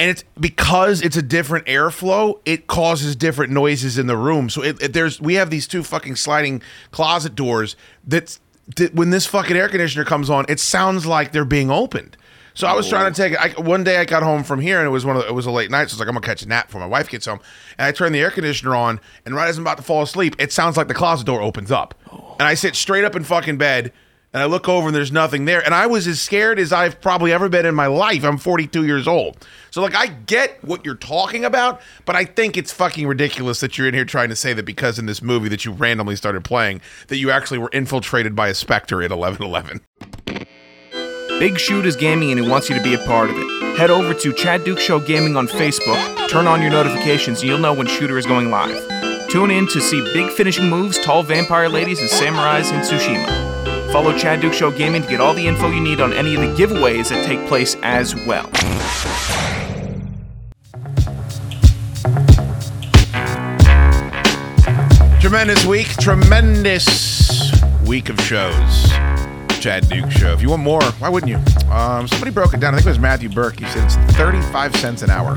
And 0.00 0.10
it's 0.10 0.22
because 0.38 1.02
it's 1.02 1.16
a 1.16 1.22
different 1.22 1.66
airflow, 1.66 2.38
it 2.44 2.68
causes 2.68 3.16
different 3.16 3.52
noises 3.52 3.98
in 3.98 4.06
the 4.06 4.16
room. 4.16 4.48
So 4.48 4.62
it, 4.62 4.80
it- 4.80 4.92
there's 4.92 5.20
we 5.20 5.34
have 5.34 5.50
these 5.50 5.66
two 5.66 5.82
fucking 5.82 6.14
sliding 6.14 6.62
closet 6.92 7.34
doors 7.34 7.74
that, 8.06 8.38
that 8.76 8.94
when 8.94 9.10
this 9.10 9.26
fucking 9.26 9.56
air 9.56 9.68
conditioner 9.68 10.04
comes 10.04 10.30
on, 10.30 10.44
it 10.48 10.60
sounds 10.60 11.04
like 11.04 11.32
they're 11.32 11.44
being 11.44 11.70
opened. 11.72 12.16
So 12.58 12.66
I 12.66 12.74
was 12.74 12.88
trying 12.88 13.12
to 13.12 13.22
oh. 13.22 13.24
take 13.28 13.34
it. 13.34 13.38
I, 13.38 13.60
one 13.60 13.84
day 13.84 13.98
I 13.98 14.04
got 14.04 14.24
home 14.24 14.42
from 14.42 14.58
here 14.58 14.78
and 14.78 14.86
it 14.88 14.90
was 14.90 15.04
one 15.04 15.14
of 15.14 15.22
the, 15.22 15.28
it 15.28 15.32
was 15.32 15.46
a 15.46 15.50
late 15.52 15.70
night. 15.70 15.90
So 15.90 15.92
I 15.92 15.94
was 15.94 15.98
like, 16.00 16.08
I'm 16.08 16.14
gonna 16.14 16.26
catch 16.26 16.42
a 16.42 16.48
nap 16.48 16.66
before 16.66 16.80
my 16.80 16.88
wife 16.88 17.08
gets 17.08 17.26
home. 17.26 17.38
And 17.78 17.86
I 17.86 17.92
turn 17.92 18.10
the 18.10 18.18
air 18.18 18.32
conditioner 18.32 18.74
on, 18.74 18.98
and 19.24 19.32
right 19.36 19.48
as 19.48 19.58
I'm 19.58 19.62
about 19.62 19.76
to 19.76 19.84
fall 19.84 20.02
asleep, 20.02 20.34
it 20.40 20.52
sounds 20.52 20.76
like 20.76 20.88
the 20.88 20.94
closet 20.94 21.24
door 21.24 21.40
opens 21.40 21.70
up. 21.70 21.94
And 22.40 22.48
I 22.48 22.54
sit 22.54 22.74
straight 22.74 23.04
up 23.04 23.14
in 23.14 23.22
fucking 23.22 23.58
bed. 23.58 23.92
And 24.32 24.42
I 24.42 24.46
look 24.46 24.68
over 24.68 24.88
and 24.88 24.94
there's 24.94 25.10
nothing 25.10 25.46
there. 25.46 25.64
And 25.64 25.72
I 25.72 25.86
was 25.86 26.06
as 26.06 26.20
scared 26.20 26.58
as 26.58 26.70
I've 26.70 27.00
probably 27.00 27.32
ever 27.32 27.48
been 27.48 27.64
in 27.64 27.74
my 27.74 27.86
life. 27.86 28.24
I'm 28.24 28.36
42 28.36 28.84
years 28.84 29.08
old. 29.08 29.46
So, 29.70 29.80
like, 29.80 29.94
I 29.94 30.08
get 30.08 30.62
what 30.62 30.84
you're 30.84 30.96
talking 30.96 31.46
about, 31.46 31.80
but 32.04 32.14
I 32.14 32.26
think 32.26 32.58
it's 32.58 32.70
fucking 32.70 33.06
ridiculous 33.06 33.60
that 33.60 33.78
you're 33.78 33.88
in 33.88 33.94
here 33.94 34.04
trying 34.04 34.28
to 34.28 34.36
say 34.36 34.52
that 34.52 34.66
because 34.66 34.98
in 34.98 35.06
this 35.06 35.22
movie 35.22 35.48
that 35.48 35.64
you 35.64 35.72
randomly 35.72 36.14
started 36.14 36.44
playing, 36.44 36.82
that 37.06 37.16
you 37.16 37.30
actually 37.30 37.58
were 37.58 37.70
infiltrated 37.72 38.36
by 38.36 38.48
a 38.48 38.54
specter 38.54 39.02
at 39.02 39.10
1111. 39.10 39.80
Big 41.38 41.56
Shoot 41.56 41.86
is 41.86 41.94
gaming 41.94 42.32
and 42.32 42.40
he 42.40 42.48
wants 42.48 42.68
you 42.68 42.74
to 42.74 42.82
be 42.82 42.94
a 42.94 42.98
part 42.98 43.30
of 43.30 43.36
it. 43.38 43.76
Head 43.78 43.90
over 43.90 44.12
to 44.12 44.32
Chad 44.32 44.64
Dukes 44.64 44.82
Show 44.82 44.98
Gaming 44.98 45.36
on 45.36 45.46
Facebook, 45.46 46.28
turn 46.28 46.48
on 46.48 46.60
your 46.60 46.72
notifications, 46.72 47.40
and 47.40 47.48
you'll 47.48 47.60
know 47.60 47.72
when 47.72 47.86
Shooter 47.86 48.18
is 48.18 48.26
going 48.26 48.50
live. 48.50 48.76
Tune 49.28 49.52
in 49.52 49.68
to 49.68 49.80
see 49.80 50.02
big 50.12 50.32
finishing 50.32 50.68
moves, 50.68 50.98
tall 50.98 51.22
vampire 51.22 51.68
ladies, 51.68 52.00
and 52.00 52.10
samurais 52.10 52.72
in 52.72 52.80
Tsushima. 52.80 53.92
Follow 53.92 54.18
Chad 54.18 54.40
Dukes 54.40 54.56
Show 54.56 54.72
Gaming 54.72 55.02
to 55.02 55.08
get 55.08 55.20
all 55.20 55.32
the 55.32 55.46
info 55.46 55.70
you 55.70 55.80
need 55.80 56.00
on 56.00 56.12
any 56.12 56.34
of 56.34 56.40
the 56.40 56.48
giveaways 56.60 57.10
that 57.10 57.24
take 57.24 57.46
place 57.46 57.76
as 57.84 58.16
well. 58.26 58.50
Tremendous 65.20 65.64
week, 65.66 65.86
tremendous 65.98 67.52
week 67.86 68.08
of 68.08 68.20
shows. 68.22 69.17
Chad 69.60 69.88
Dukes 69.88 70.14
show. 70.14 70.32
If 70.32 70.40
you 70.42 70.50
want 70.50 70.62
more, 70.62 70.82
why 70.82 71.08
wouldn't 71.08 71.30
you? 71.30 71.38
Um, 71.70 72.06
somebody 72.08 72.30
broke 72.30 72.54
it 72.54 72.60
down. 72.60 72.74
I 72.74 72.78
think 72.78 72.86
it 72.86 72.90
was 72.90 72.98
Matthew 72.98 73.28
Burke. 73.28 73.58
He 73.58 73.66
said 73.66 73.84
it's 73.84 73.96
35 74.16 74.76
cents 74.76 75.02
an 75.02 75.10
hour 75.10 75.36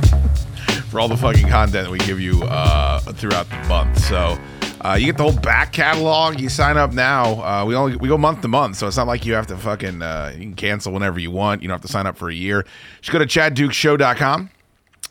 for 0.90 1.00
all 1.00 1.08
the 1.08 1.18
fucking 1.18 1.48
content 1.48 1.86
that 1.86 1.90
we 1.90 1.98
give 2.00 2.20
you 2.20 2.44
uh, 2.44 3.00
throughout 3.00 3.50
the 3.50 3.58
month. 3.68 3.98
So 4.00 4.38
Uh, 4.84 4.96
you 5.00 5.06
get 5.06 5.16
the 5.18 5.22
whole 5.24 5.32
back 5.42 5.72
catalog. 5.74 6.40
You 6.40 6.50
sign 6.50 6.76
up 6.76 6.92
now. 6.92 7.34
Uh, 7.44 7.66
we 7.66 7.76
only 7.76 7.96
we 7.98 8.08
go 8.08 8.18
month 8.18 8.42
to 8.42 8.48
month, 8.48 8.78
so 8.78 8.88
it's 8.88 8.98
not 8.98 9.06
like 9.06 9.26
you 9.28 9.34
have 9.36 9.46
to 9.48 9.58
fucking 9.58 10.02
uh, 10.02 10.32
you 10.34 10.40
can 10.42 10.56
cancel 10.56 10.92
whenever 10.92 11.20
you 11.20 11.30
want. 11.30 11.62
You 11.62 11.68
don't 11.68 11.76
have 11.76 11.82
to 11.86 11.88
sign 11.92 12.08
up 12.08 12.18
for 12.18 12.30
a 12.30 12.34
year. 12.34 12.66
Just 13.00 13.12
go 13.12 13.20
to 13.20 13.28
chaddukeshow.com. 13.28 14.50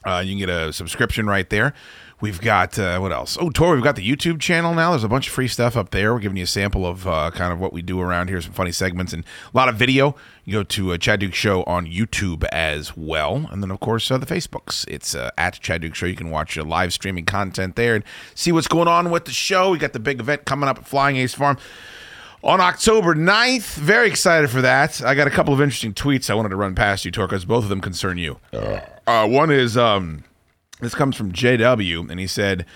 Uh, 0.04 0.22
you 0.24 0.32
can 0.32 0.38
get 0.38 0.48
a 0.48 0.72
subscription 0.72 1.26
right 1.26 1.48
there. 1.50 1.72
We've 2.20 2.40
got 2.40 2.78
uh, 2.78 2.98
what 2.98 3.12
else? 3.12 3.38
Oh, 3.40 3.48
Tor, 3.48 3.74
we've 3.74 3.82
got 3.82 3.96
the 3.96 4.06
YouTube 4.06 4.40
channel 4.40 4.74
now. 4.74 4.90
There's 4.90 5.04
a 5.04 5.08
bunch 5.08 5.28
of 5.28 5.32
free 5.32 5.48
stuff 5.48 5.74
up 5.74 5.90
there. 5.90 6.12
We're 6.12 6.20
giving 6.20 6.36
you 6.36 6.44
a 6.44 6.46
sample 6.46 6.84
of 6.84 7.06
uh, 7.08 7.30
kind 7.30 7.50
of 7.50 7.58
what 7.58 7.72
we 7.72 7.80
do 7.80 7.98
around 7.98 8.28
here, 8.28 8.38
some 8.42 8.52
funny 8.52 8.72
segments, 8.72 9.14
and 9.14 9.24
a 9.24 9.56
lot 9.56 9.70
of 9.70 9.76
video. 9.76 10.14
You 10.44 10.52
go 10.52 10.62
to 10.64 10.92
uh, 10.92 10.98
Chad 10.98 11.20
Dukes 11.20 11.38
Show 11.38 11.62
on 11.64 11.86
YouTube 11.86 12.44
as 12.52 12.94
well, 12.94 13.48
and 13.50 13.62
then 13.62 13.70
of 13.70 13.80
course 13.80 14.10
uh, 14.10 14.18
the 14.18 14.26
Facebooks. 14.26 14.86
It's 14.86 15.14
uh, 15.14 15.30
at 15.38 15.60
Chad 15.60 15.80
Dukes 15.80 15.96
Show. 15.96 16.04
You 16.06 16.16
can 16.16 16.30
watch 16.30 16.58
uh, 16.58 16.64
live 16.64 16.92
streaming 16.92 17.24
content 17.24 17.76
there 17.76 17.94
and 17.94 18.04
see 18.34 18.52
what's 18.52 18.68
going 18.68 18.88
on 18.88 19.10
with 19.10 19.24
the 19.24 19.32
show. 19.32 19.70
We 19.70 19.78
got 19.78 19.94
the 19.94 19.98
big 19.98 20.20
event 20.20 20.44
coming 20.44 20.68
up 20.68 20.76
at 20.76 20.86
Flying 20.86 21.16
Ace 21.16 21.32
Farm 21.32 21.56
on 22.44 22.60
October 22.60 23.14
9th. 23.14 23.76
Very 23.76 24.08
excited 24.08 24.50
for 24.50 24.60
that. 24.60 25.02
I 25.02 25.14
got 25.14 25.26
a 25.26 25.30
couple 25.30 25.54
of 25.54 25.60
interesting 25.62 25.94
tweets 25.94 26.28
I 26.28 26.34
wanted 26.34 26.50
to 26.50 26.56
run 26.56 26.74
past 26.74 27.06
you, 27.06 27.10
Tor, 27.10 27.26
because 27.26 27.46
both 27.46 27.64
of 27.64 27.70
them 27.70 27.80
concern 27.80 28.18
you. 28.18 28.38
Uh, 29.06 29.26
one 29.26 29.50
is 29.50 29.76
um, 29.76 30.24
this 30.80 30.94
comes 30.94 31.16
from 31.16 31.32
JW, 31.32 32.10
and 32.10 32.18
he 32.18 32.26
said, 32.26 32.66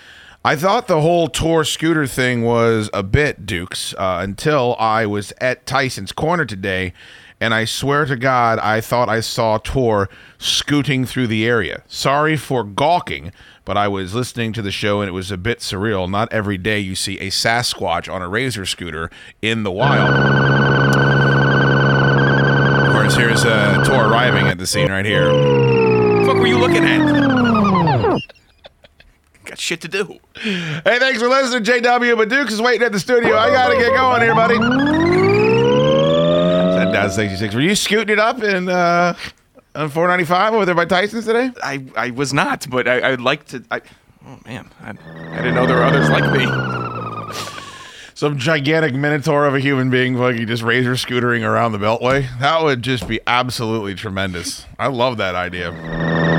I 0.43 0.55
thought 0.55 0.87
the 0.87 1.01
whole 1.01 1.27
tour 1.27 1.63
scooter 1.63 2.05
thing 2.05 2.43
was 2.43 2.89
a 2.93 3.01
bit, 3.01 3.45
Dukes, 3.45 3.95
uh, 3.95 4.19
until 4.21 4.75
I 4.77 5.05
was 5.07 5.33
at 5.41 5.65
Tyson's 5.65 6.11
Corner 6.11 6.45
today, 6.45 6.93
and 7.41 7.53
I 7.53 7.65
swear 7.65 8.05
to 8.05 8.15
God, 8.15 8.59
I 8.59 8.79
thought 8.79 9.09
I 9.09 9.19
saw 9.19 9.57
Tor 9.57 10.09
scooting 10.37 11.05
through 11.05 11.27
the 11.27 11.45
area. 11.45 11.83
Sorry 11.87 12.37
for 12.37 12.63
gawking, 12.63 13.31
but 13.65 13.75
I 13.75 13.87
was 13.87 14.13
listening 14.13 14.53
to 14.53 14.61
the 14.61 14.71
show 14.71 15.01
and 15.01 15.09
it 15.09 15.13
was 15.13 15.31
a 15.31 15.37
bit 15.37 15.59
surreal. 15.59 16.09
Not 16.09 16.31
every 16.31 16.57
day 16.57 16.79
you 16.79 16.95
see 16.95 17.19
a 17.19 17.29
Sasquatch 17.29 18.11
on 18.11 18.21
a 18.21 18.29
razor 18.29 18.65
scooter 18.65 19.09
in 19.41 19.63
the 19.63 19.71
wild. 19.71 20.15
Of 22.85 22.93
course, 22.93 23.15
here's 23.15 23.43
uh, 23.43 23.83
Tor 23.85 24.05
arriving 24.05 24.47
at 24.47 24.57
the 24.57 24.67
scene 24.67 24.89
right 24.89 25.05
here. 25.05 25.29
fuck 26.25 26.37
were 26.37 26.47
you 26.47 26.57
looking 26.57 26.85
at? 26.85 27.44
Shit 29.65 29.81
to 29.81 29.87
do. 29.87 30.19
Hey, 30.35 30.99
thanks 30.99 31.19
for 31.19 31.27
listening, 31.27 31.63
JW. 31.63 32.15
But 32.15 32.29
Dukes 32.29 32.53
is 32.53 32.61
waiting 32.61 32.83
at 32.83 32.91
the 32.91 32.99
studio. 32.99 33.35
I 33.35 33.49
gotta 33.49 33.75
get 33.75 33.95
going 33.95 34.21
here, 34.21 34.35
buddy. 34.35 34.59
That 36.75 36.93
does 36.93 37.15
66. 37.15 37.55
Were 37.55 37.61
you 37.61 37.73
scooting 37.73 38.13
it 38.13 38.19
up 38.19 38.43
in 38.43 38.69
uh, 38.69 39.15
on 39.73 39.89
495 39.89 40.53
over 40.53 40.65
there 40.65 40.75
by 40.75 40.85
Tyson's 40.85 41.25
today? 41.25 41.49
I, 41.63 41.83
I 41.97 42.11
was 42.11 42.31
not, 42.31 42.69
but 42.69 42.87
I, 42.87 43.13
I'd 43.13 43.21
like 43.21 43.45
to. 43.47 43.65
I, 43.71 43.81
oh 44.27 44.39
man, 44.45 44.69
I, 44.81 44.91
I 44.91 45.37
didn't 45.37 45.55
know 45.55 45.65
there 45.65 45.77
were 45.77 45.83
others 45.83 46.11
like 46.11 46.31
me. 46.31 46.45
Some 48.13 48.37
gigantic 48.37 48.93
minotaur 48.93 49.47
of 49.47 49.55
a 49.55 49.59
human 49.59 49.89
being 49.89 50.15
fucking 50.15 50.45
just 50.45 50.61
razor 50.61 50.93
scootering 50.93 51.41
around 51.43 51.71
the 51.71 51.79
Beltway. 51.79 52.27
That 52.39 52.61
would 52.61 52.83
just 52.83 53.07
be 53.07 53.19
absolutely 53.25 53.95
tremendous. 53.95 54.67
I 54.77 54.89
love 54.89 55.17
that 55.17 55.33
idea. 55.33 56.34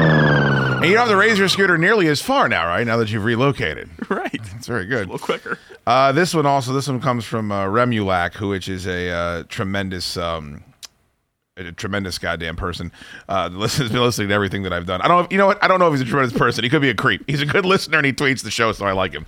And 0.86 0.92
you 0.92 0.96
don't 0.96 1.08
have 1.08 1.16
the 1.16 1.20
razor 1.20 1.48
scooter 1.48 1.76
nearly 1.76 2.06
as 2.06 2.22
far 2.22 2.48
now, 2.48 2.64
right? 2.66 2.86
Now 2.86 2.96
that 2.98 3.10
you've 3.10 3.24
relocated. 3.24 3.90
Right. 4.08 4.40
That's 4.52 4.68
very 4.68 4.86
good. 4.86 5.08
A 5.08 5.12
little 5.12 5.18
quicker. 5.18 5.58
Uh, 5.84 6.12
this 6.12 6.32
one 6.32 6.46
also, 6.46 6.72
this 6.72 6.86
one 6.86 7.00
comes 7.00 7.24
from 7.24 7.50
uh, 7.50 7.64
Remulac, 7.64 8.34
who 8.34 8.50
which 8.50 8.68
is 8.68 8.86
a 8.86 9.10
uh, 9.10 9.42
tremendous, 9.48 10.16
um, 10.16 10.62
a 11.56 11.72
tremendous 11.72 12.18
goddamn 12.18 12.54
person. 12.54 12.92
Uh, 13.28 13.50
listen, 13.52 13.82
has 13.82 13.92
been 13.92 14.02
listening 14.02 14.28
to 14.28 14.34
everything 14.34 14.62
that 14.62 14.72
I've 14.72 14.86
done. 14.86 15.02
I 15.02 15.08
don't, 15.08 15.18
know 15.18 15.24
if, 15.24 15.32
you 15.32 15.38
know 15.38 15.46
what? 15.46 15.62
I 15.62 15.66
don't 15.66 15.80
know 15.80 15.88
if 15.88 15.92
he's 15.92 16.02
a 16.02 16.04
tremendous 16.04 16.38
person. 16.38 16.62
He 16.62 16.70
could 16.70 16.82
be 16.82 16.90
a 16.90 16.94
creep. 16.94 17.24
He's 17.26 17.42
a 17.42 17.46
good 17.46 17.66
listener 17.66 17.98
and 17.98 18.06
he 18.06 18.12
tweets 18.12 18.44
the 18.44 18.50
show, 18.50 18.70
so 18.70 18.86
I 18.86 18.92
like 18.92 19.12
him. 19.12 19.26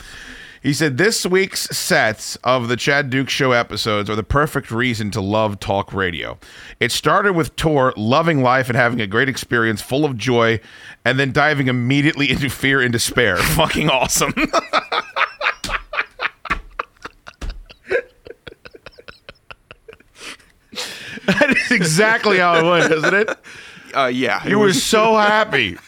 He 0.62 0.72
said 0.72 0.98
this 0.98 1.24
week's 1.24 1.62
sets 1.76 2.36
of 2.44 2.68
the 2.68 2.76
Chad 2.76 3.10
Dukes 3.10 3.32
Show 3.32 3.52
episodes 3.52 4.10
are 4.10 4.16
the 4.16 4.22
perfect 4.22 4.70
reason 4.70 5.10
to 5.12 5.20
love 5.20 5.60
talk 5.60 5.92
radio. 5.92 6.38
It 6.80 6.90
started 6.92 7.34
with 7.34 7.54
Tor 7.56 7.92
loving 7.96 8.42
life 8.42 8.68
and 8.68 8.76
having 8.76 9.00
a 9.00 9.06
great 9.06 9.28
experience, 9.28 9.80
full 9.80 10.04
of 10.04 10.16
joy, 10.16 10.60
and 11.04 11.18
then 11.18 11.32
diving 11.32 11.68
immediately 11.68 12.30
into 12.32 12.50
fear 12.50 12.80
and 12.80 12.92
despair. 12.92 13.36
Fucking 13.56 13.88
awesome. 13.90 14.32
that 21.26 21.54
is 21.56 21.70
exactly 21.70 22.38
how 22.38 22.54
it 22.58 22.68
went, 22.68 22.92
isn't 22.92 23.14
it? 23.14 23.38
Uh, 23.94 24.06
yeah. 24.06 24.46
You 24.46 24.58
were 24.58 24.66
was- 24.66 24.82
so 24.82 25.16
happy. 25.16 25.78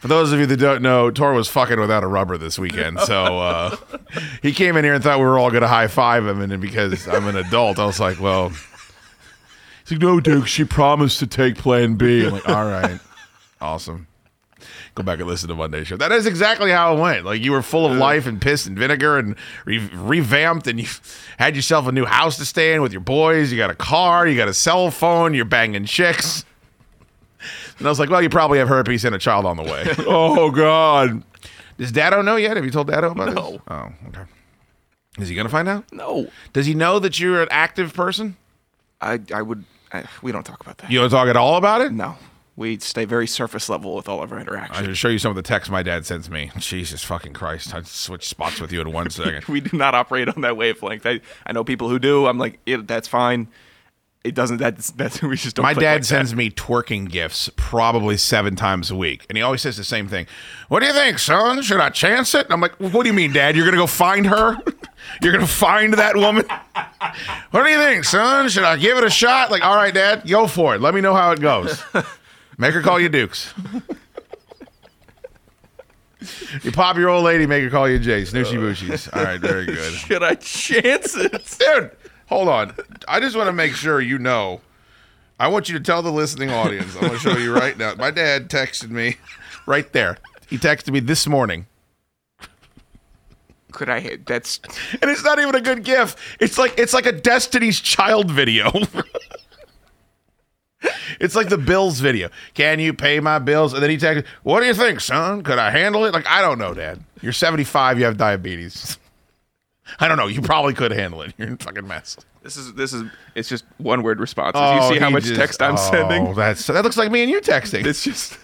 For 0.00 0.06
those 0.08 0.32
of 0.32 0.38
you 0.38 0.46
that 0.46 0.58
don't 0.58 0.80
know, 0.82 1.10
Tor 1.10 1.32
was 1.32 1.48
fucking 1.48 1.80
without 1.80 2.04
a 2.04 2.06
rubber 2.06 2.38
this 2.38 2.58
weekend. 2.58 3.00
So 3.00 3.40
uh, 3.40 3.76
he 4.42 4.52
came 4.52 4.76
in 4.76 4.84
here 4.84 4.94
and 4.94 5.02
thought 5.02 5.18
we 5.18 5.24
were 5.24 5.38
all 5.38 5.50
going 5.50 5.62
to 5.62 5.68
high 5.68 5.88
five 5.88 6.24
him. 6.26 6.40
And 6.40 6.60
because 6.60 7.08
I'm 7.08 7.26
an 7.26 7.36
adult, 7.36 7.78
I 7.80 7.86
was 7.86 7.98
like, 7.98 8.20
well, 8.20 8.50
he's 8.50 9.92
like, 9.92 10.00
no, 10.00 10.20
Duke, 10.20 10.46
she 10.46 10.64
promised 10.64 11.18
to 11.18 11.26
take 11.26 11.56
plan 11.56 11.96
B. 11.96 12.24
I'm 12.24 12.32
like, 12.32 12.48
all 12.48 12.64
right. 12.64 13.00
Awesome. 13.60 14.06
Go 14.94 15.02
back 15.02 15.18
and 15.20 15.28
listen 15.28 15.48
to 15.48 15.54
Monday 15.54 15.84
show. 15.84 15.96
That 15.96 16.10
is 16.10 16.26
exactly 16.26 16.70
how 16.70 16.96
it 16.96 17.00
went. 17.00 17.24
Like 17.24 17.40
you 17.40 17.52
were 17.52 17.62
full 17.62 17.86
of 17.86 17.96
life 17.96 18.26
and 18.26 18.40
piss 18.40 18.66
and 18.66 18.76
vinegar 18.76 19.16
and 19.16 19.36
re- 19.64 19.88
revamped, 19.92 20.66
and 20.66 20.80
you 20.80 20.88
had 21.38 21.54
yourself 21.54 21.86
a 21.86 21.92
new 21.92 22.04
house 22.04 22.36
to 22.38 22.44
stay 22.44 22.74
in 22.74 22.82
with 22.82 22.92
your 22.92 23.00
boys. 23.00 23.52
You 23.52 23.58
got 23.58 23.70
a 23.70 23.76
car, 23.76 24.26
you 24.26 24.36
got 24.36 24.48
a 24.48 24.54
cell 24.54 24.90
phone, 24.90 25.34
you're 25.34 25.44
banging 25.44 25.84
chicks. 25.84 26.44
And 27.78 27.86
I 27.86 27.90
was 27.90 27.98
like, 28.00 28.10
well, 28.10 28.20
you 28.22 28.28
probably 28.28 28.58
have 28.58 28.68
herpes 28.68 29.04
and 29.04 29.14
a 29.14 29.18
child 29.18 29.46
on 29.46 29.56
the 29.56 29.62
way. 29.62 29.84
oh 30.00 30.50
God. 30.50 31.22
Does 31.78 31.92
Dado 31.92 32.22
know 32.22 32.36
yet? 32.36 32.56
Have 32.56 32.64
you 32.64 32.70
told 32.72 32.88
Dado 32.88 33.10
about 33.12 33.34
No. 33.34 33.50
this? 33.52 33.60
Oh, 33.68 33.92
okay. 34.08 34.22
Is 35.18 35.28
he 35.28 35.34
gonna 35.34 35.48
find 35.48 35.68
out? 35.68 35.84
No. 35.92 36.28
Does 36.52 36.66
he 36.66 36.74
know 36.74 36.98
that 36.98 37.18
you're 37.20 37.42
an 37.42 37.48
active 37.50 37.92
person? 37.94 38.36
I, 39.00 39.20
I 39.32 39.42
would. 39.42 39.64
I, 39.92 40.04
we 40.22 40.32
don't 40.32 40.44
talk 40.44 40.60
about 40.60 40.78
that. 40.78 40.90
You 40.90 41.00
don't 41.00 41.10
talk 41.10 41.28
at 41.28 41.36
all 41.36 41.56
about 41.56 41.80
it? 41.80 41.92
No. 41.92 42.16
We 42.56 42.78
stay 42.80 43.04
very 43.04 43.28
surface 43.28 43.68
level 43.68 43.94
with 43.94 44.08
all 44.08 44.20
of 44.20 44.32
our 44.32 44.40
interactions. 44.40 44.70
I 44.76 44.80
interactions. 44.80 44.98
should 44.98 45.00
show 45.00 45.08
you 45.08 45.18
some 45.20 45.30
of 45.30 45.36
the 45.36 45.42
texts 45.42 45.70
my 45.70 45.84
dad 45.84 46.04
sends 46.04 46.28
me. 46.28 46.50
Jesus 46.58 47.04
fucking 47.04 47.32
Christ. 47.32 47.72
I'd 47.72 47.86
switch 47.86 48.28
spots 48.28 48.60
with 48.60 48.72
you 48.72 48.80
in 48.80 48.90
one 48.92 49.10
second. 49.10 49.44
we 49.46 49.60
do 49.60 49.76
not 49.76 49.94
operate 49.94 50.28
on 50.28 50.40
that 50.42 50.56
wavelength. 50.56 51.06
I, 51.06 51.20
I 51.46 51.52
know 51.52 51.62
people 51.62 51.88
who 51.88 52.00
do. 52.00 52.26
I'm 52.26 52.38
like, 52.38 52.58
yeah, 52.66 52.78
that's 52.82 53.06
fine. 53.06 53.46
It 54.28 54.34
doesn't. 54.34 54.58
That's 54.58 54.90
that's 54.90 55.22
we 55.22 55.36
just 55.36 55.56
don't. 55.56 55.62
My 55.62 55.72
dad 55.72 55.80
like 55.80 56.00
that. 56.02 56.06
sends 56.06 56.34
me 56.34 56.50
twerking 56.50 57.08
gifts 57.10 57.50
probably 57.56 58.18
seven 58.18 58.56
times 58.56 58.90
a 58.90 58.96
week. 58.96 59.24
And 59.28 59.38
he 59.38 59.42
always 59.42 59.62
says 59.62 59.76
the 59.78 59.84
same 59.84 60.06
thing. 60.06 60.26
What 60.68 60.80
do 60.80 60.86
you 60.86 60.92
think, 60.92 61.18
son? 61.18 61.62
Should 61.62 61.80
I 61.80 61.88
chance 61.88 62.34
it? 62.34 62.44
And 62.44 62.52
I'm 62.52 62.60
like, 62.60 62.74
what 62.76 63.02
do 63.02 63.06
you 63.08 63.14
mean, 63.14 63.32
Dad? 63.32 63.56
You're 63.56 63.64
going 63.64 63.74
to 63.74 63.80
go 63.80 63.86
find 63.86 64.26
her? 64.26 64.56
You're 65.22 65.32
going 65.32 65.44
to 65.44 65.50
find 65.50 65.94
that 65.94 66.16
woman? 66.16 66.44
What 67.50 67.64
do 67.64 67.70
you 67.70 67.78
think, 67.78 68.04
son? 68.04 68.48
Should 68.50 68.64
I 68.64 68.76
give 68.76 68.98
it 68.98 69.04
a 69.04 69.10
shot? 69.10 69.50
Like, 69.50 69.64
all 69.64 69.74
right, 69.74 69.94
Dad, 69.94 70.28
go 70.28 70.46
for 70.46 70.74
it. 70.74 70.80
Let 70.82 70.94
me 70.94 71.00
know 71.00 71.14
how 71.14 71.30
it 71.30 71.40
goes. 71.40 71.82
Make 72.58 72.74
her 72.74 72.82
call 72.82 73.00
you 73.00 73.08
Dukes. 73.08 73.54
you 76.62 76.72
pop 76.72 76.96
your 76.96 77.08
old 77.08 77.24
lady, 77.24 77.46
make 77.46 77.62
her 77.62 77.70
call 77.70 77.88
you 77.88 77.98
Jay. 77.98 78.22
Snooshy 78.22 78.58
booshies. 78.58 79.08
All 79.16 79.24
right, 79.24 79.40
very 79.40 79.64
good. 79.66 79.94
Should 79.94 80.22
I 80.22 80.34
chance 80.34 81.16
it? 81.16 81.56
Dude, 81.58 81.90
hold 82.28 82.48
on. 82.48 82.74
I 83.06 83.20
just 83.20 83.36
want 83.36 83.48
to 83.48 83.52
make 83.52 83.74
sure 83.74 84.00
you 84.00 84.18
know. 84.18 84.60
I 85.40 85.48
want 85.48 85.68
you 85.68 85.78
to 85.78 85.84
tell 85.84 86.02
the 86.02 86.10
listening 86.10 86.50
audience. 86.50 86.94
I'm 86.94 87.02
going 87.02 87.12
to 87.12 87.18
show 87.18 87.36
you 87.36 87.54
right 87.54 87.76
now. 87.78 87.94
My 87.94 88.10
dad 88.10 88.48
texted 88.48 88.90
me 88.90 89.16
right 89.66 89.92
there. 89.92 90.18
He 90.48 90.58
texted 90.58 90.92
me 90.92 91.00
this 91.00 91.26
morning. 91.26 91.66
Could 93.72 93.88
I? 93.88 94.00
hit 94.00 94.26
That's 94.26 94.60
And 95.00 95.10
it's 95.10 95.22
not 95.22 95.38
even 95.38 95.54
a 95.54 95.60
good 95.60 95.84
gift. 95.84 96.18
It's 96.40 96.58
like 96.58 96.74
it's 96.78 96.94
like 96.94 97.06
a 97.06 97.12
Destiny's 97.12 97.80
Child 97.80 98.30
video. 98.30 98.72
it's 101.20 101.36
like 101.36 101.48
the 101.48 101.58
bills 101.58 102.00
video. 102.00 102.30
Can 102.54 102.80
you 102.80 102.94
pay 102.94 103.20
my 103.20 103.38
bills? 103.38 103.74
And 103.74 103.82
then 103.82 103.90
he 103.90 103.98
texted, 103.98 104.24
"What 104.42 104.60
do 104.60 104.66
you 104.66 104.74
think, 104.74 105.00
son? 105.00 105.42
Could 105.42 105.58
I 105.58 105.70
handle 105.70 106.06
it?" 106.06 106.14
Like 106.14 106.26
I 106.26 106.40
don't 106.40 106.58
know, 106.58 106.72
Dad. 106.74 107.04
You're 107.20 107.32
75. 107.32 107.98
You 107.98 108.06
have 108.06 108.16
diabetes. 108.16 108.98
I 110.00 110.08
don't 110.08 110.16
know. 110.16 110.26
You 110.26 110.42
probably 110.42 110.74
could 110.74 110.92
handle 110.92 111.22
it. 111.22 111.34
You're 111.38 111.48
in 111.48 111.54
a 111.54 111.56
fucking 111.56 111.86
mess. 111.86 112.16
this 112.42 112.56
is 112.56 112.74
this 112.74 112.92
is. 112.92 113.10
It's 113.34 113.48
just 113.48 113.64
one 113.78 114.02
word 114.02 114.20
responses. 114.20 114.60
Oh, 114.62 114.76
you 114.76 114.94
see 114.94 115.00
how 115.00 115.10
much 115.10 115.24
just- 115.24 115.36
text 115.36 115.62
I'm 115.62 115.74
oh, 115.74 115.90
sending? 115.90 116.34
That's 116.34 116.66
that 116.66 116.84
looks 116.84 116.96
like 116.96 117.10
me 117.10 117.22
and 117.22 117.30
you 117.30 117.40
texting. 117.40 117.86
It's 117.86 118.04
just 118.04 118.38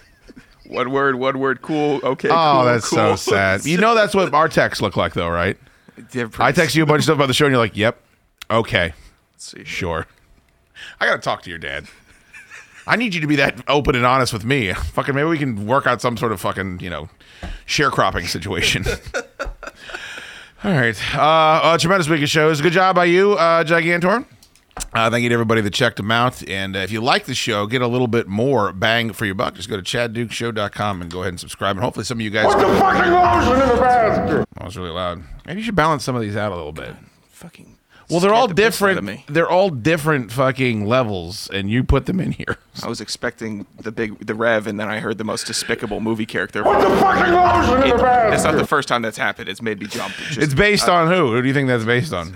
one 0.67 0.91
word, 0.91 1.15
one 1.15 1.39
word. 1.39 1.61
Cool. 1.61 1.99
Okay. 2.03 2.29
oh, 2.29 2.53
cool, 2.55 2.65
that's 2.65 2.89
so 2.89 3.15
sad. 3.15 3.65
You 3.65 3.77
know 3.77 3.95
that's 3.95 4.15
what 4.15 4.33
our 4.33 4.49
texts 4.49 4.81
look 4.81 4.97
like, 4.97 5.13
though, 5.13 5.29
right? 5.29 5.57
I 6.39 6.51
text 6.51 6.75
you 6.75 6.83
a 6.83 6.85
bunch 6.85 6.99
of 6.99 7.03
stuff 7.05 7.15
about 7.15 7.27
the 7.27 7.33
show, 7.33 7.45
and 7.45 7.53
you're 7.53 7.59
like, 7.59 7.77
"Yep, 7.77 8.01
okay, 8.51 8.93
Let's 9.33 9.51
see. 9.51 9.63
sure." 9.63 10.07
I 10.99 11.05
gotta 11.05 11.21
talk 11.21 11.41
to 11.43 11.49
your 11.49 11.59
dad. 11.59 11.85
I 12.87 12.97
need 12.97 13.15
you 13.15 13.21
to 13.21 13.27
be 13.27 13.37
that 13.37 13.63
open 13.67 13.95
and 13.95 14.05
honest 14.05 14.31
with 14.33 14.45
me. 14.45 14.73
Fucking 14.73 15.15
maybe 15.15 15.27
we 15.27 15.37
can 15.37 15.65
work 15.65 15.87
out 15.87 16.01
some 16.01 16.17
sort 16.17 16.31
of 16.31 16.41
fucking 16.41 16.79
you 16.81 16.89
know 16.89 17.09
sharecropping 17.65 18.27
situation. 18.27 18.85
All 20.65 20.71
right, 20.71 21.15
uh, 21.15 21.75
a 21.75 21.77
tremendous 21.77 22.09
week 22.09 22.23
of 22.23 22.29
shows. 22.29 22.59
Good 22.59 22.73
job 22.73 22.95
by 22.95 23.05
you, 23.05 23.33
uh, 23.33 23.63
Gigantor. 23.63 24.25
Uh, 24.93 25.11
thank 25.11 25.21
you 25.21 25.29
to 25.29 25.33
everybody 25.33 25.61
that 25.61 25.75
checked 25.75 25.97
them 25.97 26.09
out. 26.09 26.41
And 26.49 26.75
uh, 26.75 26.79
if 26.79 26.91
you 26.91 27.01
like 27.01 27.25
the 27.25 27.35
show, 27.35 27.67
get 27.67 27.83
a 27.83 27.87
little 27.87 28.07
bit 28.07 28.27
more 28.27 28.73
bang 28.73 29.13
for 29.13 29.27
your 29.27 29.35
buck. 29.35 29.53
Just 29.53 29.69
go 29.69 29.79
to 29.79 29.83
chaddukeshow.com 29.83 31.03
and 31.03 31.11
go 31.11 31.21
ahead 31.21 31.33
and 31.33 31.39
subscribe. 31.39 31.75
And 31.75 31.83
hopefully, 31.83 32.03
some 32.03 32.17
of 32.17 32.21
you 32.23 32.31
guys. 32.31 32.51
Put 32.51 32.65
the 32.67 32.79
fucking 32.79 33.11
lotion 33.11 33.61
in 33.61 33.75
the 33.75 33.79
basket. 33.79 34.47
That 34.55 34.65
was 34.65 34.75
really 34.75 34.89
loud. 34.89 35.21
Maybe 35.45 35.59
you 35.59 35.65
should 35.65 35.75
balance 35.75 36.03
some 36.03 36.15
of 36.15 36.23
these 36.23 36.35
out 36.35 36.51
a 36.51 36.55
little 36.55 36.71
bit. 36.71 36.95
Fucking. 37.29 37.77
Well, 38.09 38.19
they're 38.19 38.33
all 38.33 38.47
the 38.47 38.53
piss 38.53 38.81
out 38.81 38.89
of 38.89 38.95
different. 38.97 39.05
me. 39.07 39.25
They're 39.33 39.49
all 39.49 39.69
different 39.71 40.31
fucking 40.31 40.85
levels, 40.85 41.49
and 41.51 41.69
you 41.71 41.83
put 41.83 42.05
them 42.05 42.19
in 42.19 42.33
here. 42.33 42.57
I 42.83 42.87
was 42.87 43.01
expecting 43.01 43.65
the 43.81 43.91
big, 43.91 44.25
the 44.27 44.35
Rev, 44.35 44.67
and 44.67 44.79
then 44.79 44.87
I 44.87 44.99
heard 44.99 45.17
the 45.17 45.23
most 45.23 45.47
despicable 45.47 45.99
movie 46.01 46.25
character. 46.27 46.63
What 46.63 46.87
the 46.87 46.95
fucking 46.97 47.33
lotion 47.33 47.81
in 47.83 47.87
It- 47.93 47.97
the 47.97 48.03
bag. 48.03 48.31
That's 48.31 48.43
not 48.43 48.55
the 48.55 48.67
first 48.67 48.87
time 48.87 49.01
that's 49.01 49.17
happened. 49.17 49.49
It's 49.49 49.61
made 49.61 49.79
me 49.79 49.87
jump. 49.87 50.13
It's, 50.19 50.27
just- 50.27 50.39
It's 50.41 50.53
based 50.53 50.87
uh, 50.87 50.93
on 50.93 51.07
who? 51.07 51.31
Who 51.31 51.41
do 51.41 51.47
you 51.47 51.53
think 51.53 51.67
that's 51.67 51.85
based 51.85 52.13
on? 52.13 52.35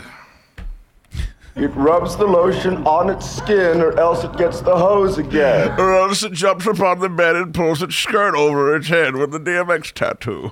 It 1.56 1.68
rubs 1.76 2.16
the 2.16 2.26
lotion 2.26 2.78
on 2.88 3.10
its 3.10 3.30
skin, 3.30 3.82
or 3.82 4.00
else 4.00 4.24
it 4.24 4.36
gets 4.38 4.62
the 4.62 4.78
hose 4.78 5.18
again. 5.18 5.78
Or 5.80 5.94
else 5.94 6.24
it 6.24 6.32
jumps 6.32 6.66
upon 6.66 7.00
the 7.00 7.10
bed 7.10 7.36
and 7.36 7.54
pulls 7.54 7.82
its 7.84 7.96
skirt 7.96 8.34
over 8.34 8.76
its 8.76 8.88
head 8.88 9.16
with 9.18 9.32
the 9.32 9.40
DMX 9.40 9.92
tattoo. 9.92 10.52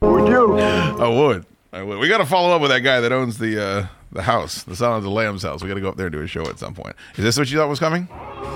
Would 0.00 0.28
you? 0.28 0.58
I 0.58 1.08
would. 1.08 1.46
I 1.72 1.82
would. 1.82 1.98
We 1.98 2.08
got 2.08 2.18
to 2.18 2.26
follow 2.26 2.54
up 2.54 2.60
with 2.60 2.70
that 2.70 2.80
guy 2.80 3.00
that 3.00 3.12
owns 3.12 3.38
the 3.38 3.62
uh, 3.62 3.86
the 4.12 4.22
house, 4.22 4.62
the 4.62 4.76
Silence 4.76 4.98
of 4.98 5.04
the 5.04 5.10
Lambs 5.10 5.42
house. 5.42 5.62
We 5.62 5.68
got 5.68 5.74
to 5.74 5.80
go 5.80 5.88
up 5.88 5.96
there 5.96 6.06
and 6.06 6.12
do 6.12 6.20
a 6.20 6.26
show 6.26 6.46
at 6.48 6.58
some 6.58 6.74
point. 6.74 6.94
Is 7.16 7.24
this 7.24 7.38
what 7.38 7.50
you 7.50 7.58
thought 7.58 7.68
was 7.68 7.80
coming? 7.80 8.08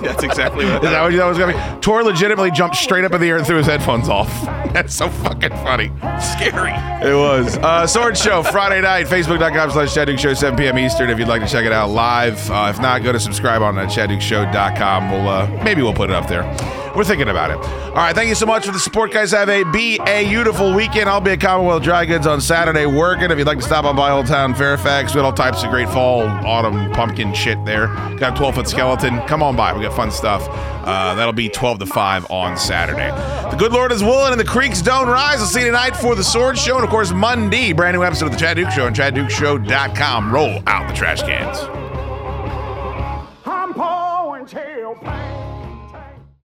That's 0.03 0.23
exactly 0.23 0.65
what. 0.71 0.85
Is 0.85 0.91
that 0.91 1.03
what 1.03 1.13
you 1.13 1.19
thought 1.19 1.29
was 1.29 1.39
coming? 1.39 1.81
Tor 1.81 2.03
legitimately 2.05 2.51
jumped 2.51 2.77
straight 2.77 3.05
up 3.05 3.13
in 3.13 3.21
the 3.21 3.29
air 3.29 3.39
and 3.39 3.47
threw 3.47 3.57
his 3.57 3.67
headphones 3.67 4.09
off. 4.09 4.29
That's 4.73 4.95
so 4.95 5.09
fucking 5.09 5.51
funny. 5.51 5.91
Scary. 6.21 6.73
It 7.09 7.15
was. 7.15 7.57
Uh, 7.59 7.87
Sword 7.87 8.19
Show, 8.19 8.43
Friday 8.43 8.83
night, 8.83 9.07
facebook.com 9.07 9.71
slash 9.71 9.95
Chad 9.95 10.09
Dukes 10.09 10.21
Show, 10.21 10.35
7 10.35 10.59
p.m. 10.59 10.79
Eastern, 10.79 11.09
if 11.09 11.19
you'd 11.19 11.29
like 11.29 11.43
to 11.43 11.49
check 11.49 11.65
it 11.65 11.73
out 11.73 11.89
live. 11.91 12.51
Uh, 12.51 12.71
if 12.75 12.81
not, 12.81 13.03
go 13.03 13.13
to 13.13 13.21
subscribe 13.21 13.63
on 13.63 13.79
uh, 13.79 13.87
ChadDukeShow.com. 13.87 15.11
We'll, 15.11 15.29
uh, 15.29 15.47
maybe 15.65 15.83
we'll 15.83 15.95
put 15.95 16.11
it 16.11 16.17
up 16.17 16.29
there. 16.29 16.45
We're 16.97 17.05
thinking 17.05 17.29
about 17.29 17.51
it. 17.51 17.59
All 17.59 17.95
right, 17.95 18.15
thank 18.15 18.31
you 18.31 18.35
so 18.35 18.47
much 18.47 18.65
for 18.65 18.73
the 18.73 18.79
support, 18.79 19.13
guys. 19.13 19.33
Have 19.33 19.51
a 19.51 19.65
be 19.65 20.01
a 20.07 20.25
beautiful 20.25 20.73
weekend. 20.75 21.11
I'll 21.11 21.21
be 21.21 21.33
at 21.33 21.41
Commonwealth 21.43 21.83
Dry 21.83 22.07
Goods 22.07 22.27
on 22.27 22.41
Saturday 22.41 22.87
working. 22.87 23.31
If 23.31 23.37
you'd 23.37 23.47
like 23.47 23.59
to 23.59 23.65
stop 23.65 23.85
on 23.85 23.97
by 23.97 24.11
Old 24.11 24.27
Town 24.27 24.55
Fairfax, 24.55 25.15
we 25.15 25.19
got 25.21 25.27
all 25.27 25.33
types 25.53 25.63
of 25.63 25.71
great 25.71 25.89
fall, 25.89 26.23
autumn, 26.45 26.91
pumpkin 26.91 27.33
shit 27.33 27.65
there. 27.65 27.87
Got 28.19 28.35
a 28.35 28.37
12 28.37 28.55
foot 28.57 28.69
skeleton. 28.69 29.21
Come 29.29 29.45
on 29.45 29.55
by. 29.55 29.73
We 29.73 29.81
got 29.81 29.95
fun 29.95 30.11
stuff. 30.11 30.45
Uh, 30.51 31.15
that'll 31.15 31.33
be 31.33 31.49
12 31.49 31.79
to 31.79 31.87
5 31.87 32.31
on 32.33 32.59
Saturday. 32.59 33.11
The 33.53 33.57
good 33.57 33.71
Lord 33.73 33.93
is 33.93 34.03
willing 34.03 34.33
and 34.33 34.41
the 34.41 34.45
creeks 34.45 34.83
don't 34.83 35.07
rise. 35.07 35.39
I'll 35.39 35.47
see 35.47 35.61
you 35.61 35.67
tonight 35.67 35.95
for 35.95 36.17
the 36.17 36.25
Sword 36.25 36.59
Show. 36.59 36.75
And 36.75 36.85
of 36.85 36.91
course, 36.91 37.13
Monday, 37.13 37.73
brand 37.73 37.97
new 37.97 38.03
episode 38.03 38.27
of 38.27 38.33
The 38.33 38.39
Chad 38.39 38.57
Dukes 38.57 38.75
Show 38.75 38.87
on 38.87 38.95
ChadDukeShow.com. 38.95 40.35
Roll 40.35 40.61
out 40.67 40.89
the 40.89 40.95
trash 40.95 41.23
cans. 41.23 41.59